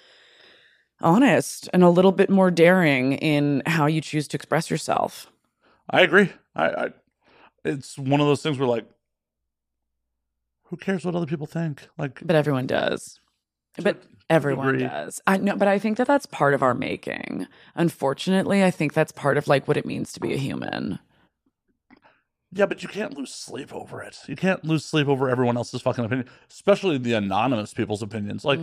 honest 1.01 1.69
and 1.73 1.83
a 1.83 1.89
little 1.89 2.11
bit 2.11 2.29
more 2.29 2.51
daring 2.51 3.13
in 3.13 3.61
how 3.65 3.85
you 3.85 4.01
choose 4.01 4.27
to 4.29 4.37
express 4.37 4.69
yourself. 4.69 5.27
I 5.89 6.01
agree. 6.01 6.31
I, 6.55 6.65
I 6.65 6.89
it's 7.63 7.97
one 7.97 8.21
of 8.21 8.27
those 8.27 8.41
things 8.41 8.57
where 8.57 8.67
like, 8.67 8.85
who 10.65 10.77
cares 10.77 11.05
what 11.05 11.15
other 11.15 11.25
people 11.25 11.47
think? 11.47 11.87
Like, 11.97 12.19
But 12.25 12.35
everyone 12.35 12.67
does. 12.67 13.19
But 13.81 14.03
everyone 14.29 14.73
degree. 14.73 14.87
does. 14.87 15.21
I 15.27 15.37
know, 15.37 15.55
but 15.55 15.67
I 15.67 15.79
think 15.79 15.97
that 15.97 16.07
that's 16.07 16.25
part 16.25 16.53
of 16.53 16.63
our 16.63 16.73
making. 16.73 17.47
Unfortunately, 17.75 18.63
I 18.63 18.71
think 18.71 18.93
that's 18.93 19.11
part 19.11 19.37
of 19.37 19.47
like 19.47 19.67
what 19.67 19.77
it 19.77 19.85
means 19.85 20.11
to 20.13 20.19
be 20.19 20.33
a 20.33 20.37
human. 20.37 20.99
Yeah, 22.51 22.65
but 22.65 22.81
you 22.81 22.89
can't 22.89 23.17
lose 23.17 23.33
sleep 23.33 23.73
over 23.73 24.01
it. 24.01 24.17
You 24.27 24.35
can't 24.35 24.63
lose 24.63 24.85
sleep 24.85 25.07
over 25.07 25.29
everyone 25.29 25.57
else's 25.57 25.81
fucking 25.81 26.05
opinion, 26.05 26.27
especially 26.49 26.97
the 26.97 27.13
anonymous 27.13 27.73
people's 27.73 28.01
opinions. 28.01 28.45
Like, 28.45 28.59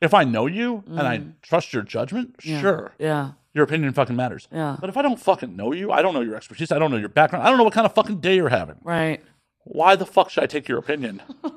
if 0.00 0.12
I 0.14 0.24
know 0.24 0.46
you 0.46 0.82
and 0.88 1.00
I 1.00 1.22
trust 1.42 1.72
your 1.72 1.82
judgment, 1.82 2.36
Mm. 2.38 2.44
Yeah. 2.50 2.60
sure, 2.60 2.92
Yeah. 2.98 3.30
your 3.54 3.64
opinion 3.64 3.92
fucking 3.92 4.16
matters. 4.16 4.48
Yeah. 4.52 4.76
But 4.80 4.90
if 4.90 4.96
I 4.96 5.02
don't 5.02 5.20
fucking 5.20 5.54
know 5.56 5.72
you, 5.72 5.92
I 5.92 6.02
don't 6.02 6.14
know 6.14 6.20
your 6.20 6.34
expertise, 6.36 6.72
I 6.72 6.78
don't 6.78 6.90
know 6.90 6.96
your 6.96 7.08
background, 7.08 7.44
I 7.46 7.48
don't 7.48 7.58
know 7.58 7.64
what 7.64 7.74
kind 7.74 7.86
of 7.86 7.94
fucking 7.94 8.20
day 8.20 8.36
you're 8.36 8.48
having. 8.48 8.76
Right. 8.82 9.24
Why 9.64 9.96
the 9.96 10.06
fuck 10.06 10.30
should 10.30 10.42
I 10.42 10.46
take 10.46 10.66
your 10.68 10.78
opinion? 10.78 11.22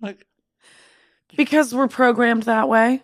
like, 0.00 0.26
Because 1.36 1.74
we're 1.74 1.88
programmed 1.88 2.44
that 2.44 2.68
way. 2.68 3.02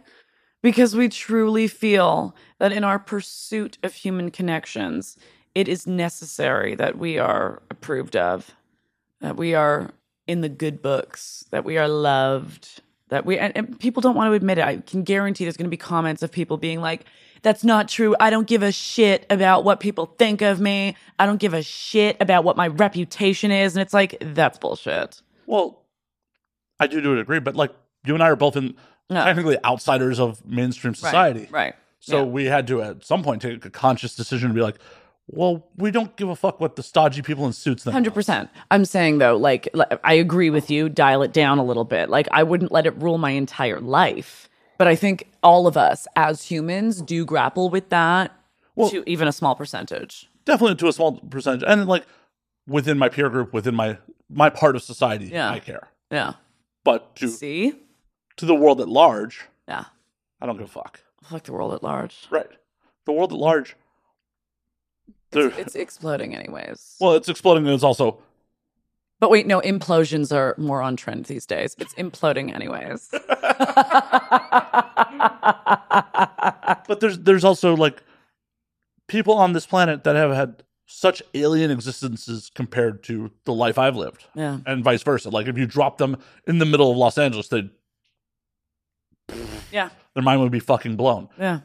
Because 0.62 0.94
we 0.94 1.08
truly 1.08 1.66
feel 1.66 2.36
that 2.60 2.70
in 2.70 2.84
our 2.84 2.98
pursuit 3.00 3.78
of 3.82 3.94
human 3.94 4.30
connections, 4.30 5.18
it 5.54 5.68
is 5.68 5.86
necessary 5.86 6.74
that 6.76 6.98
we 6.98 7.18
are 7.18 7.62
approved 7.70 8.16
of, 8.16 8.50
that 9.20 9.36
we 9.36 9.54
are 9.54 9.90
in 10.26 10.40
the 10.40 10.48
good 10.48 10.80
books, 10.82 11.44
that 11.50 11.64
we 11.64 11.76
are 11.78 11.88
loved, 11.88 12.80
that 13.08 13.26
we, 13.26 13.38
and, 13.38 13.54
and 13.56 13.78
people 13.78 14.00
don't 14.00 14.14
want 14.14 14.28
to 14.30 14.32
admit 14.34 14.58
it. 14.58 14.64
I 14.64 14.76
can 14.78 15.02
guarantee 15.02 15.44
there's 15.44 15.56
going 15.56 15.66
to 15.66 15.70
be 15.70 15.76
comments 15.76 16.22
of 16.22 16.30
people 16.32 16.56
being 16.56 16.80
like, 16.80 17.04
that's 17.42 17.64
not 17.64 17.88
true. 17.88 18.14
I 18.20 18.30
don't 18.30 18.46
give 18.46 18.62
a 18.62 18.70
shit 18.72 19.26
about 19.28 19.64
what 19.64 19.80
people 19.80 20.06
think 20.18 20.42
of 20.42 20.60
me. 20.60 20.96
I 21.18 21.26
don't 21.26 21.40
give 21.40 21.54
a 21.54 21.62
shit 21.62 22.16
about 22.20 22.44
what 22.44 22.56
my 22.56 22.68
reputation 22.68 23.50
is. 23.50 23.74
And 23.76 23.82
it's 23.82 23.92
like, 23.92 24.16
that's 24.20 24.58
bullshit. 24.58 25.20
well, 25.46 25.80
I 26.80 26.86
do 26.88 27.00
do 27.00 27.16
agree, 27.18 27.38
but 27.38 27.54
like, 27.54 27.70
you 28.04 28.14
and 28.14 28.22
I 28.22 28.28
are 28.30 28.36
both 28.36 28.56
in 28.56 28.74
Yeah. 29.08 29.24
technically 29.24 29.56
outsiders 29.64 30.18
of 30.18 30.44
mainstream 30.44 30.94
society. 30.94 31.46
Right. 31.50 31.74
So 32.00 32.18
Yeah. 32.18 32.24
we 32.24 32.46
had 32.46 32.66
to 32.68 32.82
at 32.82 33.04
some 33.04 33.22
point 33.22 33.42
take 33.42 33.64
a 33.64 33.70
conscious 33.70 34.16
decision 34.16 34.48
to 34.48 34.54
be 34.54 34.62
like, 34.62 34.76
well, 35.32 35.66
we 35.76 35.90
don't 35.90 36.14
give 36.16 36.28
a 36.28 36.36
fuck 36.36 36.60
what 36.60 36.76
the 36.76 36.82
stodgy 36.82 37.22
people 37.22 37.46
in 37.46 37.52
suits 37.52 37.82
think. 37.84 37.92
Hundred 37.92 38.14
percent. 38.14 38.50
I'm 38.70 38.84
saying 38.84 39.18
though, 39.18 39.36
like 39.36 39.68
I 40.04 40.12
agree 40.14 40.50
with 40.50 40.70
you. 40.70 40.88
Dial 40.88 41.22
it 41.22 41.32
down 41.32 41.58
a 41.58 41.64
little 41.64 41.84
bit. 41.84 42.10
Like 42.10 42.28
I 42.30 42.42
wouldn't 42.42 42.70
let 42.70 42.86
it 42.86 42.94
rule 42.96 43.18
my 43.18 43.30
entire 43.30 43.80
life, 43.80 44.48
but 44.78 44.86
I 44.86 44.94
think 44.94 45.30
all 45.42 45.66
of 45.66 45.76
us 45.76 46.06
as 46.16 46.44
humans 46.44 47.00
do 47.02 47.24
grapple 47.24 47.70
with 47.70 47.88
that 47.88 48.30
Well- 48.76 48.90
to 48.90 49.02
even 49.08 49.26
a 49.26 49.32
small 49.32 49.54
percentage. 49.54 50.28
Definitely 50.44 50.76
to 50.76 50.88
a 50.88 50.92
small 50.92 51.18
percentage, 51.18 51.62
and 51.66 51.86
like 51.86 52.04
within 52.68 52.98
my 52.98 53.08
peer 53.08 53.28
group, 53.30 53.52
within 53.52 53.74
my 53.74 53.98
my 54.28 54.50
part 54.50 54.76
of 54.76 54.82
society, 54.82 55.26
Yeah. 55.26 55.50
I 55.50 55.58
care. 55.60 55.88
Yeah. 56.10 56.34
But 56.84 57.16
to 57.16 57.28
See. 57.28 57.74
to 58.36 58.44
the 58.46 58.54
world 58.54 58.80
at 58.80 58.88
large, 58.88 59.44
Yeah. 59.68 59.84
I 60.40 60.46
don't 60.46 60.56
give 60.58 60.66
a 60.66 60.70
fuck. 60.70 61.00
Fuck 61.22 61.44
the 61.44 61.52
world 61.52 61.72
at 61.74 61.82
large. 61.84 62.26
Right. 62.30 62.48
The 63.06 63.12
world 63.12 63.32
at 63.32 63.38
large. 63.38 63.76
It's, 65.32 65.58
it's 65.58 65.74
exploding 65.74 66.34
anyways. 66.34 66.96
well, 67.00 67.14
it's 67.14 67.28
exploding, 67.28 67.66
and 67.66 67.74
it's 67.74 67.84
also 67.84 68.18
but 69.22 69.30
wait, 69.30 69.46
no, 69.46 69.60
implosions 69.60 70.34
are 70.34 70.56
more 70.58 70.82
on 70.82 70.96
trend 70.96 71.26
these 71.26 71.46
days. 71.46 71.76
It's 71.78 71.94
imploding 71.94 72.52
anyways. 72.52 73.08
but 76.88 76.98
there's 76.98 77.20
there's 77.20 77.44
also 77.44 77.76
like 77.76 78.02
people 79.06 79.34
on 79.34 79.52
this 79.52 79.64
planet 79.64 80.02
that 80.02 80.16
have 80.16 80.32
had 80.32 80.64
such 80.86 81.22
alien 81.34 81.70
existences 81.70 82.50
compared 82.52 83.04
to 83.04 83.30
the 83.44 83.52
life 83.52 83.78
I've 83.78 83.94
lived. 83.94 84.24
yeah. 84.34 84.58
and 84.66 84.82
vice 84.82 85.04
versa. 85.04 85.30
Like 85.30 85.46
if 85.46 85.56
you 85.56 85.66
drop 85.66 85.98
them 85.98 86.16
in 86.48 86.58
the 86.58 86.66
middle 86.66 86.90
of 86.90 86.96
Los 86.96 87.16
Angeles, 87.16 87.46
they 87.46 87.70
Yeah. 89.70 89.90
their 90.14 90.24
mind 90.24 90.40
would 90.40 90.50
be 90.50 90.58
fucking 90.58 90.96
blown. 90.96 91.28
Yeah. 91.38 91.60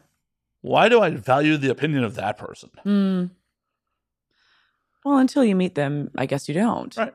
Why 0.62 0.90
do 0.90 1.02
I 1.02 1.10
value 1.10 1.58
the 1.58 1.72
opinion 1.72 2.04
of 2.04 2.14
that 2.16 2.38
person? 2.38 2.70
Hmm. 2.84 3.26
Well, 5.08 5.20
until 5.20 5.46
you 5.46 5.56
meet 5.56 5.76
them, 5.76 6.12
I 6.18 6.26
guess 6.26 6.50
you 6.50 6.54
don't. 6.54 6.96
Right. 6.98 7.14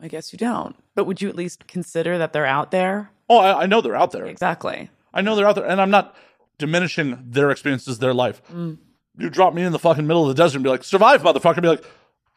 I 0.00 0.06
guess 0.06 0.32
you 0.32 0.38
don't. 0.38 0.76
But 0.94 1.04
would 1.06 1.20
you 1.20 1.28
at 1.28 1.34
least 1.34 1.66
consider 1.66 2.16
that 2.18 2.32
they're 2.32 2.46
out 2.46 2.70
there? 2.70 3.10
Oh, 3.28 3.38
I, 3.38 3.62
I 3.62 3.66
know 3.66 3.80
they're 3.80 3.96
out 3.96 4.12
there. 4.12 4.24
Exactly. 4.26 4.88
I 5.12 5.20
know 5.20 5.34
they're 5.34 5.48
out 5.48 5.56
there, 5.56 5.66
and 5.66 5.80
I'm 5.80 5.90
not 5.90 6.14
diminishing 6.58 7.18
their 7.26 7.50
experiences, 7.50 7.98
their 7.98 8.14
life. 8.14 8.40
Mm. 8.52 8.78
You 9.18 9.30
drop 9.30 9.52
me 9.52 9.62
in 9.62 9.72
the 9.72 9.80
fucking 9.80 10.06
middle 10.06 10.22
of 10.22 10.28
the 10.28 10.40
desert 10.40 10.58
and 10.58 10.64
be 10.64 10.70
like, 10.70 10.84
"Survive, 10.84 11.22
motherfucker!" 11.22 11.60
Be 11.60 11.68
like, 11.68 11.84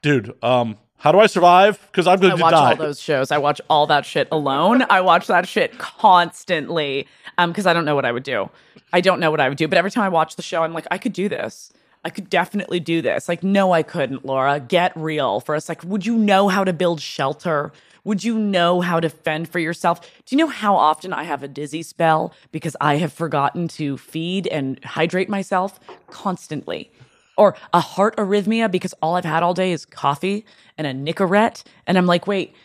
"Dude, 0.01 0.33
um, 0.43 0.77
how 0.97 1.11
do 1.11 1.19
I 1.19 1.27
survive? 1.27 1.79
Because 1.91 2.07
I'm 2.07 2.19
going 2.19 2.33
I 2.33 2.35
to 2.37 2.41
watch 2.41 2.53
all 2.53 2.75
those 2.75 2.99
shows. 2.99 3.31
I 3.31 3.37
watch 3.37 3.61
all 3.69 3.85
that 3.87 4.03
shit 4.03 4.27
alone. 4.31 4.83
I 4.89 5.01
watch 5.01 5.27
that 5.27 5.47
shit 5.47 5.77
constantly 5.77 7.07
um 7.37 7.51
because 7.51 7.67
I 7.67 7.73
don't 7.73 7.85
know 7.85 7.95
what 7.95 8.05
I 8.05 8.11
would 8.11 8.23
do. 8.23 8.49
I 8.91 9.01
don't 9.01 9.19
know 9.19 9.29
what 9.29 9.39
I 9.39 9.47
would 9.47 9.59
do, 9.59 9.67
but 9.67 9.77
every 9.77 9.91
time 9.91 10.03
I 10.05 10.09
watch 10.09 10.37
the 10.37 10.41
show 10.41 10.63
I'm 10.63 10.73
like 10.73 10.87
I 10.89 10.97
could 10.97 11.13
do 11.13 11.29
this. 11.29 11.71
I 12.03 12.09
could 12.09 12.29
definitely 12.29 12.79
do 12.79 13.01
this. 13.01 13.27
Like 13.27 13.43
no 13.43 13.73
I 13.73 13.83
couldn't, 13.83 14.25
Laura. 14.25 14.59
Get 14.59 14.95
real 14.95 15.39
for 15.39 15.55
a 15.55 15.61
sec. 15.61 15.83
Would 15.83 16.05
you 16.05 16.17
know 16.17 16.47
how 16.47 16.63
to 16.63 16.73
build 16.73 17.01
shelter? 17.01 17.71
Would 18.03 18.23
you 18.23 18.37
know 18.39 18.79
how 18.79 19.01
to 19.01 19.09
fend 19.09 19.49
for 19.49 19.59
yourself? 19.59 19.99
Do 20.25 20.33
you 20.33 20.37
know 20.37 20.47
how 20.47 20.77
often 20.77 21.11
I 21.11 21.23
have 21.23 21.43
a 21.43 21.47
dizzy 21.47 21.83
spell 21.83 22.33
because 22.53 22.73
I 22.79 22.95
have 22.97 23.11
forgotten 23.11 23.67
to 23.69 23.97
feed 23.97 24.47
and 24.47 24.81
hydrate 24.83 25.27
myself 25.27 25.77
constantly? 26.09 26.89
Or 27.35 27.55
a 27.73 27.81
heart 27.81 28.15
arrhythmia 28.15 28.71
because 28.71 28.93
all 29.01 29.15
I've 29.15 29.25
had 29.25 29.43
all 29.43 29.53
day 29.53 29.73
is 29.73 29.85
coffee 29.85 30.45
and 30.77 30.87
a 30.87 30.93
Nicorette. 30.93 31.63
And 31.85 31.97
I'm 31.97 32.05
like, 32.05 32.27
wait, 32.27 32.55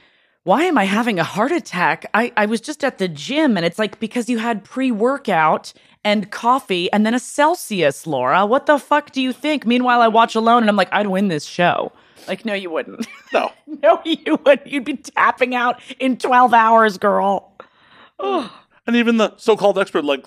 why 0.45 0.63
am 0.63 0.79
I 0.79 0.85
having 0.85 1.19
a 1.19 1.25
heart 1.25 1.53
attack? 1.53 2.07
I, 2.15 2.33
I 2.37 2.47
was 2.47 2.61
just 2.61 2.85
at 2.85 2.99
the 2.99 3.09
gym 3.09 3.57
and 3.57 3.67
it's 3.67 3.79
like 3.79 3.99
because 3.99 4.29
you 4.29 4.39
had 4.39 4.65
pre 4.65 4.93
workout 4.93 5.73
and 6.05 6.31
coffee 6.31 6.91
and 6.93 7.05
then 7.07 7.15
a 7.15 7.19
Celsius, 7.19 8.07
Laura. 8.07 8.45
What 8.47 8.67
the 8.67 8.79
fuck 8.79 9.13
do 9.13 9.21
you 9.23 9.33
think? 9.33 9.67
Meanwhile, 9.67 10.01
I 10.01 10.09
watch 10.09 10.35
alone 10.35 10.63
and 10.63 10.69
I'm 10.71 10.77
like, 10.77 10.93
I'd 10.93 11.07
win 11.07 11.29
this 11.29 11.45
show. 11.45 11.93
Like, 12.29 12.45
no, 12.45 12.55
you 12.55 12.71
wouldn't. 12.71 13.07
No. 13.33 13.51
no, 13.83 14.01
you 14.05 14.39
wouldn't. 14.45 14.67
You'd 14.69 14.85
be 14.85 14.97
tapping 14.97 15.55
out 15.55 15.81
in 15.99 16.17
12 16.19 16.55
hours, 16.55 16.99
girl. 16.99 17.53
And 18.19 18.97
even 18.97 19.17
the 19.17 19.37
so-called 19.37 19.79
expert, 19.79 20.05
like 20.05 20.27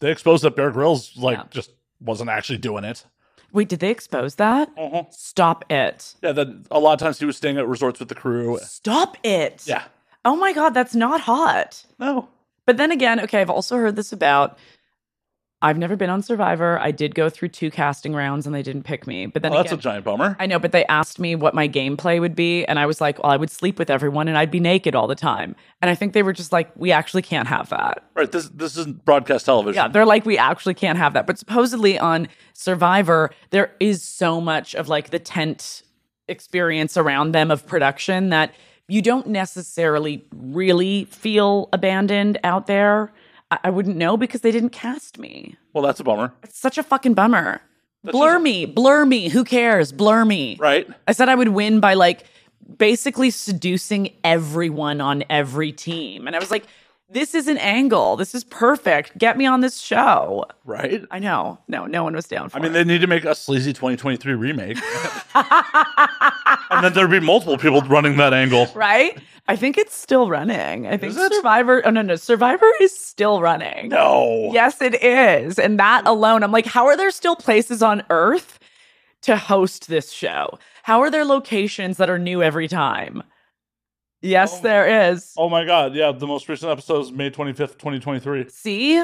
they 0.00 0.10
exposed 0.10 0.44
that 0.44 0.56
Bear 0.56 0.70
Grylls, 0.70 1.16
like 1.16 1.38
Yeah. 1.38 1.44
just 1.50 1.70
wasn't 2.00 2.30
actually 2.30 2.58
doing 2.58 2.84
it. 2.84 3.04
Wait, 3.52 3.68
did 3.68 3.78
they 3.80 3.90
expose 3.90 4.34
that? 4.36 4.68
Uh-huh. 4.76 5.04
Stop 5.10 5.64
it. 5.70 6.14
Yeah, 6.22 6.32
that 6.32 6.48
a 6.72 6.80
lot 6.80 6.94
of 6.94 6.98
times 6.98 7.20
he 7.20 7.24
was 7.24 7.36
staying 7.36 7.56
at 7.56 7.68
resorts 7.68 8.00
with 8.00 8.08
the 8.08 8.14
crew. 8.14 8.58
Stop 8.62 9.16
it. 9.22 9.62
Yeah. 9.64 9.84
Oh 10.24 10.34
my 10.36 10.52
God, 10.52 10.70
that's 10.70 10.94
not 10.94 11.20
hot. 11.20 11.84
No. 11.98 12.28
But 12.66 12.78
then 12.78 12.90
again, 12.90 13.20
okay, 13.20 13.40
I've 13.40 13.50
also 13.50 13.76
heard 13.76 13.94
this 13.96 14.12
about. 14.12 14.58
I've 15.64 15.78
never 15.78 15.96
been 15.96 16.10
on 16.10 16.20
Survivor. 16.20 16.78
I 16.78 16.90
did 16.90 17.14
go 17.14 17.30
through 17.30 17.48
two 17.48 17.70
casting 17.70 18.14
rounds 18.14 18.44
and 18.44 18.54
they 18.54 18.62
didn't 18.62 18.82
pick 18.82 19.06
me. 19.06 19.24
But 19.24 19.40
then 19.40 19.54
Oh, 19.54 19.56
that's 19.56 19.72
a 19.72 19.78
giant 19.78 20.04
bummer. 20.04 20.36
I 20.38 20.44
know, 20.44 20.58
but 20.58 20.72
they 20.72 20.84
asked 20.84 21.18
me 21.18 21.34
what 21.34 21.54
my 21.54 21.66
gameplay 21.66 22.20
would 22.20 22.36
be, 22.36 22.66
and 22.66 22.78
I 22.78 22.84
was 22.84 23.00
like, 23.00 23.22
"Well, 23.22 23.32
I 23.32 23.38
would 23.38 23.50
sleep 23.50 23.78
with 23.78 23.88
everyone, 23.88 24.28
and 24.28 24.36
I'd 24.36 24.50
be 24.50 24.60
naked 24.60 24.94
all 24.94 25.06
the 25.06 25.14
time." 25.14 25.56
And 25.80 25.90
I 25.90 25.94
think 25.94 26.12
they 26.12 26.22
were 26.22 26.34
just 26.34 26.52
like, 26.52 26.70
"We 26.76 26.92
actually 26.92 27.22
can't 27.22 27.48
have 27.48 27.70
that." 27.70 28.04
right. 28.14 28.30
This 28.30 28.50
this 28.50 28.76
isn't 28.76 29.06
broadcast 29.06 29.46
television. 29.46 29.82
Yeah, 29.82 29.88
they're 29.88 30.04
like, 30.04 30.26
"We 30.26 30.36
actually 30.36 30.74
can't 30.74 30.98
have 30.98 31.14
that." 31.14 31.26
But 31.26 31.38
supposedly 31.38 31.98
on 31.98 32.28
Survivor, 32.52 33.30
there 33.48 33.72
is 33.80 34.02
so 34.02 34.42
much 34.42 34.74
of 34.74 34.88
like 34.88 35.08
the 35.08 35.18
tent 35.18 35.82
experience 36.28 36.98
around 36.98 37.32
them 37.32 37.50
of 37.50 37.66
production 37.66 38.28
that 38.28 38.54
you 38.86 39.00
don't 39.00 39.28
necessarily 39.28 40.24
really 40.34 41.06
feel 41.06 41.70
abandoned 41.72 42.38
out 42.44 42.66
there. 42.66 43.12
I, 43.54 43.68
I 43.68 43.70
wouldn't 43.70 43.96
know 43.96 44.16
because 44.16 44.40
they 44.40 44.50
didn't 44.50 44.70
cast 44.70 45.18
me. 45.18 45.56
Well, 45.72 45.84
that's 45.84 46.00
a 46.00 46.04
bummer. 46.04 46.32
It's 46.42 46.58
such 46.58 46.78
a 46.78 46.82
fucking 46.82 47.14
bummer. 47.14 47.60
That's 48.02 48.12
blur 48.12 48.34
just- 48.34 48.42
me, 48.44 48.66
blur 48.66 49.04
me. 49.04 49.28
Who 49.28 49.44
cares? 49.44 49.92
Blur 49.92 50.24
me. 50.24 50.56
Right. 50.58 50.88
I 51.08 51.12
said 51.12 51.28
I 51.28 51.34
would 51.34 51.48
win 51.48 51.80
by 51.80 51.94
like 51.94 52.24
basically 52.78 53.30
seducing 53.30 54.10
everyone 54.22 55.00
on 55.00 55.24
every 55.30 55.72
team. 55.72 56.26
And 56.26 56.34
I 56.34 56.38
was 56.38 56.50
like, 56.50 56.64
this 57.10 57.34
is 57.34 57.48
an 57.48 57.58
angle. 57.58 58.16
This 58.16 58.34
is 58.34 58.44
perfect. 58.44 59.16
Get 59.18 59.36
me 59.36 59.46
on 59.46 59.60
this 59.60 59.78
show. 59.78 60.46
Right. 60.64 61.04
I 61.10 61.18
know. 61.18 61.58
No, 61.68 61.86
no 61.86 62.02
one 62.02 62.14
was 62.14 62.26
down 62.26 62.48
for 62.48 62.56
it. 62.56 62.60
I 62.60 62.62
mean, 62.62 62.72
it. 62.72 62.74
they 62.74 62.84
need 62.84 63.00
to 63.02 63.06
make 63.06 63.24
a 63.24 63.34
sleazy 63.34 63.72
2023 63.72 64.34
remake. 64.34 64.78
and 65.34 66.84
then 66.84 66.92
there'd 66.94 67.10
be 67.10 67.20
multiple 67.20 67.58
people 67.58 67.82
running 67.82 68.16
that 68.16 68.32
angle. 68.32 68.66
right? 68.74 69.18
I 69.46 69.56
think 69.56 69.76
it's 69.76 69.94
still 69.94 70.30
running. 70.30 70.86
I 70.86 70.96
think? 70.96 71.12
Survivor. 71.12 71.86
Oh 71.86 71.90
no, 71.90 72.00
no, 72.02 72.16
Survivor 72.16 72.66
is 72.80 72.98
still 72.98 73.42
running. 73.42 73.88
No. 73.90 74.50
Yes, 74.52 74.80
it 74.80 75.02
is. 75.02 75.58
And 75.58 75.78
that 75.78 76.06
alone, 76.06 76.42
I'm 76.42 76.52
like, 76.52 76.66
how 76.66 76.86
are 76.86 76.96
there 76.96 77.10
still 77.10 77.36
places 77.36 77.82
on 77.82 78.02
Earth 78.08 78.58
to 79.22 79.36
host 79.36 79.88
this 79.88 80.10
show? 80.12 80.58
How 80.82 81.00
are 81.00 81.10
there 81.10 81.24
locations 81.24 81.98
that 81.98 82.08
are 82.08 82.18
new 82.18 82.42
every 82.42 82.68
time? 82.68 83.22
Yes, 84.22 84.58
Oh. 84.58 84.62
there 84.62 85.10
is. 85.10 85.34
Oh 85.36 85.50
my 85.50 85.66
god, 85.66 85.94
yeah, 85.94 86.10
the 86.12 86.26
most 86.26 86.48
recent 86.48 86.72
episode 86.72 87.00
is 87.00 87.12
May 87.12 87.30
25th, 87.30 87.76
2023. 87.78 88.48
See, 88.48 89.02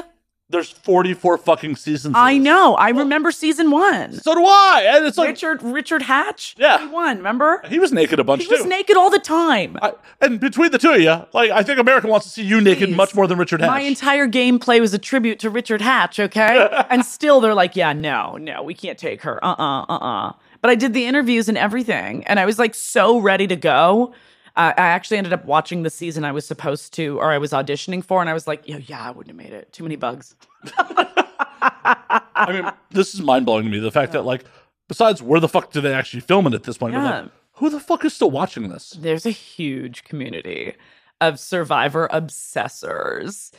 There's 0.51 0.69
44 0.69 1.37
fucking 1.37 1.77
seasons. 1.77 2.13
I 2.17 2.37
know. 2.37 2.75
I 2.75 2.89
remember 2.89 3.31
season 3.31 3.71
one. 3.71 4.13
So 4.13 4.35
do 4.35 4.43
I. 4.45 4.83
And 4.85 5.05
it's 5.05 5.17
like 5.17 5.29
Richard 5.29 5.63
Richard 5.63 6.01
Hatch. 6.01 6.55
Yeah. 6.57 6.79
he 6.79 6.87
won. 6.87 7.17
Remember? 7.17 7.61
he 7.67 7.79
was 7.79 7.93
naked 7.93 8.19
a 8.19 8.23
bunch 8.23 8.43
He 8.43 8.47
was 8.47 8.65
naked 8.65 8.97
all 8.97 9.09
the 9.09 9.19
time. 9.19 9.77
I, 9.81 9.93
and 10.19 10.39
between 10.39 10.71
the 10.71 10.77
two 10.77 10.91
of 10.91 10.99
you, 10.99 11.25
like 11.33 11.51
I 11.51 11.63
think 11.63 11.79
America 11.79 12.07
wants 12.07 12.25
to 12.25 12.31
see 12.31 12.43
you 12.43 12.59
naked 12.59 12.89
Please. 12.89 12.95
much 12.97 13.15
more 13.15 13.27
than 13.27 13.37
Richard 13.37 13.61
Hatch. 13.61 13.69
My 13.69 13.81
entire 13.81 14.27
gameplay 14.27 14.81
was 14.81 14.93
a 14.93 14.99
tribute 14.99 15.39
to 15.39 15.49
Richard 15.49 15.81
Hatch, 15.81 16.19
okay? 16.19 16.85
and 16.89 17.05
still 17.05 17.39
they're 17.39 17.55
like, 17.55 17.75
yeah, 17.77 17.93
no, 17.93 18.35
no, 18.37 18.61
we 18.61 18.73
can't 18.73 18.97
take 18.97 19.21
her. 19.21 19.43
Uh 19.43 19.55
uh-uh, 19.57 19.85
uh, 19.87 19.97
uh 19.97 20.33
But 20.61 20.71
I 20.71 20.75
did 20.75 20.93
the 20.93 21.05
interviews 21.05 21.47
and 21.47 21.57
everything, 21.57 22.25
and 22.27 22.39
I 22.39 22.45
was 22.45 22.59
like 22.59 22.75
so 22.75 23.19
ready 23.19 23.47
to 23.47 23.55
go. 23.55 24.13
Uh, 24.55 24.73
I 24.77 24.81
actually 24.81 25.17
ended 25.17 25.33
up 25.33 25.45
watching 25.45 25.83
the 25.83 25.89
season 25.89 26.25
I 26.25 26.31
was 26.31 26.45
supposed 26.45 26.93
to, 26.93 27.19
or 27.19 27.31
I 27.31 27.37
was 27.37 27.51
auditioning 27.51 28.03
for, 28.03 28.21
and 28.21 28.29
I 28.29 28.33
was 28.33 28.47
like, 28.47 28.63
yeah, 28.65 28.77
yeah, 28.77 29.01
I 29.01 29.11
wouldn't 29.11 29.27
have 29.27 29.45
made 29.45 29.53
it. 29.53 29.71
Too 29.71 29.83
many 29.83 29.95
bugs. 29.95 30.35
I 30.77 32.51
mean, 32.51 32.71
this 32.89 33.13
is 33.13 33.21
mind 33.21 33.45
blowing 33.45 33.65
to 33.65 33.69
me. 33.69 33.79
The 33.79 33.91
fact 33.91 34.11
that 34.13 34.23
like, 34.23 34.43
besides 34.87 35.21
where 35.21 35.39
the 35.39 35.47
fuck 35.47 35.71
do 35.71 35.81
they 35.81 35.93
actually 35.93 36.21
film 36.21 36.47
it 36.47 36.53
at 36.53 36.63
this 36.63 36.77
point? 36.77 36.93
Yeah. 36.93 37.21
like, 37.21 37.31
who 37.53 37.69
the 37.69 37.79
fuck 37.79 38.03
is 38.03 38.13
still 38.13 38.31
watching 38.31 38.69
this? 38.69 38.91
There's 38.91 39.25
a 39.25 39.31
huge 39.31 40.03
community 40.03 40.73
of 41.21 41.39
survivor 41.39 42.09
obsessors, 42.11 43.51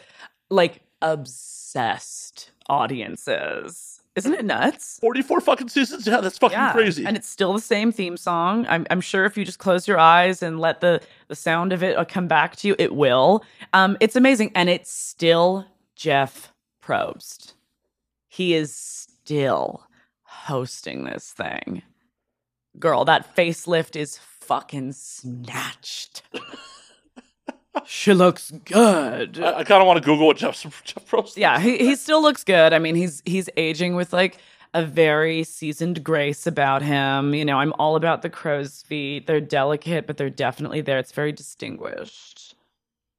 like 0.51 0.83
obsessed 1.01 2.51
audiences. 2.69 3.92
Isn't 4.15 4.35
it 4.35 4.45
nuts? 4.45 4.99
44 5.01 5.41
fucking 5.41 5.69
seasons? 5.71 6.07
Yeah, 6.07 6.21
that's 6.21 6.37
fucking 6.37 6.59
crazy. 6.73 7.07
And 7.07 7.17
it's 7.17 7.29
still 7.29 7.55
the 7.55 7.61
same 7.61 7.93
theme 7.93 8.19
song. 8.19 8.67
I'm, 8.69 8.87
I'm 8.91 9.01
sure 9.01 9.25
if 9.25 9.39
you 9.39 9.45
just 9.45 9.59
close 9.59 9.89
your 9.89 9.99
eyes 9.99 10.43
and 10.43 10.61
let 10.61 10.81
the, 10.81 11.01
the 11.29 11.35
sound 11.35 11.73
of 11.73 11.83
it 11.83 11.97
uh, 11.97 12.05
come 12.05 12.29
back 12.29 12.57
to 12.57 12.69
you, 12.69 12.77
it 12.79 12.95
will. 12.95 13.43
Um, 13.73 13.97
it's 14.01 14.15
amazing. 14.15 14.53
And 14.55 14.69
it's 14.69 14.93
still 14.93 15.67
Jeff 15.97 16.53
Probst. 16.85 17.55
He 18.29 18.55
is 18.55 18.75
still 18.75 19.87
hosting 20.25 21.05
this 21.05 21.33
thing. 21.33 21.83
Girl, 22.79 23.07
that 23.07 23.35
facelift 23.35 23.97
is 23.97 24.19
fucking 24.19 24.93
snatched. 24.93 26.23
she 27.87 28.13
looks 28.15 28.51
good. 28.65 29.41
I, 29.41 29.59
I 29.59 29.65
kind 29.65 29.81
of 29.81 29.87
want 29.87 29.99
to 30.03 30.05
Google 30.05 30.27
what 30.27 30.37
Jeff, 30.37 30.61
Jeff 30.85 31.07
Probst. 31.11 31.37
Yeah, 31.37 31.59
he, 31.59 31.79
he 31.79 31.97
still 31.97 32.23
looks 32.23 32.45
good. 32.45 32.73
I 32.73 32.79
mean, 32.79 32.95
he's 32.95 33.23
he's 33.25 33.49
aging 33.57 33.95
with 33.95 34.13
like 34.13 34.39
a 34.75 34.85
very 34.85 35.45
seasoned 35.45 36.03
grace 36.03 36.47
about 36.47 36.83
him. 36.83 37.35
You 37.35 37.45
know, 37.45 37.59
I'm 37.59 37.73
all 37.79 37.97
about 37.97 38.23
the 38.23 38.31
crow's 38.31 38.83
feet. 38.83 39.27
They're 39.27 39.41
delicate, 39.41 40.07
but 40.07 40.17
they're 40.17 40.31
definitely 40.31 40.81
there. 40.81 40.99
It's 40.99 41.13
very 41.13 41.33
distinguished. 41.33 42.55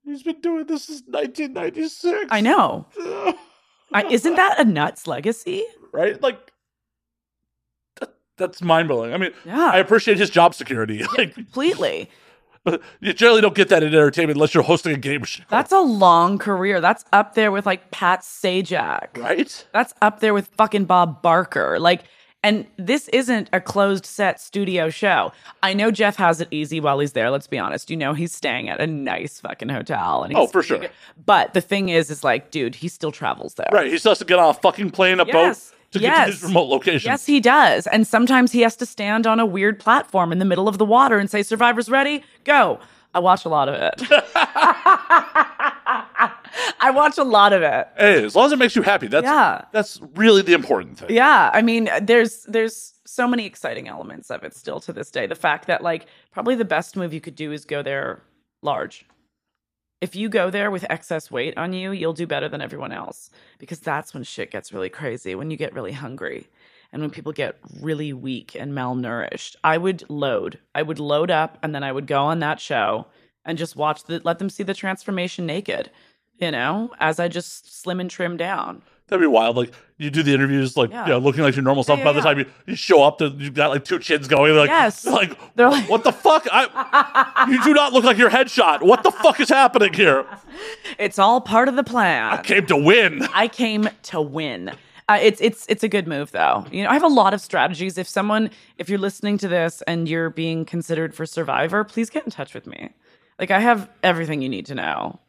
He's 0.03 0.23
been 0.23 0.41
doing 0.41 0.65
this 0.65 0.85
since 0.85 1.01
1996. 1.07 2.25
I 2.29 2.41
know. 2.41 2.87
I, 3.93 4.03
isn't 4.09 4.35
that 4.35 4.59
a 4.59 4.65
nuts 4.65 5.05
legacy? 5.07 5.63
right? 5.91 6.19
Like, 6.21 6.51
that, 7.99 8.15
that's 8.37 8.61
mind 8.61 8.87
blowing. 8.87 9.13
I 9.13 9.17
mean, 9.17 9.31
Yeah. 9.45 9.69
I 9.71 9.77
appreciate 9.77 10.17
his 10.17 10.29
job 10.29 10.55
security. 10.55 11.05
Like, 11.17 11.35
Completely. 11.35 12.09
You 13.01 13.13
generally 13.13 13.41
don't 13.41 13.55
get 13.55 13.69
that 13.69 13.83
in 13.83 13.89
entertainment 13.93 14.37
unless 14.37 14.53
you're 14.53 14.63
hosting 14.63 14.93
a 14.93 14.97
game 14.97 15.23
show, 15.23 15.43
That's 15.49 15.71
a 15.71 15.79
long 15.79 16.37
career. 16.37 16.79
That's 16.81 17.03
up 17.11 17.35
there 17.35 17.51
with 17.51 17.65
like 17.65 17.91
Pat 17.91 18.21
Sajak. 18.21 19.17
right? 19.17 19.67
That's 19.73 19.93
up 20.01 20.19
there 20.19 20.33
with 20.33 20.47
fucking 20.57 20.85
Bob 20.85 21.21
Barker. 21.21 21.79
Like, 21.79 22.03
and 22.45 22.67
this 22.77 23.07
isn't 23.09 23.49
a 23.53 23.61
closed 23.61 24.05
set 24.05 24.39
studio 24.41 24.89
show. 24.89 25.31
I 25.61 25.73
know 25.73 25.91
Jeff 25.91 26.17
has 26.17 26.41
it 26.41 26.49
easy 26.51 26.79
while 26.81 26.99
he's 26.99 27.13
there. 27.13 27.29
Let's 27.31 27.47
be 27.47 27.57
honest. 27.57 27.89
You 27.89 27.95
know, 27.95 28.13
he's 28.13 28.33
staying 28.33 28.67
at 28.67 28.81
a 28.81 28.87
nice 28.87 29.39
fucking 29.39 29.69
hotel. 29.69 30.23
And 30.23 30.35
Oh, 30.35 30.47
for 30.47 30.61
sure. 30.61 30.87
But 31.25 31.53
the 31.53 31.61
thing 31.61 31.87
is, 31.89 32.09
is 32.09 32.21
like, 32.23 32.51
dude, 32.51 32.75
he 32.75 32.89
still 32.89 33.13
travels 33.13 33.53
there. 33.53 33.69
Right. 33.71 33.89
He 33.89 33.97
still 33.97 34.11
has 34.11 34.19
to 34.19 34.25
get 34.25 34.39
on 34.39 34.49
a 34.49 34.53
fucking 34.53 34.91
plane, 34.91 35.21
a 35.21 35.25
Yes. 35.25 35.69
boat 35.71 35.77
to 35.93 35.99
get 35.99 36.25
to 36.25 36.31
Yes. 36.31 36.43
remote 36.43 36.69
locations. 36.69 37.05
Yes, 37.05 37.25
he 37.25 37.39
does. 37.39 37.87
And 37.87 38.05
sometimes 38.05 38.51
he 38.51 38.61
has 38.61 38.75
to 38.77 38.85
stand 38.85 39.25
on 39.25 39.39
a 39.39 39.45
weird 39.45 39.79
platform 39.79 40.31
in 40.31 40.39
the 40.39 40.45
middle 40.45 40.67
of 40.67 40.77
the 40.77 40.85
water 40.85 41.17
and 41.17 41.29
say, 41.29 41.41
Survivor's 41.43 41.89
ready? 41.89 42.23
Go. 42.43 42.79
I 43.15 43.19
watch 43.19 43.45
a 43.45 43.49
lot 43.49 43.69
of 43.69 43.75
it. 43.75 43.93
I 46.79 46.91
watch 46.93 47.17
a 47.17 47.23
lot 47.23 47.53
of 47.53 47.61
it. 47.61 47.87
Hey, 47.97 48.23
as 48.25 48.35
long 48.35 48.45
as 48.47 48.51
it 48.51 48.59
makes 48.59 48.75
you 48.75 48.81
happy, 48.81 49.07
that's 49.07 49.23
Yeah. 49.25 49.61
that's 49.71 49.99
really 50.15 50.41
the 50.41 50.53
important 50.53 50.99
thing. 50.99 51.09
Yeah, 51.11 51.49
I 51.53 51.61
mean, 51.61 51.89
there's 52.01 52.43
there's 52.43 52.93
so 53.05 53.27
many 53.27 53.45
exciting 53.45 53.87
elements 53.87 54.29
of 54.31 54.43
it 54.43 54.55
still 54.55 54.79
to 54.81 54.93
this 54.93 55.11
day. 55.11 55.27
The 55.27 55.35
fact 55.35 55.67
that 55.67 55.81
like 55.83 56.07
probably 56.31 56.55
the 56.55 56.65
best 56.65 56.95
move 56.95 57.13
you 57.13 57.21
could 57.21 57.35
do 57.35 57.51
is 57.51 57.65
go 57.65 57.81
there 57.83 58.21
large. 58.61 59.05
If 60.03 60.17
you 60.17 60.27
go 60.27 60.49
there 60.49 60.69
with 60.69 60.85
excess 60.89 61.31
weight 61.31 61.57
on 61.57 61.71
you, 61.71 61.93
you'll 61.93 62.11
do 62.11 62.27
better 62.27 62.49
than 62.49 62.59
everyone 62.59 62.91
else 62.91 63.29
because 63.57 63.79
that's 63.79 64.13
when 64.13 64.23
shit 64.23 64.51
gets 64.51 64.73
really 64.73 64.89
crazy, 64.89 65.33
when 65.33 65.49
you 65.49 65.55
get 65.55 65.73
really 65.73 65.93
hungry 65.93 66.49
and 66.91 67.01
when 67.01 67.09
people 67.09 67.31
get 67.31 67.57
really 67.79 68.11
weak 68.11 68.53
and 68.53 68.73
malnourished. 68.73 69.55
I 69.63 69.77
would 69.77 70.03
load. 70.09 70.59
I 70.75 70.81
would 70.81 70.99
load 70.99 71.31
up 71.31 71.57
and 71.63 71.73
then 71.73 71.85
I 71.85 71.93
would 71.93 72.05
go 72.05 72.19
on 72.19 72.39
that 72.39 72.59
show 72.59 73.07
and 73.45 73.57
just 73.57 73.77
watch 73.77 74.03
the 74.03 74.19
let 74.25 74.39
them 74.39 74.49
see 74.49 74.63
the 74.63 74.73
transformation 74.73 75.45
naked, 75.45 75.89
you 76.37 76.51
know, 76.51 76.91
as 76.99 77.17
I 77.17 77.29
just 77.29 77.81
slim 77.81 78.01
and 78.01 78.11
trim 78.11 78.35
down. 78.35 78.81
That'd 79.13 79.21
be 79.23 79.27
wild. 79.27 79.55
Like 79.55 79.71
you 79.99 80.09
do 80.09 80.23
the 80.23 80.33
interviews, 80.33 80.75
like 80.75 80.89
Yeah. 80.89 81.05
you 81.05 81.11
know, 81.11 81.19
looking 81.19 81.43
like 81.43 81.55
your 81.55 81.61
normal 81.63 81.83
self. 81.83 81.99
yeah, 81.99 82.05
By 82.05 82.13
the 82.13 82.21
time 82.21 82.39
you, 82.39 82.45
you 82.65 82.75
show 82.75 83.03
up, 83.03 83.19
to, 83.19 83.27
you've 83.37 83.53
got 83.53 83.69
like 83.69 83.85
two 83.85 83.99
chins 83.99 84.27
going. 84.27 84.55
Like, 84.55 84.69
Yes. 84.69 85.05
like, 85.19 85.37
They're 85.55 85.69
like- 85.69 85.87
what 85.87 86.03
the 86.03 86.11
fuck? 86.11 86.47
I, 86.51 87.45
you 87.47 87.63
do 87.63 87.75
not 87.75 87.93
look 87.93 88.03
like 88.03 88.17
your 88.17 88.31
headshot. 88.31 88.81
What 88.81 89.03
the 89.03 89.11
fuck 89.11 89.39
is 89.39 89.49
happening 89.49 89.93
here? 89.93 90.25
It's 90.99 91.17
all 91.19 91.41
part 91.41 91.67
of 91.67 91.75
the 91.75 91.83
plan. 91.83 92.33
I 92.33 92.41
came 92.41 92.65
to 92.67 92.75
win. 92.77 93.21
I 93.33 93.47
came 93.47 93.87
to 94.03 94.19
win. 94.21 94.71
Uh, 95.09 95.19
it's 95.21 95.41
it's 95.41 95.65
it's 95.67 95.83
a 95.83 95.87
good 95.89 96.07
move 96.07 96.31
though. 96.31 96.65
You 96.71 96.83
know, 96.83 96.89
I 96.89 96.93
have 96.93 97.03
a 97.03 97.07
lot 97.07 97.33
of 97.33 97.41
strategies. 97.41 97.97
If 97.97 98.07
someone, 98.07 98.49
if 98.77 98.89
you're 98.89 98.99
listening 98.99 99.37
to 99.39 99.47
this 99.47 99.81
and 99.87 100.07
you're 100.09 100.29
being 100.29 100.65
considered 100.65 101.13
for 101.13 101.25
Survivor, 101.25 101.83
please 101.83 102.09
get 102.09 102.23
in 102.25 102.31
touch 102.31 102.53
with 102.53 102.65
me. 102.67 102.89
Like 103.39 103.51
I 103.51 103.59
have 103.59 103.89
everything 104.03 104.41
you 104.41 104.49
need 104.49 104.65
to 104.67 104.75
know. 104.75 105.19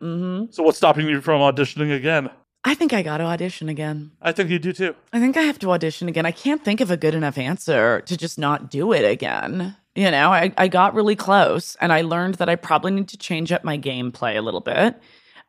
hmm 0.00 0.44
So 0.50 0.62
what's 0.62 0.78
stopping 0.78 1.06
you 1.08 1.20
from 1.20 1.40
auditioning 1.40 1.94
again? 1.94 2.30
I 2.68 2.74
think 2.74 2.92
I 2.92 3.02
got 3.02 3.16
to 3.16 3.24
audition 3.24 3.70
again. 3.70 4.10
I 4.20 4.32
think 4.32 4.50
you 4.50 4.58
do 4.58 4.74
too. 4.74 4.94
I 5.10 5.20
think 5.20 5.38
I 5.38 5.42
have 5.42 5.58
to 5.60 5.70
audition 5.70 6.06
again. 6.06 6.26
I 6.26 6.32
can't 6.32 6.62
think 6.62 6.82
of 6.82 6.90
a 6.90 6.98
good 6.98 7.14
enough 7.14 7.38
answer 7.38 8.02
to 8.02 8.14
just 8.14 8.38
not 8.38 8.70
do 8.70 8.92
it 8.92 9.10
again. 9.10 9.74
You 9.94 10.10
know, 10.10 10.30
I, 10.30 10.52
I 10.58 10.68
got 10.68 10.94
really 10.94 11.16
close 11.16 11.76
and 11.80 11.94
I 11.94 12.02
learned 12.02 12.34
that 12.34 12.50
I 12.50 12.56
probably 12.56 12.90
need 12.90 13.08
to 13.08 13.16
change 13.16 13.52
up 13.52 13.64
my 13.64 13.78
gameplay 13.78 14.36
a 14.36 14.42
little 14.42 14.60
bit. 14.60 15.00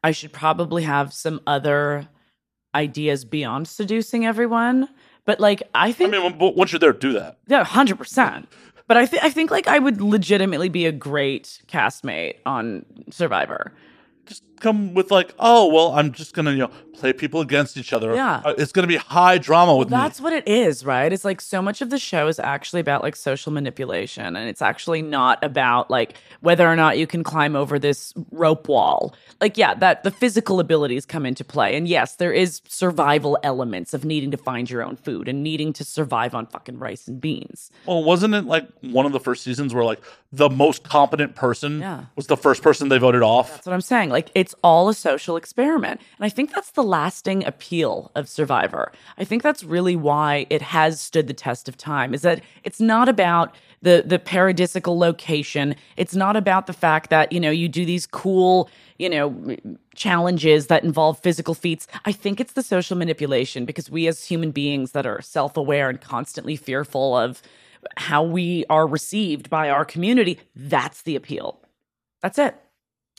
I 0.02 0.12
should 0.12 0.32
probably 0.32 0.84
have 0.84 1.14
some 1.14 1.42
other 1.46 2.08
ideas 2.74 3.26
beyond 3.26 3.68
seducing 3.68 4.26
everyone. 4.26 4.88
But 5.26 5.42
like, 5.42 5.64
I 5.76 5.92
think. 5.92 6.16
I 6.16 6.30
mean, 6.30 6.38
once 6.40 6.72
you're 6.72 6.80
there, 6.80 6.94
do 6.94 7.12
that. 7.14 7.38
yeah, 7.48 7.66
100%. 7.66 8.46
But 8.88 8.96
I, 8.96 9.06
th- 9.06 9.22
I 9.22 9.30
think 9.30 9.52
like 9.52 9.68
I 9.68 9.78
would 9.78 10.02
legitimately 10.02 10.70
be 10.70 10.86
a 10.86 10.94
great 10.94 11.62
castmate 11.68 12.38
on 12.46 12.86
Survivor. 13.12 13.74
Just 14.26 14.44
come 14.60 14.94
with 14.94 15.12
like, 15.12 15.34
oh 15.40 15.68
well, 15.74 15.92
I'm 15.94 16.12
just 16.12 16.34
gonna 16.34 16.52
you 16.52 16.58
know 16.60 16.72
play 16.94 17.14
people 17.14 17.40
against 17.40 17.78
each 17.78 17.94
other. 17.94 18.14
Yeah. 18.14 18.42
Uh, 18.44 18.54
it's 18.58 18.72
gonna 18.74 18.88
be 18.88 18.98
high 18.98 19.38
drama 19.38 19.76
with 19.76 19.88
me. 19.90 19.96
That's 19.96 20.20
what 20.20 20.34
it 20.34 20.48
is, 20.48 20.86
right? 20.86 21.12
It's 21.14 21.24
like 21.24 21.40
so 21.40 21.62
much 21.62 21.82
of 21.82 21.90
the 21.90 21.98
show 21.98 22.28
is 22.28 22.40
actually 22.40 22.82
about 22.82 23.04
like 23.04 23.16
social 23.16 23.52
manipulation 23.54 24.36
and 24.36 24.50
it's 24.50 24.62
actually 24.62 25.02
not 25.02 25.42
about 25.44 25.90
like 25.90 26.16
whether 26.42 26.68
or 26.68 26.76
not 26.76 26.98
you 26.98 27.08
can 27.08 27.24
climb 27.24 27.56
over 27.56 27.80
this 27.80 28.14
rope 28.32 28.68
wall. 28.68 29.16
Like 29.40 29.58
yeah, 29.58 29.74
that 29.76 30.04
the 30.04 30.12
physical 30.12 30.60
abilities 30.60 31.06
come 31.06 31.26
into 31.26 31.46
play. 31.46 31.78
And 31.78 31.88
yes, 31.88 32.16
there 32.16 32.34
is 32.34 32.62
survival 32.68 33.38
elements 33.44 33.94
of 33.94 34.04
needing 34.04 34.32
to 34.32 34.38
find 34.38 34.70
your 34.70 34.84
own 34.84 34.98
food 34.98 35.30
and 35.30 35.42
needing 35.42 35.72
to 35.74 35.86
survive 35.86 36.36
on 36.36 36.46
fucking 36.48 36.80
rice 36.80 37.08
and 37.08 37.22
beans. 37.22 37.72
Well, 37.86 38.04
wasn't 38.04 38.34
it 38.34 38.44
like 38.46 38.68
one 38.82 39.06
of 39.06 39.14
the 39.14 39.20
first 39.22 39.44
seasons 39.44 39.74
where 39.74 39.86
like 39.86 40.02
the 40.34 40.50
most 40.50 40.84
competent 40.84 41.36
person 41.36 41.80
Yeah. 41.80 42.04
was 42.16 42.28
the 42.28 42.38
first 42.38 42.62
person 42.62 42.90
they 42.90 42.98
voted 42.98 43.22
off? 43.22 43.50
That's 43.52 43.66
what 43.66 43.74
I'm 43.74 43.82
saying. 43.82 44.10
Like 44.10 44.30
it's 44.36 44.49
all 44.64 44.90
a 44.90 44.94
social 44.94 45.36
experiment. 45.36 46.02
And 46.18 46.26
I 46.26 46.30
think 46.30 46.54
that's 46.54 46.72
the 46.72 46.84
lasting 46.84 47.46
appeal 47.46 48.12
of 48.16 48.28
Survivor. 48.28 48.92
I 49.18 49.24
think 49.24 49.44
that's 49.44 49.64
really 49.64 49.96
why 49.96 50.46
it 50.50 50.62
has 50.62 51.00
stood 51.00 51.28
the 51.28 51.34
test 51.34 51.68
of 51.70 51.78
time 51.78 52.14
is 52.14 52.22
that 52.22 52.42
it's 52.64 52.80
not 52.80 53.10
about 53.10 53.56
the 53.82 54.04
the 54.06 54.20
paradisical 54.20 54.98
location. 54.98 55.76
It's 55.96 56.16
not 56.16 56.36
about 56.36 56.68
the 56.68 56.74
fact 56.74 57.10
that, 57.10 57.32
you 57.32 57.40
know, 57.40 57.52
you 57.52 57.70
do 57.70 57.86
these 57.86 58.06
cool, 58.06 58.70
you 58.98 59.10
know, 59.10 59.56
challenges 59.96 60.68
that 60.68 60.84
involve 60.84 61.20
physical 61.20 61.54
feats. 61.54 61.88
I 62.06 62.12
think 62.12 62.40
it's 62.40 62.54
the 62.54 62.64
social 62.64 62.98
manipulation 62.98 63.66
because 63.66 63.90
we 63.90 64.08
as 64.08 64.26
human 64.26 64.52
beings 64.52 64.92
that 64.92 65.06
are 65.06 65.22
self-aware 65.22 65.90
and 65.90 66.02
constantly 66.02 66.56
fearful 66.56 67.18
of 67.18 67.42
how 67.96 68.22
we 68.24 68.66
are 68.70 68.86
received 68.86 69.50
by 69.50 69.70
our 69.70 69.86
community, 69.86 70.40
that's 70.56 71.04
the 71.04 71.16
appeal. 71.16 71.62
That's 72.22 72.38
it. 72.38 72.56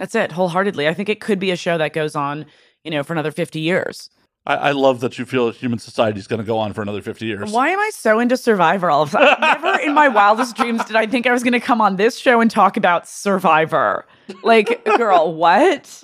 That's 0.00 0.14
it, 0.14 0.32
wholeheartedly. 0.32 0.88
I 0.88 0.94
think 0.94 1.10
it 1.10 1.20
could 1.20 1.38
be 1.38 1.50
a 1.50 1.56
show 1.56 1.76
that 1.76 1.92
goes 1.92 2.16
on, 2.16 2.46
you 2.84 2.90
know, 2.90 3.02
for 3.02 3.12
another 3.12 3.30
50 3.30 3.60
years. 3.60 4.08
I, 4.46 4.54
I 4.56 4.70
love 4.70 5.00
that 5.00 5.18
you 5.18 5.26
feel 5.26 5.50
human 5.50 5.78
society 5.78 6.18
is 6.18 6.26
going 6.26 6.38
to 6.40 6.46
go 6.46 6.56
on 6.56 6.72
for 6.72 6.80
another 6.80 7.02
50 7.02 7.26
years. 7.26 7.52
Why 7.52 7.68
am 7.68 7.78
I 7.78 7.90
so 7.92 8.18
into 8.18 8.38
Survivor 8.38 8.90
all 8.90 9.02
of 9.02 9.10
a 9.10 9.12
sudden? 9.12 9.36
Never 9.42 9.78
in 9.80 9.92
my 9.92 10.08
wildest 10.08 10.56
dreams 10.56 10.82
did 10.86 10.96
I 10.96 11.06
think 11.06 11.26
I 11.26 11.32
was 11.32 11.42
going 11.42 11.52
to 11.52 11.60
come 11.60 11.82
on 11.82 11.96
this 11.96 12.18
show 12.18 12.40
and 12.40 12.50
talk 12.50 12.78
about 12.78 13.06
Survivor. 13.06 14.06
Like, 14.42 14.82
girl, 14.96 15.34
what? 15.34 16.02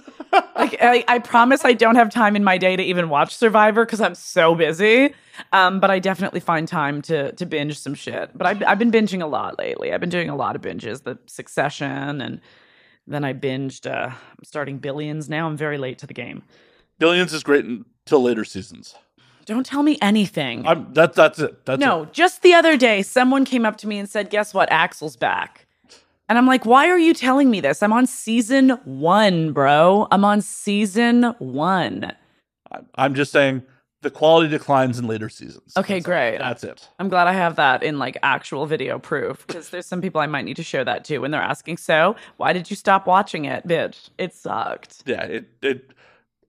Like, 0.54 0.76
I, 0.82 1.02
I 1.08 1.18
promise 1.18 1.64
I 1.64 1.72
don't 1.72 1.94
have 1.94 2.10
time 2.10 2.36
in 2.36 2.44
my 2.44 2.58
day 2.58 2.76
to 2.76 2.82
even 2.82 3.08
watch 3.08 3.34
Survivor 3.34 3.86
because 3.86 4.02
I'm 4.02 4.14
so 4.14 4.54
busy. 4.54 5.14
Um, 5.52 5.80
but 5.80 5.90
I 5.90 6.00
definitely 6.00 6.40
find 6.40 6.68
time 6.68 7.00
to 7.02 7.32
to 7.32 7.46
binge 7.46 7.78
some 7.78 7.94
shit. 7.94 8.30
But 8.34 8.46
I've, 8.46 8.62
I've 8.66 8.78
been 8.78 8.90
binging 8.90 9.22
a 9.22 9.26
lot 9.26 9.58
lately. 9.58 9.92
I've 9.92 10.00
been 10.00 10.10
doing 10.10 10.28
a 10.28 10.36
lot 10.36 10.56
of 10.56 10.62
binges, 10.62 11.04
the 11.04 11.18
Succession, 11.26 12.20
and 12.20 12.40
then 13.06 13.24
I 13.24 13.32
binged. 13.32 13.90
Uh, 13.90 14.10
I'm 14.10 14.44
starting 14.44 14.78
Billions 14.78 15.28
now. 15.28 15.46
I'm 15.46 15.56
very 15.56 15.78
late 15.78 15.98
to 15.98 16.06
the 16.06 16.14
game. 16.14 16.42
Billions 16.98 17.32
is 17.32 17.42
great 17.42 17.64
until 17.64 18.22
later 18.22 18.44
seasons. 18.44 18.94
Don't 19.44 19.64
tell 19.64 19.82
me 19.84 19.96
anything. 20.02 20.66
I'm 20.66 20.92
that 20.94 21.14
that's 21.14 21.38
it. 21.38 21.64
That's 21.64 21.80
no, 21.80 22.02
it. 22.02 22.12
just 22.12 22.42
the 22.42 22.54
other 22.54 22.76
day, 22.76 23.02
someone 23.02 23.44
came 23.44 23.64
up 23.64 23.76
to 23.78 23.86
me 23.86 23.98
and 23.98 24.08
said, 24.08 24.28
Guess 24.30 24.52
what? 24.52 24.70
Axel's 24.72 25.16
back. 25.16 25.66
And 26.28 26.36
I'm 26.36 26.46
like, 26.46 26.66
Why 26.66 26.88
are 26.88 26.98
you 26.98 27.14
telling 27.14 27.48
me 27.50 27.60
this? 27.60 27.82
I'm 27.82 27.92
on 27.92 28.06
season 28.06 28.70
one, 28.84 29.52
bro. 29.52 30.08
I'm 30.10 30.24
on 30.24 30.40
season 30.40 31.34
one. 31.38 32.12
I- 32.72 32.80
I'm 32.96 33.14
just 33.14 33.30
saying 33.30 33.62
the 34.06 34.10
quality 34.12 34.48
declines 34.48 35.00
in 35.00 35.08
later 35.08 35.28
seasons. 35.28 35.72
Okay, 35.76 35.94
That's- 36.00 36.04
great. 36.04 36.38
That's 36.38 36.62
it. 36.62 36.88
I'm 37.00 37.08
glad 37.08 37.26
I 37.26 37.32
have 37.32 37.56
that 37.56 37.82
in 37.82 37.98
like 37.98 38.16
actual 38.22 38.64
video 38.66 39.00
proof 39.00 39.44
because 39.48 39.70
there's 39.70 39.84
some 39.86 40.00
people 40.00 40.20
I 40.20 40.26
might 40.28 40.44
need 40.44 40.54
to 40.58 40.62
show 40.62 40.84
that 40.84 41.04
to 41.06 41.18
when 41.18 41.32
they're 41.32 41.42
asking, 41.42 41.78
So, 41.78 42.14
why 42.36 42.52
did 42.52 42.70
you 42.70 42.76
stop 42.76 43.04
watching 43.08 43.46
it, 43.46 43.66
bitch? 43.66 44.10
It 44.16 44.32
sucked. 44.32 45.02
Yeah, 45.06 45.24
it 45.24 45.46
it 45.60 45.90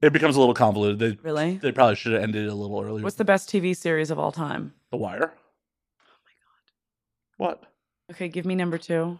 it 0.03 0.13
becomes 0.13 0.35
a 0.35 0.39
little 0.39 0.53
convoluted. 0.53 0.99
They 0.99 1.17
Really? 1.27 1.57
they 1.57 1.71
probably 1.71 1.95
should 1.95 2.13
have 2.13 2.21
ended 2.21 2.45
it 2.45 2.49
a 2.51 2.53
little 2.53 2.79
earlier. 2.79 3.03
What's 3.03 3.15
the 3.15 3.25
best 3.25 3.49
TV 3.49 3.75
series 3.75 4.11
of 4.11 4.19
all 4.19 4.31
time? 4.31 4.73
The 4.91 4.97
Wire? 4.97 5.33
Oh 5.33 6.19
my 6.25 6.31
god. 6.43 7.49
What? 7.49 7.63
Okay, 8.11 8.27
give 8.29 8.45
me 8.45 8.53
number 8.53 8.77
two. 8.77 9.17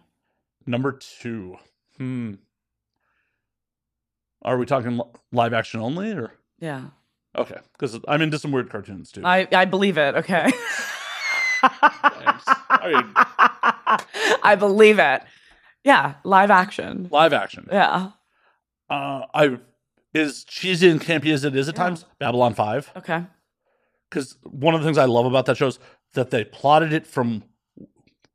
Number 0.64 0.92
two. 0.92 1.56
Hmm. 1.96 2.34
Are 4.42 4.56
we 4.56 4.64
talking 4.66 5.00
live 5.32 5.52
action 5.52 5.80
only 5.80 6.12
or 6.12 6.30
Yeah. 6.60 6.82
Okay? 7.36 7.58
Because 7.72 7.98
I'm 8.08 8.22
into 8.22 8.38
some 8.38 8.52
weird 8.52 8.70
cartoons 8.70 9.10
too. 9.12 9.22
I, 9.24 9.46
I 9.52 9.64
believe 9.64 9.98
it. 9.98 10.14
Okay. 10.16 10.50
I 11.62 14.38
I 14.42 14.54
believe 14.54 14.98
it. 14.98 15.22
Yeah, 15.84 16.14
live 16.24 16.50
action. 16.50 17.08
live 17.10 17.32
action. 17.32 17.68
Yeah. 17.70 18.10
Uh, 18.90 19.22
I 19.34 19.58
is 20.14 20.44
cheesy 20.44 20.88
and 20.88 21.00
campy 21.00 21.32
as 21.32 21.44
it 21.44 21.54
is 21.56 21.68
at 21.68 21.76
times. 21.76 22.04
Babylon 22.18 22.54
Five. 22.54 22.90
Okay. 22.96 23.24
Because 24.08 24.36
one 24.42 24.74
of 24.74 24.80
the 24.80 24.86
things 24.86 24.98
I 24.98 25.04
love 25.04 25.26
about 25.26 25.46
that 25.46 25.56
show 25.56 25.66
is 25.66 25.78
that 26.14 26.30
they 26.30 26.44
plotted 26.44 26.92
it 26.92 27.06
from 27.06 27.44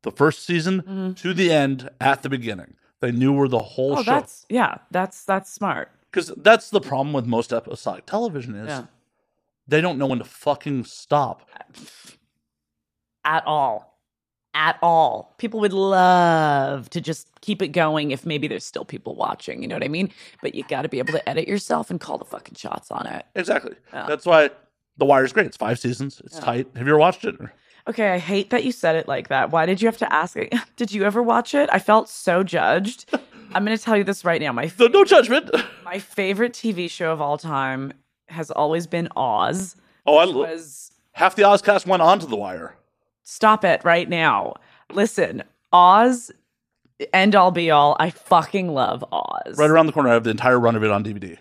the 0.02 0.10
first 0.12 0.44
season 0.46 0.82
Mm-hmm. 0.82 1.12
to 1.14 1.34
the 1.34 1.50
end 1.52 1.90
at 2.00 2.22
the 2.22 2.28
beginning. 2.28 2.74
They 3.00 3.10
knew 3.10 3.32
where 3.32 3.48
the 3.48 3.58
whole 3.58 3.98
Oh, 3.98 4.02
show. 4.02 4.10
that's 4.12 4.46
yeah. 4.48 4.76
That's 4.90 5.24
that's 5.24 5.52
smart. 5.52 5.90
Because 6.14 6.32
that's 6.36 6.70
the 6.70 6.80
problem 6.80 7.12
with 7.12 7.26
most 7.26 7.52
episodic 7.52 8.06
television 8.06 8.54
is 8.54 8.68
Yeah. 8.68 8.84
they 9.66 9.80
don't 9.80 9.98
know 9.98 10.06
when 10.06 10.20
to 10.20 10.24
fucking 10.24 10.84
stop. 10.84 11.42
At 13.24 13.44
all. 13.46 13.98
At 14.54 14.78
all. 14.80 15.34
People 15.38 15.58
would 15.58 15.72
love 15.72 16.88
to 16.90 17.00
just 17.00 17.28
keep 17.40 17.60
it 17.62 17.68
going 17.68 18.12
if 18.12 18.24
maybe 18.24 18.46
there's 18.46 18.64
still 18.64 18.84
people 18.84 19.16
watching. 19.16 19.60
You 19.62 19.66
know 19.66 19.74
what 19.74 19.82
I 19.82 19.88
mean? 19.88 20.10
But 20.40 20.54
you 20.54 20.62
got 20.68 20.82
to 20.82 20.88
be 20.88 21.00
able 21.00 21.12
to 21.14 21.28
edit 21.28 21.48
yourself 21.48 21.90
and 21.90 21.98
call 21.98 22.18
the 22.18 22.24
fucking 22.24 22.54
shots 22.54 22.92
on 22.92 23.08
it. 23.08 23.26
Exactly. 23.34 23.74
Yeah. 23.92 24.06
That's 24.06 24.24
why 24.24 24.50
The 24.96 25.04
Wire's 25.06 25.32
great. 25.32 25.46
It's 25.46 25.56
five 25.56 25.80
seasons. 25.80 26.22
It's 26.24 26.36
Yeah. 26.36 26.42
tight. 26.44 26.66
Have 26.76 26.86
you 26.86 26.92
ever 26.92 26.98
watched 27.00 27.24
it? 27.24 27.34
Okay, 27.88 28.12
I 28.12 28.18
hate 28.18 28.50
that 28.50 28.62
you 28.62 28.70
said 28.70 28.94
it 28.94 29.08
like 29.08 29.28
that. 29.28 29.50
Why 29.50 29.66
did 29.66 29.82
you 29.82 29.88
have 29.88 29.98
to 29.98 30.12
ask? 30.12 30.36
It? 30.36 30.54
Did 30.76 30.92
you 30.92 31.02
ever 31.04 31.20
watch 31.22 31.54
it? 31.54 31.68
I 31.72 31.80
felt 31.80 32.08
so 32.08 32.44
judged. 32.44 33.12
I'm 33.52 33.64
going 33.64 33.76
to 33.76 33.82
tell 33.82 33.96
you 33.96 34.04
this 34.04 34.24
right 34.24 34.40
now. 34.40 34.52
My 34.52 34.70
No, 34.78 34.86
no 34.86 35.04
judgment. 35.04 35.50
my 35.84 35.98
favorite 35.98 36.52
TV 36.52 36.90
show 36.90 37.12
of 37.12 37.20
all 37.20 37.38
time 37.38 37.92
has 38.28 38.50
always 38.50 38.86
been 38.86 39.08
Oz. 39.16 39.76
Oh, 40.06 40.16
I 40.16 40.26
was 40.26 40.92
half 41.12 41.36
the 41.36 41.42
Ozcast 41.42 41.86
went 41.86 42.02
onto 42.02 42.26
The 42.26 42.36
Wire. 42.36 42.76
stop 43.22 43.64
it 43.64 43.82
right 43.84 44.08
now. 44.08 44.54
Listen, 44.92 45.42
Oz, 45.72 46.30
end 47.12 47.34
all 47.34 47.50
be 47.50 47.70
all. 47.70 47.96
I 47.98 48.10
fucking 48.10 48.68
love 48.68 49.04
Oz. 49.12 49.56
Right 49.56 49.70
around 49.70 49.86
the 49.86 49.92
corner, 49.92 50.10
I 50.10 50.14
have 50.14 50.24
the 50.24 50.30
entire 50.30 50.58
run 50.58 50.76
of 50.76 50.84
it 50.84 50.90
on 50.90 51.04
DVD. 51.04 51.38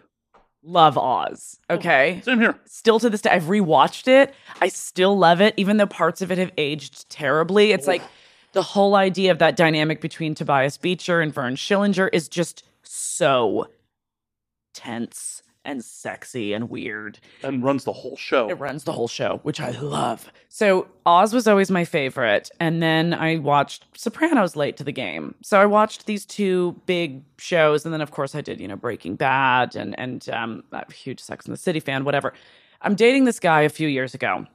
love 0.64 0.98
Oz. 0.98 1.60
Okay. 1.70 2.22
Same 2.24 2.40
here. 2.40 2.60
Still 2.66 3.00
to 3.00 3.10
this 3.10 3.22
day, 3.22 3.32
I've 3.32 3.44
rewatched 3.44 4.08
it. 4.08 4.34
I 4.62 4.68
still 4.70 5.18
love 5.18 5.42
it, 5.42 5.54
even 5.58 5.78
though 5.78 5.88
parts 5.88 6.22
of 6.22 6.32
it 6.32 6.38
have 6.38 6.52
aged 6.58 7.10
terribly. 7.10 7.72
It's 7.72 7.88
oh. 7.88 7.92
like 7.92 8.02
the 8.54 8.64
whole 8.64 8.96
idea 8.96 9.32
of 9.32 9.40
that 9.40 9.56
dynamic 9.56 10.00
between 10.00 10.34
Tobias 10.34 10.78
Beecher 10.78 11.22
and 11.22 11.34
Vern 11.34 11.56
Schillinger 11.56 12.10
is 12.14 12.28
just 12.28 12.64
so 12.84 13.68
tense 14.74 15.44
and 15.66 15.84
sexy 15.84 16.54
and 16.54 16.70
weird. 16.70 17.20
And 17.42 17.64
runs 17.64 17.84
the 17.84 17.94
whole 17.94 18.18
show. 18.18 18.50
It 18.50 18.56
runs 18.56 18.84
the 18.84 18.92
whole 18.92 19.08
show, 19.08 19.40
which 19.44 19.62
I 19.62 19.72
love. 19.72 20.32
So 20.50 20.88
Oz 21.06 21.34
was 21.34 21.48
always 21.48 21.72
my 21.72 21.86
favorite, 21.86 22.52
and 22.60 22.82
then 22.82 23.14
I 23.14 23.38
watched 23.38 23.86
Sopranos 23.98 24.56
late 24.56 24.78
to 24.78 24.84
the 24.84 24.92
game. 24.92 25.36
So 25.42 25.60
I 25.60 25.66
watched 25.66 26.06
these 26.06 26.26
two 26.26 26.80
big 26.86 27.24
shows, 27.38 27.86
and 27.86 27.94
then 27.94 28.02
of 28.02 28.12
course 28.12 28.36
I 28.36 28.42
did, 28.42 28.60
you 28.60 28.68
know, 28.68 28.76
Breaking 28.76 29.16
Bad, 29.16 29.76
and 29.76 29.98
and 29.98 30.28
um, 30.30 30.64
I'm 30.72 30.86
a 30.90 30.94
huge 30.94 31.20
Sex 31.20 31.46
and 31.46 31.54
the 31.54 31.58
City 31.58 31.80
fan, 31.80 32.04
whatever. 32.04 32.34
I'm 32.82 32.96
dating 32.96 33.24
this 33.24 33.40
guy 33.40 33.62
a 33.62 33.70
few 33.70 33.88
years 33.88 34.14
ago, 34.14 34.46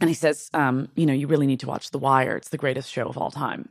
and 0.00 0.10
he 0.10 0.14
says, 0.14 0.50
um, 0.54 0.88
you 0.96 1.06
know, 1.06 1.12
you 1.12 1.26
really 1.26 1.46
need 1.46 1.60
to 1.60 1.66
watch 1.66 1.90
The 1.90 1.98
Wire. 1.98 2.36
It's 2.36 2.48
the 2.48 2.58
greatest 2.58 2.90
show 2.90 3.06
of 3.06 3.16
all 3.16 3.30
time. 3.30 3.68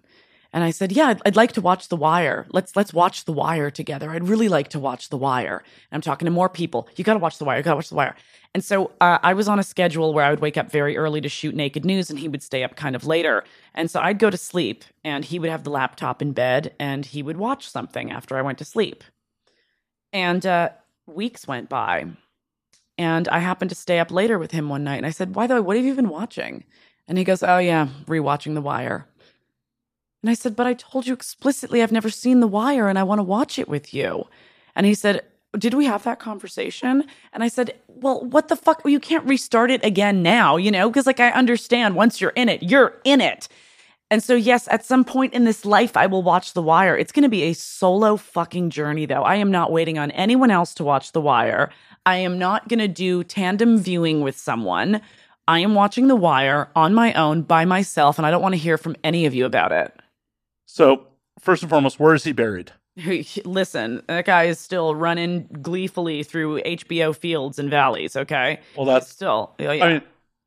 And 0.53 0.63
I 0.63 0.69
said, 0.69 0.91
"Yeah, 0.91 1.07
I'd, 1.07 1.21
I'd 1.25 1.35
like 1.35 1.51
to 1.53 1.61
watch 1.61 1.87
The 1.87 1.95
Wire. 1.95 2.45
Let's 2.51 2.75
let's 2.75 2.93
watch 2.93 3.25
The 3.25 3.33
Wire 3.33 3.71
together. 3.71 4.11
I'd 4.11 4.27
really 4.27 4.49
like 4.49 4.69
to 4.69 4.79
watch 4.79 5.09
The 5.09 5.17
Wire." 5.17 5.63
And 5.89 5.97
I'm 5.97 6.01
talking 6.01 6.27
to 6.27 6.31
more 6.31 6.47
people. 6.47 6.87
You 6.95 7.03
got 7.03 7.13
to 7.13 7.19
watch 7.19 7.39
The 7.39 7.45
Wire. 7.45 7.57
You 7.57 7.63
got 7.63 7.71
to 7.71 7.77
watch 7.77 7.89
The 7.89 7.95
Wire. 7.95 8.15
And 8.53 8.63
so 8.63 8.91
uh, 9.01 9.17
I 9.23 9.33
was 9.33 9.47
on 9.47 9.57
a 9.57 9.63
schedule 9.63 10.13
where 10.13 10.23
I 10.23 10.29
would 10.29 10.41
wake 10.41 10.57
up 10.57 10.69
very 10.69 10.95
early 10.95 11.21
to 11.21 11.29
shoot 11.29 11.55
Naked 11.55 11.85
News, 11.85 12.11
and 12.11 12.19
he 12.19 12.29
would 12.29 12.43
stay 12.43 12.63
up 12.63 12.75
kind 12.75 12.95
of 12.95 13.03
later. 13.03 13.43
And 13.73 13.89
so 13.89 13.99
I'd 13.99 14.19
go 14.19 14.29
to 14.29 14.37
sleep, 14.37 14.83
and 15.03 15.25
he 15.25 15.39
would 15.39 15.49
have 15.49 15.63
the 15.63 15.71
laptop 15.71 16.21
in 16.21 16.33
bed, 16.33 16.75
and 16.79 17.03
he 17.03 17.23
would 17.23 17.37
watch 17.37 17.67
something 17.67 18.11
after 18.11 18.37
I 18.37 18.43
went 18.43 18.59
to 18.59 18.65
sleep. 18.65 19.03
And 20.11 20.45
uh, 20.45 20.69
weeks 21.07 21.47
went 21.47 21.67
by, 21.67 22.05
and 22.97 23.27
I 23.29 23.39
happened 23.39 23.69
to 23.69 23.75
stay 23.75 23.99
up 23.99 24.11
later 24.11 24.37
with 24.37 24.51
him 24.51 24.69
one 24.69 24.83
night. 24.83 24.97
And 24.97 25.05
I 25.05 25.11
said, 25.11 25.33
By 25.33 25.47
the 25.47 25.55
way, 25.55 25.61
what 25.61 25.77
have 25.77 25.85
you 25.85 25.95
been 25.95 26.09
watching? 26.09 26.63
And 27.07 27.17
he 27.17 27.23
goes, 27.23 27.43
Oh, 27.43 27.57
yeah, 27.57 27.87
rewatching 28.05 28.53
The 28.53 28.61
Wire. 28.61 29.07
And 30.21 30.29
I 30.29 30.35
said, 30.35 30.55
But 30.55 30.67
I 30.67 30.73
told 30.73 31.07
you 31.07 31.13
explicitly 31.13 31.81
I've 31.81 31.91
never 31.91 32.09
seen 32.09 32.39
The 32.39 32.47
Wire 32.47 32.87
and 32.87 32.99
I 32.99 33.03
want 33.03 33.19
to 33.19 33.23
watch 33.23 33.57
it 33.57 33.67
with 33.67 33.93
you. 33.93 34.27
And 34.75 34.85
he 34.85 34.93
said, 34.93 35.21
Did 35.57 35.73
we 35.73 35.85
have 35.85 36.03
that 36.03 36.19
conversation? 36.19 37.03
And 37.33 37.43
I 37.43 37.47
said, 37.47 37.75
Well, 37.87 38.21
what 38.21 38.47
the 38.47 38.55
fuck? 38.55 38.81
You 38.85 38.99
can't 38.99 39.25
restart 39.25 39.71
it 39.71 39.83
again 39.83 40.21
now, 40.21 40.57
you 40.57 40.71
know? 40.71 40.89
Because, 40.89 41.07
like, 41.07 41.19
I 41.19 41.29
understand 41.31 41.95
once 41.95 42.21
you're 42.21 42.31
in 42.31 42.49
it, 42.49 42.61
you're 42.61 42.95
in 43.03 43.21
it. 43.21 43.47
And 44.11 44.21
so, 44.21 44.35
yes, 44.35 44.67
at 44.67 44.85
some 44.85 45.03
point 45.03 45.33
in 45.33 45.43
this 45.43 45.65
life, 45.65 45.97
I 45.97 46.05
will 46.05 46.21
watch 46.21 46.53
The 46.53 46.61
Wire. 46.61 46.95
It's 46.95 47.11
going 47.11 47.23
to 47.23 47.29
be 47.29 47.43
a 47.43 47.53
solo 47.53 48.15
fucking 48.15 48.69
journey, 48.69 49.07
though. 49.07 49.23
I 49.23 49.37
am 49.37 49.49
not 49.49 49.71
waiting 49.71 49.97
on 49.97 50.11
anyone 50.11 50.51
else 50.51 50.75
to 50.75 50.83
watch 50.83 51.13
The 51.13 51.21
Wire. 51.21 51.71
I 52.05 52.17
am 52.17 52.37
not 52.37 52.67
going 52.67 52.79
to 52.79 52.87
do 52.87 53.23
tandem 53.23 53.77
viewing 53.77 54.21
with 54.21 54.37
someone. 54.37 55.01
I 55.47 55.59
am 55.59 55.75
watching 55.75 56.07
The 56.07 56.15
Wire 56.15 56.69
on 56.75 56.93
my 56.93 57.13
own 57.13 57.41
by 57.43 57.65
myself, 57.65 58.17
and 58.17 58.25
I 58.25 58.31
don't 58.31 58.41
want 58.41 58.53
to 58.53 58.59
hear 58.59 58.77
from 58.77 58.95
any 59.03 59.25
of 59.25 59.33
you 59.33 59.45
about 59.45 59.71
it. 59.71 59.93
So, 60.65 61.07
first 61.39 61.63
and 61.63 61.69
foremost, 61.69 61.99
where 61.99 62.13
is 62.13 62.23
he 62.23 62.31
buried? 62.31 62.71
Listen, 63.45 64.03
that 64.07 64.25
guy 64.25 64.43
is 64.45 64.59
still 64.59 64.95
running 64.95 65.47
gleefully 65.61 66.23
through 66.23 66.61
HBO 66.61 67.15
fields 67.15 67.59
and 67.59 67.69
valleys, 67.69 68.15
okay? 68.15 68.59
Well, 68.75 68.85
that's- 68.85 69.07
He's 69.07 69.13
still. 69.15 69.53
yeah. 69.59 69.71
I 69.71 69.93
mean, 69.93 70.01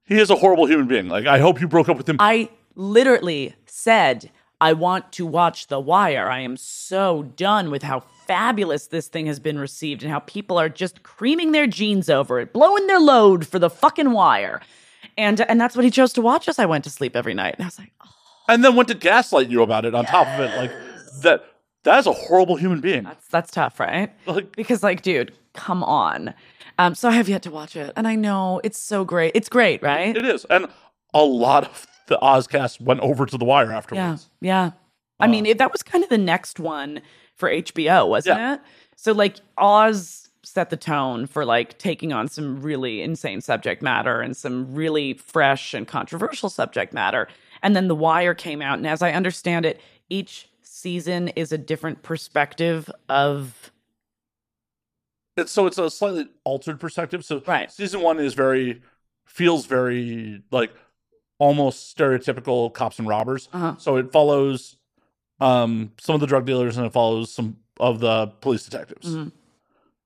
he 0.05 0.19
is 0.21 0.31
a 0.31 0.37
horrible 0.37 0.67
human 0.67 0.87
being. 0.87 1.09
Like, 1.09 1.27
I 1.27 1.39
hope 1.39 1.61
you 1.61 1.69
broke 1.69 1.89
up 1.89 1.97
with 1.97 2.09
him. 2.09 2.17
I 2.21 2.49
literally 2.75 3.55
said, 3.67 4.31
I 4.61 4.73
want 4.73 5.13
to 5.13 5.27
watch 5.27 5.67
The 5.67 5.79
Wire. 5.81 6.31
I 6.31 6.41
am 6.41 6.57
so 6.57 7.25
done 7.37 7.71
with 7.71 7.83
how 7.83 8.01
fabulous 8.27 8.87
this 8.87 9.09
thing 9.09 9.27
has 9.27 9.39
been 9.39 9.59
received 9.59 10.03
and 10.03 10.11
how 10.11 10.21
people 10.21 10.59
are 10.59 10.69
just 10.69 11.03
creaming 11.03 11.53
their 11.53 11.67
jeans 11.67 12.09
over 12.09 12.41
it, 12.41 12.53
blowing 12.53 12.87
their 12.87 12.99
load 12.99 13.47
for 13.47 13.59
the 13.59 13.71
fucking 13.71 14.13
wire. 14.13 14.61
And 15.19 15.41
and 15.43 15.61
that's 15.61 15.77
what 15.77 15.85
he 15.85 15.91
chose 15.91 16.13
to 16.15 16.23
watch 16.23 16.49
as 16.49 16.59
I 16.59 16.67
went 16.67 16.85
to 16.85 16.91
sleep 16.91 17.15
every 17.17 17.35
night. 17.35 17.55
And 17.57 17.65
I 17.65 17.67
was 17.67 17.79
like, 17.79 17.93
oh, 18.05 18.11
and 18.49 18.65
then 18.65 18.77
went 18.77 18.89
to 18.89 18.95
gaslight 18.95 19.49
you 19.49 19.63
about 19.63 19.85
it 19.85 19.95
on 19.95 20.05
top 20.05 20.27
of 20.27 20.41
it. 20.41 20.57
Like, 20.57 20.73
that. 21.23 21.45
That 21.85 22.01
is 22.01 22.07
a 22.09 22.13
horrible 22.13 22.57
human 22.57 22.81
being. 22.81 23.05
that's 23.05 23.29
that's 23.29 23.51
tough, 23.53 23.79
right? 23.79 24.13
Like, 24.27 24.57
Because 24.57 24.83
like, 24.83 25.03
dude, 25.03 25.33
come 25.55 25.85
on. 25.85 26.35
Um, 26.79 26.97
so 26.97 27.09
I 27.09 27.13
have 27.13 27.29
yet 27.29 27.43
to 27.43 27.51
watch 27.53 27.77
it. 27.77 27.93
And 27.95 28.09
I 28.09 28.17
know 28.17 28.61
it's 28.65 28.77
so 28.77 29.05
great. 29.05 29.31
It's 29.37 29.49
great, 29.49 29.85
right? 29.85 30.17
it 30.17 30.25
is. 30.25 30.45
And 30.47 30.67
a 31.15 31.23
lot 31.23 31.63
of 31.63 31.87
the 32.07 32.19
Ozcast 32.23 32.81
went 32.81 33.01
over 33.01 33.27
to 33.27 33.37
The 33.39 33.45
Wire 33.45 33.71
Yeah, 33.71 33.77
afterwards. 33.77 34.31
yeah. 34.41 34.73
I 35.19 35.27
mean, 35.27 35.47
uh, 35.47 35.51
it, 35.51 35.59
that 35.59 35.73
was 35.73 35.83
kind 35.83 36.05
of 36.05 36.11
the 36.11 36.19
next 36.19 36.61
one 36.61 37.01
for 37.35 37.49
HBO, 37.51 38.09
wasn't 38.09 38.39
Yeah. 38.39 38.55
it? 38.55 38.61
So 38.97 39.13
like 39.13 39.37
Oz 39.59 40.29
set 40.43 40.71
the 40.71 40.77
tone 40.77 41.27
for 41.27 41.45
like 41.45 41.79
taking 41.79 42.13
on 42.13 42.29
some 42.29 42.61
really 42.63 43.03
insane 43.03 43.41
subject 43.41 43.83
matter 43.83 44.21
and 44.21 44.37
some 44.37 44.75
really 44.75 45.15
fresh 45.15 45.75
and 45.75 45.89
controversial 45.89 46.49
subject 46.49 46.93
matter. 46.93 47.29
And 47.63 47.75
then 47.75 47.89
The 47.89 47.97
Wire 47.97 48.35
came 48.35 48.63
out, 48.63 48.79
and 48.79 48.87
as 48.87 49.03
I 49.03 49.13
understand 49.13 49.65
it, 49.67 49.81
each 50.09 50.49
season 50.63 51.29
is 51.29 51.51
a 51.53 51.59
different 51.59 52.03
perspective 52.03 52.91
of 53.09 53.73
It's 55.37 55.53
so 55.53 55.67
it's 55.67 55.79
a 55.79 55.91
slightly 55.91 56.29
altered 56.45 56.79
perspective. 56.81 57.25
So 57.25 57.43
Right. 57.47 57.71
season 57.71 58.01
one 58.03 58.19
is 58.21 58.35
very 58.35 58.83
feels 59.25 59.67
very 59.67 60.43
like 60.51 60.73
almost 61.39 61.97
stereotypical 61.97 62.73
cops 62.73 62.99
and 62.99 63.07
robbers. 63.09 63.49
Uh-huh. 63.53 63.75
So 63.79 63.97
it 63.97 64.13
follows 64.13 64.77
um 65.41 65.93
some 66.01 66.15
of 66.15 66.21
the 66.21 66.27
drug 66.27 66.47
dealers 66.47 66.77
and 66.77 66.87
it 66.87 66.93
follows 66.93 67.31
some 67.33 67.59
of 67.79 68.01
the 68.01 68.29
police 68.41 68.65
detectives. 68.65 69.07
Mhm. 69.15 69.33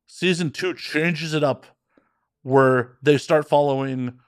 Season 0.06 0.50
two 0.50 0.74
changes 0.74 1.34
it 1.34 1.44
up 1.44 1.66
where 2.42 2.96
they 3.02 3.16
start 3.16 3.48
following 3.48 4.18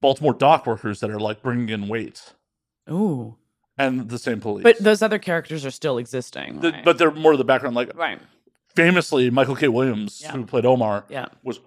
Baltimore 0.00 0.32
dock 0.32 0.66
workers 0.66 1.00
that 1.00 1.10
are 1.10 1.20
like 1.20 1.42
bringing 1.42 1.68
in 1.68 1.88
weight 1.88 2.32
ooh. 2.90 3.36
and 3.76 4.08
the 4.08 4.18
same 4.18 4.40
police. 4.40 4.62
But 4.62 4.78
those 4.78 5.02
other 5.02 5.18
characters 5.18 5.66
are 5.66 5.70
still 5.70 5.98
existing. 5.98 6.60
The- 6.60 6.72
right? 6.72 6.84
but 6.84 6.96
they're 6.96 7.10
more 7.10 7.32
of 7.32 7.38
the 7.38 7.44
background. 7.44 7.76
Like 7.76 7.94
right. 7.96 8.18
famously, 8.74 9.28
Michael 9.30 9.56
K. 9.56 9.68
Williams, 9.68 10.20
Yeah. 10.22 10.32
who 10.32 10.46
played 10.46 10.64
Omar, 10.64 11.04
Yeah. 11.10 11.26
was 11.42 11.60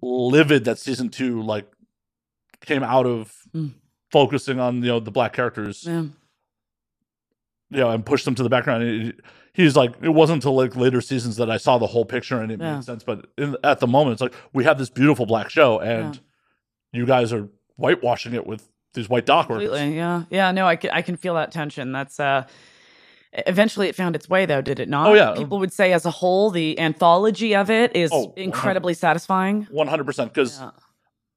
livid 0.00 0.64
that 0.64 0.78
season 0.78 1.10
two 1.10 1.42
like 1.42 1.70
came 2.60 2.82
out 2.82 3.04
of 3.06 3.34
Mm. 3.54 3.72
Focusing 4.12 4.60
on 4.60 4.76
you 4.82 4.88
know 4.88 5.00
the 5.00 5.10
black 5.10 5.32
characters, 5.32 5.84
Yeah. 5.86 6.02
you 7.70 7.78
know, 7.80 7.90
and 7.90 8.04
pushed 8.04 8.24
them 8.24 8.34
to 8.36 8.42
the 8.42 8.48
background. 8.48 8.82
He- 8.84 9.12
He's 9.54 9.76
like, 9.76 9.92
it 10.00 10.08
wasn't 10.08 10.36
until 10.38 10.54
like 10.56 10.76
later 10.76 11.02
seasons 11.02 11.36
that 11.36 11.50
I 11.50 11.58
saw 11.58 11.76
the 11.76 11.86
whole 11.86 12.06
picture 12.06 12.40
and 12.40 12.50
it 12.50 12.58
Yeah. 12.58 12.76
made 12.76 12.84
sense. 12.84 13.04
But 13.04 13.26
in, 13.36 13.54
at 13.62 13.80
the 13.80 13.86
moment, 13.86 14.14
it's 14.14 14.22
like 14.22 14.32
we 14.54 14.64
have 14.64 14.78
this 14.78 14.88
beautiful 14.88 15.26
black 15.26 15.50
show, 15.50 15.78
and 15.78 16.18
you 16.90 17.04
guys 17.04 17.34
are 17.34 17.50
whitewashing 17.76 18.32
it 18.32 18.46
with 18.46 18.66
these 18.94 19.10
white 19.10 19.26
dock 19.26 19.50
workers. 19.50 19.68
Completely. 19.68 19.94
Yeah. 19.96 20.22
Yeah. 20.30 20.52
No, 20.52 20.66
I 20.66 20.76
can, 20.76 20.88
I 20.90 21.02
can 21.02 21.16
feel 21.18 21.34
that 21.34 21.52
tension. 21.52 21.92
That's, 21.92 22.18
uh, 22.18 22.46
eventually 23.46 23.88
it 23.88 23.94
found 23.94 24.16
its 24.16 24.26
way 24.26 24.46
though, 24.46 24.62
did 24.62 24.80
it 24.80 24.88
not? 24.88 25.08
Oh, 25.08 25.12
yeah. 25.14 25.34
People 25.36 25.58
would 25.58 25.72
say 25.72 25.92
as 25.92 26.06
a 26.06 26.10
whole, 26.10 26.48
the 26.50 26.78
anthology 26.80 27.54
of 27.54 27.68
it 27.70 27.94
is 27.94 28.08
Oh, 28.10 28.32
incredibly 28.38 28.94
satisfying. 28.94 29.64
One 29.70 29.86
hundred 29.86 30.04
percent, 30.04 30.32
because 30.32 30.58
Yeah. 30.60 30.70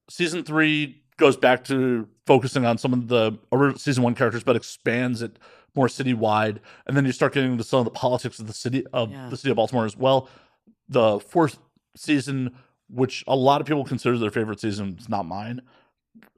season 0.09 0.43
three 0.45 1.01
goes 1.17 1.37
back 1.37 1.63
to 1.65 2.07
focusing 2.25 2.65
on 2.65 2.77
some 2.77 2.93
of 2.93 3.07
the 3.07 3.37
season 3.77 4.03
one 4.03 4.15
characters, 4.15 4.43
but 4.43 4.55
expands 4.55 5.21
it 5.21 5.37
more 5.75 5.87
citywide, 5.87 6.59
and 6.87 6.95
then 6.95 7.05
you 7.05 7.11
start 7.11 7.33
getting 7.33 7.51
into 7.51 7.63
some 7.63 7.79
of 7.79 7.85
the 7.85 7.91
politics 7.91 8.39
of 8.39 8.47
the 8.47 8.53
city 8.53 8.85
of 8.93 9.11
Yeah. 9.11 9.29
the 9.29 9.37
city 9.37 9.49
of 9.51 9.57
Baltimore 9.57 9.85
as 9.85 9.97
well. 9.97 10.29
The 10.87 11.19
fourth 11.19 11.59
season, 11.95 12.55
which 12.89 13.23
a 13.27 13.35
lot 13.35 13.59
of 13.61 13.67
people 13.67 13.83
consider 13.83 14.17
their 14.17 14.29
favorite 14.31 14.59
season, 14.59 14.95
is 14.99 15.09
not 15.09 15.25
mine, 15.25 15.61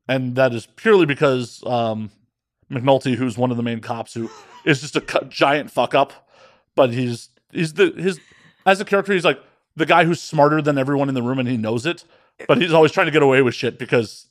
and 0.07 0.35
that 0.35 0.53
is 0.53 0.65
purely 0.65 1.05
because 1.05 1.63
um, 1.65 2.09
McNulty, 2.71 3.15
who's 3.15 3.37
one 3.37 3.51
of 3.51 3.57
the 3.57 3.63
main 3.63 3.79
cops, 3.79 4.13
who 4.13 4.29
is 4.65 4.81
just 4.81 4.95
a 4.95 5.25
giant 5.29 5.69
fuck 5.71 5.93
up, 5.93 6.29
but 6.75 6.91
he's 6.91 7.29
he's 7.51 7.73
the 7.73 7.91
his 7.97 8.19
as 8.65 8.81
a 8.81 8.85
character, 8.85 9.13
he's 9.13 9.25
like 9.25 9.39
the 9.75 9.85
guy 9.85 10.03
who's 10.05 10.19
smarter 10.21 10.61
than 10.61 10.77
everyone 10.77 11.09
in 11.09 11.15
the 11.15 11.21
room, 11.21 11.37
and 11.39 11.47
he 11.47 11.57
knows 11.57 11.85
it, 11.85 12.03
but 12.47 12.59
he's 12.59 12.73
always 12.73 12.91
trying 12.91 13.05
to 13.07 13.11
get 13.11 13.21
away 13.21 13.41
with 13.43 13.53
shit 13.53 13.77
because 13.77 14.29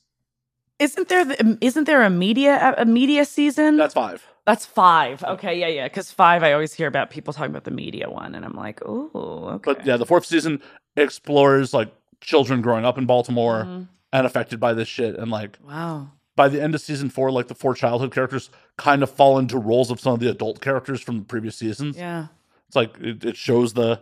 Isn't 0.79 1.09
there, 1.09 1.25
the, 1.25 1.57
isn't 1.61 1.85
there 1.85 2.03
a 2.03 2.09
media, 2.09 2.75
a 2.77 2.85
media 2.85 3.25
season? 3.25 3.77
that's 3.77 3.93
five. 3.93 4.25
That's 4.45 4.65
five. 4.65 5.23
Okay. 5.23 5.59
Yeah. 5.59 5.67
Yeah. 5.67 5.89
Cause 5.89 6.11
five, 6.11 6.43
I 6.43 6.53
always 6.53 6.73
hear 6.73 6.87
about 6.87 7.09
people 7.09 7.33
talking 7.33 7.49
about 7.51 7.63
the 7.65 7.71
media 7.71 8.09
one 8.09 8.33
and 8.35 8.45
I'm 8.45 8.53
like, 8.55 8.79
oh, 8.85 9.09
okay. 9.55 9.73
But 9.73 9.85
yeah, 9.85 9.97
the 9.97 10.05
fourth 10.05 10.25
season 10.25 10.61
explores 10.95 11.73
like 11.73 11.93
children 12.21 12.61
growing 12.61 12.85
up 12.85 12.97
in 12.97 13.05
Baltimore 13.05 13.63
Mhm. 13.65 13.87
and 14.13 14.25
affected 14.25 14.59
by 14.59 14.73
this 14.73 14.87
shit. 14.87 15.15
And 15.17 15.29
like 15.31 15.57
Wow. 15.67 16.11
by 16.35 16.47
the 16.47 16.61
end 16.61 16.75
of 16.75 16.81
season 16.81 17.09
four, 17.09 17.29
like 17.31 17.47
the 17.47 17.55
four 17.55 17.73
childhood 17.73 18.13
characters 18.13 18.49
kind 18.77 19.03
of 19.03 19.09
fall 19.09 19.37
into 19.37 19.57
roles 19.57 19.91
of 19.91 19.99
some 19.99 20.13
of 20.13 20.19
the 20.19 20.29
adult 20.29 20.61
characters 20.61 21.01
from 21.01 21.17
the 21.19 21.25
previous 21.25 21.57
seasons. 21.57 21.97
Yeah. 21.97 22.27
It's 22.67 22.75
like 22.75 22.97
it, 22.99 23.25
it 23.25 23.35
shows 23.37 23.73
the 23.73 24.01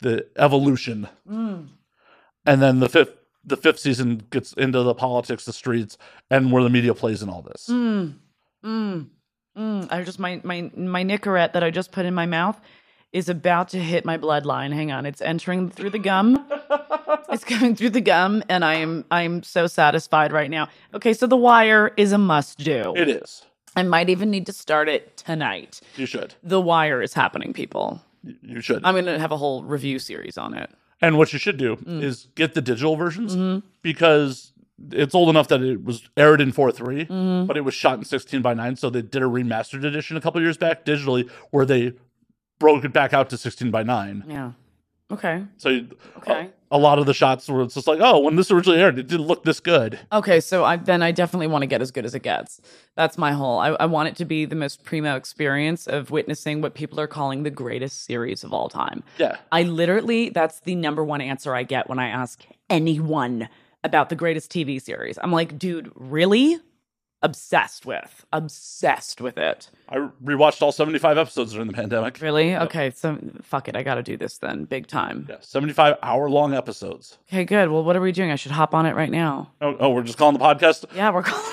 the 0.00 0.26
evolution. 0.38 1.08
Mm. 1.30 1.68
And 2.46 2.62
then 2.62 2.80
the 2.80 2.88
fifth 2.88 3.16
the 3.44 3.56
fifth 3.56 3.78
season 3.78 4.22
gets 4.30 4.52
into 4.54 4.82
the 4.82 4.94
politics, 4.94 5.44
the 5.44 5.52
streets, 5.52 5.96
and 6.30 6.52
where 6.52 6.62
the 6.62 6.70
media 6.70 6.94
plays 6.94 7.22
in 7.22 7.28
all 7.28 7.42
this. 7.42 7.68
Mm. 7.70 8.14
Mm. 8.64 9.08
Mm. 9.56 9.92
I 9.92 10.02
just 10.02 10.18
my 10.18 10.40
my 10.44 10.70
my 10.76 11.04
Nicorette 11.04 11.52
that 11.54 11.64
I 11.64 11.70
just 11.70 11.92
put 11.92 12.06
in 12.06 12.14
my 12.14 12.26
mouth 12.26 12.60
is 13.12 13.28
about 13.28 13.68
to 13.70 13.78
hit 13.78 14.04
my 14.04 14.16
bloodline. 14.16 14.72
Hang 14.72 14.92
on, 14.92 15.06
it's 15.06 15.20
entering 15.20 15.70
through 15.70 15.90
the 15.90 15.98
gum. 15.98 16.46
it's 17.30 17.44
coming 17.44 17.74
through 17.74 17.90
the 17.90 18.00
gum, 18.00 18.42
and 18.48 18.64
I 18.64 18.74
am 18.74 19.04
I'm 19.10 19.42
so 19.42 19.66
satisfied 19.66 20.32
right 20.32 20.50
now. 20.50 20.68
Okay, 20.94 21.12
so 21.12 21.26
The 21.26 21.36
Wire 21.36 21.92
is 21.96 22.12
a 22.12 22.18
must 22.18 22.58
do. 22.58 22.94
It 22.96 23.08
is. 23.08 23.44
I 23.76 23.82
might 23.82 24.08
even 24.08 24.30
need 24.30 24.46
to 24.46 24.52
start 24.52 24.88
it 24.88 25.16
tonight. 25.16 25.80
You 25.96 26.06
should. 26.06 26.34
The 26.42 26.60
Wire 26.60 27.02
is 27.02 27.14
happening, 27.14 27.52
people. 27.52 28.02
You 28.42 28.60
should. 28.60 28.84
I'm 28.84 28.94
going 28.94 29.06
to 29.06 29.18
have 29.18 29.32
a 29.32 29.36
whole 29.36 29.62
review 29.62 29.98
series 29.98 30.36
on 30.36 30.54
it. 30.54 30.70
And 31.00 31.16
what 31.16 31.32
you 31.32 31.38
should 31.38 31.56
do 31.56 31.76
Mm. 31.76 32.02
is 32.02 32.28
get 32.34 32.54
the 32.54 32.60
digital 32.60 32.96
versions 32.96 33.34
Mm-hmm. 33.34 33.66
because 33.82 34.52
it's 34.92 35.14
old 35.14 35.28
enough 35.28 35.48
that 35.48 35.62
it 35.62 35.84
was 35.84 36.08
aired 36.16 36.40
in 36.40 36.52
4.3, 36.52 37.06
Mm-hmm. 37.06 37.46
but 37.46 37.56
it 37.56 37.62
was 37.62 37.74
shot 37.74 37.98
in 37.98 38.04
16 38.04 38.42
by 38.42 38.54
9. 38.54 38.76
So 38.76 38.90
they 38.90 39.02
did 39.02 39.22
a 39.22 39.26
remastered 39.26 39.84
edition 39.84 40.16
a 40.16 40.20
couple 40.20 40.40
years 40.40 40.56
back 40.56 40.84
digitally 40.84 41.28
where 41.50 41.64
they 41.66 41.92
broke 42.58 42.84
it 42.84 42.92
back 42.92 43.12
out 43.14 43.30
to 43.30 43.36
16 43.38 43.70
by 43.70 43.82
9. 43.82 44.24
Yeah. 44.28 44.52
Okay. 45.10 45.44
So 45.56 45.70
uh, 45.70 46.18
Okay. 46.18 46.50
a, 46.70 46.76
a 46.76 46.78
lot 46.78 46.98
of 46.98 47.06
the 47.06 47.14
shots 47.14 47.48
where 47.48 47.62
it's 47.62 47.74
just 47.74 47.86
like, 47.86 47.98
oh, 48.00 48.20
when 48.20 48.36
this 48.36 48.50
originally 48.50 48.78
aired, 48.80 48.98
it 48.98 49.06
didn't 49.08 49.26
look 49.26 49.42
this 49.44 49.58
good. 49.58 49.98
Okay, 50.12 50.38
so 50.40 50.64
I 50.64 50.76
then 50.76 51.02
I 51.02 51.10
definitely 51.10 51.48
want 51.48 51.62
to 51.62 51.66
get 51.66 51.82
as 51.82 51.90
good 51.90 52.04
as 52.04 52.14
it 52.14 52.22
gets. 52.22 52.60
That's 52.94 53.18
my 53.18 53.32
whole. 53.32 53.58
I, 53.58 53.70
I 53.70 53.86
want 53.86 54.08
it 54.08 54.16
to 54.16 54.24
be 54.24 54.44
the 54.44 54.54
most 54.54 54.84
primo 54.84 55.16
experience 55.16 55.86
of 55.88 56.10
witnessing 56.10 56.60
what 56.60 56.74
people 56.74 57.00
are 57.00 57.08
calling 57.08 57.42
the 57.42 57.50
greatest 57.50 58.04
series 58.04 58.44
of 58.44 58.52
all 58.52 58.68
time. 58.68 59.02
Yeah. 59.18 59.36
I 59.50 59.64
literally, 59.64 60.30
that's 60.30 60.60
the 60.60 60.74
number 60.76 61.02
one 61.04 61.20
answer 61.20 61.54
I 61.54 61.64
get 61.64 61.88
when 61.88 61.98
I 61.98 62.08
ask 62.08 62.44
anyone 62.68 63.48
about 63.82 64.08
the 64.10 64.14
greatest 64.16 64.52
TV 64.52 64.80
series. 64.80 65.18
I'm 65.22 65.32
like, 65.32 65.58
dude, 65.58 65.90
really? 65.94 66.58
Obsessed 67.22 67.84
with, 67.84 68.24
obsessed 68.32 69.20
with 69.20 69.36
it. 69.36 69.68
I 69.90 69.96
rewatched 70.24 70.62
all 70.62 70.72
75 70.72 71.18
episodes 71.18 71.52
during 71.52 71.66
the 71.66 71.74
pandemic. 71.74 72.18
Really? 72.22 72.56
Okay, 72.56 72.92
so 72.92 73.18
fuck 73.42 73.68
it. 73.68 73.76
I 73.76 73.82
got 73.82 73.96
to 73.96 74.02
do 74.02 74.16
this 74.16 74.38
then, 74.38 74.64
big 74.64 74.86
time. 74.86 75.26
Yeah, 75.28 75.36
75 75.40 75.96
hour 76.02 76.30
long 76.30 76.54
episodes. 76.54 77.18
Okay, 77.28 77.44
good. 77.44 77.68
Well, 77.70 77.84
what 77.84 77.94
are 77.94 78.00
we 78.00 78.12
doing? 78.12 78.30
I 78.30 78.36
should 78.36 78.52
hop 78.52 78.74
on 78.74 78.86
it 78.86 78.96
right 78.96 79.10
now. 79.10 79.50
Oh, 79.60 79.76
oh 79.80 79.90
we're 79.90 80.02
just 80.02 80.16
calling 80.16 80.38
the 80.38 80.42
podcast. 80.42 80.86
Yeah, 80.94 81.10
we're, 81.10 81.22
call- 81.24 81.44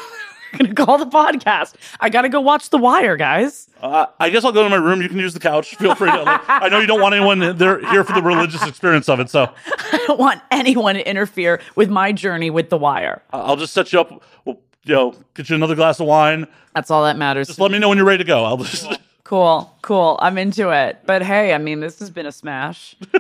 we're 0.54 0.60
gonna 0.60 0.74
call 0.74 0.98
the 1.00 1.06
podcast. 1.06 1.74
I 2.00 2.08
got 2.10 2.22
to 2.22 2.30
go 2.30 2.40
watch 2.40 2.70
The 2.70 2.78
Wire, 2.78 3.18
guys. 3.18 3.68
Uh, 3.82 4.06
I 4.22 4.30
guess 4.30 4.46
I'll 4.46 4.54
go 4.54 4.64
to 4.64 4.70
my 4.70 4.78
room. 4.78 5.02
You 5.02 5.10
can 5.10 5.20
use 5.20 5.34
the 5.34 5.42
couch. 5.42 5.76
Feel 5.76 5.96
free 5.96 6.12
to. 6.12 6.24
like, 6.24 6.42
I 6.48 6.70
know 6.70 6.80
you 6.80 6.88
don't 6.88 7.02
want 7.02 7.14
anyone 7.14 7.58
there 7.58 7.86
here 7.92 8.06
for 8.06 8.14
the 8.14 8.22
religious 8.22 8.66
experience 8.66 9.10
of 9.10 9.20
it, 9.20 9.30
so 9.30 9.52
I 9.68 10.04
don't 10.08 10.18
want 10.18 10.42
anyone 10.50 10.96
to 10.96 11.06
interfere 11.06 11.60
with 11.76 11.90
my 11.90 12.14
journey 12.14 12.50
with 12.50 12.70
The 12.70 12.78
Wire. 12.78 13.22
I'll 13.32 13.58
just 13.58 13.74
set 13.74 13.92
you 13.92 14.00
up. 14.00 14.24
We'll, 14.46 14.62
you 14.88 14.96
know, 14.96 15.16
get 15.34 15.50
you 15.50 15.56
another 15.56 15.76
glass 15.76 16.00
of 16.00 16.08
wine. 16.08 16.48
That's 16.76 16.90
all 16.92 17.04
that 17.04 17.18
matters. 17.18 17.48
Just 17.48 17.60
let 17.60 17.72
me 17.72 17.80
know 17.80 17.90
when 17.90 17.98
you're 17.98 18.06
ready 18.08 18.24
to 18.24 18.28
go. 18.28 18.44
I'll 18.46 18.58
just. 18.58 18.88
Cool, 19.24 19.76
cool. 19.82 20.18
I'm 20.22 20.38
into 20.38 20.70
it. 20.70 21.00
But 21.06 21.22
hey, 21.22 21.54
I 21.54 21.58
mean, 21.58 21.82
this 21.82 22.00
has 22.00 22.10
been 22.10 22.26
a 22.26 22.32
smash. 22.32 22.96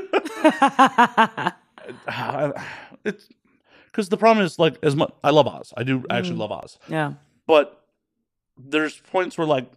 it's 3.03 3.27
because 3.85 4.10
the 4.10 4.18
problem 4.18 4.45
is 4.45 4.60
like 4.60 4.77
as 4.84 4.95
much. 4.95 5.11
I 5.23 5.31
love 5.31 5.48
Oz. 5.48 5.73
I 5.76 5.84
do 5.84 6.03
actually 6.10 6.35
Mm. 6.35 6.39
love 6.39 6.52
Oz, 6.52 6.77
yeah. 6.88 7.14
but 7.45 7.84
there's 8.57 8.98
points 9.11 9.38
where 9.38 9.48
like 9.48 9.69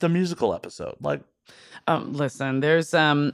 the 0.00 0.08
musical 0.08 0.54
episode, 0.54 0.96
like 1.00 1.20
Um, 1.86 2.12
listen, 2.12 2.60
there's 2.60 2.94
um, 2.94 3.32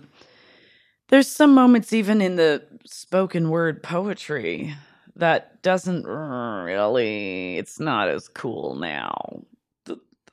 there's 1.08 1.28
some 1.28 1.54
moments 1.54 1.92
even 1.92 2.20
in 2.22 2.36
the 2.36 2.62
spoken 2.84 3.50
word 3.50 3.82
poetry 3.82 4.74
that 5.16 5.62
doesn't 5.62 6.06
really. 6.06 7.56
It's 7.56 7.80
not 7.80 8.09
as 8.09 8.28
cool 8.28 8.74
now. 8.76 9.43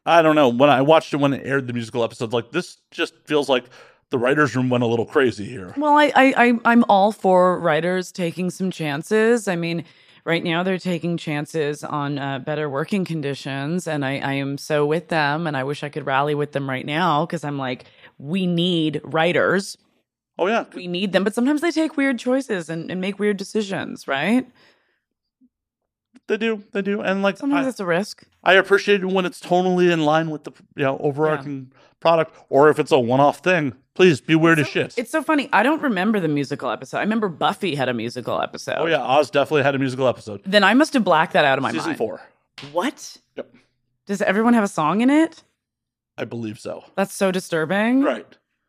I 0.05 0.21
don't 0.21 0.35
know. 0.35 0.49
When 0.49 0.69
I 0.69 0.81
watched 0.81 1.13
it 1.13 1.17
when 1.17 1.33
it 1.33 1.45
aired 1.45 1.67
the 1.67 1.73
musical 1.73 2.03
episode, 2.03 2.33
like 2.33 2.51
this 2.51 2.77
just 2.91 3.13
feels 3.25 3.47
like 3.47 3.65
the 4.09 4.17
writers' 4.17 4.55
room 4.55 4.69
went 4.69 4.83
a 4.83 4.87
little 4.87 5.05
crazy 5.05 5.45
here. 5.45 5.73
Well, 5.77 5.97
I, 5.97 6.11
I, 6.15 6.33
I 6.37 6.59
I'm 6.65 6.83
all 6.89 7.13
for 7.13 7.57
writers 7.59 8.11
taking 8.11 8.49
some 8.49 8.69
chances. 8.69 9.47
I 9.47 9.55
mean, 9.55 9.85
right 10.25 10.43
now 10.43 10.61
they're 10.61 10.77
taking 10.77 11.15
chances 11.15 11.85
on 11.85 12.19
uh, 12.19 12.39
better 12.39 12.69
working 12.69 13.05
conditions, 13.05 13.87
and 13.87 14.03
I, 14.03 14.17
I 14.17 14.33
am 14.33 14.57
so 14.57 14.85
with 14.85 15.07
them. 15.07 15.47
And 15.47 15.55
I 15.55 15.63
wish 15.63 15.83
I 15.83 15.89
could 15.89 16.05
rally 16.05 16.35
with 16.35 16.51
them 16.51 16.69
right 16.69 16.85
now 16.85 17.25
because 17.25 17.45
I'm 17.45 17.57
like, 17.57 17.85
we 18.17 18.45
need 18.45 18.99
writers, 19.05 19.77
Oh 20.37 20.47
yeah, 20.47 20.65
we 20.73 20.87
need 20.87 21.11
them. 21.11 21.23
But 21.23 21.35
sometimes 21.35 21.61
they 21.61 21.71
take 21.71 21.95
weird 21.95 22.17
choices 22.17 22.69
and, 22.69 22.89
and 22.89 22.99
make 22.99 23.19
weird 23.19 23.37
decisions, 23.37 24.07
right? 24.07 24.49
They 26.27 26.37
do, 26.37 26.63
they 26.71 26.81
do, 26.81 27.01
and 27.01 27.21
like 27.21 27.37
Sometimes 27.37 27.65
I, 27.65 27.69
it's 27.69 27.79
a 27.79 27.85
risk. 27.85 28.23
I 28.43 28.53
appreciate 28.53 29.01
it 29.01 29.07
when 29.07 29.25
it's 29.25 29.39
totally 29.39 29.91
in 29.91 30.05
line 30.05 30.29
with 30.29 30.43
the 30.45 30.51
you 30.75 30.83
know 30.83 30.97
overarching 30.99 31.71
product, 31.99 32.35
or 32.49 32.69
if 32.69 32.79
it's 32.79 32.91
a 32.91 32.99
one-off 32.99 33.39
thing. 33.39 33.73
Please 33.95 34.21
be 34.21 34.33
weird 34.33 34.57
as 34.57 34.67
shit. 34.67 34.95
It's 34.97 35.11
so 35.11 35.21
funny. 35.21 35.49
I 35.53 35.61
don't 35.61 35.81
remember 35.83 36.19
the 36.19 36.27
musical 36.27 36.71
episode. 36.71 36.97
I 36.97 37.01
remember 37.01 37.29
Buffy 37.29 37.75
had 37.75 37.89
a 37.89 37.93
musical 37.93 38.41
episode. 38.41 38.77
oh 38.79 38.87
yeah, 38.87 39.03
Oz 39.03 39.29
definitely 39.29 39.61
had 39.61 39.75
a 39.75 39.79
musical 39.79 40.07
episode. 40.07 40.41
Then 40.47 40.63
I 40.63 40.73
must 40.73 40.93
have 40.93 41.03
blacked 41.03 41.33
that 41.33 41.45
out 41.45 41.59
of 41.59 41.61
my 41.61 41.67
mind. 41.67 41.75
Season 41.75 41.89
mind. 41.89 41.97
four, 41.99 42.21
What? 42.71 43.17
Yep. 43.35 43.53
Does 44.07 44.21
everyone 44.23 44.55
have 44.55 44.63
a 44.63 44.67
song 44.67 45.01
in 45.01 45.11
it? 45.11 45.43
I 46.17 46.25
believe 46.25 46.59
so. 46.59 46.83
That's 46.95 47.13
so 47.13 47.31
disturbing. 47.31 48.01
Right. 48.01 48.25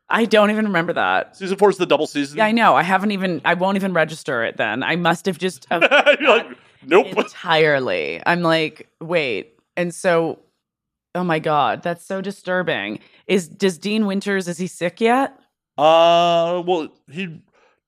I 0.08 0.26
don't 0.26 0.50
even 0.50 0.66
remember 0.66 0.92
that. 0.92 1.36
Season 1.36 1.56
four 1.56 1.70
is 1.70 1.78
the 1.78 1.86
double 1.86 2.06
season. 2.06 2.36
Yeah, 2.36 2.44
I 2.44 2.52
know. 2.52 2.74
I 2.76 2.82
haven't 2.82 3.12
even. 3.12 3.40
I 3.44 3.54
won't 3.54 3.76
even 3.76 3.94
register 3.94 4.44
it. 4.44 4.58
Then 4.58 4.82
I 4.82 4.96
must 4.96 5.24
have 5.24 5.38
just 5.38 5.66
uh, 5.70 5.80
like, 6.20 6.46
nope. 6.86 7.06
entirely. 7.16 8.20
I'm 8.26 8.42
like, 8.42 8.88
wait. 9.00 9.58
And 9.76 9.94
so, 9.94 10.40
oh 11.14 11.24
my 11.24 11.38
god, 11.38 11.82
that's 11.82 12.04
so 12.04 12.20
disturbing. 12.20 13.00
Is 13.26 13.48
does 13.48 13.78
Dean 13.78 14.06
Winters? 14.06 14.48
Is 14.48 14.58
he 14.58 14.66
sick 14.66 15.00
yet? 15.00 15.38
Uh, 15.76 16.62
well, 16.64 16.88
he 17.10 17.40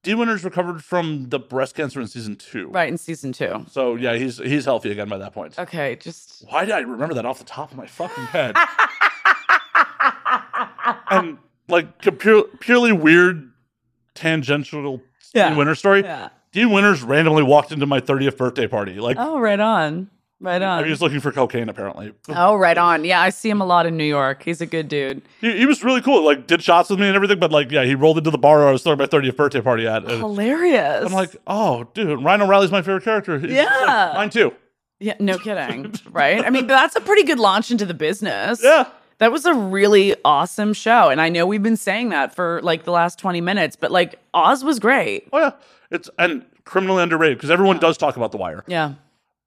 Dean 0.02 0.18
Winters 0.18 0.44
recovered 0.44 0.85
from 0.85 1.28
the 1.31 1.39
breast 1.39 1.74
cancer 1.74 2.01
in 2.01 2.06
season 2.06 2.36
two. 2.36 2.68
Right 2.68 2.89
in 2.89 2.97
season 2.98 3.32
two. 3.32 3.64
So 3.70 3.94
yeah, 3.97 4.14
he's 4.14 4.39
he's 4.39 4.64
healthy 4.64 4.90
again 4.93 5.09
by 5.09 5.18
that 5.18 5.32
point. 5.32 5.59
Okay, 5.59 5.97
just 5.97 6.44
Why 6.48 6.64
did 6.64 6.74
I 6.74 6.81
remember 6.81 7.14
that 7.14 7.27
off 7.27 7.39
the 7.39 7.44
top 7.44 7.70
of 7.70 7.77
my 7.77 7.86
fucking 7.86 8.24
head? 8.24 8.56
and 11.10 11.39
like 11.68 12.01
pure, 12.18 12.44
purely 12.60 12.93
weird 12.93 13.51
tangential 14.14 15.01
Yeah. 15.35 15.48
Dean 15.48 15.59
Winters 15.59 15.78
story. 15.78 16.02
yeah. 16.02 16.28
Dean 16.57 16.70
Winters 16.70 17.03
randomly 17.03 17.43
walked 17.43 17.70
into 17.70 17.85
my 17.85 18.01
30th 18.01 18.39
birthday 18.39 18.66
party. 18.66 18.95
Like 18.99 19.19
Oh, 19.20 19.39
right 19.39 19.61
on, 19.61 20.09
right 20.41 20.62
I 20.62 20.66
on. 20.66 20.77
mean, 20.78 20.85
he 20.87 20.91
was 20.91 21.03
looking 21.03 21.20
for 21.20 21.31
cocaine 21.31 21.69
apparently. 21.69 22.15
Oh, 22.31 22.57
right 22.57 22.78
on. 22.78 23.05
Yeah, 23.05 23.20
I 23.20 23.28
see 23.28 23.51
him 23.51 23.61
a 23.61 23.66
lot 23.66 23.85
in 23.85 23.99
New 23.99 24.05
York. 24.05 24.43
He's 24.43 24.62
a 24.62 24.66
good 24.66 24.89
dude. 24.89 25.20
He, 25.43 25.59
he 25.59 25.66
was 25.66 25.85
really 25.85 26.01
cool. 26.01 26.24
Like 26.24 26.47
did 26.47 26.62
shots 26.62 26.89
with 26.89 26.99
me 26.99 27.09
and 27.09 27.15
everything. 27.15 27.39
But 27.39 27.53
like 27.53 27.70
yeah, 27.70 27.85
he 27.85 27.95
rolled 27.95 28.16
into 28.16 28.31
the 28.31 28.39
bar 28.39 28.61
where 28.61 28.69
I 28.69 28.73
was 28.73 28.83
throwing 28.83 28.99
my 28.99 29.05
30th 29.07 29.37
birthday 29.37 29.61
party 29.61 29.87
at. 29.87 30.05
Hilarious. 30.05 31.05
I'm 31.05 31.12
like, 31.12 31.37
oh, 31.47 31.85
dude, 31.93 32.23
Ryan 32.24 32.41
O'Reily's 32.41 32.70
my 32.73 32.81
favorite 32.81 33.05
character. 33.05 33.39
He's 33.39 33.51
just 33.51 33.69
like, 33.70 33.87
Yeah. 33.87 34.12
mine 34.16 34.31
too. 34.31 34.55
yeah, 34.99 35.15
no 35.20 35.37
kidding. 35.47 35.93
right? 36.11 36.43
I 36.43 36.49
mean, 36.49 36.66
that's 36.66 36.97
a 36.97 37.03
pretty 37.03 37.24
good 37.24 37.39
launch 37.39 37.70
into 37.70 37.85
the 37.85 37.93
business. 37.95 38.62
Yeah. 38.65 38.87
That 39.18 39.32
was 39.32 39.47
a 39.47 39.55
really 39.55 40.14
awesome 40.24 40.72
show. 40.74 41.09
And 41.09 41.20
I 41.20 41.28
know 41.30 41.47
we've 41.47 41.62
been 41.62 41.76
saying 41.76 42.10
that 42.10 42.34
for 42.34 42.60
like 42.62 42.84
the 42.84 42.90
last 42.93 43.18
20 43.18 43.40
minutes, 43.40 43.74
but 43.76 43.90
like 43.90 44.16
Oz 44.34 44.62
was 44.62 44.78
great. 44.78 45.28
Oh 45.32 45.38
yeah. 45.38 45.51
It's 45.90 46.10
and 46.18 46.44
criminally 46.64 47.02
underrated 47.02 47.38
because 47.38 47.51
everyone 47.51 47.78
does 47.78 47.97
talk 47.97 48.16
about 48.16 48.32
The 48.32 48.38
Wire. 48.38 48.62
Yeah. 48.66 48.94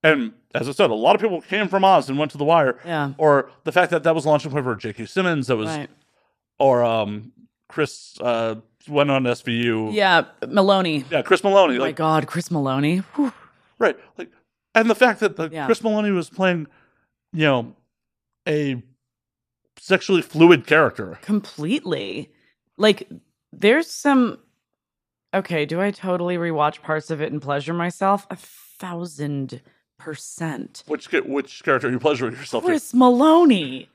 And 0.01 0.33
as 0.55 0.67
I 0.69 0.71
said, 0.71 0.89
a 0.89 0.95
lot 0.95 1.13
of 1.15 1.21
people 1.21 1.41
came 1.41 1.67
from 1.67 1.83
Oz 1.83 2.09
and 2.09 2.17
went 2.17 2.31
to 2.31 2.37
The 2.37 2.45
Wire. 2.45 2.79
Yeah. 2.85 3.13
Or 3.17 3.51
the 3.65 3.71
fact 3.71 3.91
that 3.91 4.03
that 4.03 4.15
was 4.15 4.25
launching 4.25 4.49
point 4.51 4.63
for 4.63 4.75
J.K. 4.75 5.05
Simmons, 5.05 5.47
that 5.47 5.57
was, 5.57 5.67
Right. 5.67 5.89
or 6.57 6.83
um, 6.83 7.33
Chris 7.67 8.17
uh, 8.21 8.55
went 8.87 9.11
on 9.11 9.23
SVU. 9.25 9.93
Yeah. 9.93 10.23
Meloni. 10.41 11.03
Yeah, 11.11 11.21
Chris 11.21 11.41
Meloni. 11.41 11.75
Oh 11.75 11.79
my 11.79 11.91
God, 11.91 12.25
Chris 12.25 12.49
Meloni. 12.49 13.03
Whew. 13.15 13.33
right. 13.77 13.97
Like, 14.17 14.31
and 14.73 14.89
the 14.89 14.95
fact 14.95 15.19
that 15.19 15.35
the, 15.35 15.49
Yeah. 15.51 15.65
Chris 15.65 15.81
Meloni 15.81 16.13
was 16.15 16.29
playing, 16.29 16.67
you 17.33 17.45
know, 17.45 17.75
a 18.47 18.81
sexually 19.79 20.21
fluid 20.21 20.65
character. 20.67 21.17
Completely. 21.21 22.31
Like, 22.77 23.09
there's 23.51 23.89
some. 23.89 24.39
Okay, 25.33 25.65
do 25.65 25.79
I 25.81 25.91
totally 25.91 26.37
rewatch 26.37 26.81
parts 26.81 27.11
of 27.11 27.21
it 27.21 27.31
and 27.31 27.41
pleasure 27.41 27.73
myself? 27.73 28.25
A 28.31 28.35
thousand 28.35 29.61
percent. 29.97 30.83
Which 30.87 31.11
which 31.11 31.63
character 31.63 31.87
are 31.87 31.91
you 31.91 31.99
pleasuring 31.99 32.33
yourself 32.35 32.63
with? 32.63 32.71
Chris 32.71 32.93
Meloni. 32.93 33.87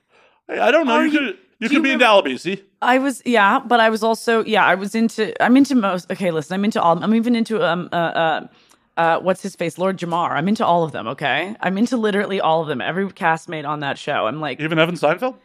Hey, 0.48 0.58
I 0.58 0.70
don't 0.70 0.86
know. 0.86 0.94
Are 0.94 1.06
You 1.06 1.12
you- 1.12 1.18
could 1.18 1.38
you 1.60 1.68
could 1.68 1.76
you 1.76 1.82
be 1.82 1.90
into 1.92 2.38
see? 2.38 2.62
I 2.82 2.98
was 2.98 3.22
yeah, 3.24 3.58
but 3.60 3.80
I 3.80 3.88
was 3.90 4.02
also 4.02 4.44
yeah, 4.44 4.64
I 4.64 4.74
was 4.74 4.94
into 4.94 5.40
I'm 5.42 5.56
into 5.56 5.74
most 5.74 6.10
okay, 6.10 6.30
listen, 6.30 6.54
I'm 6.54 6.64
into 6.64 6.80
all 6.82 7.02
I'm 7.02 7.14
even 7.14 7.34
into 7.34 7.64
um 7.64 7.88
uh 7.92 7.96
uh 7.96 8.46
uh 8.96 9.18
what's 9.20 9.42
his 9.42 9.56
face? 9.56 9.78
Lord 9.78 9.96
Jamar. 9.96 10.32
I'm 10.32 10.46
into 10.48 10.64
all 10.66 10.84
of 10.84 10.92
them, 10.92 11.08
okay? 11.08 11.56
I'm 11.60 11.78
into 11.78 11.96
literally 11.96 12.40
all 12.40 12.60
of 12.60 12.68
them. 12.68 12.80
Every 12.80 13.06
castmate 13.06 13.66
on 13.66 13.80
that 13.80 13.98
show. 13.98 14.26
I'm 14.26 14.40
like, 14.40 14.60
Even 14.60 14.78
Evan 14.78 14.96
Seinfeld? 14.96 15.36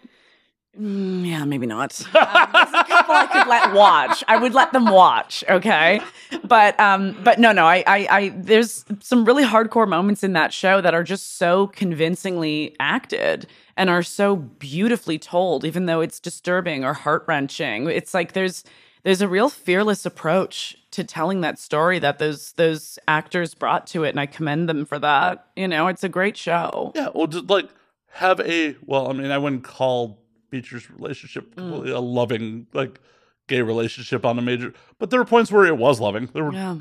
Mm, 0.78 1.26
yeah, 1.28 1.46
maybe 1.46 1.66
not. 1.66 2.00
Um, 2.16 2.50
there's 2.54 2.74
a 2.74 2.84
couple 2.84 3.16
I 3.16 3.28
could 3.32 3.48
let 3.48 3.74
watch. 3.74 4.24
I 4.28 4.38
would 4.38 4.54
let 4.54 4.72
them 4.74 4.86
watch, 4.86 5.44
okay? 5.50 6.02
But 6.44 6.80
um 6.80 7.18
but 7.24 7.40
no, 7.40 7.52
no, 7.52 7.66
I 7.66 7.84
I 7.88 8.08
I 8.10 8.30
there's 8.36 8.86
some 9.00 9.26
really 9.26 9.44
hardcore 9.44 9.88
moments 9.88 10.24
in 10.24 10.34
that 10.34 10.54
show 10.54 10.82
that 10.82 10.94
are 10.94 11.04
just 11.04 11.38
so 11.38 11.68
convincingly 11.68 12.76
acted 12.80 13.48
and 13.78 13.90
are 13.90 14.04
so 14.04 14.36
beautifully 14.36 15.18
told 15.18 15.66
even 15.66 15.86
though 15.86 16.02
it's 16.02 16.20
disturbing 16.20 16.84
or 16.84 16.94
heart-wrenching. 16.94 17.88
It's 17.90 18.14
like 18.14 18.34
there's 18.34 18.64
there's 19.04 19.22
a 19.22 19.28
real 19.28 19.50
fearless 19.50 20.06
approach 20.06 20.76
to 20.92 21.04
telling 21.04 21.42
that 21.42 21.58
story 21.58 22.00
that 22.00 22.20
those 22.20 22.54
those 22.54 23.00
actors 23.08 23.54
brought 23.54 23.88
to 23.88 24.04
it 24.04 24.10
and 24.10 24.20
I 24.20 24.26
commend 24.26 24.70
them 24.70 24.86
for 24.86 25.00
that. 25.00 25.48
You 25.56 25.68
know, 25.68 25.88
it's 25.88 26.04
a 26.04 26.10
great 26.10 26.38
show. 26.38 26.92
Yeah, 26.96 27.10
well, 27.14 27.28
just 27.28 27.50
like 27.50 27.70
have 28.14 28.40
a 28.42 28.76
well, 28.86 29.10
I 29.10 29.14
mean, 29.14 29.32
I 29.32 29.38
wouldn't 29.38 29.64
call 29.64 30.19
Beecher's 30.50 30.90
relationship 30.90 31.56
Mm. 31.56 31.94
a 31.96 32.00
loving, 32.00 32.68
like 32.74 33.00
gay 33.48 33.62
relationship 33.62 34.26
on 34.26 34.38
a 34.38 34.42
major, 34.42 34.74
but 35.00 35.10
there 35.10 35.20
were 35.20 35.26
points 35.26 35.52
where 35.52 35.66
it 35.66 35.78
was 35.78 36.00
loving. 36.00 36.30
There 36.34 36.44
were, 36.46 36.54
Yeah. 36.54 36.78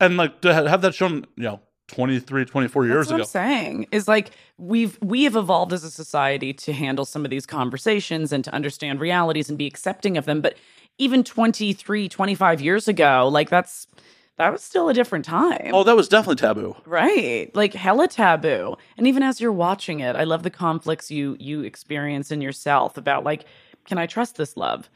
and 0.00 0.16
like 0.16 0.40
to 0.42 0.52
have 0.54 0.82
that 0.82 0.94
shown, 0.94 1.26
you 1.36 1.44
know, 1.44 1.60
23, 1.88 2.44
24 2.46 2.86
years 2.86 3.06
what 3.08 3.14
ago. 3.16 3.22
I'm 3.22 3.28
saying 3.28 3.86
is 3.92 4.08
like 4.08 4.30
we've 4.56 4.98
we 5.02 5.24
have 5.24 5.36
evolved 5.36 5.72
as 5.72 5.84
a 5.84 5.90
society 5.90 6.52
to 6.54 6.72
handle 6.72 7.04
some 7.04 7.24
of 7.24 7.30
these 7.30 7.44
conversations 7.46 8.32
and 8.32 8.42
to 8.44 8.52
understand 8.54 9.00
realities 9.00 9.48
and 9.50 9.58
be 9.58 9.66
accepting 9.66 10.16
of 10.16 10.24
them. 10.24 10.40
But 10.40 10.56
even 10.98 11.22
23, 11.22 12.08
25 12.08 12.60
years 12.62 12.88
ago, 12.88 13.28
like 13.30 13.50
that's 13.50 13.86
that 14.36 14.50
was 14.52 14.62
still 14.62 14.88
a 14.88 14.94
different 14.94 15.24
time. 15.24 15.70
Oh, 15.72 15.84
that 15.84 15.96
was 15.96 16.08
definitely 16.08 16.36
taboo. 16.40 16.76
Right. 16.86 17.54
Like 17.54 17.74
hella 17.74 18.08
taboo. 18.08 18.76
And 18.96 19.06
even 19.06 19.22
as 19.22 19.40
you're 19.40 19.52
watching 19.52 20.00
it, 20.00 20.16
I 20.16 20.24
love 20.24 20.42
the 20.42 20.50
conflicts 20.50 21.10
you 21.10 21.36
you 21.38 21.62
experience 21.62 22.30
in 22.30 22.40
yourself 22.40 22.96
about 22.96 23.24
like, 23.24 23.44
can 23.86 23.98
I 23.98 24.06
trust 24.06 24.36
this 24.36 24.56
love? 24.56 24.90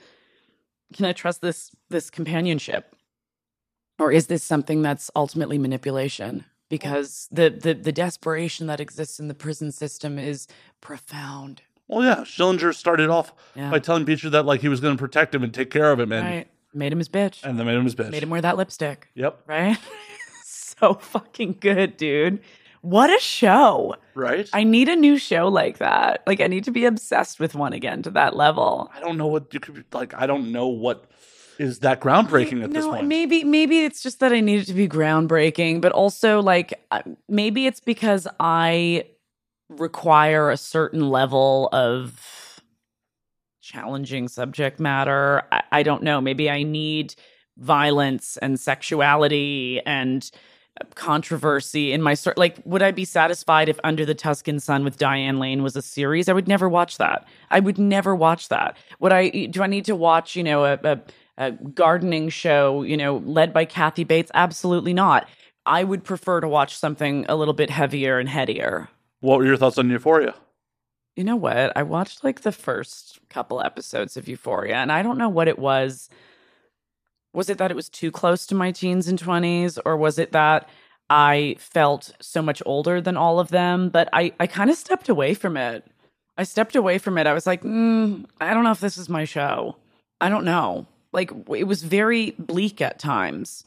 Can 0.94 1.04
I 1.04 1.12
trust 1.12 1.40
this 1.40 1.70
this 1.90 2.10
companionship? 2.10 2.94
Or 3.98 4.12
is 4.12 4.28
this 4.28 4.44
something 4.44 4.82
that's 4.82 5.10
ultimately 5.16 5.58
manipulation? 5.58 6.44
Because 6.68 7.28
the 7.30 7.48
the 7.50 7.74
the 7.74 7.92
desperation 7.92 8.66
that 8.66 8.80
exists 8.80 9.18
in 9.20 9.28
the 9.28 9.34
prison 9.34 9.72
system 9.72 10.18
is 10.18 10.46
profound. 10.80 11.62
Well, 11.88 12.04
yeah, 12.04 12.20
Schillinger 12.24 12.74
started 12.74 13.08
off 13.08 13.32
Yeah. 13.54 13.70
by 13.70 13.78
telling 13.78 14.04
Beecher 14.04 14.28
that 14.30 14.44
like 14.44 14.60
he 14.60 14.68
was 14.68 14.80
going 14.80 14.94
to 14.96 15.00
protect 15.00 15.34
him 15.34 15.42
and 15.42 15.52
take 15.54 15.70
care 15.70 15.90
of 15.92 15.98
him, 16.00 16.12
and 16.12 16.26
Right. 16.26 16.48
Made 16.74 16.92
him 16.92 16.98
his 16.98 17.08
bitch. 17.08 17.42
and 17.44 17.58
then 17.58 17.66
made 17.66 17.76
him 17.76 17.84
his 17.84 17.94
bitch. 17.94 18.10
Made 18.10 18.22
him 18.22 18.30
wear 18.30 18.42
that 18.42 18.56
lipstick. 18.56 19.08
Yep. 19.14 19.42
Right? 19.46 19.78
so 20.44 20.94
fucking 20.94 21.58
good, 21.60 21.96
dude. 21.96 22.40
What 22.82 23.10
a 23.10 23.20
show. 23.20 23.96
Right. 24.14 24.48
I 24.52 24.64
need 24.64 24.88
a 24.88 24.96
new 24.96 25.18
show 25.18 25.48
like 25.48 25.78
that. 25.78 26.22
Like 26.26 26.40
I 26.40 26.46
need 26.46 26.64
to 26.64 26.70
be 26.70 26.84
obsessed 26.84 27.40
with 27.40 27.54
one 27.54 27.72
again 27.72 28.02
to 28.02 28.10
that 28.10 28.36
level. 28.36 28.90
I 28.94 29.00
don't 29.00 29.16
know 29.16 29.26
what 29.26 29.52
you 29.52 29.60
could 29.60 29.74
be 29.74 29.84
like. 29.92 30.14
I 30.14 30.26
don't 30.26 30.52
know 30.52 30.68
what 30.68 31.10
is 31.58 31.80
that 31.80 32.00
groundbreaking 32.00 32.62
at 32.62 32.72
this 32.72 32.84
no, 32.84 32.92
point. 32.92 33.06
maybe 33.06 33.42
maybe 33.42 33.84
it's 33.84 34.02
just 34.02 34.20
that 34.20 34.32
I 34.32 34.40
need 34.40 34.60
it 34.60 34.66
to 34.66 34.74
be 34.74 34.88
groundbreaking, 34.88 35.80
but 35.80 35.92
also 35.92 36.40
like 36.40 36.80
uh, 36.92 37.02
maybe 37.28 37.66
it's 37.66 37.80
because 37.80 38.28
I 38.38 39.06
require 39.68 40.50
a 40.50 40.56
certain 40.56 41.10
level 41.10 41.68
of 41.72 42.47
challenging 43.68 44.28
subject 44.28 44.80
matter. 44.80 45.42
I, 45.52 45.62
I 45.72 45.82
don't 45.82 46.02
know. 46.02 46.20
Maybe 46.20 46.48
I 46.50 46.62
need 46.62 47.14
violence 47.58 48.38
and 48.38 48.58
sexuality 48.58 49.80
and 49.84 50.30
uh, 50.80 50.84
controversy 50.94 51.92
in 51.92 52.00
my 52.00 52.14
cer- 52.14 52.34
like 52.36 52.56
would 52.64 52.82
i 52.82 52.92
be 52.92 53.04
satisfied 53.04 53.68
if 53.68 53.80
under 53.82 54.06
the 54.06 54.14
tuscan 54.14 54.60
sun 54.60 54.84
with 54.84 54.96
diane 54.96 55.40
lane 55.40 55.60
was 55.64 55.74
a 55.74 55.82
series 55.82 56.28
i 56.28 56.32
would 56.32 56.46
never 56.46 56.68
watch 56.68 56.98
that 56.98 57.26
i 57.50 57.58
would 57.58 57.76
never 57.76 58.14
watch 58.14 58.48
that 58.48 58.76
would 59.00 59.12
i 59.12 59.28
do 59.46 59.60
i 59.60 59.66
need 59.66 59.84
to 59.84 59.96
watch 59.96 60.36
you 60.36 60.44
know 60.44 60.64
a, 60.64 60.78
a, 60.84 61.00
a 61.36 61.50
gardening 61.50 62.28
show 62.28 62.82
you 62.84 62.96
know 62.96 63.16
led 63.26 63.52
by 63.52 63.64
kathy 63.64 64.04
bates 64.04 64.30
absolutely 64.34 64.94
not 64.94 65.28
i 65.66 65.82
would 65.82 66.04
prefer 66.04 66.40
to 66.40 66.46
watch 66.46 66.76
something 66.76 67.26
a 67.28 67.34
little 67.34 67.54
bit 67.54 67.70
heavier 67.70 68.20
and 68.20 68.28
headier 68.28 68.88
What 69.18 69.38
were 69.38 69.46
your 69.46 69.56
thoughts 69.56 69.78
on 69.78 69.90
Euphoria? 69.90 70.32
You 71.18 71.24
know 71.24 71.34
what? 71.34 71.76
I 71.76 71.82
watched 71.82 72.22
like 72.22 72.42
the 72.42 72.52
first 72.52 73.18
couple 73.28 73.60
episodes 73.60 74.16
of 74.16 74.28
Euphoria, 74.28 74.76
and 74.76 74.92
I 74.92 75.02
don't 75.02 75.18
know 75.18 75.28
what 75.28 75.48
it 75.48 75.58
was. 75.58 76.08
Was 77.34 77.50
it 77.50 77.58
that 77.58 77.72
it 77.72 77.74
was 77.74 77.88
too 77.88 78.12
close 78.12 78.46
to 78.46 78.54
my 78.54 78.70
teens 78.70 79.08
and 79.08 79.20
20s, 79.20 79.80
or 79.84 79.96
was 79.96 80.20
it 80.20 80.30
that 80.30 80.68
I 81.10 81.56
felt 81.58 82.12
so 82.20 82.40
much 82.40 82.62
older 82.64 83.00
than 83.00 83.16
all 83.16 83.40
of 83.40 83.48
them? 83.48 83.88
But 83.88 84.08
I, 84.12 84.32
I 84.38 84.46
kind 84.46 84.70
of 84.70 84.76
stepped 84.76 85.08
away 85.08 85.34
from 85.34 85.56
it. 85.56 85.84
I 86.36 86.44
stepped 86.44 86.76
away 86.76 86.98
from 86.98 87.18
it. 87.18 87.26
I 87.26 87.32
was 87.32 87.48
like, 87.48 87.62
mm, 87.64 88.24
I 88.40 88.54
don't 88.54 88.62
know 88.62 88.70
if 88.70 88.78
this 88.78 88.96
is 88.96 89.08
my 89.08 89.24
show. 89.24 89.74
I 90.20 90.28
don't 90.28 90.44
know. 90.44 90.86
Like, 91.10 91.32
it 91.50 91.64
was 91.64 91.82
very 91.82 92.30
bleak 92.38 92.80
at 92.80 93.00
times. 93.00 93.64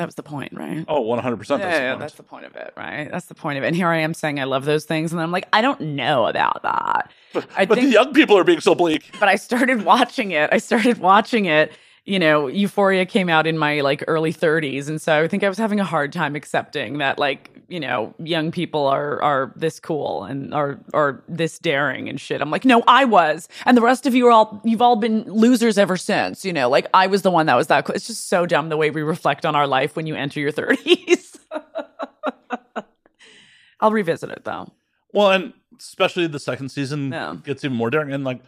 That 0.00 0.06
was 0.06 0.14
the 0.14 0.22
point, 0.22 0.54
right? 0.54 0.82
Oh, 0.88 1.04
100%. 1.04 1.20
That's 1.20 1.50
yeah, 1.50 1.58
the 1.58 1.64
yeah, 1.66 1.90
point. 1.90 2.00
that's 2.00 2.14
the 2.14 2.22
point 2.22 2.46
of 2.46 2.56
it, 2.56 2.72
right? 2.74 3.10
That's 3.10 3.26
the 3.26 3.34
point 3.34 3.58
of 3.58 3.64
it. 3.64 3.66
And 3.66 3.76
here 3.76 3.88
I 3.88 3.98
am 3.98 4.14
saying 4.14 4.40
I 4.40 4.44
love 4.44 4.64
those 4.64 4.86
things, 4.86 5.12
and 5.12 5.20
I'm 5.20 5.30
like, 5.30 5.46
I 5.52 5.60
don't 5.60 5.78
know 5.78 6.26
about 6.26 6.62
that. 6.62 7.12
I 7.54 7.66
but 7.66 7.74
think, 7.74 7.88
the 7.88 7.92
young 7.92 8.14
people 8.14 8.38
are 8.38 8.42
being 8.42 8.60
so 8.60 8.74
bleak. 8.74 9.10
but 9.20 9.28
I 9.28 9.36
started 9.36 9.84
watching 9.84 10.30
it. 10.30 10.48
I 10.54 10.56
started 10.56 10.96
watching 11.00 11.44
it. 11.44 11.72
You 12.06 12.18
know, 12.18 12.46
Euphoria 12.46 13.04
came 13.04 13.28
out 13.28 13.46
in 13.46 13.58
my 13.58 13.82
like 13.82 14.02
early 14.08 14.32
30s, 14.32 14.88
and 14.88 15.02
so 15.02 15.22
I 15.22 15.28
think 15.28 15.44
I 15.44 15.50
was 15.50 15.58
having 15.58 15.80
a 15.80 15.84
hard 15.84 16.14
time 16.14 16.34
accepting 16.34 16.96
that, 16.96 17.18
like, 17.18 17.50
you 17.70 17.80
know, 17.80 18.12
young 18.18 18.50
people 18.50 18.86
are 18.86 19.22
are 19.22 19.52
this 19.56 19.78
cool 19.80 20.24
and 20.24 20.52
are 20.52 20.78
are 20.92 21.22
this 21.28 21.58
daring 21.58 22.08
and 22.08 22.20
shit. 22.20 22.40
I'm 22.40 22.50
like, 22.50 22.64
no, 22.64 22.82
I 22.86 23.04
was, 23.04 23.48
and 23.64 23.76
the 23.76 23.80
rest 23.82 24.06
of 24.06 24.14
you 24.14 24.26
are 24.26 24.30
all 24.32 24.60
you've 24.64 24.82
all 24.82 24.96
been 24.96 25.22
losers 25.24 25.78
ever 25.78 25.96
since. 25.96 26.44
You 26.44 26.52
know, 26.52 26.68
like 26.68 26.86
I 26.92 27.06
was 27.06 27.22
the 27.22 27.30
one 27.30 27.46
that 27.46 27.54
was 27.56 27.68
that. 27.68 27.84
Cool. 27.84 27.94
It's 27.94 28.06
just 28.08 28.28
so 28.28 28.44
dumb 28.44 28.68
the 28.68 28.76
way 28.76 28.90
we 28.90 29.02
reflect 29.02 29.46
on 29.46 29.54
our 29.56 29.66
life 29.66 29.96
when 29.96 30.06
you 30.06 30.14
enter 30.16 30.40
your 30.40 30.52
30s. 30.52 31.38
I'll 33.80 33.92
revisit 33.92 34.30
it 34.30 34.44
though. 34.44 34.70
Well, 35.12 35.30
and 35.30 35.52
especially 35.78 36.26
the 36.26 36.38
second 36.38 36.68
season 36.70 37.12
Yeah. 37.12 37.36
gets 37.42 37.64
even 37.64 37.76
more 37.76 37.90
daring. 37.90 38.12
And 38.12 38.24
like 38.24 38.40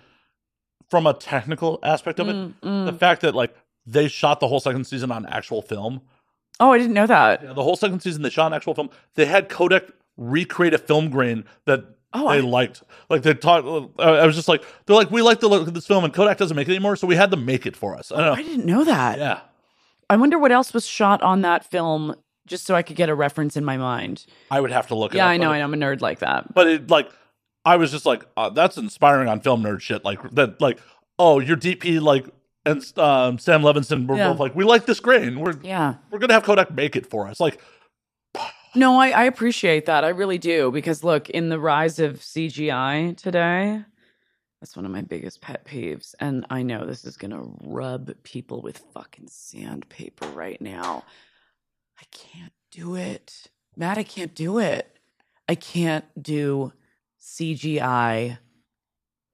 from 0.91 1.07
a 1.07 1.15
technical 1.15 1.79
aspect 1.83 2.21
of 2.21 2.29
it, 2.29 2.35
Mm, 2.37 2.55
mm. 2.63 2.87
the 2.87 2.93
fact 2.93 3.23
that 3.23 3.35
like 3.35 3.55
they 3.87 4.09
shot 4.09 4.41
the 4.41 4.49
whole 4.49 4.61
second 4.61 4.85
season 4.87 5.11
on 5.11 5.27
actual 5.27 5.63
film. 5.63 6.03
Oh, 6.61 6.73
I 6.73 6.79
didn't 6.79 6.95
know 6.95 7.07
that. 7.07 7.43
Yeah, 7.43 7.53
the 7.55 7.63
whole 7.63 7.77
second 7.77 8.01
season 8.01 8.23
they 8.23 8.31
shot 8.31 8.47
on 8.47 8.55
actual 8.55 8.75
film. 8.75 8.91
They 9.15 9.25
had 9.27 9.49
Kodak 9.49 9.85
recreate 10.17 10.75
a 10.75 10.79
film 10.79 11.11
grain 11.11 11.45
that 11.67 11.85
Oh, 12.15 12.29
they 12.31 12.39
I- 12.39 12.41
liked. 12.41 12.83
Like 13.09 13.23
they 13.23 13.33
talked. 13.35 13.67
I 13.99 14.27
was 14.27 14.37
just 14.37 14.47
like, 14.49 14.63
they're 14.87 14.95
like, 14.97 15.11
we 15.11 15.23
like 15.23 15.41
the 15.41 15.49
look 15.49 15.67
of 15.67 15.73
this 15.75 15.87
film, 15.87 16.05
and 16.05 16.13
Kodak 16.13 16.37
doesn't 16.37 16.55
make 16.57 16.69
it 16.69 16.73
anymore, 16.73 16.95
so 16.97 17.07
we 17.07 17.17
had 17.17 17.31
to 17.31 17.37
make 17.39 17.65
it 17.67 17.75
for 17.75 17.97
us. 17.97 18.13
I 18.13 18.21
don't 18.23 18.39
I 18.39 18.43
didn't 18.43 18.67
know 18.67 18.85
that. 18.85 19.19
Yeah. 19.19 19.41
I 20.11 20.17
wonder 20.17 20.39
what 20.39 20.53
else 20.53 20.75
was 20.75 20.87
shot 20.87 21.23
on 21.23 21.41
that 21.41 21.65
film 21.71 22.15
just 22.47 22.67
so 22.67 22.75
I 22.75 22.83
could 22.83 22.97
get 22.97 23.09
a 23.09 23.15
reference 23.15 23.57
in 23.57 23.65
my 23.65 23.79
mind. 23.79 24.27
I 24.51 24.61
would 24.61 24.71
have 24.73 24.89
to 24.89 24.95
look. 24.95 25.15
it 25.15 25.19
Yeah, 25.19 25.25
up, 25.25 25.31
I 25.31 25.37
know. 25.39 25.47
but- 25.49 25.53
I 25.55 25.59
know. 25.61 25.65
I'm 25.65 25.75
a 25.75 25.77
nerd 25.79 26.01
like 26.03 26.19
that. 26.19 26.53
but 26.53 26.67
it 26.67 26.91
like 26.91 27.09
I 27.65 27.77
was 27.77 27.91
just 27.91 28.05
like 28.05 28.25
uh, 28.37 28.51
that's 28.51 28.77
inspiring 28.77 29.29
on 29.29 29.41
film 29.41 29.63
nerd 29.63 29.81
shit 29.81 30.05
like 30.05 30.21
that 30.33 30.61
like 30.61 30.79
oh 31.19 31.39
your 31.41 31.57
DP 31.57 31.99
like 32.01 32.27
and 32.65 32.83
um, 32.99 33.39
Sam 33.39 33.63
Levinson 33.63 34.07
were 34.07 34.17
Yeah. 34.17 34.29
both 34.31 34.41
like 34.41 34.55
we 34.55 34.65
like 34.65 34.87
this 34.87 35.01
grain 35.01 35.41
we're 35.41 35.55
Yeah. 35.63 35.95
we're 36.11 36.19
gonna 36.19 36.35
have 36.35 36.45
Kodak 36.45 36.73
make 36.73 36.97
it 36.97 37.07
for 37.07 37.27
us 37.29 37.41
like 37.41 37.61
No, 38.75 38.99
I, 38.99 39.11
I 39.11 39.25
appreciate 39.25 39.85
that. 39.85 40.03
I 40.03 40.09
really 40.09 40.39
do. 40.39 40.71
Because 40.71 41.05
look, 41.05 41.29
in 41.29 41.51
the 41.51 41.61
rise 41.61 41.99
of 41.99 42.21
CGI 42.21 43.15
today, 43.19 43.85
that's 44.63 44.75
one 44.75 44.87
of 44.87 44.91
my 44.91 45.03
biggest 45.03 45.43
pet 45.43 45.67
peeves. 45.67 46.15
And 46.21 46.47
I 46.49 46.63
know 46.63 46.87
this 46.87 47.05
is 47.05 47.19
going 47.19 47.33
to 47.33 47.53
rub 47.65 48.11
people 48.23 48.63
with 48.63 48.79
fucking 48.95 49.29
sandpaper 49.29 50.27
right 50.29 50.59
now. 50.59 51.05
I 52.01 52.05
can't 52.13 52.55
do 52.71 52.95
it. 52.95 53.49
Matt, 53.77 53.99
I 53.99 54.05
can't 54.05 54.35
do 54.35 54.59
it. 54.59 54.97
I 55.47 55.55
can't 55.55 56.07
do 56.23 56.73
CGI 57.21 58.39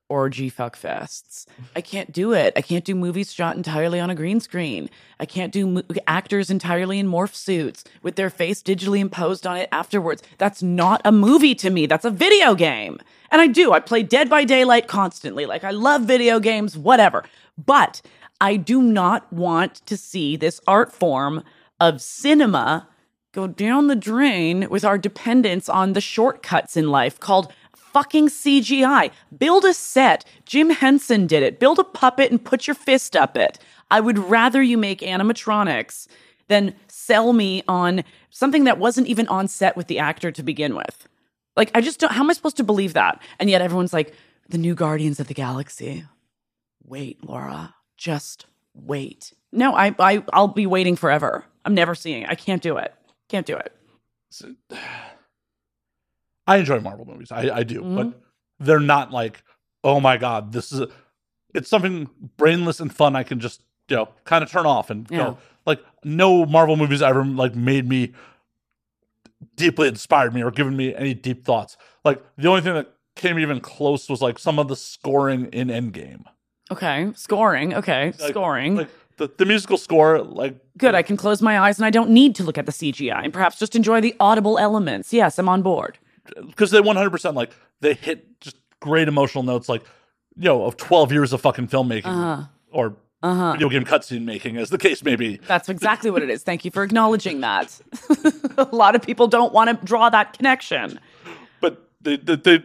orgy 0.08 0.48
fuck 0.48 0.78
fests. 0.78 1.46
I 1.76 1.80
can't 1.80 2.12
do 2.12 2.32
it. 2.32 2.52
I 2.56 2.62
can't 2.62 2.84
do 2.84 2.94
movies 2.94 3.32
shot 3.32 3.56
entirely 3.56 4.00
on 4.00 4.10
a 4.10 4.14
green 4.14 4.40
screen. 4.40 4.88
I 5.20 5.26
can't 5.26 5.52
do 5.52 5.66
mo- 5.66 5.82
actors 6.06 6.50
entirely 6.50 6.98
in 6.98 7.06
morph 7.06 7.34
suits 7.34 7.84
with 8.02 8.16
their 8.16 8.30
face 8.30 8.62
digitally 8.62 9.00
imposed 9.00 9.46
on 9.46 9.56
it 9.56 9.68
afterwards. 9.70 10.22
That's 10.38 10.62
not 10.62 11.00
a 11.04 11.12
movie 11.12 11.54
to 11.56 11.70
me. 11.70 11.86
That's 11.86 12.04
a 12.04 12.10
video 12.10 12.54
game. 12.54 12.98
And 13.30 13.40
I 13.40 13.46
do. 13.46 13.72
I 13.72 13.80
play 13.80 14.02
Dead 14.02 14.30
by 14.30 14.44
Daylight 14.44 14.88
constantly. 14.88 15.46
Like 15.46 15.64
I 15.64 15.70
love 15.70 16.02
video 16.02 16.40
games, 16.40 16.76
whatever. 16.76 17.24
But 17.56 18.00
I 18.40 18.56
do 18.56 18.80
not 18.80 19.30
want 19.32 19.86
to 19.86 19.96
see 19.96 20.36
this 20.36 20.60
art 20.66 20.92
form 20.92 21.42
of 21.80 22.00
cinema 22.00 22.88
go 23.32 23.46
down 23.46 23.88
the 23.88 23.96
drain 23.96 24.68
with 24.70 24.84
our 24.84 24.98
dependence 24.98 25.68
on 25.68 25.92
the 25.92 26.00
shortcuts 26.00 26.76
in 26.76 26.88
life 26.88 27.20
called 27.20 27.52
fucking 27.98 28.28
CGI. 28.28 29.10
Build 29.36 29.64
a 29.64 29.74
set. 29.74 30.24
Jim 30.44 30.70
Henson 30.70 31.26
did 31.26 31.42
it. 31.42 31.58
Build 31.58 31.80
a 31.80 31.84
puppet 31.84 32.30
and 32.30 32.42
put 32.42 32.68
your 32.68 32.76
fist 32.76 33.16
up 33.16 33.36
it. 33.36 33.58
I 33.90 33.98
would 33.98 34.18
rather 34.18 34.62
you 34.62 34.78
make 34.78 35.00
animatronics 35.00 36.06
than 36.46 36.76
sell 36.86 37.32
me 37.32 37.64
on 37.66 38.04
something 38.30 38.62
that 38.64 38.78
wasn't 38.78 39.08
even 39.08 39.26
on 39.26 39.48
set 39.48 39.76
with 39.76 39.88
the 39.88 39.98
actor 39.98 40.30
to 40.30 40.42
begin 40.44 40.76
with. 40.76 41.08
Like, 41.56 41.72
I 41.74 41.80
just 41.80 41.98
don't, 41.98 42.12
how 42.12 42.22
am 42.22 42.30
I 42.30 42.34
supposed 42.34 42.58
to 42.58 42.62
believe 42.62 42.92
that? 42.92 43.20
And 43.40 43.50
yet 43.50 43.62
everyone's 43.62 43.92
like, 43.92 44.14
the 44.48 44.58
new 44.58 44.76
Guardians 44.76 45.18
of 45.18 45.26
the 45.26 45.34
Galaxy. 45.34 46.04
Wait, 46.84 47.18
Laura, 47.24 47.74
just 47.96 48.46
wait. 48.74 49.32
No, 49.50 49.74
I, 49.74 49.92
I, 49.98 50.24
I'll 50.32 50.46
be 50.46 50.66
waiting 50.66 50.94
forever. 50.94 51.44
I'm 51.64 51.74
never 51.74 51.96
seeing 51.96 52.22
it. 52.22 52.30
I 52.30 52.36
can't 52.36 52.62
do 52.62 52.76
it. 52.76 52.94
Can't 53.28 53.44
do 53.44 53.56
it. 53.56 53.72
I 56.48 56.56
enjoy 56.56 56.80
Marvel 56.80 57.04
movies 57.06 57.30
I, 57.30 57.48
I 57.58 57.62
do 57.62 57.82
Mhm. 57.82 57.94
but 57.96 58.20
they're 58.58 58.80
not 58.80 59.12
like 59.12 59.44
oh 59.84 60.00
my 60.00 60.16
god 60.16 60.52
this 60.52 60.72
is 60.72 60.80
a, 60.80 60.88
it's 61.54 61.68
something 61.70 62.08
brainless 62.36 62.80
and 62.80 62.92
fun 62.92 63.14
I 63.14 63.22
can 63.22 63.38
just 63.38 63.62
you 63.88 63.96
know 63.96 64.08
kind 64.24 64.42
of 64.42 64.50
turn 64.50 64.66
off 64.66 64.90
and 64.90 65.06
Yeah. 65.10 65.18
go 65.18 65.38
like 65.66 65.80
no 66.04 66.44
Marvel 66.46 66.76
movies 66.76 67.02
ever 67.02 67.24
like 67.24 67.54
made 67.54 67.88
me 67.88 68.12
deeply 69.56 69.88
inspired 69.88 70.34
me 70.34 70.42
or 70.42 70.50
given 70.50 70.76
me 70.76 70.94
any 70.94 71.14
deep 71.14 71.44
thoughts 71.44 71.76
like 72.04 72.22
the 72.36 72.48
only 72.48 72.60
thing 72.60 72.74
that 72.74 72.92
came 73.14 73.38
even 73.38 73.60
close 73.60 74.08
was 74.08 74.20
like 74.22 74.38
some 74.38 74.58
of 74.58 74.68
the 74.68 74.76
scoring 74.76 75.46
in 75.52 75.68
Endgame 75.68 76.24
Okay. 76.70 77.10
Scoring. 77.16 77.72
Okay. 77.72 78.12
Like- 78.20 78.30
Scoring. 78.30 78.76
like 78.76 78.90
the, 79.16 79.30
the 79.38 79.46
musical 79.46 79.78
score 79.78 80.20
like 80.22 80.54
Good. 80.76 80.94
I 80.94 81.00
can 81.02 81.16
close 81.16 81.40
my 81.40 81.58
eyes 81.58 81.78
and 81.78 81.86
I 81.86 81.90
don't 81.90 82.10
need 82.10 82.34
to 82.36 82.42
look 82.44 82.58
at 82.58 82.66
the 82.66 82.72
CGI 82.72 83.24
and 83.24 83.32
perhaps 83.32 83.58
just 83.58 83.74
enjoy 83.74 84.02
the 84.02 84.14
audible 84.20 84.58
elements. 84.58 85.10
Yes, 85.12 85.38
I'm 85.38 85.48
on 85.48 85.62
board. 85.62 85.98
Because 86.46 86.70
they 86.70 86.80
100% 86.80 87.34
like 87.34 87.50
they 87.80 87.94
hit 87.94 88.40
just 88.40 88.56
great 88.80 89.08
emotional 89.08 89.42
notes 89.44 89.68
like 89.68 89.82
you 90.36 90.44
know 90.44 90.64
of 90.64 90.76
12 90.76 91.12
years 91.12 91.32
of 91.32 91.40
fucking 91.40 91.68
filmmaking 91.68 92.06
Uh-huh. 92.06 92.44
or 92.70 92.96
Uh-huh. 93.22 93.52
video 93.52 93.68
game 93.68 93.84
cutscene 93.84 94.24
making, 94.24 94.56
as 94.56 94.70
the 94.70 94.78
case 94.78 95.02
may 95.02 95.16
be. 95.16 95.38
That's 95.48 95.68
exactly 95.68 96.10
what 96.10 96.22
it 96.22 96.30
is. 96.30 96.42
Thank 96.44 96.64
you 96.64 96.70
for 96.70 96.84
acknowledging 96.84 97.40
that. 97.40 97.76
a 98.58 98.68
lot 98.72 98.94
of 98.94 99.02
people 99.02 99.26
don't 99.26 99.52
want 99.52 99.68
to 99.70 99.84
draw 99.86 100.08
that 100.10 100.36
connection. 100.36 101.00
But 101.60 101.88
they 102.00 102.16
they, 102.16 102.36
they 102.36 102.62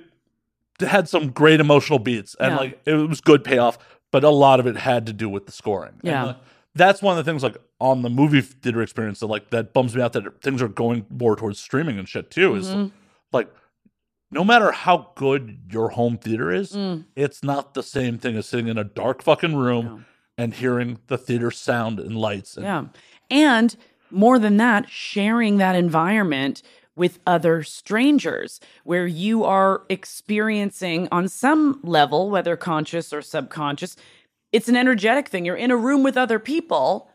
had 0.87 1.09
some 1.09 1.31
great 1.31 1.59
emotional 1.59 1.97
beats, 1.99 2.35
and 2.39 2.51
Yeah. 2.51 2.57
like 2.57 2.81
it 2.85 2.93
was 2.93 3.19
good 3.21 3.43
payoff. 3.43 3.77
But 4.11 4.23
a 4.23 4.29
lot 4.29 4.59
of 4.59 4.67
it 4.67 4.77
had 4.77 5.07
to 5.07 5.13
do 5.13 5.27
with 5.27 5.47
the 5.47 5.51
scoring. 5.51 5.93
And, 6.01 6.03
Yeah. 6.03 6.25
uh, 6.25 6.35
that's 6.75 7.01
one 7.01 7.17
of 7.17 7.25
the 7.25 7.29
things 7.31 7.41
like 7.41 7.57
on 7.79 8.03
the 8.03 8.09
movie 8.11 8.41
theater 8.41 8.83
experience 8.83 9.19
that 9.21 9.27
like 9.27 9.49
that 9.49 9.73
bums 9.73 9.95
me 9.95 10.03
out 10.03 10.13
that 10.13 10.39
things 10.43 10.61
are 10.61 10.67
going 10.67 11.07
more 11.09 11.35
towards 11.35 11.59
streaming 11.59 11.97
and 11.97 12.07
shit 12.07 12.29
too. 12.29 12.53
Is 12.53 12.67
Mhm. 12.69 12.83
like 12.83 12.91
no 14.31 14.43
matter 14.43 14.71
how 14.71 15.11
good 15.15 15.59
your 15.71 15.89
home 15.89 16.17
theater 16.17 16.51
is, 16.51 16.71
Mm. 16.73 17.05
it's 17.15 17.43
not 17.43 17.73
the 17.75 17.83
same 17.83 18.17
thing 18.17 18.35
as 18.35 18.47
sitting 18.47 18.67
in 18.67 18.77
a 18.79 18.83
dark 18.83 19.21
fucking 19.21 19.55
room 19.55 19.85
No. 19.85 19.99
and 20.37 20.53
hearing 20.55 20.97
the 21.07 21.17
theater 21.19 21.51
sound 21.51 21.99
and 21.99 22.17
lights. 22.17 22.57
And, 22.57 22.65
Yeah. 22.65 22.85
And 23.29 23.75
more 24.09 24.39
than 24.39 24.57
that, 24.57 24.89
sharing 24.89 25.57
that 25.57 25.75
environment 25.75 26.63
with 26.95 27.19
other 27.27 27.61
strangers 27.63 28.59
where 28.83 29.05
you 29.07 29.43
are 29.43 29.83
experiencing 29.89 31.07
on 31.11 31.27
some 31.27 31.79
level, 31.83 32.29
whether 32.31 32.55
conscious 32.55 33.11
or 33.13 33.21
subconscious, 33.21 33.95
it's 34.51 34.69
an 34.69 34.75
energetic 34.75 35.27
thing. 35.29 35.45
You're 35.45 35.55
in 35.55 35.71
a 35.71 35.77
room 35.77 36.01
with 36.03 36.17
other 36.17 36.39
people 36.39 37.09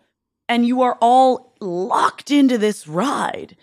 and 0.49 0.67
you 0.67 0.83
are 0.83 0.97
all 1.01 1.53
locked 1.61 2.31
into 2.31 2.59
this 2.59 2.87
ride. 2.89 3.57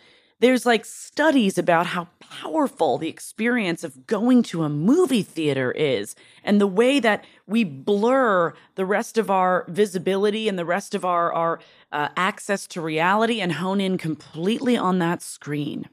There's 0.45 0.63
like 0.63 0.85
studies 0.85 1.57
about 1.57 1.87
how 1.87 2.07
powerful 2.19 2.99
the 2.99 3.09
experience 3.09 3.83
of 3.83 4.05
going 4.05 4.43
to 4.43 4.61
a 4.61 4.69
movie 4.69 5.23
theater 5.23 5.71
is 5.71 6.15
and 6.43 6.61
the 6.61 6.67
way 6.67 6.99
that 6.99 7.25
we 7.47 7.63
blur 7.63 8.53
the 8.75 8.85
rest 8.85 9.17
of 9.17 9.31
our 9.31 9.65
visibility 9.67 10.47
and 10.47 10.59
the 10.59 10.63
rest 10.63 10.93
of 10.93 11.03
our, 11.03 11.33
our 11.33 11.59
uh, 11.91 12.09
access 12.15 12.67
to 12.67 12.79
reality 12.79 13.41
and 13.41 13.53
hone 13.53 13.81
in 13.81 13.97
completely 13.97 14.77
on 14.77 14.99
that 14.99 15.23
screen. 15.23 15.89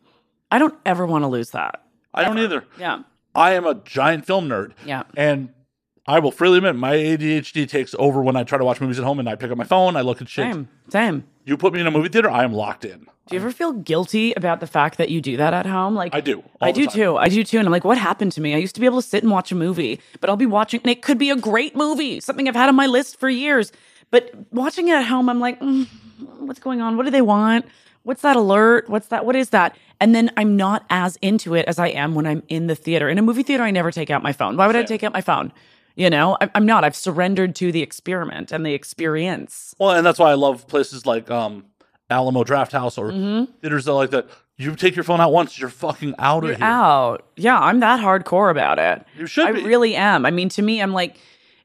I 0.50 0.58
don't 0.58 0.78
ever 0.84 1.06
want 1.06 1.22
to 1.24 1.28
lose 1.28 1.52
that. 1.52 1.86
I 2.12 2.22
don't 2.24 2.38
either. 2.38 2.66
Yeah. 2.78 3.04
I 3.34 3.54
am 3.54 3.64
a 3.64 3.76
giant 3.76 4.26
film 4.26 4.50
nerd. 4.50 4.72
Yeah. 4.84 5.04
And 5.16 5.48
I 6.06 6.18
will 6.18 6.32
freely 6.32 6.58
admit 6.58 6.74
my 6.74 6.94
ADHD 6.94 7.68
takes 7.68 7.94
over 7.98 8.22
when 8.22 8.34
I 8.34 8.42
try 8.42 8.58
to 8.58 8.64
watch 8.64 8.80
movies 8.80 8.98
at 8.98 9.04
home 9.04 9.20
and 9.20 9.28
I 9.28 9.36
pick 9.36 9.50
up 9.50 9.58
my 9.58 9.64
phone, 9.64 9.96
I 9.96 10.00
look 10.00 10.20
at 10.20 10.28
shit. 10.28 10.52
Same. 10.52 10.68
Same. 10.88 11.24
You 11.44 11.56
put 11.56 11.72
me 11.72 11.80
in 11.80 11.86
a 11.86 11.90
movie 11.90 12.08
theater, 12.08 12.30
I 12.30 12.42
am 12.44 12.52
locked 12.52 12.84
in. 12.84 13.06
Do 13.28 13.36
you 13.36 13.40
ever 13.40 13.52
feel 13.52 13.72
guilty 13.72 14.32
about 14.32 14.58
the 14.58 14.66
fact 14.66 14.98
that 14.98 15.08
you 15.10 15.20
do 15.20 15.36
that 15.36 15.54
at 15.54 15.64
home? 15.64 15.94
Like 15.94 16.12
I 16.12 16.20
do. 16.20 16.42
I 16.60 16.72
do 16.72 16.86
time. 16.86 16.94
too. 16.94 17.16
I 17.16 17.28
do 17.28 17.44
too. 17.44 17.58
And 17.58 17.68
I'm 17.68 17.72
like, 17.72 17.84
what 17.84 17.98
happened 17.98 18.32
to 18.32 18.40
me? 18.40 18.52
I 18.52 18.58
used 18.58 18.74
to 18.74 18.80
be 18.80 18.86
able 18.86 19.00
to 19.00 19.06
sit 19.06 19.22
and 19.22 19.30
watch 19.30 19.52
a 19.52 19.54
movie, 19.54 20.00
but 20.20 20.28
I'll 20.28 20.36
be 20.36 20.46
watching, 20.46 20.80
and 20.82 20.90
it 20.90 21.02
could 21.02 21.18
be 21.18 21.30
a 21.30 21.36
great 21.36 21.76
movie, 21.76 22.18
something 22.18 22.48
I've 22.48 22.56
had 22.56 22.68
on 22.68 22.74
my 22.74 22.86
list 22.86 23.20
for 23.20 23.30
years. 23.30 23.70
But 24.10 24.32
watching 24.50 24.88
it 24.88 24.94
at 24.94 25.06
home, 25.06 25.28
I'm 25.28 25.38
like, 25.38 25.60
mm, 25.60 25.86
what's 26.40 26.60
going 26.60 26.80
on? 26.80 26.96
What 26.96 27.04
do 27.04 27.10
they 27.10 27.22
want? 27.22 27.64
What's 28.02 28.22
that 28.22 28.34
alert? 28.34 28.88
What's 28.88 29.06
that? 29.08 29.24
What 29.24 29.36
is 29.36 29.50
that? 29.50 29.76
And 30.00 30.16
then 30.16 30.32
I'm 30.36 30.56
not 30.56 30.84
as 30.90 31.16
into 31.22 31.54
it 31.54 31.66
as 31.66 31.78
I 31.78 31.88
am 31.88 32.16
when 32.16 32.26
I'm 32.26 32.42
in 32.48 32.66
the 32.66 32.74
theater. 32.74 33.08
In 33.08 33.18
a 33.18 33.22
movie 33.22 33.44
theater, 33.44 33.62
I 33.62 33.70
never 33.70 33.92
take 33.92 34.10
out 34.10 34.20
my 34.22 34.32
phone. 34.32 34.56
Why 34.56 34.66
would 34.66 34.74
I 34.74 34.82
take 34.82 35.04
out 35.04 35.12
my 35.12 35.20
phone? 35.20 35.52
You 35.94 36.08
know, 36.10 36.36
I- 36.40 36.50
I'm 36.54 36.64
not. 36.66 36.84
I've 36.84 36.96
surrendered 36.96 37.54
to 37.56 37.70
the 37.72 37.82
experiment 37.82 38.50
and 38.52 38.64
the 38.64 38.72
experience. 38.74 39.74
Well, 39.78 39.90
and 39.90 40.06
that's 40.06 40.18
why 40.18 40.30
I 40.30 40.34
love 40.34 40.66
places 40.66 41.04
like 41.06 41.30
um, 41.30 41.66
Alamo 42.10 42.44
Drafthouse 42.44 42.98
or 42.98 43.10
Mm-hmm. 43.12 43.52
theaters 43.60 43.84
that 43.84 43.92
like 43.94 44.10
that. 44.10 44.28
You 44.58 44.76
take 44.76 44.94
your 44.94 45.02
phone 45.04 45.20
out 45.20 45.32
once, 45.32 45.58
you're 45.58 45.70
fucking 45.70 46.14
out 46.18 46.44
You're 46.44 46.52
of 46.52 46.58
here. 46.58 46.66
out. 46.66 47.26
Yeah, 47.36 47.58
I'm 47.58 47.80
that 47.80 48.00
hardcore 48.00 48.50
about 48.50 48.78
it. 48.78 49.04
You 49.18 49.26
should 49.26 49.46
I 49.46 49.52
be. 49.52 49.62
really 49.64 49.96
am. 49.96 50.24
I 50.26 50.30
mean, 50.30 50.48
to 50.50 50.62
me, 50.62 50.80
I'm 50.80 50.92
like, 50.92 51.16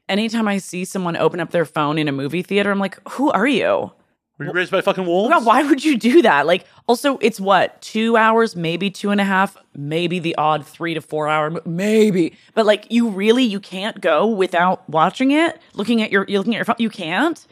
anytime 0.09 0.47
I 0.47 0.57
see 0.57 0.83
someone 0.85 1.15
open 1.17 1.39
up 1.39 1.51
their 1.51 1.65
phone 1.65 1.97
in 1.97 2.07
a 2.07 2.11
movie 2.13 2.41
theater, 2.41 2.71
I'm 2.71 2.79
like, 2.79 2.97
who 3.11 3.29
are 3.31 3.45
you? 3.47 3.91
Were 4.37 4.45
you 4.45 4.51
raised 4.51 4.71
by 4.71 4.81
fucking 4.81 5.05
wolves? 5.05 5.33
God, 5.33 5.45
why 5.45 5.63
would 5.63 5.83
you 5.83 5.97
do 5.97 6.21
that? 6.21 6.45
Like, 6.45 6.65
also, 6.87 7.17
it's 7.21 7.39
what, 7.39 7.81
two 7.81 8.15
hours, 8.17 8.55
maybe 8.55 8.91
two 8.91 9.09
and 9.09 9.19
a 9.19 9.23
half, 9.23 9.57
maybe 9.75 10.19
the 10.19 10.35
odd 10.35 10.65
three 10.65 10.93
to 10.93 11.01
four 11.01 11.27
hour, 11.27 11.59
maybe. 11.65 12.37
But 12.53 12.65
like, 12.67 12.85
you 12.91 13.09
really, 13.09 13.43
you 13.43 13.59
can't 13.59 13.99
go 13.99 14.27
without 14.27 14.87
watching 14.89 15.31
it, 15.31 15.59
looking 15.73 16.01
at 16.03 16.11
your, 16.11 16.25
you're 16.27 16.39
looking 16.39 16.53
at 16.53 16.57
your 16.59 16.65
phone. 16.65 16.75
You 16.77 16.89
can't. 16.91 17.45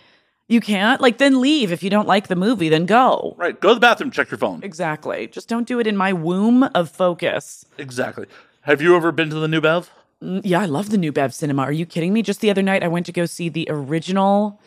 You 0.48 0.62
can't. 0.62 1.02
Like, 1.02 1.18
then 1.18 1.42
leave. 1.42 1.72
If 1.72 1.82
you 1.82 1.90
don't 1.90 2.08
like 2.08 2.28
the 2.28 2.36
movie, 2.36 2.70
then 2.70 2.86
go. 2.86 3.34
Right. 3.36 3.60
Go 3.60 3.70
to 3.70 3.74
the 3.74 3.80
bathroom, 3.80 4.12
check 4.12 4.30
your 4.30 4.38
phone. 4.38 4.62
Exactly. 4.64 5.26
Just 5.26 5.50
don't 5.50 5.68
do 5.68 5.80
it 5.80 5.88
in 5.88 5.98
my 5.98 6.14
womb 6.14 6.62
of 6.76 6.92
focus. 6.92 7.66
Exactly. 7.80 8.28
Have 8.62 8.80
you 8.80 8.96
ever 8.96 9.12
been 9.12 9.32
to 9.32 9.36
the 9.38 9.48
New 9.48 9.60
Bev? 9.62 9.90
Mm, 10.22 10.42
Yeah, 10.44 10.62
I 10.62 10.66
love 10.66 10.92
the 10.92 10.98
new 11.00 11.12
Bev 11.12 11.34
Cinema. 11.34 11.64
Are 11.64 11.72
you 11.72 11.88
kidding 11.88 12.14
me? 12.14 12.22
Just 12.22 12.42
the 12.42 12.52
other 12.52 12.62
night, 12.62 12.84
I 12.84 12.88
went 12.88 13.08
to 13.08 13.12
go 13.12 13.26
see 13.26 13.50
the 13.50 13.66
original 13.72 14.62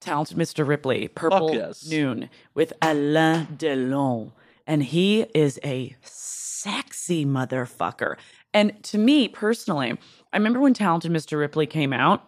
Talented 0.00 0.36
Mr. 0.36 0.66
Ripley, 0.66 1.08
Purple 1.08 1.54
yes. 1.54 1.88
Noon, 1.88 2.30
with 2.54 2.72
Alain 2.82 3.46
Delon. 3.56 4.32
And 4.66 4.82
he 4.82 5.22
is 5.34 5.58
a 5.64 5.94
sexy 6.02 7.24
motherfucker. 7.24 8.16
And 8.52 8.82
to 8.84 8.98
me 8.98 9.28
personally, 9.28 9.98
I 10.32 10.36
remember 10.36 10.60
when 10.60 10.74
Talented 10.74 11.12
Mr. 11.12 11.38
Ripley 11.38 11.66
came 11.66 11.92
out, 11.92 12.22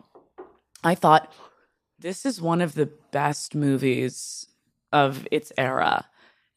I 0.84 0.94
thought, 0.94 1.32
this 1.98 2.26
is 2.26 2.40
one 2.40 2.60
of 2.60 2.74
the 2.74 2.90
best 3.12 3.54
movies 3.54 4.46
of 4.92 5.26
its 5.30 5.52
era. 5.56 6.06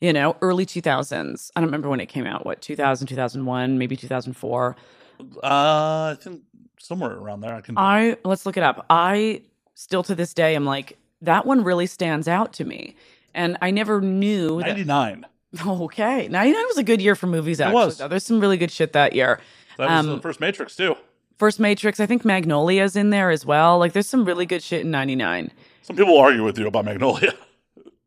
You 0.02 0.12
know, 0.12 0.36
early 0.42 0.66
2000s. 0.66 1.52
I 1.56 1.60
don't 1.60 1.68
remember 1.68 1.90
when 1.90 2.00
it 2.00 2.08
came 2.08 2.26
out. 2.26 2.46
What, 2.46 2.62
2000, 2.62 3.08
2001, 3.08 3.78
maybe 3.78 3.96
2004. 3.96 4.76
Uh, 5.22 5.26
I 5.44 6.18
think 6.20 6.42
somewhere 6.80 7.12
around 7.12 7.42
there. 7.42 7.56
I 7.56 7.62
can. 7.62 7.78
I 7.78 8.18
let's 8.26 8.46
look 8.46 8.58
it 8.58 8.64
up. 8.64 8.86
I 8.90 9.44
still 9.76 10.04
to 10.04 10.16
this 10.16 10.34
day 10.34 10.56
am 10.56 10.66
like 10.66 10.98
that 11.22 11.46
one 11.46 11.64
really 11.64 11.88
stands 11.88 12.28
out 12.28 12.54
to 12.54 12.66
me, 12.66 12.96
and 13.34 13.58
I 13.62 13.72
never 13.72 14.02
knew. 14.02 14.60
That, 14.62 14.70
99. 14.78 15.26
okay, 15.66 16.28
ninety 16.28 16.52
nine 16.54 16.66
was 16.68 16.78
a 16.78 16.84
good 16.84 17.02
year 17.02 17.16
for 17.16 17.28
movies. 17.28 17.62
Actually, 17.62 17.76
was. 17.76 17.98
though. 17.98 18.08
there's 18.08 18.26
some 18.26 18.40
really 18.40 18.58
good 18.58 18.72
shit 18.72 18.94
that 18.94 19.14
year. 19.14 19.40
That 19.78 19.90
was 19.90 20.06
Um, 20.06 20.16
the 20.16 20.22
first 20.22 20.40
Matrix, 20.40 20.76
too. 20.76 20.96
First 21.38 21.60
Matrix, 21.60 22.00
I 22.00 22.06
think 22.06 22.24
Magnolia's 22.24 22.96
in 22.96 23.10
there 23.10 23.30
as 23.30 23.46
well. 23.46 23.78
Like, 23.78 23.92
there's 23.94 24.08
some 24.08 24.24
really 24.26 24.46
good 24.46 24.64
shit 24.64 24.82
in 24.82 24.92
ninety 24.92 25.16
nine. 25.16 25.52
Some 25.82 25.96
people 25.96 26.18
argue 26.18 26.44
with 26.44 26.58
you 26.58 26.68
about 26.68 26.86
Magnolia. 26.86 27.34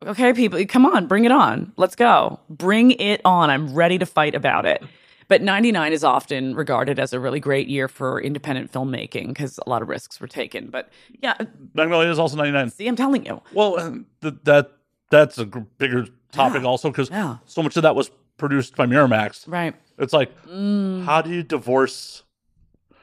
Okay, 0.06 0.32
people, 0.32 0.64
come 0.66 0.86
on, 0.86 1.06
bring 1.08 1.24
it 1.24 1.32
on. 1.32 1.72
Let's 1.76 1.96
go. 1.96 2.38
Bring 2.48 2.92
it 2.92 3.20
on. 3.24 3.50
I'm 3.50 3.74
ready 3.74 3.98
to 3.98 4.06
fight 4.06 4.34
about 4.36 4.64
it. 4.64 4.82
But 5.28 5.42
99 5.42 5.92
is 5.92 6.02
often 6.04 6.54
regarded 6.54 6.98
as 6.98 7.12
a 7.12 7.20
really 7.20 7.38
great 7.40 7.68
year 7.68 7.86
for 7.86 8.20
independent 8.20 8.72
filmmaking 8.72 9.28
because 9.28 9.58
a 9.66 9.68
lot 9.68 9.82
of 9.82 9.88
risks 9.88 10.20
were 10.20 10.26
taken. 10.26 10.68
But 10.70 10.88
yeah, 11.22 11.34
Magnolia 11.74 12.10
is 12.10 12.18
also 12.18 12.36
99. 12.36 12.70
see, 12.70 12.88
I'm 12.88 12.96
telling 12.96 13.26
you. 13.26 13.42
Well, 13.52 13.76
and 13.76 14.06
th- 14.22 14.34
that 14.44 14.72
that's 15.10 15.36
a 15.38 15.44
bigger 15.46 16.06
topic 16.32 16.64
also 16.64 16.90
because 16.90 17.10
Yeah. 17.10 17.36
so 17.46 17.62
much 17.62 17.76
of 17.76 17.82
that 17.82 17.94
was 17.94 18.10
produced 18.38 18.74
by 18.76 18.86
Miramax. 18.86 19.44
Right. 19.46 19.74
It's 19.98 20.12
like, 20.12 20.30
Mm. 20.46 21.04
how 21.04 21.20
do 21.22 21.30
you 21.30 21.42
divorce 21.42 22.22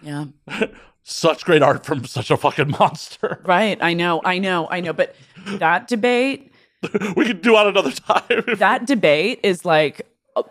Yeah. 0.01 0.25
such 1.03 1.45
great 1.45 1.61
art 1.61 1.85
from 1.85 2.05
such 2.05 2.31
a 2.31 2.37
fucking 2.37 2.71
monster? 2.79 3.39
Right. 3.45 3.77
I 3.81 3.93
know. 3.93 4.21
I 4.25 4.39
know. 4.39 4.67
I 4.69 4.79
know. 4.81 4.93
But 4.93 5.15
that 5.45 5.87
debate, 5.87 6.51
we 7.15 7.25
could 7.25 7.41
do 7.41 7.55
on 7.55 7.67
another 7.67 7.91
time. 7.91 8.43
that 8.57 8.85
debate 8.87 9.39
is 9.43 9.63
like 9.65 10.01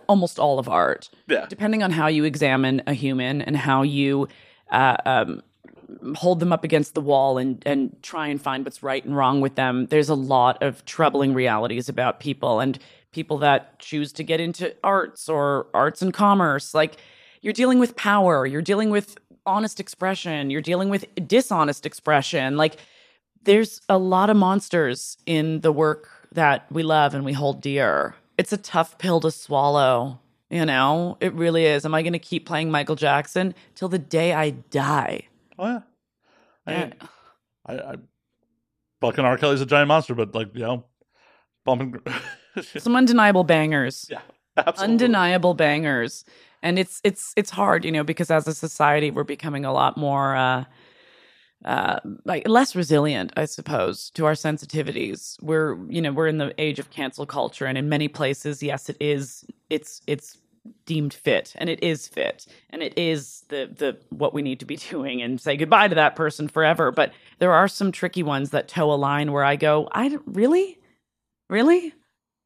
almost 0.08 0.38
all 0.38 0.58
of 0.58 0.68
art. 0.68 1.10
yeah. 1.28 1.46
Depending 1.48 1.82
on 1.82 1.90
how 1.90 2.06
you 2.06 2.24
examine 2.24 2.82
a 2.86 2.94
human 2.94 3.42
and 3.42 3.56
how 3.56 3.82
you 3.82 4.28
uh, 4.70 4.96
um, 5.04 5.42
hold 6.14 6.40
them 6.40 6.52
up 6.52 6.64
against 6.64 6.94
the 6.94 7.00
wall 7.00 7.38
and 7.38 7.62
and 7.66 7.96
try 8.02 8.28
and 8.28 8.40
find 8.40 8.64
what's 8.64 8.82
right 8.82 9.04
and 9.04 9.16
wrong 9.16 9.40
with 9.40 9.54
them, 9.54 9.86
there's 9.86 10.08
a 10.08 10.14
lot 10.14 10.62
of 10.62 10.84
troubling 10.84 11.34
realities 11.34 11.88
about 11.88 12.20
people 12.20 12.60
and 12.60 12.78
people 13.12 13.38
that 13.38 13.78
choose 13.78 14.12
to 14.12 14.24
get 14.24 14.40
into 14.40 14.74
arts 14.82 15.28
or 15.28 15.68
arts 15.72 16.02
and 16.02 16.12
commerce. 16.12 16.74
Like 16.74 16.96
you're 17.40 17.52
dealing 17.52 17.78
with 17.78 17.96
power, 17.96 18.46
you're 18.46 18.62
dealing 18.62 18.90
with 18.90 19.16
honest 19.46 19.78
expression, 19.80 20.50
you're 20.50 20.62
dealing 20.62 20.88
with 20.88 21.04
dishonest 21.26 21.86
expression. 21.86 22.56
Like 22.56 22.76
there's 23.44 23.80
a 23.88 23.98
lot 23.98 24.30
of 24.30 24.36
monsters 24.36 25.16
in 25.26 25.60
the 25.60 25.72
work 25.72 26.08
that 26.32 26.70
we 26.72 26.82
love 26.82 27.14
and 27.14 27.24
we 27.24 27.32
hold 27.32 27.60
dear. 27.60 28.16
It's 28.36 28.52
a 28.52 28.56
tough 28.56 28.98
pill 28.98 29.20
to 29.20 29.30
swallow, 29.30 30.20
you 30.50 30.64
know? 30.66 31.16
It 31.20 31.32
really 31.34 31.66
is. 31.66 31.84
Am 31.84 31.94
I 31.94 32.02
going 32.02 32.12
to 32.14 32.18
keep 32.18 32.46
playing 32.46 32.70
Michael 32.70 32.96
Jackson 32.96 33.54
till 33.74 33.88
the 33.88 33.98
day 33.98 34.32
I 34.32 34.50
die? 34.50 35.28
Oh, 35.58 35.66
yeah. 35.66 35.80
I, 36.66 36.72
Yeah. 36.72 36.92
I, 37.66 37.74
I, 37.74 37.94
fucking 39.00 39.24
R. 39.24 39.38
Kelly's 39.38 39.60
a 39.60 39.66
giant 39.66 39.88
monster, 39.88 40.14
but 40.14 40.34
like, 40.34 40.54
you 40.54 40.62
know, 40.62 40.84
bumping. 41.64 42.00
Some 42.78 42.96
undeniable 42.96 43.44
bangers. 43.44 44.06
yeah. 44.10 44.20
Absolutely. 44.56 44.92
Undeniable 44.92 45.54
bangers. 45.54 46.24
And 46.62 46.78
it's 46.78 47.00
it's 47.04 47.32
it's 47.36 47.50
hard, 47.50 47.84
you 47.84 47.92
know, 47.92 48.04
because 48.04 48.30
as 48.30 48.46
a 48.46 48.54
society 48.54 49.10
we're 49.10 49.24
becoming 49.24 49.64
a 49.64 49.72
lot 49.72 49.96
more 49.96 50.36
uh 50.36 50.64
uh 51.64 52.00
like 52.24 52.48
less 52.48 52.74
resilient, 52.74 53.32
I 53.36 53.46
suppose, 53.46 54.10
to 54.10 54.26
our 54.26 54.34
sensitivities. 54.34 55.42
We're, 55.42 55.76
you 55.88 56.02
know, 56.02 56.12
we're 56.12 56.28
in 56.28 56.38
the 56.38 56.54
age 56.58 56.78
of 56.78 56.90
cancel 56.90 57.26
culture 57.26 57.66
and 57.66 57.78
in 57.78 57.88
many 57.88 58.08
places, 58.08 58.62
yes, 58.62 58.88
it 58.88 58.96
is 59.00 59.44
it's 59.70 60.02
it's 60.06 60.38
deemed 60.86 61.12
fit 61.12 61.52
and 61.56 61.68
it 61.68 61.82
is 61.82 62.08
fit 62.08 62.46
and 62.70 62.82
it 62.82 62.96
is 62.96 63.44
the 63.48 63.70
the 63.76 63.98
what 64.10 64.32
we 64.32 64.42
need 64.42 64.60
to 64.60 64.66
be 64.66 64.76
doing 64.90 65.20
and 65.20 65.40
say 65.40 65.56
goodbye 65.56 65.88
to 65.88 65.94
that 65.94 66.16
person 66.16 66.48
forever 66.48 66.90
but 66.90 67.12
there 67.38 67.52
are 67.52 67.68
some 67.68 67.92
tricky 67.92 68.22
ones 68.22 68.48
that 68.50 68.66
toe 68.66 68.90
a 68.90 68.94
line 68.94 69.30
where 69.30 69.44
i 69.44 69.56
go 69.56 69.86
i 69.92 70.16
really 70.24 70.78
really 71.50 71.92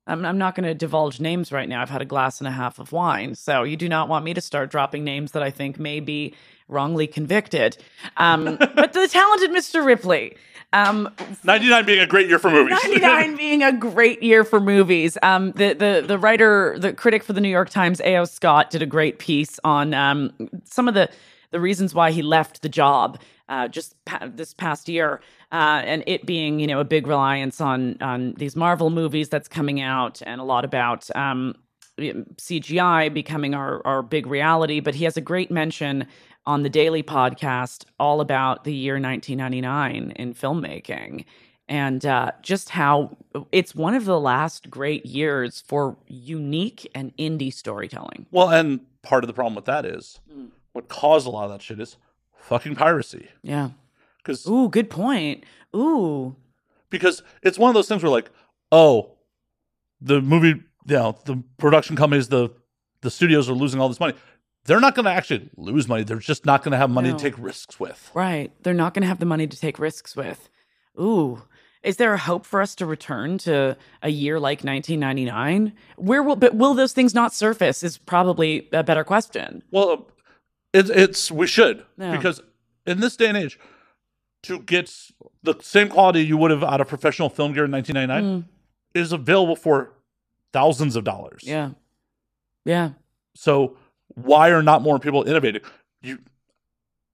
I'm, 0.08 0.24
I'm 0.24 0.38
not 0.38 0.54
going 0.54 0.66
to 0.66 0.74
divulge 0.74 1.20
names 1.20 1.52
right 1.52 1.68
now. 1.68 1.82
I've 1.82 1.90
had 1.90 2.00
a 2.00 2.06
glass 2.06 2.40
and 2.40 2.48
a 2.48 2.50
half 2.50 2.78
of 2.78 2.92
wine. 2.92 3.34
So 3.34 3.62
you 3.62 3.76
do 3.76 3.88
not 3.88 4.08
want 4.08 4.24
me 4.24 4.32
to 4.34 4.40
start 4.40 4.70
dropping 4.70 5.04
names 5.04 5.32
that 5.32 5.42
I 5.42 5.50
think 5.50 5.78
may 5.78 6.00
be 6.00 6.34
wrongly 6.68 7.06
convicted. 7.06 7.76
Um, 8.16 8.56
but 8.58 8.92
the 8.92 9.08
talented 9.08 9.50
Mr. 9.50 9.84
Ripley. 9.84 10.36
Um, 10.72 11.08
99 11.44 11.86
being 11.86 12.00
a 12.00 12.06
great 12.06 12.28
year 12.28 12.38
for 12.38 12.50
movies. 12.50 12.78
99 12.84 13.36
being 13.38 13.62
a 13.62 13.72
great 13.72 14.22
year 14.22 14.44
for 14.44 14.60
movies. 14.60 15.16
Um, 15.22 15.52
the, 15.52 15.72
the, 15.72 16.04
the 16.06 16.18
writer, 16.18 16.76
the 16.78 16.92
critic 16.92 17.22
for 17.22 17.32
the 17.32 17.40
New 17.40 17.48
York 17.48 17.70
Times, 17.70 18.00
A.O. 18.04 18.26
Scott, 18.26 18.70
did 18.70 18.82
a 18.82 18.86
great 18.86 19.18
piece 19.18 19.58
on 19.64 19.94
um, 19.94 20.30
some 20.64 20.86
of 20.86 20.94
the, 20.94 21.08
the 21.52 21.60
reasons 21.60 21.94
why 21.94 22.10
he 22.10 22.20
left 22.20 22.60
the 22.60 22.68
job 22.68 23.18
uh, 23.48 23.68
just 23.68 23.94
pa- 24.04 24.28
this 24.30 24.52
past 24.52 24.88
year. 24.88 25.20
Uh, 25.50 25.80
and 25.84 26.04
it 26.06 26.26
being, 26.26 26.60
you 26.60 26.66
know, 26.66 26.80
a 26.80 26.84
big 26.84 27.06
reliance 27.06 27.60
on 27.60 27.96
on 28.02 28.34
these 28.34 28.54
Marvel 28.54 28.90
movies 28.90 29.30
that's 29.30 29.48
coming 29.48 29.80
out, 29.80 30.20
and 30.26 30.40
a 30.40 30.44
lot 30.44 30.64
about 30.64 31.08
um, 31.16 31.54
CGI 31.98 33.12
becoming 33.12 33.54
our 33.54 33.80
our 33.86 34.02
big 34.02 34.26
reality. 34.26 34.80
But 34.80 34.94
he 34.94 35.04
has 35.04 35.16
a 35.16 35.22
great 35.22 35.50
mention 35.50 36.06
on 36.48 36.62
the 36.62 36.70
Daily 36.70 37.02
podcast 37.02 37.84
all 38.00 38.22
about 38.22 38.64
the 38.64 38.72
year 38.72 38.94
1999 38.94 40.12
in 40.12 40.32
filmmaking 40.32 41.26
and 41.68 42.06
uh, 42.06 42.32
just 42.40 42.70
how 42.70 43.18
it's 43.52 43.74
one 43.74 43.92
of 43.92 44.06
the 44.06 44.18
last 44.18 44.70
great 44.70 45.04
years 45.04 45.62
for 45.66 45.98
unique 46.06 46.90
and 46.94 47.14
indie 47.18 47.52
storytelling. 47.52 48.24
Well, 48.30 48.48
and 48.48 48.80
part 49.02 49.24
of 49.24 49.28
the 49.28 49.34
problem 49.34 49.56
with 49.56 49.66
that 49.66 49.84
is 49.84 50.20
what 50.72 50.88
caused 50.88 51.26
a 51.26 51.30
lot 51.30 51.44
of 51.44 51.50
that 51.50 51.60
shit 51.60 51.78
is 51.80 51.98
fucking 52.40 52.76
piracy. 52.76 53.28
Yeah. 53.42 53.68
Because 54.16 54.46
Ooh, 54.48 54.70
good 54.70 54.88
point. 54.88 55.44
Ooh. 55.76 56.34
because 56.88 57.22
it's 57.42 57.58
one 57.58 57.68
of 57.68 57.74
those 57.74 57.88
things 57.88 58.02
where 58.02 58.10
like, 58.10 58.30
oh, 58.72 59.16
the 60.00 60.22
movie, 60.22 60.48
you 60.86 60.96
know, 60.96 61.18
the 61.26 61.42
production 61.58 61.94
companies, 61.94 62.28
the 62.28 62.48
the 63.02 63.10
studios 63.10 63.50
are 63.50 63.54
losing 63.54 63.80
all 63.80 63.88
this 63.88 64.00
money. 64.00 64.14
They're 64.68 64.80
not 64.80 64.94
going 64.94 65.04
to 65.04 65.10
actually 65.10 65.48
lose 65.56 65.88
money. 65.88 66.04
They're 66.04 66.18
just 66.18 66.44
not 66.44 66.62
going 66.62 66.72
to 66.72 66.78
have 66.78 66.90
money 66.90 67.08
No. 67.10 67.16
to 67.16 67.22
take 67.22 67.38
risks 67.38 67.80
with. 67.80 68.10
Right. 68.14 68.52
They're 68.62 68.74
not 68.74 68.92
going 68.92 69.00
to 69.02 69.08
have 69.08 69.18
the 69.18 69.24
money 69.24 69.46
to 69.46 69.58
take 69.58 69.78
risks 69.78 70.14
with. 70.14 70.50
Ooh. 71.00 71.42
Is 71.82 71.96
there 71.96 72.12
a 72.12 72.18
hope 72.18 72.44
for 72.44 72.60
us 72.60 72.74
to 72.74 72.84
return 72.86 73.38
to 73.38 73.76
a 74.02 74.10
year 74.10 74.38
like 74.38 74.62
1999? 74.64 75.72
Where 75.96 76.22
will 76.22 76.36
but 76.36 76.54
will 76.54 76.74
those 76.74 76.92
things 76.92 77.14
not 77.14 77.32
surface 77.32 77.82
is 77.82 77.96
probably 77.96 78.68
a 78.72 78.82
better 78.82 79.04
question. 79.04 79.62
Well, 79.70 80.10
it's 80.74 80.90
it's 80.90 81.30
we 81.30 81.46
should 81.46 81.86
because 81.96 82.42
in 82.86 83.00
this 83.00 83.16
day 83.16 83.28
and 83.28 83.36
age, 83.38 83.58
to 84.42 84.58
get 84.58 84.92
the 85.42 85.54
same 85.62 85.88
quality 85.88 86.20
you 86.26 86.36
would 86.36 86.50
have 86.50 86.62
out 86.62 86.80
of 86.82 86.88
professional 86.88 87.30
film 87.30 87.54
gear 87.54 87.64
in 87.64 87.70
1999 87.70 88.48
is 88.94 89.12
available 89.12 89.56
for 89.56 89.94
thousands 90.52 90.94
of 90.96 91.04
dollars. 91.04 91.42
Mm. 91.44 91.48
Yeah. 91.48 91.70
Yeah. 92.64 92.90
So 93.34 93.76
why 94.14 94.50
are 94.50 94.62
not 94.62 94.82
more 94.82 94.98
people 94.98 95.24
innovating? 95.24 95.62
You, 96.02 96.18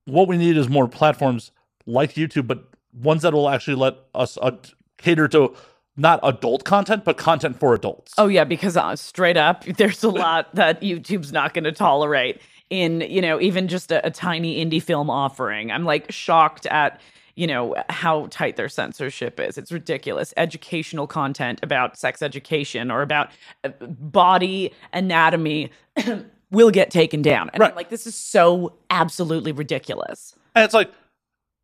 what 0.04 0.28
we 0.28 0.36
need 0.36 0.56
is 0.56 0.68
more 0.68 0.88
platforms 0.88 1.50
like 1.86 2.14
YouTube, 2.14 2.46
but 2.46 2.64
ones 2.92 3.22
that 3.22 3.32
will 3.32 3.48
actually 3.48 3.76
let 3.76 3.96
us 4.14 4.38
uh, 4.40 4.52
cater 4.98 5.28
to 5.28 5.54
not 5.96 6.20
adult 6.22 6.64
content, 6.64 7.04
but 7.04 7.16
content 7.16 7.58
for 7.58 7.74
adults. 7.74 8.14
Oh 8.18 8.26
yeah, 8.26 8.44
because 8.44 8.76
uh, 8.76 8.96
straight 8.96 9.36
up, 9.36 9.64
there's 9.76 10.02
a 10.02 10.08
lot 10.08 10.54
that 10.54 10.80
YouTube's 10.80 11.32
not 11.32 11.54
going 11.54 11.64
to 11.64 11.72
tolerate 11.72 12.40
in 12.70 13.02
you 13.02 13.20
know 13.20 13.40
even 13.40 13.68
just 13.68 13.92
a, 13.92 14.04
a 14.06 14.10
tiny 14.10 14.64
indie 14.64 14.82
film 14.82 15.10
offering. 15.10 15.70
I'm 15.70 15.84
like 15.84 16.10
shocked 16.10 16.66
at 16.66 17.00
you 17.36 17.46
know 17.46 17.74
how 17.90 18.26
tight 18.30 18.56
their 18.56 18.68
censorship 18.68 19.38
is. 19.38 19.58
It's 19.58 19.70
ridiculous. 19.70 20.34
Educational 20.36 21.06
content 21.06 21.60
about 21.62 21.96
sex 21.96 22.22
education 22.22 22.90
or 22.90 23.02
about 23.02 23.30
uh, 23.64 23.70
body 23.80 24.72
anatomy 24.92 25.70
will 26.54 26.70
get 26.70 26.90
taken 26.90 27.20
down, 27.22 27.50
and 27.52 27.62
I'm 27.62 27.74
like, 27.74 27.90
this 27.90 28.06
is 28.06 28.14
so 28.14 28.74
absolutely 28.90 29.52
ridiculous. 29.52 30.34
And 30.54 30.64
it's 30.64 30.74
like, 30.74 30.90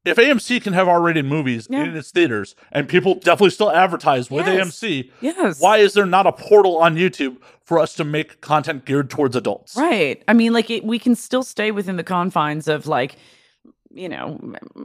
if 0.04 0.16
AMC 0.16 0.62
can 0.62 0.72
have 0.72 0.88
R-rated 0.88 1.24
movies 1.26 1.66
Yeah. 1.70 1.84
in 1.84 1.96
its 1.96 2.10
theaters, 2.10 2.54
and 2.72 2.88
people 2.88 3.14
definitely 3.16 3.50
still 3.50 3.70
advertise 3.70 4.30
with 4.30 4.46
Yes. 4.46 4.56
AMC, 4.82 5.10
Yes. 5.20 5.60
why 5.60 5.76
is 5.78 5.92
there 5.92 6.06
not 6.06 6.26
a 6.26 6.32
portal 6.32 6.78
on 6.78 6.96
YouTube 6.96 7.36
for 7.64 7.78
us 7.78 7.94
to 7.96 8.04
make 8.04 8.40
content 8.40 8.84
geared 8.86 9.10
towards 9.10 9.36
adults? 9.36 9.76
Right. 9.76 10.22
I 10.26 10.32
mean, 10.32 10.52
like, 10.52 10.70
it, 10.70 10.84
we 10.84 10.98
can 10.98 11.14
still 11.14 11.42
stay 11.42 11.70
within 11.70 11.96
the 11.96 12.02
confines 12.04 12.66
of 12.66 12.86
like, 12.86 13.16
you 13.92 14.08
know, 14.08 14.38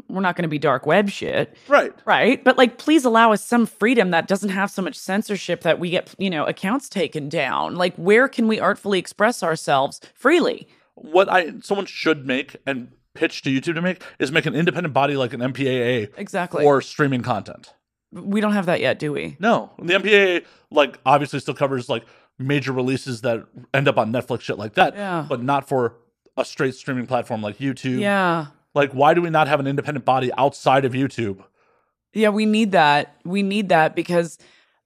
we're 0.09 0.21
not 0.21 0.35
going 0.35 0.43
to 0.43 0.49
be 0.49 0.57
dark 0.59 0.85
web 0.85 1.09
shit. 1.09 1.55
Right. 1.67 1.93
Right. 2.05 2.43
But 2.43 2.57
like, 2.57 2.77
please 2.77 3.05
allow 3.05 3.31
us 3.31 3.43
some 3.43 3.65
freedom 3.65 4.11
that 4.11 4.27
doesn't 4.27 4.49
have 4.49 4.71
so 4.71 4.81
much 4.81 4.95
censorship 4.95 5.61
that 5.61 5.79
we 5.79 5.89
get, 5.91 6.13
you 6.17 6.29
know, 6.29 6.45
accounts 6.45 6.89
taken 6.89 7.29
down. 7.29 7.75
Like, 7.75 7.95
where 7.95 8.27
can 8.27 8.47
we 8.47 8.59
artfully 8.59 8.99
express 8.99 9.43
ourselves 9.43 10.01
freely? 10.13 10.67
What 10.95 11.29
I 11.29 11.59
someone 11.61 11.85
should 11.85 12.25
make 12.25 12.55
and 12.65 12.91
pitch 13.13 13.41
to 13.43 13.49
YouTube 13.49 13.75
to 13.75 13.81
make 13.81 14.01
is 14.19 14.31
make 14.31 14.45
an 14.45 14.55
independent 14.55 14.93
body 14.93 15.15
like 15.15 15.33
an 15.33 15.39
MPAA 15.41 16.11
Exactly. 16.17 16.65
Or 16.65 16.81
streaming 16.81 17.21
content. 17.21 17.73
we 18.11 18.41
don't 18.41 18.53
have 18.53 18.65
that 18.65 18.79
yet, 18.81 18.97
do 18.99 19.11
we? 19.11 19.37
No, 19.39 19.71
the 19.77 19.93
MPAA 19.93 20.45
like 20.71 20.99
obviously 21.05 21.39
still 21.39 21.53
covers 21.53 21.89
like 21.89 22.03
major 22.39 22.71
releases 22.71 23.21
that 23.21 23.45
end 23.73 23.87
up 23.87 23.97
on 23.97 24.11
Netflix, 24.11 24.41
shit 24.41 24.57
like 24.57 24.73
that. 24.75 24.95
Yeah. 24.95 25.25
But 25.27 25.43
not 25.43 25.67
for 25.67 25.95
a 26.37 26.43
straight 26.43 26.75
streaming 26.75 27.07
platform 27.07 27.41
like 27.41 27.57
YouTube. 27.59 27.99
Yeah. 27.99 28.47
Like, 28.75 28.91
why 28.91 29.13
do 29.13 29.21
we 29.21 29.29
not 29.29 29.47
have 29.47 29.59
an 29.59 29.67
independent 29.67 30.05
body 30.05 30.31
outside 30.37 30.85
of 30.85 30.91
YouTube? 30.91 31.43
Yeah, 32.13 32.29
we 32.29 32.45
need 32.45 32.73
that. 32.73 33.15
We 33.23 33.41
need 33.41 33.69
that 33.69 33.95
because 33.95 34.37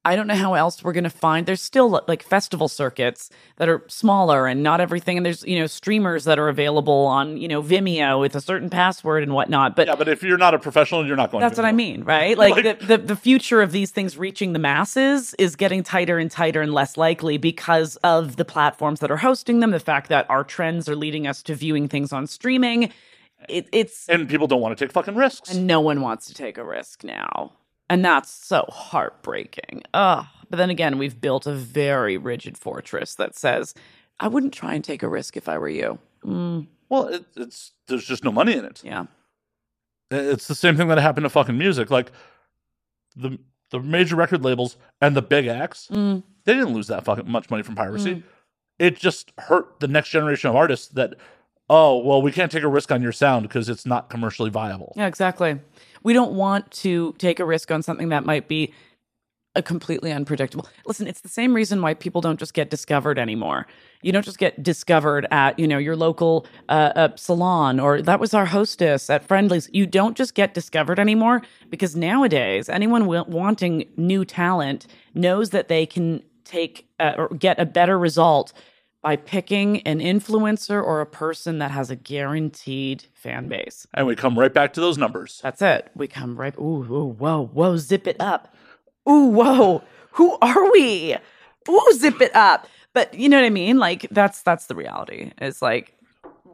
I 0.05 0.15
don't 0.15 0.27
know 0.27 0.35
how 0.35 0.53
else 0.53 0.81
we're 0.81 0.93
going 0.93 1.03
to 1.03 1.09
find. 1.09 1.45
There's 1.45 1.61
still 1.61 2.03
like 2.07 2.23
festival 2.23 2.69
circuits 2.69 3.29
that 3.57 3.67
are 3.67 3.83
smaller 3.87 4.47
and 4.47 4.63
not 4.63 4.79
everything. 4.79 5.17
And 5.17 5.25
there's, 5.25 5.43
you 5.43 5.59
know, 5.59 5.67
streamers 5.67 6.23
that 6.23 6.39
are 6.39 6.47
available 6.47 7.05
on, 7.05 7.35
you 7.35 7.49
know, 7.49 7.61
Vimeo 7.61 8.19
with 8.19 8.33
a 8.33 8.41
certain 8.41 8.69
password 8.69 9.23
and 9.23 9.33
whatnot. 9.33 9.75
But 9.75 9.87
Yeah, 9.87 9.95
but 9.95 10.07
if 10.07 10.23
you're 10.23 10.37
not 10.37 10.53
a 10.53 10.59
professional, 10.59 11.05
you're 11.05 11.17
not 11.17 11.31
going. 11.31 11.41
That's 11.41 11.55
to 11.55 11.61
what 11.61 11.67
I 11.67 11.73
mean, 11.73 12.03
right? 12.05 12.37
Like, 12.37 12.55
Like- 12.55 12.79
the, 12.79 12.85
the 12.85 12.97
the 12.97 13.15
future 13.15 13.61
of 13.61 13.73
these 13.73 13.91
things 13.91 14.17
reaching 14.17 14.53
the 14.53 14.59
masses 14.59 15.33
is 15.33 15.57
getting 15.57 15.83
tighter 15.83 16.17
and 16.17 16.31
tighter 16.31 16.61
and 16.61 16.73
less 16.73 16.95
likely 16.95 17.37
because 17.37 17.97
of 17.97 18.37
the 18.37 18.45
platforms 18.45 19.01
that 19.01 19.11
are 19.11 19.17
hosting 19.17 19.59
them. 19.59 19.71
The 19.71 19.79
fact 19.81 20.07
that 20.09 20.29
our 20.29 20.45
trends 20.45 20.87
are 20.87 20.95
leading 20.95 21.27
us 21.27 21.43
to 21.43 21.55
viewing 21.55 21.89
things 21.89 22.13
on 22.13 22.25
streaming. 22.25 22.91
It, 23.47 23.67
it's 23.71 24.07
And 24.09 24.27
people 24.27 24.47
don't 24.47 24.61
want 24.61 24.77
to 24.77 24.83
take 24.85 24.91
fucking 24.91 25.15
risks. 25.15 25.53
and 25.53 25.65
no 25.65 25.79
one 25.79 26.01
wants 26.01 26.27
to 26.27 26.33
take 26.33 26.57
a 26.57 26.63
risk 26.63 27.03
now, 27.03 27.53
and 27.89 28.03
that's 28.03 28.29
so 28.31 28.65
heartbreaking. 28.69 29.83
Ugh. 29.93 30.25
But 30.49 30.57
then 30.57 30.69
again, 30.69 30.97
we've 30.97 31.19
built 31.21 31.45
a 31.47 31.53
very 31.53 32.17
rigid 32.17 32.57
fortress 32.57 33.15
that 33.15 33.35
says, 33.35 33.73
"I 34.19 34.27
wouldn't 34.27 34.53
try 34.53 34.73
and 34.73 34.83
take 34.83 35.03
a 35.03 35.07
risk 35.07 35.37
if 35.37 35.47
I 35.47 35.57
were 35.57 35.69
you." 35.69 35.99
Mm, 36.25 36.67
well, 36.89 37.07
it, 37.07 37.23
it's 37.37 37.71
there's 37.87 38.05
just 38.05 38.23
no 38.23 38.31
money 38.31 38.53
in 38.53 38.65
it. 38.65 38.81
yeah, 38.83 39.05
It's 40.11 40.47
the 40.47 40.55
same 40.55 40.75
thing 40.75 40.87
that 40.89 40.97
happened 40.97 41.23
to 41.25 41.29
fucking 41.29 41.57
music. 41.57 41.89
Like 41.91 42.11
the 43.15 43.39
the 43.71 43.79
major 43.79 44.15
record 44.15 44.43
labels 44.43 44.75
and 44.99 45.15
the 45.15 45.21
big 45.21 45.45
acts, 45.47 45.87
Mm. 45.91 46.23
they 46.45 46.53
didn't 46.55 46.73
lose 46.73 46.87
that 46.87 47.05
fucking 47.05 47.29
much 47.29 47.49
money 47.51 47.61
from 47.63 47.75
piracy. 47.75 48.15
Mm. 48.15 48.23
It 48.79 48.95
just 48.97 49.31
hurt 49.37 49.79
the 49.79 49.87
next 49.87 50.09
generation 50.09 50.49
of 50.49 50.55
artists 50.55 50.87
that, 50.93 51.15
oh, 51.69 51.97
well, 51.99 52.21
we 52.21 52.31
can't 52.31 52.51
take 52.51 52.63
a 52.63 52.67
risk 52.67 52.91
on 52.91 53.01
your 53.01 53.11
sound 53.11 53.43
because 53.43 53.69
it's 53.69 53.85
not 53.85 54.09
commercially 54.09 54.49
viable. 54.49 54.93
Yeah, 54.95 55.07
exactly. 55.07 55.59
We 56.03 56.13
don't 56.13 56.33
want 56.33 56.71
to 56.71 57.13
take 57.17 57.39
a 57.39 57.45
risk 57.45 57.71
on 57.71 57.83
something 57.83 58.09
that 58.09 58.25
might 58.25 58.47
be 58.47 58.73
a 59.55 59.61
completely 59.61 60.11
unpredictable. 60.11 60.67
Listen, 60.85 61.07
it's 61.07 61.21
the 61.21 61.29
same 61.29 61.53
reason 61.53 61.81
why 61.81 61.93
people 61.93 62.21
don't 62.21 62.39
just 62.39 62.53
get 62.53 62.69
discovered 62.69 63.17
anymore. 63.17 63.65
You 64.01 64.11
don't 64.11 64.23
just 64.23 64.37
get 64.37 64.61
discovered 64.61 65.27
at, 65.31 65.57
you 65.57 65.67
know, 65.67 65.79
your 65.79 65.95
local 65.95 66.45
uh, 66.69 66.91
uh, 66.95 67.15
salon 67.15 67.79
or 67.79 68.01
that 68.01 68.19
was 68.19 68.33
our 68.33 68.45
hostess 68.45 69.09
at 69.09 69.27
Friendly's. 69.27 69.67
You 69.73 69.87
don't 69.87 70.15
just 70.15 70.35
get 70.35 70.53
discovered 70.53 70.99
anymore 70.99 71.41
because 71.69 71.95
nowadays 71.95 72.69
anyone 72.69 73.01
w- 73.01 73.25
wanting 73.27 73.89
new 73.97 74.23
talent 74.23 74.85
knows 75.15 75.49
that 75.49 75.67
they 75.67 75.85
can 75.85 76.23
take 76.45 76.87
uh, 76.99 77.15
or 77.17 77.29
get 77.29 77.59
a 77.59 77.65
better 77.65 77.97
result 77.97 78.53
by 79.01 79.15
picking 79.15 79.81
an 79.81 79.99
influencer 79.99 80.83
or 80.83 81.01
a 81.01 81.05
person 81.05 81.59
that 81.59 81.71
has 81.71 81.89
a 81.89 81.95
guaranteed 81.95 83.05
fan 83.13 83.47
base. 83.47 83.87
And 83.93 84.05
we 84.07 84.15
come 84.15 84.37
right 84.37 84.53
back 84.53 84.73
to 84.73 84.81
those 84.81 84.97
numbers. 84.97 85.39
That's 85.41 85.61
it. 85.61 85.89
We 85.95 86.07
come 86.07 86.35
right. 86.37 86.55
Ooh, 86.57 86.83
ooh, 86.83 87.15
whoa, 87.17 87.45
whoa, 87.45 87.77
zip 87.77 88.07
it 88.07 88.17
up. 88.19 88.53
Ooh, 89.09 89.27
whoa. 89.27 89.83
Who 90.11 90.37
are 90.41 90.71
we? 90.71 91.15
Ooh, 91.69 91.91
zip 91.93 92.21
it 92.21 92.35
up. 92.35 92.67
But 92.93 93.13
you 93.13 93.29
know 93.29 93.37
what 93.37 93.45
I 93.45 93.51
mean? 93.51 93.77
Like 93.77 94.07
that's 94.11 94.41
that's 94.41 94.65
the 94.65 94.75
reality. 94.75 95.31
It's 95.37 95.61
like 95.61 95.93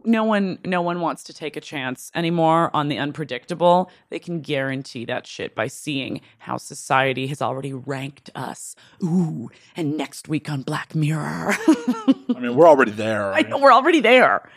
no 0.06 0.24
one 0.24 0.60
no 0.66 0.82
one 0.82 1.02
wants 1.02 1.24
to 1.26 1.34
take 1.34 1.56
a 1.58 1.62
chance 1.62 2.12
anymore 2.16 2.70
on 2.74 2.88
the 2.88 2.98
unpredictable. 2.98 3.90
They 4.10 4.20
can 4.20 4.42
guarantee 4.42 5.06
that 5.06 5.26
shit 5.28 5.56
by 5.56 5.68
seeing 5.68 6.22
how 6.40 6.58
society 6.58 7.28
has 7.28 7.42
already 7.42 7.74
ranked 7.74 8.30
us. 8.36 8.76
Ooh, 9.04 9.50
and 9.76 9.98
next 9.98 10.28
week 10.28 10.50
on 10.50 10.62
Black 10.62 10.96
Mirror. 10.96 11.56
I 11.58 12.40
mean, 12.40 12.56
we're 12.56 12.68
already 12.68 12.92
there. 12.92 13.34
I 13.36 13.42
know 13.42 13.58
we're 13.58 13.74
already 13.74 14.00
there. 14.00 14.50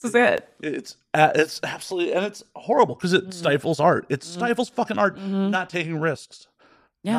This 0.00 0.10
is 0.10 0.14
it. 0.14 0.48
it's 0.60 0.96
uh, 1.14 1.30
it's 1.34 1.60
absolutely 1.62 2.12
and 2.14 2.24
it's 2.24 2.42
horrible 2.56 2.94
because 2.94 3.12
Mm-hmm. 3.12 3.28
it 3.28 3.34
stifles 3.34 3.80
art. 3.80 4.06
It 4.08 4.22
stifles 4.24 4.68
fucking 4.68 4.98
art. 4.98 5.18
Not 5.18 5.70
taking 5.70 5.98
risks. 6.00 6.46
Yeah. 7.04 7.12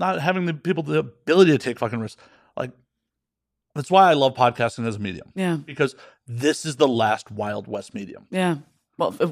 Not, 0.00 0.16
not 0.16 0.20
having 0.20 0.46
the 0.46 0.54
people 0.54 0.82
the 0.82 0.98
ability 1.00 1.50
to 1.52 1.58
take 1.58 1.78
fucking 1.78 1.98
risks. 2.00 2.20
Like 2.56 2.70
that's 3.74 3.90
why 3.90 4.10
I 4.10 4.14
love 4.14 4.34
podcasting 4.34 4.86
as 4.86 4.96
a 4.96 4.98
medium. 4.98 5.32
Yeah. 5.34 5.56
Because 5.56 5.94
this 6.28 6.64
is 6.66 6.76
the 6.76 6.88
last 6.88 7.30
Wild 7.30 7.66
West 7.66 7.94
medium. 7.94 8.26
Yeah. 8.30 8.56
Well, 8.98 9.14
uh, 9.20 9.26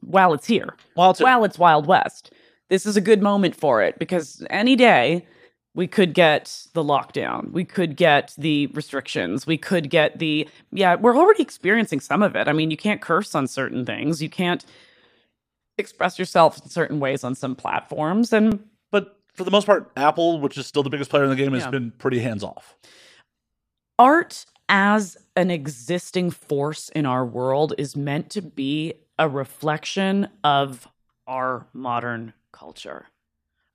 while 0.00 0.34
it's 0.34 0.46
here, 0.46 0.74
Well, 0.96 1.10
it's 1.10 1.20
while 1.20 1.44
it's 1.44 1.58
Wild 1.58 1.86
West, 1.86 2.32
this 2.68 2.84
is 2.86 2.96
a 2.96 3.00
good 3.00 3.22
moment 3.22 3.56
for 3.56 3.82
it 3.82 3.98
because 3.98 4.44
any 4.50 4.76
day 4.76 5.26
we 5.74 5.86
could 5.86 6.14
get 6.14 6.66
the 6.74 6.82
lockdown, 6.82 7.50
we 7.52 7.64
could 7.64 7.96
get 7.96 8.34
the 8.38 8.66
restrictions, 8.68 9.46
we 9.46 9.56
could 9.58 9.90
get 9.90 10.18
the 10.18 10.48
yeah. 10.72 10.94
We're 10.94 11.16
already 11.16 11.42
experiencing 11.42 12.00
some 12.00 12.22
of 12.22 12.36
it. 12.36 12.48
I 12.48 12.52
mean, 12.52 12.70
you 12.70 12.76
can't 12.76 13.00
curse 13.00 13.34
on 13.34 13.46
certain 13.46 13.84
things, 13.86 14.22
you 14.22 14.28
can't 14.30 14.64
express 15.78 16.18
yourself 16.18 16.58
in 16.62 16.68
certain 16.70 17.00
ways 17.00 17.24
on 17.24 17.34
some 17.34 17.54
platforms, 17.54 18.32
and 18.32 18.62
but 18.90 19.18
for 19.34 19.44
the 19.44 19.50
most 19.50 19.66
part, 19.66 19.90
Apple, 19.96 20.40
which 20.40 20.56
is 20.56 20.66
still 20.66 20.82
the 20.82 20.88
biggest 20.90 21.10
player 21.10 21.24
in 21.24 21.30
the 21.30 21.36
game, 21.36 21.52
has 21.52 21.64
Yeah. 21.64 21.70
been 21.70 21.90
pretty 21.92 22.20
hands 22.20 22.42
off. 22.44 22.74
art 23.98 24.44
as 24.68 25.16
an 25.34 25.50
existing 25.50 26.30
force 26.30 26.88
in 26.90 27.06
our 27.06 27.24
world 27.24 27.74
is 27.78 27.96
meant 27.96 28.30
to 28.30 28.42
be 28.42 28.94
a 29.18 29.28
reflection 29.28 30.28
of 30.42 30.88
our 31.26 31.66
modern 31.72 32.32
culture, 32.52 33.06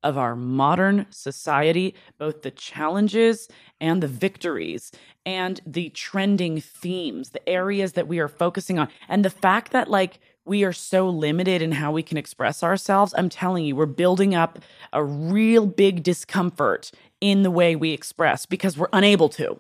of 0.04 0.18
our 0.18 0.36
modern 0.36 1.06
society, 1.10 1.96
both 2.18 2.42
the 2.42 2.52
challenges 2.52 3.48
and 3.80 4.02
the 4.02 4.08
victories, 4.08 4.92
and 5.26 5.62
the 5.66 5.90
trending 5.90 6.60
themes, 6.60 7.30
the 7.30 7.50
areas 7.50 7.94
that 7.94 8.08
we 8.08 8.20
are 8.20 8.28
focusing 8.28 8.80
on. 8.80 8.88
And 9.08 9.24
the 9.24 9.30
fact 9.30 9.72
that, 9.72 9.90
like, 9.90 10.20
we 10.46 10.64
are 10.64 10.74
so 10.74 11.08
limited 11.08 11.62
in 11.62 11.74
how 11.74 11.92
we 11.92 12.02
can 12.02 12.18
express 12.18 12.64
ourselves. 12.64 13.14
I'm 13.16 13.30
telling 13.30 13.64
you, 13.64 13.76
we're 13.76 13.86
building 13.86 14.34
up 14.34 14.60
a 14.92 15.04
real 15.04 15.68
big 15.68 16.02
discomfort 16.02 16.92
in 17.20 17.44
the 17.44 17.52
way 17.52 17.76
we 17.76 17.92
express 17.92 18.48
because 18.48 18.78
we're 18.78 18.88
unable 18.92 19.30
to. 19.30 19.60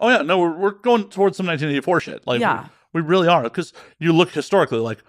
Oh 0.00 0.08
yeah, 0.08 0.22
no, 0.22 0.38
we're 0.38 0.56
we're 0.56 0.70
going 0.72 1.08
towards 1.08 1.36
some 1.36 1.46
1984 1.46 2.00
shit. 2.00 2.26
Like, 2.26 2.40
Yeah. 2.40 2.66
we, 2.92 3.02
we 3.02 3.08
really 3.08 3.28
are. 3.28 3.42
Because 3.44 3.72
you 3.98 4.12
look 4.12 4.30
historically, 4.30 4.78
like, 4.78 5.02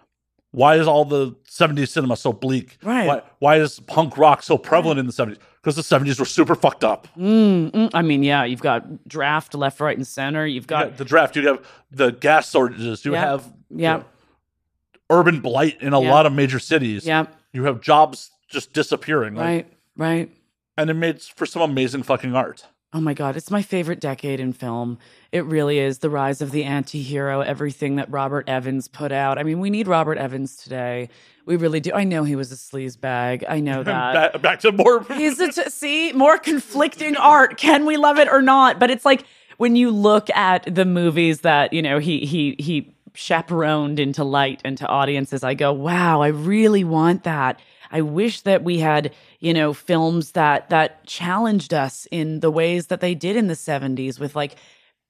why 0.52 0.76
is 0.78 0.88
all 0.88 1.04
the 1.06 1.32
70s 1.50 1.90
cinema 1.90 2.16
so 2.16 2.32
bleak? 2.32 2.78
Right. 2.84 3.08
Why 3.08 3.22
why 3.40 3.58
is 3.58 3.80
punk 3.82 4.18
rock 4.18 4.44
so 4.44 4.58
prevalent 4.58 5.00
in 5.00 5.06
the 5.08 5.12
70s? 5.14 5.38
Because 5.62 5.76
the 5.76 5.82
70s 5.82 6.20
were 6.20 6.26
super 6.26 6.54
fucked 6.56 6.84
up. 6.84 7.08
Mm, 7.18 7.72
mm, 7.72 7.90
I 7.94 8.04
mean, 8.04 8.22
yeah, 8.24 8.44
you've 8.44 8.62
got 8.62 9.08
draft 9.08 9.56
left, 9.56 9.80
right, 9.80 9.98
and 9.98 10.06
center. 10.06 10.46
You've 10.46 10.68
got 10.68 10.90
got 10.90 10.98
the 10.98 11.06
draft. 11.06 11.36
You 11.36 11.48
have 11.48 11.66
the 11.92 12.12
gas 12.12 12.52
shortages. 12.52 13.04
You 13.04 13.14
Yeah. 13.14 13.22
have 13.22 13.46
you 13.72 13.78
Yeah. 13.82 13.98
know, 13.98 14.06
urban 15.10 15.40
blight 15.42 15.82
in 15.82 15.94
a 15.94 16.02
Yeah. 16.02 16.12
lot 16.12 16.26
of 16.26 16.34
major 16.34 16.60
cities. 16.60 17.06
yeah, 17.06 17.26
You 17.54 17.64
have 17.66 17.82
jobs 17.82 18.32
just 18.48 18.74
disappearing. 18.74 19.36
like- 19.36 19.44
right, 19.46 19.68
right. 19.98 20.30
and 20.78 20.90
it 20.90 20.94
made 20.94 21.22
for 21.22 21.46
some 21.46 21.62
amazing 21.62 22.04
fucking 22.04 22.36
art. 22.36 22.66
Oh 22.96 23.02
my 23.02 23.14
god, 23.14 23.36
it's 23.36 23.52
my 23.52 23.62
favorite 23.62 24.00
decade 24.00 24.40
in 24.40 24.54
film. 24.54 25.00
It 25.34 25.44
really 25.44 25.80
is 25.80 26.00
the 26.00 26.10
rise 26.10 26.42
of 26.42 26.52
the 26.52 26.64
anti-hero, 26.64 27.42
everything 27.42 27.98
that 27.98 28.10
Robert 28.10 28.48
Evans 28.48 28.88
put 28.88 29.12
out. 29.12 29.38
I 29.38 29.44
mean, 29.44 29.60
we 29.60 29.70
need 29.70 29.86
Robert 29.86 30.18
Evans 30.18 30.56
today. 30.56 31.10
We 31.46 31.58
really 31.58 31.82
do. 31.82 31.92
I 31.94 32.06
know 32.06 32.24
he 32.24 32.38
was 32.38 32.54
a 32.54 32.56
sleaze 32.56 32.98
bag. 32.98 33.44
I 33.50 33.60
know 33.60 33.84
that. 33.84 34.32
Back, 34.32 34.42
back 34.42 34.60
to 34.62 34.72
more. 34.72 35.04
He's 35.04 35.42
a 35.42 35.52
t- 35.52 35.70
see 35.70 36.14
more 36.14 36.38
conflicting 36.38 37.18
art. 37.18 37.58
Can 37.58 37.86
we 37.86 37.98
love 37.98 38.18
it 38.18 38.30
or 38.30 38.42
not? 38.42 38.80
But 38.80 38.90
it's 38.90 39.04
like 39.04 39.26
when 39.58 39.76
you 39.76 39.92
look 39.92 40.30
at 40.30 40.74
the 40.74 40.86
movies 40.86 41.42
that 41.42 41.74
you 41.74 41.82
know 41.82 42.00
he 42.00 42.26
he 42.26 42.56
he 42.60 42.96
chaperoned 43.14 44.00
into 44.00 44.24
light 44.24 44.62
and 44.64 44.78
to 44.78 44.88
audiences. 44.88 45.44
I 45.44 45.54
go, 45.54 45.74
wow, 45.74 46.22
I 46.22 46.28
really 46.28 46.86
want 46.86 47.24
that. 47.24 47.60
I 47.96 48.02
wish 48.02 48.42
that 48.42 48.62
we 48.64 48.80
had 48.80 49.14
you 49.40 49.54
know 49.54 49.74
films 49.74 50.32
that 50.32 50.70
that 50.70 51.06
challenged 51.08 51.74
us 51.74 52.08
in 52.12 52.42
the 52.42 52.52
ways 52.52 52.88
that 52.88 53.00
they 53.00 53.16
did 53.16 53.36
in 53.38 53.48
the 53.48 53.56
seventies 53.56 54.20
with 54.20 54.36
like 54.36 54.56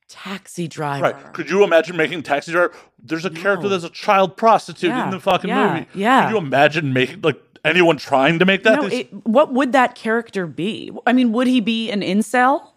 Taxi 0.08 0.68
Driver. 0.68 1.04
Right. 1.04 1.34
Could 1.34 1.50
you 1.50 1.64
imagine 1.64 1.98
making 1.98 2.22
Taxi 2.22 2.52
Driver? 2.52 2.74
There's 3.02 3.26
a 3.26 3.32
character 3.32 3.68
that's 3.68 3.84
a 3.84 3.90
child 3.90 4.38
prostitute 4.38 4.90
Yeah, 4.92 5.06
in 5.06 5.10
the 5.10 5.20
fucking 5.20 5.50
yeah, 5.50 5.74
movie. 5.74 5.88
yeah. 5.96 6.26
Could 6.28 6.34
you 6.34 6.38
imagine 6.38 6.94
making 6.94 7.22
like 7.22 7.42
anyone 7.64 7.98
trying 7.98 8.38
to 8.38 8.46
make 8.46 8.62
that? 8.64 8.82
No, 8.82 8.88
it, 8.88 9.12
what 9.26 9.52
would 9.52 9.72
that 9.72 9.96
character 9.96 10.46
be? 10.46 10.92
I 11.08 11.14
mean, 11.14 11.32
would 11.32 11.48
he 11.48 11.60
be 11.60 11.90
an 11.90 12.02
incel? 12.02 12.72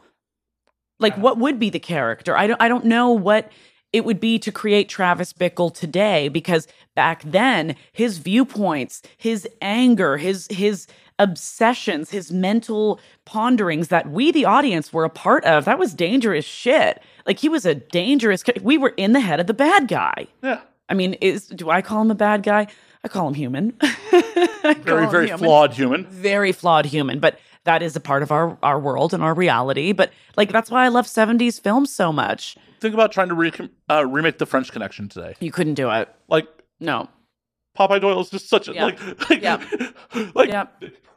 Like, 0.99 1.17
what 1.17 1.37
would 1.39 1.59
be 1.59 1.69
the 1.71 1.79
character? 1.79 2.35
I 2.37 2.47
don't. 2.47 2.61
I 2.63 2.69
don't 2.69 2.87
know 2.87 3.11
what 3.11 3.53
it 3.93 4.05
would 4.05 4.21
be 4.21 4.39
to 4.39 4.53
create 4.53 4.89
Travis 4.89 5.33
Bickle 5.33 5.73
today 5.73 6.29
because 6.29 6.67
back 6.95 7.23
then 7.25 7.75
his 7.93 8.19
viewpoints, 8.19 9.03
his 9.17 9.49
anger, 9.63 10.17
his 10.19 10.47
his 10.51 10.87
obsessions, 11.19 12.11
his 12.11 12.31
mental 12.31 13.01
ponderings 13.25 13.89
that 13.89 14.09
we 14.11 14.31
the 14.31 14.45
audience 14.45 14.93
were 14.93 15.05
a 15.05 15.11
part 15.11 15.45
of, 15.45 15.65
that 15.65 15.79
was 15.79 15.93
dangerous 15.95 16.45
shit. 16.45 17.03
Like 17.27 17.39
he 17.41 17.49
was 17.49 17.67
a 17.67 17.75
dangerous. 17.75 18.45
We 18.63 18.79
were 18.79 18.95
in 18.97 19.13
the 19.13 19.21
head 19.21 19.41
of 19.41 19.47
the 19.47 19.55
bad 19.55 19.89
guy. 19.89 20.27
yeah. 20.43 20.61
I 20.91 20.95
mean, 20.95 21.15
is 21.15 21.47
do 21.47 21.69
I 21.69 21.83
call 21.83 22.01
him 22.01 22.11
a 22.11 22.15
bad 22.15 22.43
guy? 22.43 22.67
I 23.05 23.09
call 23.09 23.29
him 23.29 23.35
human. 23.35 23.75
Very, 24.63 25.07
very 25.07 25.27
human 25.27 25.39
flawed 25.39 25.73
human. 25.73 26.05
very 26.07 26.53
flawed 26.53 26.85
human, 26.87 27.21
but 27.21 27.39
that 27.65 27.83
is 27.83 27.97
a 27.97 28.01
part 28.01 28.23
of 28.23 28.31
our 28.33 28.57
our 28.63 28.79
world 28.81 29.13
and 29.15 29.23
our 29.23 29.35
reality. 29.35 29.93
But 29.93 30.13
like 30.37 30.51
that's 30.53 30.71
why 30.71 30.85
I 30.85 30.89
love 30.89 31.07
70s 31.07 31.61
films 31.61 31.93
so 31.93 32.13
much. 32.13 32.57
Think 32.81 32.95
about 32.95 33.11
trying 33.13 33.29
to 33.29 33.35
re- 33.35 33.53
uh, 33.91 34.07
remake 34.07 34.39
The 34.39 34.47
French 34.47 34.71
Connection 34.73 35.09
today. 35.09 35.35
You 35.41 35.51
couldn't 35.53 35.75
do 35.75 35.91
it. 35.91 36.09
Like 36.29 36.47
No. 36.81 37.09
Popeye 37.77 38.01
Doyle 38.01 38.21
is 38.21 38.31
just 38.31 38.49
such 38.49 38.69
a 38.69 38.73
Yeah. 38.75 38.85
like, 38.87 39.31
like, 39.31 39.43
Yeah. 39.43 39.65
like 40.35 40.49
Yeah. 40.49 40.67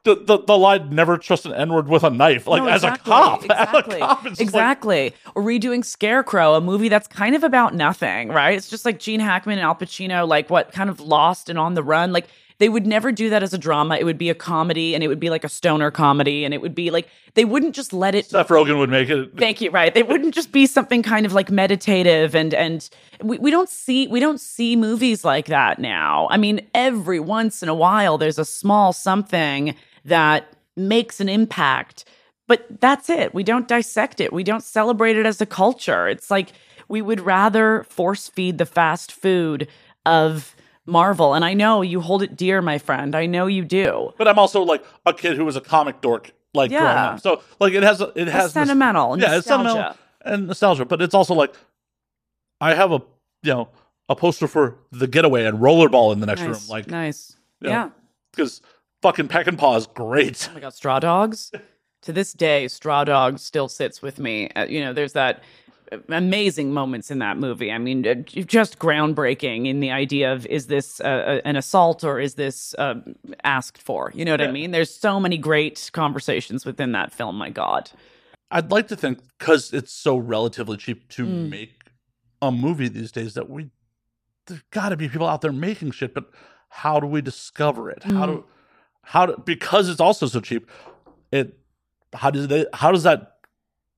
the, 0.03 0.15
the 0.15 0.39
the 0.39 0.57
line 0.57 0.89
"never 0.93 1.17
trust 1.17 1.45
an 1.45 1.53
N 1.53 1.71
word 1.73 1.87
with 1.87 2.03
a 2.03 2.09
knife." 2.09 2.47
Like 2.47 2.63
No, 2.63 2.69
as 2.69 2.83
exactly, 2.83 3.11
a 3.11 3.15
cop, 3.15 3.43
Exactly. 3.43 3.95
as 3.95 3.95
a 3.95 3.99
cop, 3.99 4.23
like- 4.25 4.39
exactly. 4.41 5.13
or 5.35 5.43
redoing 5.43 5.83
Scarecrow, 5.85 6.53
a 6.55 6.61
movie 6.61 6.89
that's 6.89 7.07
kind 7.07 7.35
of 7.35 7.43
about 7.43 7.73
nothing, 7.75 8.29
right? 8.29 8.55
It's 8.57 8.69
just 8.69 8.85
like 8.85 8.99
Gene 8.99 9.19
Hackman 9.19 9.57
and 9.59 9.65
Al 9.65 9.75
Pacino, 9.75 10.27
like 10.27 10.49
what 10.49 10.71
kind 10.71 10.89
of 10.89 10.99
lost 10.99 11.49
and 11.49 11.57
on 11.59 11.73
the 11.75 11.83
run. 11.83 12.11
Like 12.11 12.27
they 12.61 12.69
would 12.69 12.85
never 12.85 13.11
do 13.11 13.31
that 13.31 13.41
as 13.41 13.55
a 13.55 13.57
drama. 13.57 13.95
It 13.95 14.03
would 14.03 14.19
be 14.19 14.29
a 14.29 14.35
comedy 14.35 14.93
and 14.93 15.03
it 15.03 15.07
would 15.07 15.19
be 15.19 15.31
like 15.31 15.43
a 15.43 15.49
stoner 15.49 15.89
comedy 15.89 16.45
and 16.45 16.53
it 16.53 16.61
would 16.61 16.75
be 16.75 16.91
like 16.91 17.09
they 17.33 17.43
wouldn't 17.43 17.73
just 17.73 17.91
let 17.91 18.13
it 18.13 18.27
Seth 18.27 18.49
Rogen 18.49 18.77
would 18.77 18.91
make 18.91 19.09
it. 19.09 19.35
Thank 19.35 19.61
you. 19.61 19.71
Right. 19.71 19.91
They 19.91 20.03
wouldn't 20.03 20.35
just 20.35 20.51
be 20.51 20.67
something 20.67 21.01
kind 21.01 21.25
of 21.25 21.33
like 21.33 21.49
meditative 21.49 22.35
and 22.35 22.53
and 22.53 22.87
we, 23.23 23.39
we 23.39 23.49
don't 23.49 23.67
see 23.67 24.07
we 24.07 24.19
don't 24.19 24.39
see 24.39 24.75
movies 24.75 25.25
like 25.25 25.47
that 25.47 25.79
now. 25.79 26.27
I 26.29 26.37
mean, 26.37 26.61
every 26.75 27.19
once 27.19 27.63
in 27.63 27.67
a 27.67 27.73
while 27.73 28.19
there's 28.19 28.37
a 28.37 28.45
small 28.45 28.93
something 28.93 29.75
that 30.05 30.53
makes 30.77 31.19
an 31.19 31.29
impact, 31.29 32.05
but 32.47 32.79
that's 32.79 33.09
it. 33.09 33.33
We 33.33 33.41
don't 33.41 33.67
dissect 33.67 34.21
it. 34.21 34.31
We 34.31 34.43
don't 34.43 34.63
celebrate 34.63 35.17
it 35.17 35.25
as 35.25 35.41
a 35.41 35.47
culture. 35.47 36.07
It's 36.07 36.29
like 36.29 36.51
we 36.87 37.01
would 37.01 37.21
rather 37.21 37.87
force 37.89 38.27
feed 38.27 38.59
the 38.59 38.67
fast 38.67 39.11
food 39.11 39.67
of 40.05 40.55
Marvel. 40.85 41.33
And 41.33 41.45
I 41.45 41.53
know 41.53 41.81
you 41.81 42.01
hold 42.01 42.23
it 42.23 42.35
dear, 42.35 42.61
my 42.61 42.77
friend. 42.77 43.15
I 43.15 43.25
know 43.25 43.47
you 43.47 43.63
do. 43.65 44.11
But 44.17 44.27
I'm 44.27 44.39
also 44.39 44.61
like 44.63 44.83
a 45.05 45.13
kid 45.13 45.37
who 45.37 45.45
was 45.45 45.55
a 45.55 45.61
comic 45.61 46.01
dork, 46.01 46.31
like 46.53 46.71
growing 46.71 46.85
up. 46.85 47.19
So 47.19 47.41
like 47.59 47.73
it 47.73 47.83
has 47.83 48.01
it 48.15 48.27
has 48.27 48.45
this- 48.45 48.53
sentimental, 48.53 49.19
yeah, 49.19 49.37
it's 49.37 49.47
sentimental 49.47 49.75
nostalgia. 49.77 49.99
and 50.25 50.47
nostalgia. 50.47 50.85
But 50.85 51.01
it's 51.01 51.13
also 51.13 51.33
like 51.33 51.53
I 52.59 52.73
have 52.73 52.91
a 52.91 53.01
you 53.43 53.53
know 53.53 53.69
a 54.09 54.15
poster 54.15 54.47
for 54.47 54.77
The 54.91 55.07
Getaway 55.07 55.45
and 55.45 55.59
Rollerball 55.59 56.13
in 56.13 56.19
the 56.19 56.25
next 56.25 56.41
room, 56.41 56.57
like 56.69 56.87
nice. 56.87 57.35
yeah. 57.61 57.89
because 58.31 58.61
fucking 59.01 59.27
Peckinpah 59.29 59.77
is 59.77 59.87
great. 59.87 60.47
Oh 60.49 60.53
my 60.55 60.59
god, 60.59 60.73
Straw 60.73 60.99
Dogs. 60.99 61.51
to 62.01 62.11
this 62.11 62.33
day, 62.33 62.67
Straw 62.67 63.03
Dogs 63.03 63.41
still 63.41 63.67
sits 63.69 64.01
with 64.01 64.19
me. 64.19 64.49
Uh, 64.49 64.65
you 64.65 64.81
know, 64.81 64.91
there's 64.93 65.13
that 65.13 65.43
amazing 66.09 66.73
moments 66.73 67.11
in 67.11 67.19
that 67.19 67.37
movie. 67.37 67.71
I 67.71 67.77
mean, 67.77 68.05
uh, 68.07 68.15
just 68.15 68.79
groundbreaking 68.79 69.67
in 69.67 69.79
the 69.79 69.91
idea 69.91 70.31
of 70.33 70.45
is 70.47 70.67
this 70.67 71.01
uh, 71.01 71.03
uh, 71.03 71.41
an 71.45 71.55
assault 71.55 72.03
or 72.03 72.19
is 72.19 72.35
this 72.35 72.73
uh, 72.77 72.95
asked 73.43 73.81
for? 73.81 74.11
You 74.15 74.25
know 74.25 74.31
what 74.31 74.41
I 74.41 74.51
mean? 74.51 74.71
There's 74.71 74.93
so 74.93 75.19
many 75.19 75.37
great 75.37 75.89
conversations 75.93 76.65
within 76.65 76.91
that 76.93 77.11
film. 77.11 77.35
My 77.37 77.49
God. 77.49 77.91
I'd 78.49 78.71
like 78.71 78.87
to 78.89 78.95
think 78.95 79.19
because 79.37 79.71
it's 79.73 79.93
so 79.93 80.17
relatively 80.17 80.77
cheap 80.77 81.07
to 81.09 81.25
Mm. 81.25 81.49
make 81.49 81.89
a 82.41 82.51
movie 82.51 82.87
these 82.89 83.11
days 83.11 83.33
that 83.35 83.49
we 83.49 83.69
there's 84.47 84.63
got 84.71 84.89
to 84.89 84.97
be 84.97 85.07
people 85.07 85.27
out 85.27 85.41
there 85.41 85.51
making 85.53 85.91
shit. 85.91 86.13
But 86.13 86.25
how 86.69 86.99
do 86.99 87.07
we 87.07 87.21
discover 87.21 87.89
it? 87.89 88.03
How 88.03 88.25
Mm. 88.25 88.27
do 88.27 88.45
how 89.03 89.25
do 89.25 89.41
because 89.45 89.89
it's 89.89 90.01
also 90.01 90.25
so 90.27 90.39
cheap? 90.39 90.69
It 91.31 91.57
how 92.13 92.29
does 92.31 92.47
they 92.47 92.65
how 92.73 92.91
does 92.91 93.03
that 93.03 93.37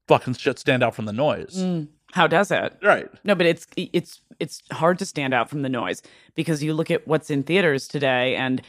fucking 0.08 0.36
shit 0.36 0.60
stand 0.60 0.84
out 0.84 0.96
from 0.96 1.06
the 1.06 1.14
noise? 1.14 1.56
Mm. 1.58 1.88
How 2.14 2.28
does 2.28 2.52
it? 2.52 2.78
Right. 2.84 3.10
No, 3.24 3.34
but 3.34 3.46
it's 3.46 3.66
it's 3.76 4.22
it's 4.40 4.62
hard 4.72 5.00
to 5.00 5.06
stand 5.06 5.34
out 5.34 5.50
from 5.50 5.64
the 5.64 5.70
noise 5.70 6.02
because 6.36 6.64
you 6.64 6.74
look 6.74 6.92
at 6.92 7.08
what's 7.08 7.30
in 7.30 7.44
theaters 7.44 7.88
today 7.88 8.36
and 8.36 8.62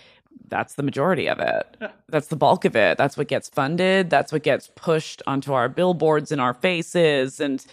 that's 0.48 0.74
the 0.74 0.82
majority 0.82 1.28
of 1.28 1.38
it. 1.38 1.76
That's 2.08 2.28
the 2.28 2.36
bulk 2.36 2.64
of 2.64 2.74
it. 2.74 2.96
That's 2.96 3.16
what 3.16 3.28
gets 3.28 3.48
funded. 3.48 4.08
That's 4.08 4.32
what 4.32 4.42
gets 4.42 4.70
pushed 4.74 5.22
onto 5.26 5.52
our 5.52 5.68
billboards 5.68 6.32
in 6.32 6.40
our 6.40 6.54
faces 6.54 7.38
and 7.40 7.64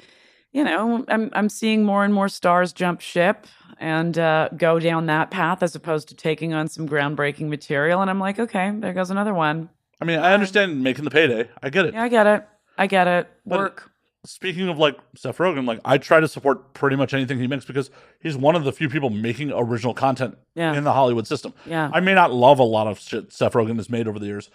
you 0.52 0.66
know, 0.66 1.06
I'm 1.08 1.30
I'm 1.34 1.48
seeing 1.48 1.84
more 1.86 2.04
and 2.04 2.14
more 2.14 2.28
stars 2.28 2.74
jump 2.74 3.00
ship 3.00 3.48
and 3.80 4.18
uh, 4.18 4.50
go 4.56 4.80
down 4.80 5.06
that 5.06 5.32
path 5.32 5.64
as 5.64 5.76
opposed 5.76 6.10
to 6.10 6.16
taking 6.16 6.54
on 6.54 6.68
some 6.68 6.88
groundbreaking 6.88 7.48
material. 7.48 8.02
And 8.02 8.10
I'm 8.10 8.20
like, 8.20 8.40
okay, 8.40 8.72
there 8.76 8.94
goes 8.94 9.10
another 9.10 9.34
one. 9.34 9.70
I 10.02 10.06
mean, 10.06 10.20
I 10.20 10.34
understand 10.34 10.84
making 10.84 11.06
the 11.06 11.12
payday. 11.12 11.50
I 11.64 11.70
get 11.70 11.86
it. 11.86 11.94
Yeah, 11.94 12.04
I 12.04 12.10
get 12.10 12.28
it. 12.28 12.48
I 12.82 12.88
get 12.88 13.08
it. 13.08 13.28
But- 13.46 13.60
Work. 13.60 13.88
Speaking 14.24 14.70
of 14.70 14.78
like 14.78 15.00
Seth 15.16 15.40
Rogen, 15.40 15.66
like 15.66 15.80
I 15.84 15.98
try 15.98 16.20
to 16.20 16.28
support 16.28 16.74
pretty 16.76 16.96
much 16.96 17.12
anything 17.12 17.40
he 17.40 17.48
makes 17.48 17.66
because 17.66 17.90
he's 18.22 18.38
one 18.38 18.56
of 18.56 18.64
the 18.64 18.72
few 18.72 18.88
people 18.88 19.10
making 19.10 19.52
original 19.52 19.96
content 19.96 20.38
Yeah. 20.54 20.76
in 20.76 20.84
the 20.84 20.94
Hollywood 20.94 21.26
system. 21.26 21.54
Yeah. 21.66 21.90
I 21.92 22.02
may 22.02 22.14
not 22.14 22.32
love 22.32 22.60
a 22.60 22.64
lot 22.64 22.86
of 22.86 23.00
shit 23.00 23.34
Seth 23.34 23.54
Rogen 23.54 23.78
has 23.78 23.90
made 23.90 24.08
over 24.08 24.20
the 24.20 24.28
years, 24.28 24.52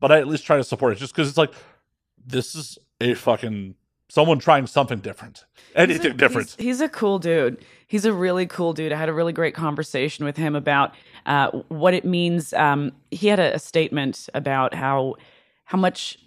but 0.00 0.10
I 0.10 0.18
at 0.18 0.26
least 0.26 0.44
try 0.44 0.56
to 0.56 0.64
support 0.64 0.94
it 0.94 0.96
just 0.98 1.14
because 1.14 1.28
it's 1.28 1.38
like 1.38 1.52
this 2.26 2.56
is 2.56 2.76
a 3.00 3.14
fucking 3.14 3.76
someone 4.08 4.40
trying 4.40 4.66
something 4.66 4.98
different, 4.98 5.44
anything 5.76 6.10
a- 6.10 6.14
different. 6.14 6.50
He's, 6.58 6.64
he's 6.64 6.80
a 6.80 6.88
cool 6.88 7.20
dude. 7.20 7.64
He's 7.86 8.04
a 8.04 8.12
really 8.12 8.46
cool 8.46 8.72
dude. 8.72 8.90
I 8.90 8.96
had 8.96 9.08
a 9.08 9.12
really 9.14 9.32
great 9.32 9.54
conversation 9.54 10.24
with 10.24 10.36
him 10.36 10.56
about 10.56 10.92
uh, 11.26 11.50
what 11.68 11.94
it 11.94 12.04
means. 12.04 12.52
Um, 12.52 12.90
he 13.12 13.28
had 13.28 13.38
a, 13.38 13.54
a 13.54 13.58
statement 13.60 14.28
about 14.34 14.74
how 14.74 15.14
how 15.66 15.78
much 15.78 16.18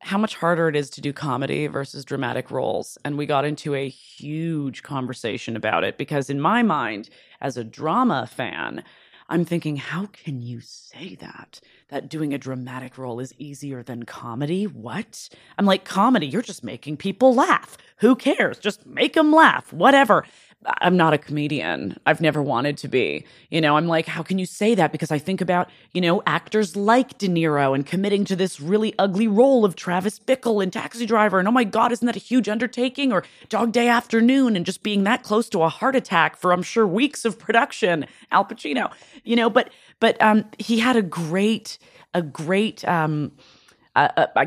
how 0.00 0.18
much 0.18 0.36
harder 0.36 0.68
it 0.68 0.76
is 0.76 0.90
to 0.90 1.00
do 1.00 1.12
comedy 1.12 1.66
versus 1.66 2.04
dramatic 2.04 2.50
roles, 2.50 2.98
and 3.04 3.18
we 3.18 3.26
got 3.26 3.44
into 3.44 3.74
a 3.74 3.88
huge 3.88 4.82
conversation 4.82 5.56
about 5.56 5.84
it 5.84 5.98
because, 5.98 6.30
in 6.30 6.40
my 6.40 6.62
mind, 6.62 7.10
as 7.40 7.56
a 7.56 7.64
drama 7.64 8.26
fan. 8.26 8.84
I'm 9.30 9.44
thinking, 9.44 9.76
how 9.76 10.06
can 10.06 10.40
you 10.40 10.60
say 10.62 11.14
that? 11.16 11.60
That 11.90 12.08
doing 12.08 12.32
a 12.32 12.38
dramatic 12.38 12.96
role 12.96 13.20
is 13.20 13.34
easier 13.36 13.82
than 13.82 14.04
comedy? 14.04 14.66
What? 14.66 15.28
I'm 15.58 15.66
like, 15.66 15.84
comedy, 15.84 16.26
you're 16.26 16.40
just 16.40 16.64
making 16.64 16.96
people 16.96 17.34
laugh. 17.34 17.76
Who 17.98 18.16
cares? 18.16 18.58
Just 18.58 18.86
make 18.86 19.12
them 19.12 19.30
laugh, 19.30 19.70
whatever. 19.70 20.24
I'm 20.66 20.96
not 20.96 21.14
a 21.14 21.18
comedian. 21.18 21.96
I've 22.04 22.20
never 22.20 22.42
wanted 22.42 22.76
to 22.78 22.88
be. 22.88 23.24
You 23.48 23.60
know, 23.60 23.76
I'm 23.76 23.86
like, 23.86 24.06
how 24.06 24.24
can 24.24 24.38
you 24.38 24.46
say 24.46 24.74
that? 24.74 24.90
Because 24.90 25.12
I 25.12 25.18
think 25.18 25.40
about, 25.40 25.70
you 25.92 26.00
know, 26.00 26.20
actors 26.26 26.74
like 26.74 27.16
De 27.16 27.28
Niro 27.28 27.76
and 27.76 27.86
committing 27.86 28.24
to 28.24 28.34
this 28.34 28.60
really 28.60 28.92
ugly 28.98 29.28
role 29.28 29.64
of 29.64 29.76
Travis 29.76 30.18
Bickle 30.18 30.62
in 30.62 30.72
Taxi 30.72 31.06
Driver. 31.06 31.38
And 31.38 31.46
oh 31.46 31.52
my 31.52 31.62
God, 31.62 31.92
isn't 31.92 32.04
that 32.04 32.16
a 32.16 32.20
huge 32.20 32.48
undertaking? 32.48 33.12
Or 33.12 33.22
Dog 33.48 33.70
Day 33.70 33.88
Afternoon 33.88 34.56
and 34.56 34.66
just 34.66 34.82
being 34.82 35.04
that 35.04 35.22
close 35.22 35.48
to 35.50 35.62
a 35.62 35.68
heart 35.68 35.94
attack 35.94 36.36
for, 36.36 36.52
I'm 36.52 36.62
sure, 36.62 36.86
weeks 36.86 37.24
of 37.24 37.38
production. 37.38 38.06
Al 38.32 38.44
Pacino, 38.44 38.92
you 39.24 39.36
know, 39.36 39.48
but, 39.48 39.70
but 40.00 40.20
um, 40.20 40.44
he 40.58 40.80
had 40.80 40.96
a 40.96 41.02
great, 41.02 41.78
a 42.14 42.22
great, 42.22 42.86
um, 42.86 43.30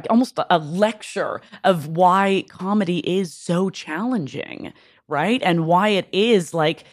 almost 0.09 0.39
a 0.49 0.57
lecture 0.57 1.41
of 1.63 1.87
why 1.87 2.45
comedy 2.49 2.99
is 2.99 3.33
so 3.33 3.69
challenging, 3.69 4.71
right? 5.11 5.41
And 5.43 5.67
why 5.67 5.89
it 5.89 6.07
is 6.11 6.53
like 6.53 6.85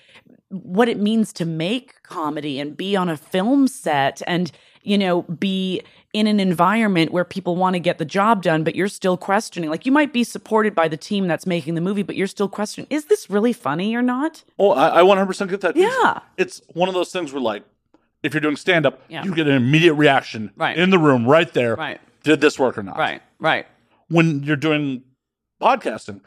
what 0.51 0.89
it 0.89 0.99
means 0.99 1.33
to 1.35 1.45
make 1.45 2.03
comedy 2.03 2.59
and 2.61 2.77
be 2.77 2.97
on 2.97 3.09
a 3.09 3.17
film 3.17 3.69
set 3.69 4.21
and, 4.27 4.51
you 4.83 4.99
know, 4.99 5.23
be 5.23 5.83
in 6.15 6.27
an 6.27 6.41
environment 6.41 7.13
where 7.13 7.25
people 7.25 7.55
want 7.55 7.75
to 7.75 7.81
get 7.81 7.99
the 7.99 8.05
job 8.05 8.43
done, 8.43 8.65
but 8.65 8.75
you're 8.75 8.89
still 8.89 9.17
questioning. 9.19 9.69
Like 9.69 9.85
you 9.85 9.93
might 9.93 10.13
be 10.13 10.25
supported 10.25 10.75
by 10.75 10.89
the 10.89 10.97
team 10.97 11.29
that's 11.29 11.47
making 11.47 11.75
the 11.75 11.83
movie, 11.83 12.03
but 12.03 12.17
you're 12.17 12.27
still 12.27 12.49
questioning, 12.49 12.87
is 12.91 13.05
this 13.07 13.29
really 13.29 13.53
funny 13.53 13.95
or 13.95 14.01
not? 14.03 14.43
Oh, 14.59 14.71
I, 14.71 15.01
I 15.01 15.03
100% 15.03 15.49
get 15.51 15.61
that. 15.61 15.77
Yeah. 15.77 16.21
It's 16.39 16.63
one 16.73 16.89
of 16.89 16.95
those 16.95 17.13
things 17.13 17.33
where, 17.33 17.43
like, 17.43 17.63
if 18.23 18.33
you're 18.33 18.41
doing 18.41 18.57
stand 18.57 18.87
up, 18.87 19.03
Yeah. 19.09 19.23
you 19.25 19.35
get 19.35 19.47
an 19.47 19.55
immediate 19.55 19.95
reaction 19.95 20.51
Right. 20.57 20.77
in 20.79 20.91
the 20.91 20.99
room 20.99 21.27
right 21.27 21.53
there. 21.53 21.77
Right. 21.77 22.01
Did 22.25 22.41
this 22.41 22.59
work 22.59 22.77
or 22.79 22.83
not? 22.83 22.97
Right, 22.99 23.23
right. 23.39 23.67
When 24.09 24.43
you're 24.43 24.57
doing 24.57 25.03
podcasting, 25.61 26.21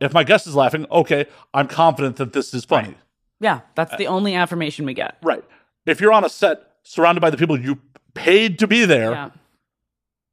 if 0.00 0.12
my 0.12 0.24
guest 0.24 0.46
is 0.46 0.54
laughing, 0.54 0.86
okay, 0.90 1.26
I'm 1.54 1.68
confident 1.68 2.16
that 2.16 2.32
this 2.32 2.52
is 2.54 2.64
funny. 2.64 2.94
Yeah, 3.40 3.60
that's 3.74 3.96
the 3.96 4.06
only 4.06 4.34
affirmation 4.34 4.84
we 4.86 4.94
get. 4.94 5.16
Right. 5.22 5.42
If 5.86 6.00
you're 6.00 6.12
on 6.12 6.24
a 6.24 6.28
set 6.28 6.62
surrounded 6.82 7.20
by 7.20 7.30
the 7.30 7.36
people 7.36 7.58
you 7.58 7.78
paid 8.14 8.58
to 8.58 8.66
be 8.66 8.84
there, 8.84 9.12
Yeah. 9.12 9.30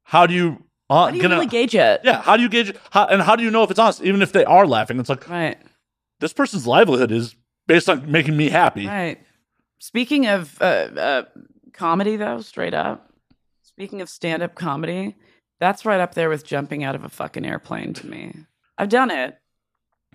how 0.04 0.26
do 0.26 0.34
you, 0.34 0.62
uh, 0.90 1.04
How 1.06 1.10
do 1.10 1.16
you 1.16 1.22
get 1.22 1.30
a- 1.32 1.34
really 1.34 1.46
gauge 1.46 1.74
it? 1.74 2.00
yeah, 2.04 2.20
how 2.22 2.36
do 2.36 2.42
you 2.42 2.48
gauge 2.48 2.70
it? 2.70 2.80
How, 2.90 3.06
and 3.06 3.22
how 3.22 3.34
do 3.36 3.42
you 3.42 3.50
know 3.50 3.62
if 3.62 3.70
it's 3.70 3.78
honest? 3.78 4.02
Even 4.02 4.20
if 4.22 4.32
they 4.32 4.44
are 4.44 4.66
laughing, 4.66 4.98
it's 5.00 5.08
like, 5.08 5.28
Right. 5.28 5.58
this 6.20 6.32
person's 6.32 6.66
livelihood 6.66 7.10
is 7.10 7.34
based 7.66 7.88
on 7.88 8.10
making 8.10 8.36
me 8.36 8.50
happy. 8.50 8.86
Right. 8.86 9.18
Speaking 9.78 10.26
of 10.26 10.60
uh, 10.60 10.64
uh, 10.64 11.22
comedy, 11.72 12.16
though, 12.16 12.40
straight 12.40 12.74
up. 12.74 13.10
Speaking 13.62 14.00
of 14.02 14.08
stand-up 14.08 14.54
comedy, 14.56 15.14
that's 15.60 15.84
right 15.84 16.00
up 16.00 16.14
there 16.14 16.28
with 16.28 16.44
jumping 16.44 16.84
out 16.84 16.94
of 16.94 17.04
a 17.04 17.08
fucking 17.08 17.44
airplane 17.44 17.92
to 17.94 18.06
me. 18.06 18.34
I've 18.76 18.88
done 18.88 19.10
it. 19.10 19.38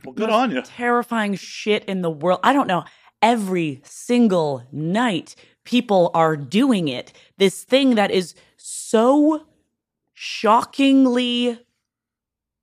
Well, 0.03 0.13
good 0.13 0.29
Most 0.29 0.35
on 0.35 0.51
you. 0.51 0.61
Terrifying 0.61 1.35
shit 1.35 1.85
in 1.85 2.01
the 2.01 2.09
world. 2.09 2.39
I 2.43 2.53
don't 2.53 2.67
know. 2.67 2.83
Every 3.21 3.81
single 3.85 4.63
night, 4.71 5.35
people 5.63 6.11
are 6.13 6.35
doing 6.35 6.87
it. 6.87 7.13
This 7.37 7.63
thing 7.63 7.95
that 7.95 8.11
is 8.11 8.35
so 8.57 9.45
shockingly 10.13 11.59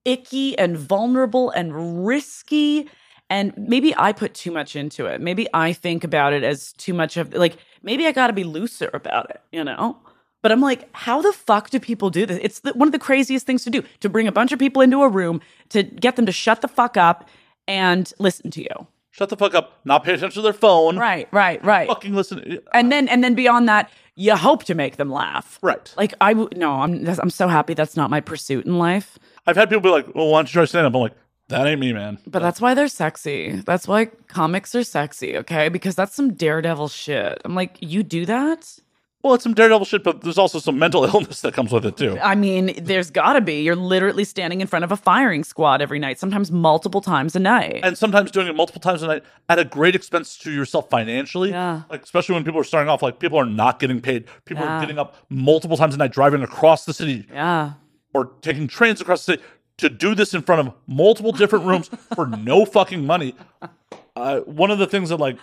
icky 0.05 0.59
and 0.59 0.77
vulnerable 0.77 1.51
and 1.51 2.07
risky. 2.07 2.89
And 3.29 3.55
maybe 3.57 3.95
I 3.97 4.13
put 4.13 4.35
too 4.35 4.51
much 4.51 4.77
into 4.77 5.07
it. 5.07 5.21
Maybe 5.21 5.47
I 5.55 5.73
think 5.73 6.05
about 6.05 6.33
it 6.33 6.43
as 6.43 6.73
too 6.75 6.95
much 6.95 7.17
of 7.17 7.33
like, 7.35 7.57
maybe 7.83 8.07
I 8.07 8.13
got 8.13 8.27
to 8.27 8.33
be 8.33 8.45
looser 8.45 8.91
about 8.93 9.31
it, 9.31 9.41
you 9.53 9.63
know? 9.65 9.99
But 10.43 10.53
I'm 10.53 10.61
like, 10.61 10.89
how 10.93 11.21
the 11.21 11.33
fuck 11.33 11.71
do 11.71 11.79
people 11.79 12.11
do 12.11 12.25
this? 12.27 12.39
It's 12.43 12.61
the, 12.61 12.73
one 12.73 12.89
of 12.89 12.93
the 12.93 12.99
craziest 12.99 13.47
things 13.47 13.65
to 13.65 13.71
do 13.71 13.83
to 14.01 14.09
bring 14.09 14.27
a 14.27 14.33
bunch 14.33 14.53
of 14.53 14.59
people 14.59 14.81
into 14.83 15.03
a 15.03 15.09
room 15.09 15.41
to 15.71 15.83
get 15.83 16.17
them 16.17 16.27
to 16.27 16.33
shut 16.33 16.63
the 16.63 16.69
fuck 16.69 16.97
up 16.97 17.29
and 17.69 18.13
listen 18.19 18.51
to 18.53 18.63
you. 18.63 18.87
Shut 19.11 19.29
the 19.29 19.37
fuck 19.37 19.55
up. 19.55 19.81
Not 19.85 20.05
pay 20.05 20.15
attention 20.15 20.41
to 20.41 20.43
their 20.43 20.53
phone. 20.53 20.97
Right, 20.97 21.29
right, 21.33 21.63
right. 21.65 21.89
Fucking 21.89 22.15
listen. 22.15 22.59
And 22.73 22.91
then 22.93 23.09
and 23.09 23.23
then 23.25 23.35
beyond 23.35 23.69
that, 23.69 23.91
you 24.15 24.37
hope 24.37 24.65
to 24.65 24.75
make 24.75 24.97
them 24.97 25.11
laugh. 25.11 25.59
Right. 25.63 25.93
Like 25.97 26.15
I 26.21 26.33
w- 26.33 26.49
no, 26.57 26.73
I'm 26.83 27.07
I'm 27.07 27.31
so 27.31 27.49
happy 27.49 27.75
that's 27.75 27.97
not 27.97 28.09
my 28.09 28.21
pursuit 28.21 28.67
in 28.67 28.79
life. 28.79 29.19
I've 29.47 29.57
had 29.57 29.69
people 29.69 29.83
be 29.83 29.91
like, 29.91 30.15
well, 30.15 30.29
why 30.29 30.39
don't 30.39 30.49
you 30.49 30.53
try 30.53 30.65
stand 30.65 30.87
up? 30.87 30.95
I'm 30.95 31.01
like, 31.01 31.15
that 31.49 31.67
ain't 31.67 31.81
me, 31.81 31.93
man. 31.93 32.19
But 32.27 32.41
that's 32.41 32.61
why 32.61 32.75
they're 32.75 32.87
sexy. 32.89 33.51
That's 33.67 33.89
why 33.89 34.07
comics 34.29 34.75
are 34.77 34.85
sexy, 34.85 35.37
okay? 35.39 35.69
Because 35.69 35.97
that's 35.97 36.15
some 36.15 36.35
daredevil 36.35 36.89
shit. 36.89 37.41
I'm 37.45 37.57
like, 37.57 37.77
you 37.81 38.05
do 38.05 38.25
that? 38.27 38.79
Well, 39.23 39.35
it's 39.35 39.45
some 39.45 39.53
daredevil 39.53 39.85
shit, 39.85 40.03
but 40.03 40.23
there's 40.23 40.39
also 40.39 40.59
some 40.59 40.79
mental 40.79 41.05
illness 41.15 41.43
that 41.43 41.53
comes 41.53 41.73
with 41.73 41.85
it, 41.85 41.97
too. 41.97 42.19
I 42.21 42.35
mean, 42.35 42.73
there's 42.81 43.11
gotta 43.11 43.43
be. 43.43 43.63
You're 43.63 43.77
literally 43.77 44.25
standing 44.25 44.63
in 44.63 44.67
front 44.67 44.85
of 44.85 44.91
a 44.93 44.97
firing 44.97 45.45
squad 45.45 45.83
every 45.83 45.99
night, 45.99 46.19
sometimes 46.19 46.51
multiple 46.51 47.03
times 47.03 47.37
a 47.37 47.39
night. 47.39 47.81
And 47.83 47.99
sometimes 47.99 48.31
doing 48.31 48.47
it 48.47 48.57
multiple 48.57 48.81
times 48.81 49.03
a 49.03 49.07
night 49.09 49.23
at 49.51 49.59
a 49.59 49.65
great 49.65 49.95
expense 49.95 50.39
to 50.39 50.51
yourself 50.51 50.89
financially. 50.89 51.51
Yeah. 51.51 51.83
Like, 51.91 52.03
especially 52.03 52.35
when 52.35 52.45
people 52.45 52.61
are 52.61 52.65
starting 52.65 52.89
off, 52.89 53.03
like, 53.03 53.19
people 53.19 53.39
are 53.39 53.45
not 53.47 53.79
getting 53.79 54.01
paid. 54.01 54.25
People 54.47 54.65
Yeah. 54.65 54.79
are 54.79 54.81
getting 54.81 54.99
up 54.99 55.17
multiple 55.29 55.77
times 55.77 55.95
a 55.95 55.99
night, 55.99 56.13
driving 56.13 56.43
across 56.43 56.87
the 56.87 56.95
city 56.95 57.27
yeah. 57.31 57.73
or 58.15 58.33
taking 58.41 58.69
trains 58.69 59.03
across 59.03 59.27
the 59.27 59.33
city 59.35 59.43
to 59.79 59.91
do 59.91 60.15
this 60.15 60.33
in 60.33 60.41
front 60.43 60.67
of 60.67 60.75
multiple 60.87 61.33
different 61.33 61.67
rooms 61.67 61.91
for 62.15 62.27
no 62.27 62.65
fucking 62.65 63.05
money. 63.07 63.35
Uh, 64.17 64.41
one 64.41 64.71
of 64.73 64.79
the 64.79 64.87
things 64.89 65.09
that 65.09 65.17
like, 65.17 65.39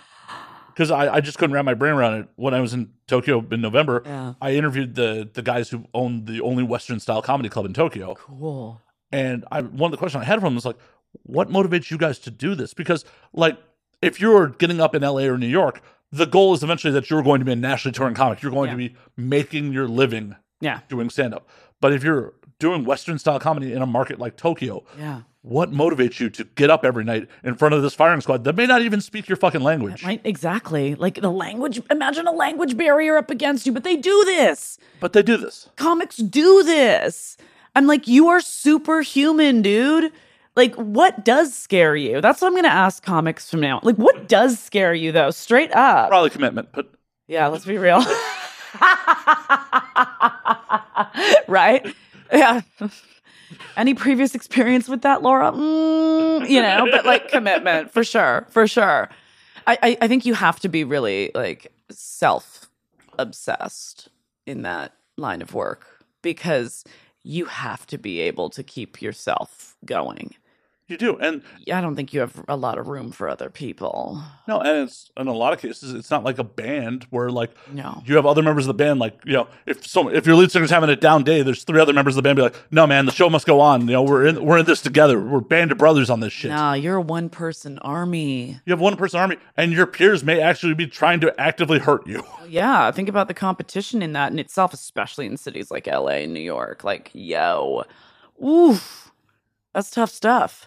because 0.78 0.92
I, 0.92 1.16
I 1.16 1.20
just 1.20 1.38
couldn't 1.38 1.54
wrap 1.54 1.64
my 1.64 1.74
brain 1.74 1.92
around 1.94 2.14
it 2.20 2.28
when 2.36 2.54
I 2.54 2.60
was 2.60 2.72
in 2.72 2.92
Tokyo 3.08 3.44
in 3.50 3.60
November. 3.60 4.00
Yeah. 4.06 4.34
I 4.40 4.52
interviewed 4.54 4.94
the 4.94 5.28
the 5.32 5.42
guys 5.42 5.70
who 5.70 5.84
own 5.92 6.24
the 6.26 6.40
only 6.40 6.62
Western 6.62 7.00
style 7.00 7.20
comedy 7.20 7.48
club 7.48 7.66
in 7.66 7.72
Tokyo, 7.74 8.14
Cool. 8.14 8.80
and 9.10 9.44
I 9.50 9.62
one 9.62 9.88
of 9.88 9.90
the 9.90 9.96
questions 9.98 10.22
I 10.22 10.24
had 10.24 10.36
from 10.36 10.44
them 10.50 10.54
was 10.54 10.64
like, 10.64 10.76
"What 11.24 11.48
motivates 11.50 11.90
you 11.90 11.98
guys 11.98 12.20
to 12.20 12.30
do 12.30 12.54
this?" 12.54 12.74
Because 12.74 13.04
like, 13.32 13.58
if 14.02 14.20
you're 14.20 14.50
getting 14.50 14.80
up 14.80 14.94
in 14.94 15.02
LA 15.02 15.22
or 15.22 15.36
New 15.36 15.48
York, 15.48 15.82
the 16.12 16.26
goal 16.26 16.54
is 16.54 16.62
eventually 16.62 16.92
that 16.92 17.10
you're 17.10 17.24
going 17.24 17.40
to 17.40 17.44
be 17.44 17.52
a 17.52 17.56
nationally 17.56 17.92
touring 17.92 18.14
comic. 18.14 18.40
You're 18.40 18.52
going 18.52 18.70
to 18.70 18.76
be 18.76 18.94
making 19.16 19.72
your 19.72 19.88
living 19.88 20.36
Yeah. 20.60 20.80
doing 20.88 21.10
stand 21.10 21.34
up. 21.34 21.48
But 21.80 21.92
if 21.92 22.04
you're 22.04 22.34
doing 22.58 22.84
Western 22.84 23.18
style 23.18 23.38
comedy 23.38 23.72
in 23.72 23.82
a 23.82 23.86
market 23.86 24.18
like 24.18 24.36
Tokyo, 24.36 24.84
Yeah. 24.98 25.20
what 25.42 25.70
motivates 25.70 26.18
you 26.20 26.28
to 26.30 26.44
get 26.44 26.70
up 26.70 26.84
every 26.84 27.04
night 27.04 27.28
in 27.44 27.54
front 27.54 27.74
of 27.74 27.82
this 27.82 27.94
firing 27.94 28.20
squad 28.20 28.44
that 28.44 28.56
may 28.56 28.66
not 28.66 28.82
even 28.82 29.00
speak 29.00 29.28
your 29.28 29.36
fucking 29.36 29.60
language? 29.62 30.04
Right, 30.04 30.20
exactly. 30.24 30.94
Like 30.96 31.20
the 31.20 31.30
language, 31.30 31.80
imagine 31.90 32.26
a 32.26 32.32
language 32.32 32.76
barrier 32.76 33.16
up 33.16 33.30
against 33.30 33.64
you, 33.66 33.72
but 33.72 33.84
they 33.84 33.96
do 33.96 34.24
this. 34.24 34.78
But 35.00 35.12
they 35.12 35.22
do 35.22 35.36
this. 35.36 35.68
Comics 35.76 36.16
do 36.16 36.62
this. 36.64 37.36
I'm 37.76 37.86
like, 37.86 38.08
you 38.08 38.28
are 38.28 38.40
superhuman, 38.40 39.62
dude. 39.62 40.10
Like, 40.56 40.74
what 40.74 41.24
does 41.24 41.54
scare 41.54 41.94
you? 41.94 42.20
That's 42.20 42.40
what 42.40 42.48
I'm 42.48 42.54
going 42.54 42.64
to 42.64 42.70
ask 42.70 43.00
comics 43.04 43.48
from 43.48 43.60
now. 43.60 43.78
Like, 43.84 43.94
what 43.94 44.26
does 44.26 44.58
scare 44.58 44.92
you, 44.92 45.12
though? 45.12 45.30
Straight 45.30 45.70
up. 45.72 46.08
Probably 46.08 46.30
commitment, 46.30 46.70
but 46.72 46.90
Yeah, 47.28 47.46
let's 47.46 47.64
be 47.64 47.78
real. 47.78 48.02
right? 51.46 51.94
Yeah. 52.32 52.62
Any 53.76 53.94
previous 53.94 54.34
experience 54.34 54.88
with 54.88 55.02
that, 55.02 55.22
Laura? 55.22 55.52
Mm, 55.52 56.48
you 56.48 56.60
know, 56.60 56.86
but 56.90 57.06
like 57.06 57.28
commitment 57.28 57.90
for 57.90 58.04
sure, 58.04 58.46
for 58.50 58.66
sure. 58.66 59.08
I, 59.66 59.78
I, 59.82 59.98
I 60.02 60.08
think 60.08 60.26
you 60.26 60.34
have 60.34 60.60
to 60.60 60.68
be 60.68 60.84
really 60.84 61.30
like 61.34 61.72
self 61.90 62.68
obsessed 63.18 64.08
in 64.46 64.62
that 64.62 64.92
line 65.16 65.42
of 65.42 65.54
work 65.54 66.04
because 66.22 66.84
you 67.22 67.46
have 67.46 67.86
to 67.86 67.98
be 67.98 68.20
able 68.20 68.50
to 68.50 68.62
keep 68.62 69.00
yourself 69.02 69.76
going. 69.84 70.34
You 70.88 70.96
do, 70.96 71.18
and 71.18 71.42
I 71.70 71.82
don't 71.82 71.96
think 71.96 72.14
you 72.14 72.20
have 72.20 72.42
a 72.48 72.56
lot 72.56 72.78
of 72.78 72.88
room 72.88 73.12
for 73.12 73.28
other 73.28 73.50
people. 73.50 74.22
no, 74.46 74.58
and 74.60 74.88
it's 74.88 75.10
in 75.18 75.26
a 75.26 75.34
lot 75.34 75.52
of 75.52 75.60
cases, 75.60 75.92
it's 75.92 76.10
not 76.10 76.24
like 76.24 76.38
a 76.38 76.44
band 76.44 77.04
where 77.10 77.28
like 77.28 77.50
No. 77.70 78.02
you 78.06 78.16
have 78.16 78.24
other 78.24 78.42
members 78.42 78.64
of 78.64 78.68
the 78.68 78.82
band. 78.82 78.98
Like 78.98 79.20
you 79.26 79.34
know, 79.34 79.48
if 79.66 79.86
so, 79.86 80.08
if 80.08 80.26
your 80.26 80.34
lead 80.34 80.50
singer's 80.50 80.70
having 80.70 80.88
a 80.88 80.96
down 80.96 81.24
day, 81.24 81.42
there's 81.42 81.62
three 81.64 81.78
other 81.78 81.92
members 81.92 82.14
of 82.14 82.16
the 82.16 82.22
band 82.22 82.36
be 82.36 82.42
like, 82.42 82.56
no 82.70 82.86
man, 82.86 83.04
the 83.04 83.12
show 83.12 83.28
must 83.28 83.46
go 83.46 83.60
on. 83.60 83.82
You 83.82 83.92
know, 83.92 84.02
we're 84.02 84.26
in 84.26 84.42
we're 84.42 84.56
in 84.58 84.64
this 84.64 84.80
together. 84.80 85.20
We're 85.20 85.40
band 85.40 85.72
of 85.72 85.76
brothers 85.78 86.08
on 86.08 86.20
this 86.20 86.32
shit. 86.32 86.50
Nah, 86.50 86.72
you're 86.72 86.96
a 86.96 87.02
one 87.02 87.28
person 87.28 87.78
army. 87.80 88.58
You 88.64 88.70
have 88.72 88.80
one 88.80 88.96
person 88.96 89.20
army, 89.20 89.36
and 89.58 89.72
your 89.72 89.86
peers 89.86 90.24
may 90.24 90.40
actually 90.40 90.72
be 90.72 90.86
trying 90.86 91.20
to 91.20 91.38
actively 91.38 91.78
hurt 91.80 92.06
you. 92.06 92.24
Yeah, 92.48 92.90
think 92.92 93.10
about 93.10 93.28
the 93.28 93.34
competition 93.34 94.00
in 94.00 94.14
that 94.14 94.32
in 94.32 94.38
itself, 94.38 94.72
especially 94.72 95.26
in 95.26 95.36
cities 95.36 95.70
like 95.70 95.86
LA 95.86 96.22
and 96.24 96.32
New 96.32 96.40
York. 96.40 96.82
Like, 96.82 97.10
yo, 97.12 97.84
oof, 98.42 99.12
that's 99.74 99.90
tough 99.90 100.10
stuff. 100.10 100.66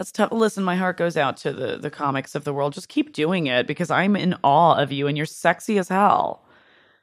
That's 0.00 0.12
tough. 0.12 0.32
Listen, 0.32 0.64
my 0.64 0.76
heart 0.76 0.96
goes 0.96 1.18
out 1.18 1.36
to 1.38 1.52
the 1.52 1.76
the 1.76 1.90
comics 1.90 2.34
of 2.34 2.44
the 2.44 2.54
world. 2.54 2.72
Just 2.72 2.88
keep 2.88 3.12
doing 3.12 3.48
it 3.48 3.66
because 3.66 3.90
I'm 3.90 4.16
in 4.16 4.34
awe 4.42 4.76
of 4.76 4.90
you, 4.90 5.06
and 5.06 5.14
you're 5.14 5.26
sexy 5.26 5.76
as 5.76 5.90
hell. 5.90 6.42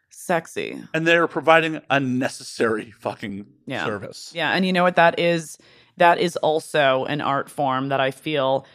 Sexy. 0.10 0.82
And 0.96 1.06
they're 1.06 1.28
providing 1.28 1.80
unnecessary 1.92 2.90
fucking 2.90 3.46
Yeah. 3.68 3.86
service. 3.86 4.32
Yeah, 4.34 4.50
and 4.50 4.66
you 4.66 4.74
know 4.74 4.82
what 4.82 4.96
that 4.96 5.20
is? 5.20 5.60
That 5.98 6.18
is 6.18 6.38
also 6.38 7.06
an 7.06 7.22
art 7.22 7.52
form 7.52 7.90
that 7.90 8.00
I 8.00 8.10
feel 8.10 8.66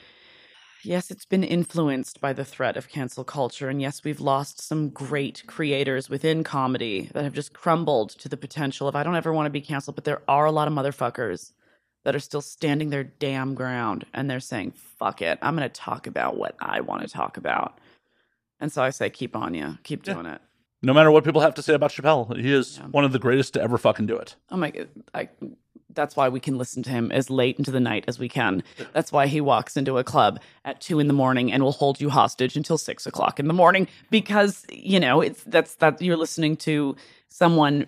yes, 0.85 1.11
it's 1.11 1.25
been 1.25 1.43
influenced 1.43 2.21
by 2.21 2.33
the 2.33 2.45
threat 2.45 2.77
of 2.77 2.89
cancel 2.89 3.25
culture 3.25 3.69
and 3.69 3.83
yes, 3.83 4.05
we've 4.05 4.21
lost 4.21 4.61
some 4.61 4.91
great 4.91 5.43
creators 5.49 6.09
within 6.09 6.45
comedy 6.45 7.11
that 7.13 7.25
have 7.25 7.33
just 7.33 7.55
crumbled 7.55 8.11
to 8.11 8.29
the 8.29 8.37
potential 8.37 8.87
of 8.87 8.95
I 8.95 9.03
don't 9.03 9.17
ever 9.17 9.33
want 9.33 9.47
to 9.47 9.51
be 9.51 9.61
canceled, 9.61 9.97
but 9.97 10.05
there 10.05 10.23
are 10.29 10.45
a 10.47 10.53
lot 10.53 10.69
of 10.69 10.75
motherfuckers 10.75 11.51
that 12.05 12.15
are 12.17 12.21
still 12.21 12.41
standing 12.41 12.91
their 12.91 13.05
damn 13.05 13.55
ground 13.55 14.05
and 14.13 14.29
they're 14.31 14.41
saying, 14.41 14.73
"Fuck 14.73 15.23
it. 15.23 15.39
I'm 15.43 15.57
going 15.57 15.69
to 15.69 15.73
talk 15.81 16.07
about 16.07 16.37
what 16.37 16.57
I 16.61 16.81
want 16.81 17.03
to 17.03 17.09
talk 17.09 17.37
about." 17.37 17.79
And 18.61 18.71
so 18.73 18.83
I 18.83 18.91
say 18.91 19.11
keep 19.11 19.37
on 19.37 19.55
you. 19.55 19.79
Keep 19.85 20.07
Yeah. 20.07 20.15
doing 20.15 20.27
it. 20.27 20.41
No 20.85 20.93
matter 20.93 21.11
what 21.13 21.25
people 21.25 21.41
have 21.41 21.55
to 21.55 21.63
say 21.63 21.75
about 21.75 21.93
Chappelle, 21.93 22.37
he 22.37 22.53
is 22.53 22.79
Yeah. 22.79 22.87
one 22.89 23.05
of 23.05 23.13
the 23.13 23.19
greatest 23.21 23.55
to 23.55 23.63
ever 23.63 23.79
fucking 23.79 24.07
do 24.07 24.17
it. 24.17 24.35
Oh 24.51 24.57
my 24.57 24.71
god, 24.71 24.89
I 25.15 25.29
that's 25.95 26.17
why 26.17 26.27
we 26.31 26.41
can 26.41 26.57
listen 26.57 26.83
to 26.83 26.89
him 26.89 27.13
as 27.13 27.29
late 27.29 27.59
into 27.59 27.71
the 27.71 27.79
night 27.79 28.03
as 28.09 28.19
we 28.19 28.27
can. 28.27 28.63
That's 28.95 29.13
why 29.13 29.27
he 29.27 29.43
walks 29.43 29.77
into 29.77 29.99
a 29.99 30.05
club 30.05 30.41
at 30.65 30.81
two 30.81 30.99
in 30.99 31.07
the 31.07 31.13
morning 31.13 31.53
and 31.53 31.63
will 31.63 31.73
hold 31.73 32.01
you 32.01 32.09
hostage 32.09 32.57
until 32.57 32.79
six 32.79 33.07
o'clock 33.07 33.39
in 33.39 33.47
the 33.47 33.53
morning 33.53 33.87
because 34.11 34.65
you 34.73 34.99
know 34.99 35.21
it's 35.21 35.45
that's 35.45 35.75
that 35.77 36.01
you're 36.01 36.17
listening 36.17 36.57
to 36.59 36.97
someone 37.29 37.85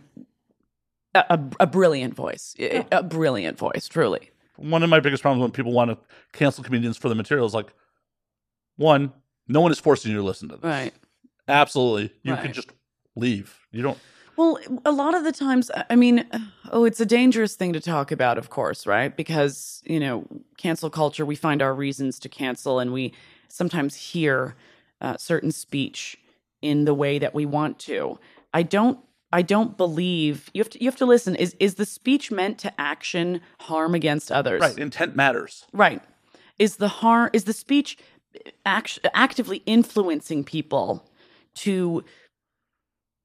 a, 1.14 1.24
a, 1.30 1.40
a 1.60 1.66
brilliant 1.66 2.14
voice, 2.14 2.54
a, 2.58 2.84
a 2.92 3.02
brilliant 3.02 3.58
voice, 3.58 3.88
truly. 3.88 4.30
One 4.56 4.82
of 4.82 4.90
my 4.90 5.00
biggest 5.00 5.22
problems 5.22 5.42
when 5.42 5.50
people 5.50 5.72
want 5.72 5.90
to 5.90 5.98
cancel 6.32 6.62
comedians 6.64 6.96
for 6.96 7.08
the 7.08 7.14
material 7.14 7.46
is 7.46 7.54
like, 7.54 7.72
one, 8.76 9.12
no 9.48 9.60
one 9.60 9.72
is 9.72 9.78
forcing 9.78 10.10
you 10.12 10.18
to 10.18 10.22
listen 10.24 10.48
to 10.48 10.56
this. 10.56 10.64
Right. 10.64 10.92
Absolutely. 11.48 12.12
You 12.22 12.32
Right. 12.34 12.42
can 12.42 12.52
just 12.52 12.68
leave. 13.16 13.58
You 13.70 13.82
don't. 13.82 13.98
Well, 14.36 14.58
a 14.84 14.90
lot 14.90 15.14
of 15.14 15.22
the 15.22 15.30
times, 15.30 15.70
I 15.88 15.94
mean, 15.94 16.26
oh, 16.72 16.84
it's 16.84 16.98
a 17.00 17.06
dangerous 17.06 17.54
thing 17.54 17.72
to 17.72 17.80
talk 17.80 18.10
about, 18.10 18.36
of 18.36 18.50
course, 18.50 18.84
right? 18.86 19.16
Because, 19.16 19.80
you 19.86 20.00
know, 20.00 20.26
cancel 20.56 20.90
culture, 20.90 21.24
we 21.24 21.36
find 21.36 21.62
our 21.62 21.72
reasons 21.74 22.18
to 22.20 22.28
cancel 22.28 22.80
and 22.80 22.92
we 22.92 23.12
sometimes 23.48 23.94
hear 23.94 24.56
uh, 25.00 25.16
certain 25.18 25.52
speech 25.52 26.18
in 26.62 26.84
the 26.84 26.94
way 26.94 27.18
that 27.20 27.32
we 27.34 27.46
want 27.46 27.78
to. 27.80 28.18
I 28.52 28.62
don't. 28.64 28.98
I 29.34 29.42
don't 29.42 29.76
believe 29.76 30.48
you 30.54 30.60
have 30.60 30.70
to. 30.70 30.80
You 30.80 30.88
have 30.88 30.96
to 30.98 31.06
listen. 31.06 31.34
Is 31.34 31.56
is 31.58 31.74
the 31.74 31.84
speech 31.84 32.30
meant 32.30 32.56
to 32.60 32.80
action 32.80 33.40
harm 33.62 33.92
against 33.92 34.30
others? 34.30 34.60
Right. 34.60 34.78
Intent 34.78 35.16
matters. 35.16 35.66
Right. 35.72 36.00
Is 36.60 36.76
the 36.76 36.86
harm 36.86 37.30
is 37.32 37.42
the 37.42 37.52
speech 37.52 37.98
act- 38.64 39.00
actively 39.12 39.64
influencing 39.66 40.44
people 40.44 41.10
to 41.56 42.04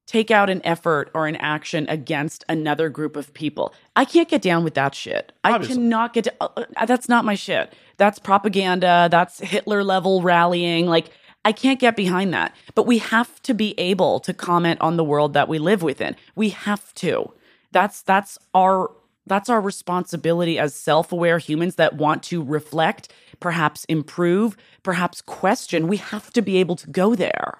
take 0.08 0.32
out 0.32 0.50
an 0.50 0.60
effort 0.64 1.12
or 1.14 1.28
an 1.28 1.36
action 1.36 1.86
against 1.88 2.42
another 2.48 2.88
group 2.88 3.14
of 3.14 3.32
people? 3.32 3.72
I 3.94 4.04
can't 4.04 4.28
get 4.28 4.42
down 4.42 4.64
with 4.64 4.74
that 4.74 4.96
shit. 4.96 5.30
I 5.44 5.60
cannot 5.60 6.12
get 6.12 6.26
uh, 6.40 6.48
uh, 6.56 6.86
that's 6.86 7.08
not 7.08 7.24
my 7.24 7.36
shit. 7.36 7.72
That's 7.98 8.18
propaganda, 8.18 9.06
that's 9.12 9.38
Hitler 9.38 9.84
level 9.84 10.22
rallying 10.22 10.86
like 10.86 11.10
I 11.44 11.52
can't 11.52 11.80
get 11.80 11.96
behind 11.96 12.34
that. 12.34 12.54
But 12.74 12.86
we 12.86 12.98
have 12.98 13.40
to 13.42 13.54
be 13.54 13.74
able 13.78 14.20
to 14.20 14.34
comment 14.34 14.80
on 14.80 14.96
the 14.96 15.04
world 15.04 15.32
that 15.32 15.48
we 15.48 15.58
live 15.58 15.82
within. 15.82 16.16
We 16.34 16.50
have 16.50 16.92
to. 16.94 17.32
That's 17.72 18.02
that's 18.02 18.38
our 18.54 18.90
that's 19.26 19.48
our 19.48 19.60
responsibility 19.60 20.58
as 20.58 20.74
self-aware 20.74 21.38
humans 21.38 21.76
that 21.76 21.94
want 21.94 22.22
to 22.24 22.42
reflect, 22.42 23.12
perhaps 23.38 23.84
improve, 23.84 24.56
perhaps 24.82 25.20
question. 25.22 25.86
We 25.86 25.98
have 25.98 26.32
to 26.32 26.42
be 26.42 26.56
able 26.56 26.76
to 26.76 26.90
go 26.90 27.14
there. 27.14 27.58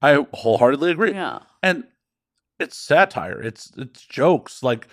I 0.00 0.26
wholeheartedly 0.32 0.90
agree. 0.92 1.12
Yeah. 1.12 1.40
And 1.62 1.84
it's 2.58 2.76
satire. 2.76 3.40
It's 3.40 3.72
it's 3.76 4.02
jokes. 4.04 4.62
Like 4.62 4.88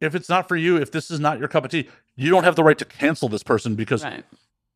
if 0.00 0.14
it's 0.14 0.28
not 0.28 0.48
for 0.48 0.56
you, 0.56 0.76
if 0.76 0.90
this 0.90 1.10
is 1.10 1.20
not 1.20 1.38
your 1.38 1.48
cup 1.48 1.64
of 1.64 1.70
tea, 1.70 1.88
you 2.16 2.30
don't 2.30 2.44
have 2.44 2.56
the 2.56 2.64
right 2.64 2.78
to 2.78 2.84
cancel 2.84 3.28
this 3.28 3.42
person 3.42 3.74
because 3.74 4.04
Right. 4.04 4.24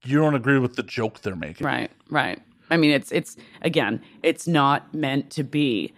You 0.06 0.18
don't 0.18 0.34
agree 0.34 0.58
with 0.58 0.76
the 0.76 0.82
joke 0.82 1.20
they're 1.22 1.36
making. 1.36 1.66
Right, 1.66 1.90
right. 2.10 2.40
I 2.70 2.76
mean, 2.76 2.90
it's 2.90 3.12
it's 3.12 3.36
again, 3.62 4.00
it's 4.22 4.46
not 4.48 4.92
meant 4.94 5.30
to 5.32 5.44
be 5.44 5.92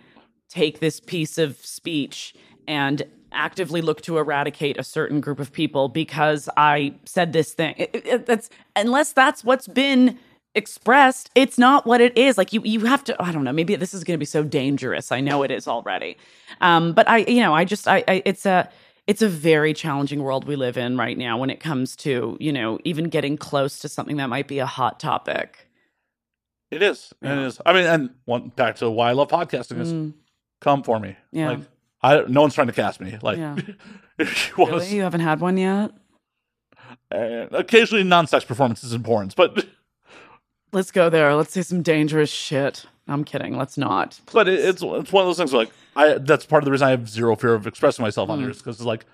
take 0.48 0.80
this 0.80 1.00
piece 1.00 1.38
of 1.38 1.56
speech 1.64 2.34
and 2.66 3.02
actively 3.32 3.82
look 3.82 4.00
to 4.02 4.16
eradicate 4.18 4.78
a 4.78 4.82
certain 4.84 5.20
group 5.20 5.38
of 5.38 5.52
people 5.52 5.88
because 5.88 6.48
I 6.56 6.94
said 7.04 7.32
this 7.32 7.52
thing. 7.52 7.74
It- 7.76 7.90
it- 8.06 8.26
that's 8.26 8.48
unless 8.74 9.12
that's 9.12 9.44
what's 9.44 9.68
been 9.68 10.18
expressed, 10.54 11.30
it's 11.34 11.58
not 11.58 11.86
what 11.86 12.00
it 12.00 12.16
is. 12.16 12.36
Like 12.38 12.52
you, 12.52 12.60
you 12.64 12.80
have 12.86 13.04
to. 13.04 13.22
I 13.22 13.32
don't 13.32 13.44
know. 13.44 13.52
Maybe 13.52 13.76
this 13.76 13.94
is 13.94 14.02
going 14.04 14.14
to 14.14 14.18
be 14.18 14.24
so 14.24 14.42
dangerous. 14.42 15.12
I 15.12 15.20
know 15.20 15.42
it 15.42 15.50
is 15.50 15.68
already. 15.68 16.16
Um, 16.60 16.92
but 16.92 17.08
I, 17.08 17.18
you 17.18 17.40
know, 17.40 17.54
I 17.54 17.64
just, 17.64 17.86
I, 17.88 18.02
I, 18.08 18.22
it's 18.24 18.44
a. 18.46 18.68
It's 19.08 19.22
a 19.22 19.28
very 19.28 19.72
challenging 19.72 20.22
world 20.22 20.46
we 20.46 20.54
live 20.54 20.76
in 20.76 20.96
right 20.96 21.16
now 21.16 21.38
when 21.38 21.48
it 21.50 21.60
comes 21.60 21.96
to, 21.96 22.36
you 22.38 22.52
know, 22.52 22.78
even 22.84 23.08
getting 23.08 23.36
close 23.36 23.78
to 23.80 23.88
something 23.88 24.18
that 24.18 24.28
might 24.28 24.46
be 24.46 24.58
a 24.58 24.66
hot 24.66 25.00
topic. 25.00 25.66
It 26.70 26.82
is. 26.82 27.14
Yeah. 27.22 27.32
It 27.32 27.46
is. 27.46 27.60
I 27.64 27.72
mean, 27.72 27.86
and 27.86 28.10
one 28.26 28.48
back 28.54 28.76
to 28.76 28.90
why 28.90 29.08
I 29.08 29.12
love 29.12 29.28
podcasting 29.28 29.80
is 29.80 29.92
Mm, 29.92 30.12
come 30.60 30.82
for 30.82 31.00
me. 31.00 31.16
Yeah. 31.32 31.48
Like 31.48 31.58
I 32.02 32.22
no 32.28 32.42
one's 32.42 32.54
trying 32.54 32.66
to 32.66 32.72
cast 32.74 33.00
me. 33.00 33.18
Like 33.22 33.38
Yeah. 33.38 33.56
if 34.18 34.50
you 34.50 34.66
really? 34.66 34.94
You 34.94 35.02
haven't 35.02 35.20
had 35.22 35.40
one 35.40 35.56
yet? 35.56 35.90
occasionally 37.10 38.04
non-sex 38.04 38.44
performances 38.44 38.92
and 38.92 39.02
porns, 39.04 39.34
but 39.34 39.66
Let's 40.72 40.90
go 40.90 41.08
there. 41.08 41.34
Let's 41.34 41.52
say 41.52 41.62
some 41.62 41.80
dangerous 41.82 42.30
shit. 42.30 42.84
I'm 43.06 43.24
kidding. 43.24 43.56
Let's 43.56 43.78
not. 43.78 44.20
but 44.32 44.48
it, 44.48 44.58
it's 44.60 44.82
it's 44.82 45.12
one 45.12 45.22
of 45.22 45.28
those 45.28 45.38
things 45.38 45.50
where, 45.52 45.64
like 45.64 45.72
I 45.98 46.18
that's 46.18 46.46
part 46.46 46.62
of 46.62 46.64
the 46.64 46.70
reason 46.70 46.86
I 46.86 46.90
have 46.90 47.08
zero 47.08 47.36
fear 47.36 47.54
of 47.54 47.66
expressing 47.66 48.02
myself 48.02 48.30
on 48.30 48.38
Mm. 48.38 48.42
here 48.42 48.50
is 48.50 48.58
because 48.58 48.76
it's 48.76 48.84
like, 48.86 49.04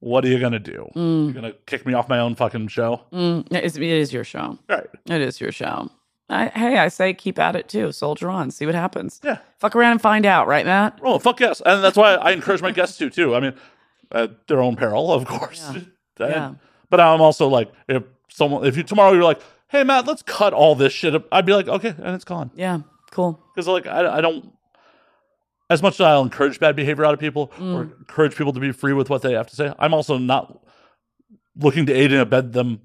what 0.00 0.24
are 0.24 0.28
you 0.28 0.38
gonna 0.38 0.58
do? 0.58 0.88
Mm, 0.94 1.24
You're 1.24 1.32
gonna 1.34 1.52
kick 1.66 1.84
me 1.86 1.94
off 1.94 2.08
my 2.08 2.18
own 2.18 2.34
fucking 2.34 2.68
show? 2.68 3.02
mm, 3.12 3.46
it 3.52 3.64
is- 3.64 3.76
it 3.76 3.82
is 3.82 4.12
your 4.12 4.24
show. 4.24 4.58
Right. 4.68 4.86
It 5.06 5.20
is 5.20 5.40
your 5.40 5.52
show. 5.52 5.90
I, 6.30 6.46
hey, 6.46 6.78
I 6.78 6.88
say 6.88 7.12
keep 7.12 7.38
at 7.38 7.54
it 7.56 7.68
too. 7.68 7.92
Soldier 7.92 8.30
on. 8.30 8.50
See 8.50 8.64
what 8.64 8.74
happens. 8.74 9.20
Yeah. 9.22 9.38
Fuck 9.58 9.76
around 9.76 9.92
and 9.92 10.00
find 10.00 10.24
out, 10.24 10.46
right, 10.46 10.64
Matt? 10.64 10.98
Oh 11.02 11.18
fuck 11.18 11.40
yes, 11.40 11.60
and 11.66 11.82
that's 11.84 11.96
why 11.96 12.14
I 12.14 12.30
encourage 12.32 12.62
my 12.62 12.70
guests 12.70 12.96
to 12.98 13.10
too. 13.10 13.34
I 13.34 13.40
mean, 13.40 13.54
at 14.12 14.46
their 14.48 14.60
own 14.62 14.76
peril, 14.76 15.12
of 15.12 15.26
course. 15.26 15.68
Yeah. 15.74 15.80
And- 16.20 16.30
Yeah. 16.30 16.54
But 16.90 17.00
I'm 17.00 17.20
also 17.20 17.48
like, 17.48 17.72
if 17.88 18.04
someone, 18.28 18.64
if 18.66 18.76
you 18.76 18.84
tomorrow 18.84 19.12
you're 19.14 19.24
like, 19.24 19.40
hey 19.68 19.82
Matt, 19.82 20.06
let's 20.06 20.22
cut 20.22 20.52
all 20.52 20.74
this 20.76 20.92
shit. 20.92 21.14
up," 21.14 21.24
I'd 21.32 21.44
be 21.44 21.52
like, 21.52 21.66
okay, 21.66 21.88
and 21.98 22.14
it's 22.14 22.24
gone 22.24 22.50
Yeah. 22.54 22.80
Cool. 23.10 23.40
because 23.54 23.66
like 23.66 23.86
I, 23.88 24.18
I 24.18 24.20
don't. 24.20 24.52
As 25.70 25.82
much 25.82 25.94
as 25.94 26.00
I'll 26.02 26.22
encourage 26.22 26.60
bad 26.60 26.76
behavior 26.76 27.04
out 27.04 27.14
of 27.14 27.20
people 27.20 27.50
Mm. 27.58 27.74
or 27.74 27.82
encourage 27.98 28.36
people 28.36 28.52
to 28.52 28.60
be 28.60 28.70
free 28.72 28.92
with 28.92 29.08
what 29.08 29.22
they 29.22 29.32
have 29.32 29.46
to 29.48 29.56
say, 29.56 29.72
I'm 29.78 29.94
also 29.94 30.18
not 30.18 30.58
looking 31.56 31.86
to 31.86 31.92
aid 31.92 32.12
and 32.12 32.20
abet 32.20 32.52
them, 32.52 32.80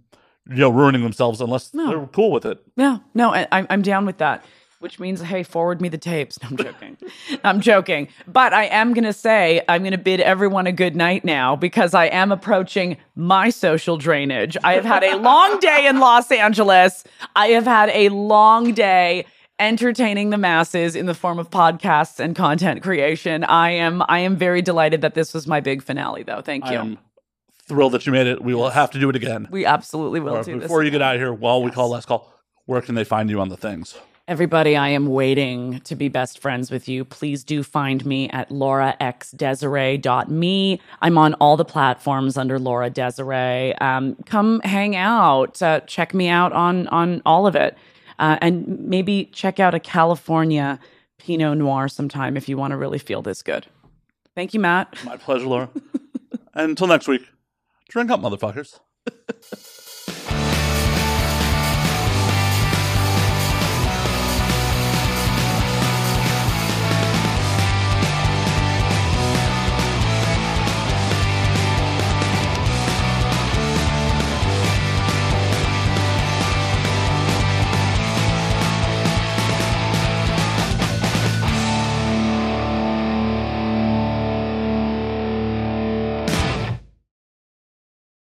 you 0.48 0.56
know, 0.58 0.70
ruining 0.70 1.02
themselves 1.04 1.42
unless 1.42 1.74
No. 1.74 1.88
they're 1.88 2.08
cool 2.08 2.32
with 2.32 2.46
it. 2.46 2.60
Yeah, 2.78 3.00
no, 3.14 3.34
I, 3.34 3.48
I'm 3.52 3.82
down 3.82 4.06
with 4.06 4.18
that. 4.20 4.46
Which 4.80 4.98
means, 4.98 5.20
hey, 5.20 5.44
forward 5.44 5.82
me 5.82 5.90
the 5.90 5.98
tapes. 5.98 6.40
No, 6.42 6.48
I'm 6.52 6.56
joking. 6.58 6.98
I'm 7.44 7.60
joking. 7.60 8.08
But 8.26 8.54
I 8.54 8.64
am 8.68 8.94
gonna 8.94 9.12
say 9.12 9.62
I'm 9.68 9.84
gonna 9.84 9.98
bid 9.98 10.22
everyone 10.22 10.68
a 10.68 10.72
good 10.72 10.96
night 10.96 11.26
now 11.26 11.58
because 11.58 11.94
I 11.94 12.06
am 12.06 12.32
approaching 12.32 12.96
my 13.14 13.50
social 13.50 13.98
drainage. 13.98 14.56
I 14.64 14.76
have 14.76 14.86
had 14.86 15.04
a 15.04 15.18
long 15.18 15.60
day 15.60 15.86
in 15.86 16.00
Los 16.00 16.32
Angeles. 16.32 17.04
I 17.36 17.48
have 17.48 17.66
had 17.66 17.90
a 17.90 18.08
long 18.08 18.74
day 18.74 19.26
entertaining 19.60 20.30
the 20.30 20.38
masses 20.38 20.96
in 20.96 21.06
the 21.06 21.14
form 21.14 21.38
of 21.38 21.50
podcasts 21.50 22.20
and 22.20 22.36
content 22.36 22.82
creation. 22.82 23.44
I 23.44 23.72
am 23.72 24.04
I 24.08 24.20
am 24.20 24.36
very 24.36 24.62
delighted 24.62 25.02
that 25.02 25.14
this 25.14 25.34
was 25.34 25.48
my 25.48 25.60
big 25.60 25.84
finale, 25.84 26.24
though. 26.24 26.42
Thank 26.42 26.66
you. 26.66 26.78
am 26.78 26.98
thrilled 27.68 27.94
that 27.94 28.06
you 28.06 28.12
made 28.12 28.28
it. 28.28 28.44
We 28.44 28.56
will 28.56 28.70
have 28.70 28.92
to 28.92 29.00
do 29.00 29.10
it 29.10 29.16
again. 29.16 29.48
We 29.52 29.66
absolutely 29.66 30.20
will 30.20 30.32
All 30.32 30.36
right, 30.38 30.46
do 30.46 30.54
this. 30.56 30.64
before 30.64 30.84
you 30.84 30.92
get 30.92 31.02
out 31.02 31.16
of 31.16 31.22
here, 31.22 31.34
while 31.34 31.62
we 31.62 31.72
call 31.72 31.90
last 31.90 32.08
call, 32.08 32.34
where 32.66 32.82
can 32.82 32.96
they 32.96 33.04
find 33.04 33.30
you 33.30 33.40
on 33.40 33.50
the 33.50 33.58
things? 33.58 33.98
Everybody, 34.28 34.78
I 34.78 34.90
am 34.90 35.08
waiting 35.08 35.80
to 35.82 35.96
be 35.96 36.08
best 36.08 36.38
friends 36.38 36.70
with 36.70 36.88
you. 36.88 37.04
Please 37.04 37.44
do 37.44 37.64
find 37.64 38.06
me 38.06 38.30
at 38.30 38.50
lauraxdesiree.me. 38.50 40.82
I'm 41.02 41.18
on 41.18 41.34
all 41.36 41.58
the 41.58 41.66
platforms 41.66 42.38
under 42.38 42.60
Laura 42.60 42.92
Desiree. 42.92 43.74
Um, 43.78 44.16
come 44.28 44.60
hang 44.64 44.96
out. 44.96 45.60
Uh, 45.64 45.80
check 45.82 46.14
me 46.14 46.28
out 46.28 46.54
on 46.54 46.88
on 46.90 47.24
all 47.26 47.48
of 47.48 47.56
it, 47.56 47.76
uh, 48.20 48.38
and 48.42 48.80
maybe 48.82 49.26
check 49.34 49.60
out 49.60 49.74
a 49.74 49.80
California 49.80 50.80
Pinot 51.18 51.58
Noir 51.58 51.88
sometime 51.88 52.38
if 52.38 52.48
you 52.48 52.58
want 52.58 52.72
to 52.72 52.78
really 52.78 53.00
feel 53.00 53.22
this 53.22 53.42
good. 53.42 53.66
Thank 54.36 54.54
you, 54.54 54.60
Matt. 54.60 54.96
My 55.04 55.18
pleasure, 55.18 55.48
Laura. 55.48 55.70
until 56.54 56.88
next 56.88 57.08
week, 57.08 57.28
drink 57.90 58.12
up, 58.12 58.22
motherfuckers. 58.22 58.80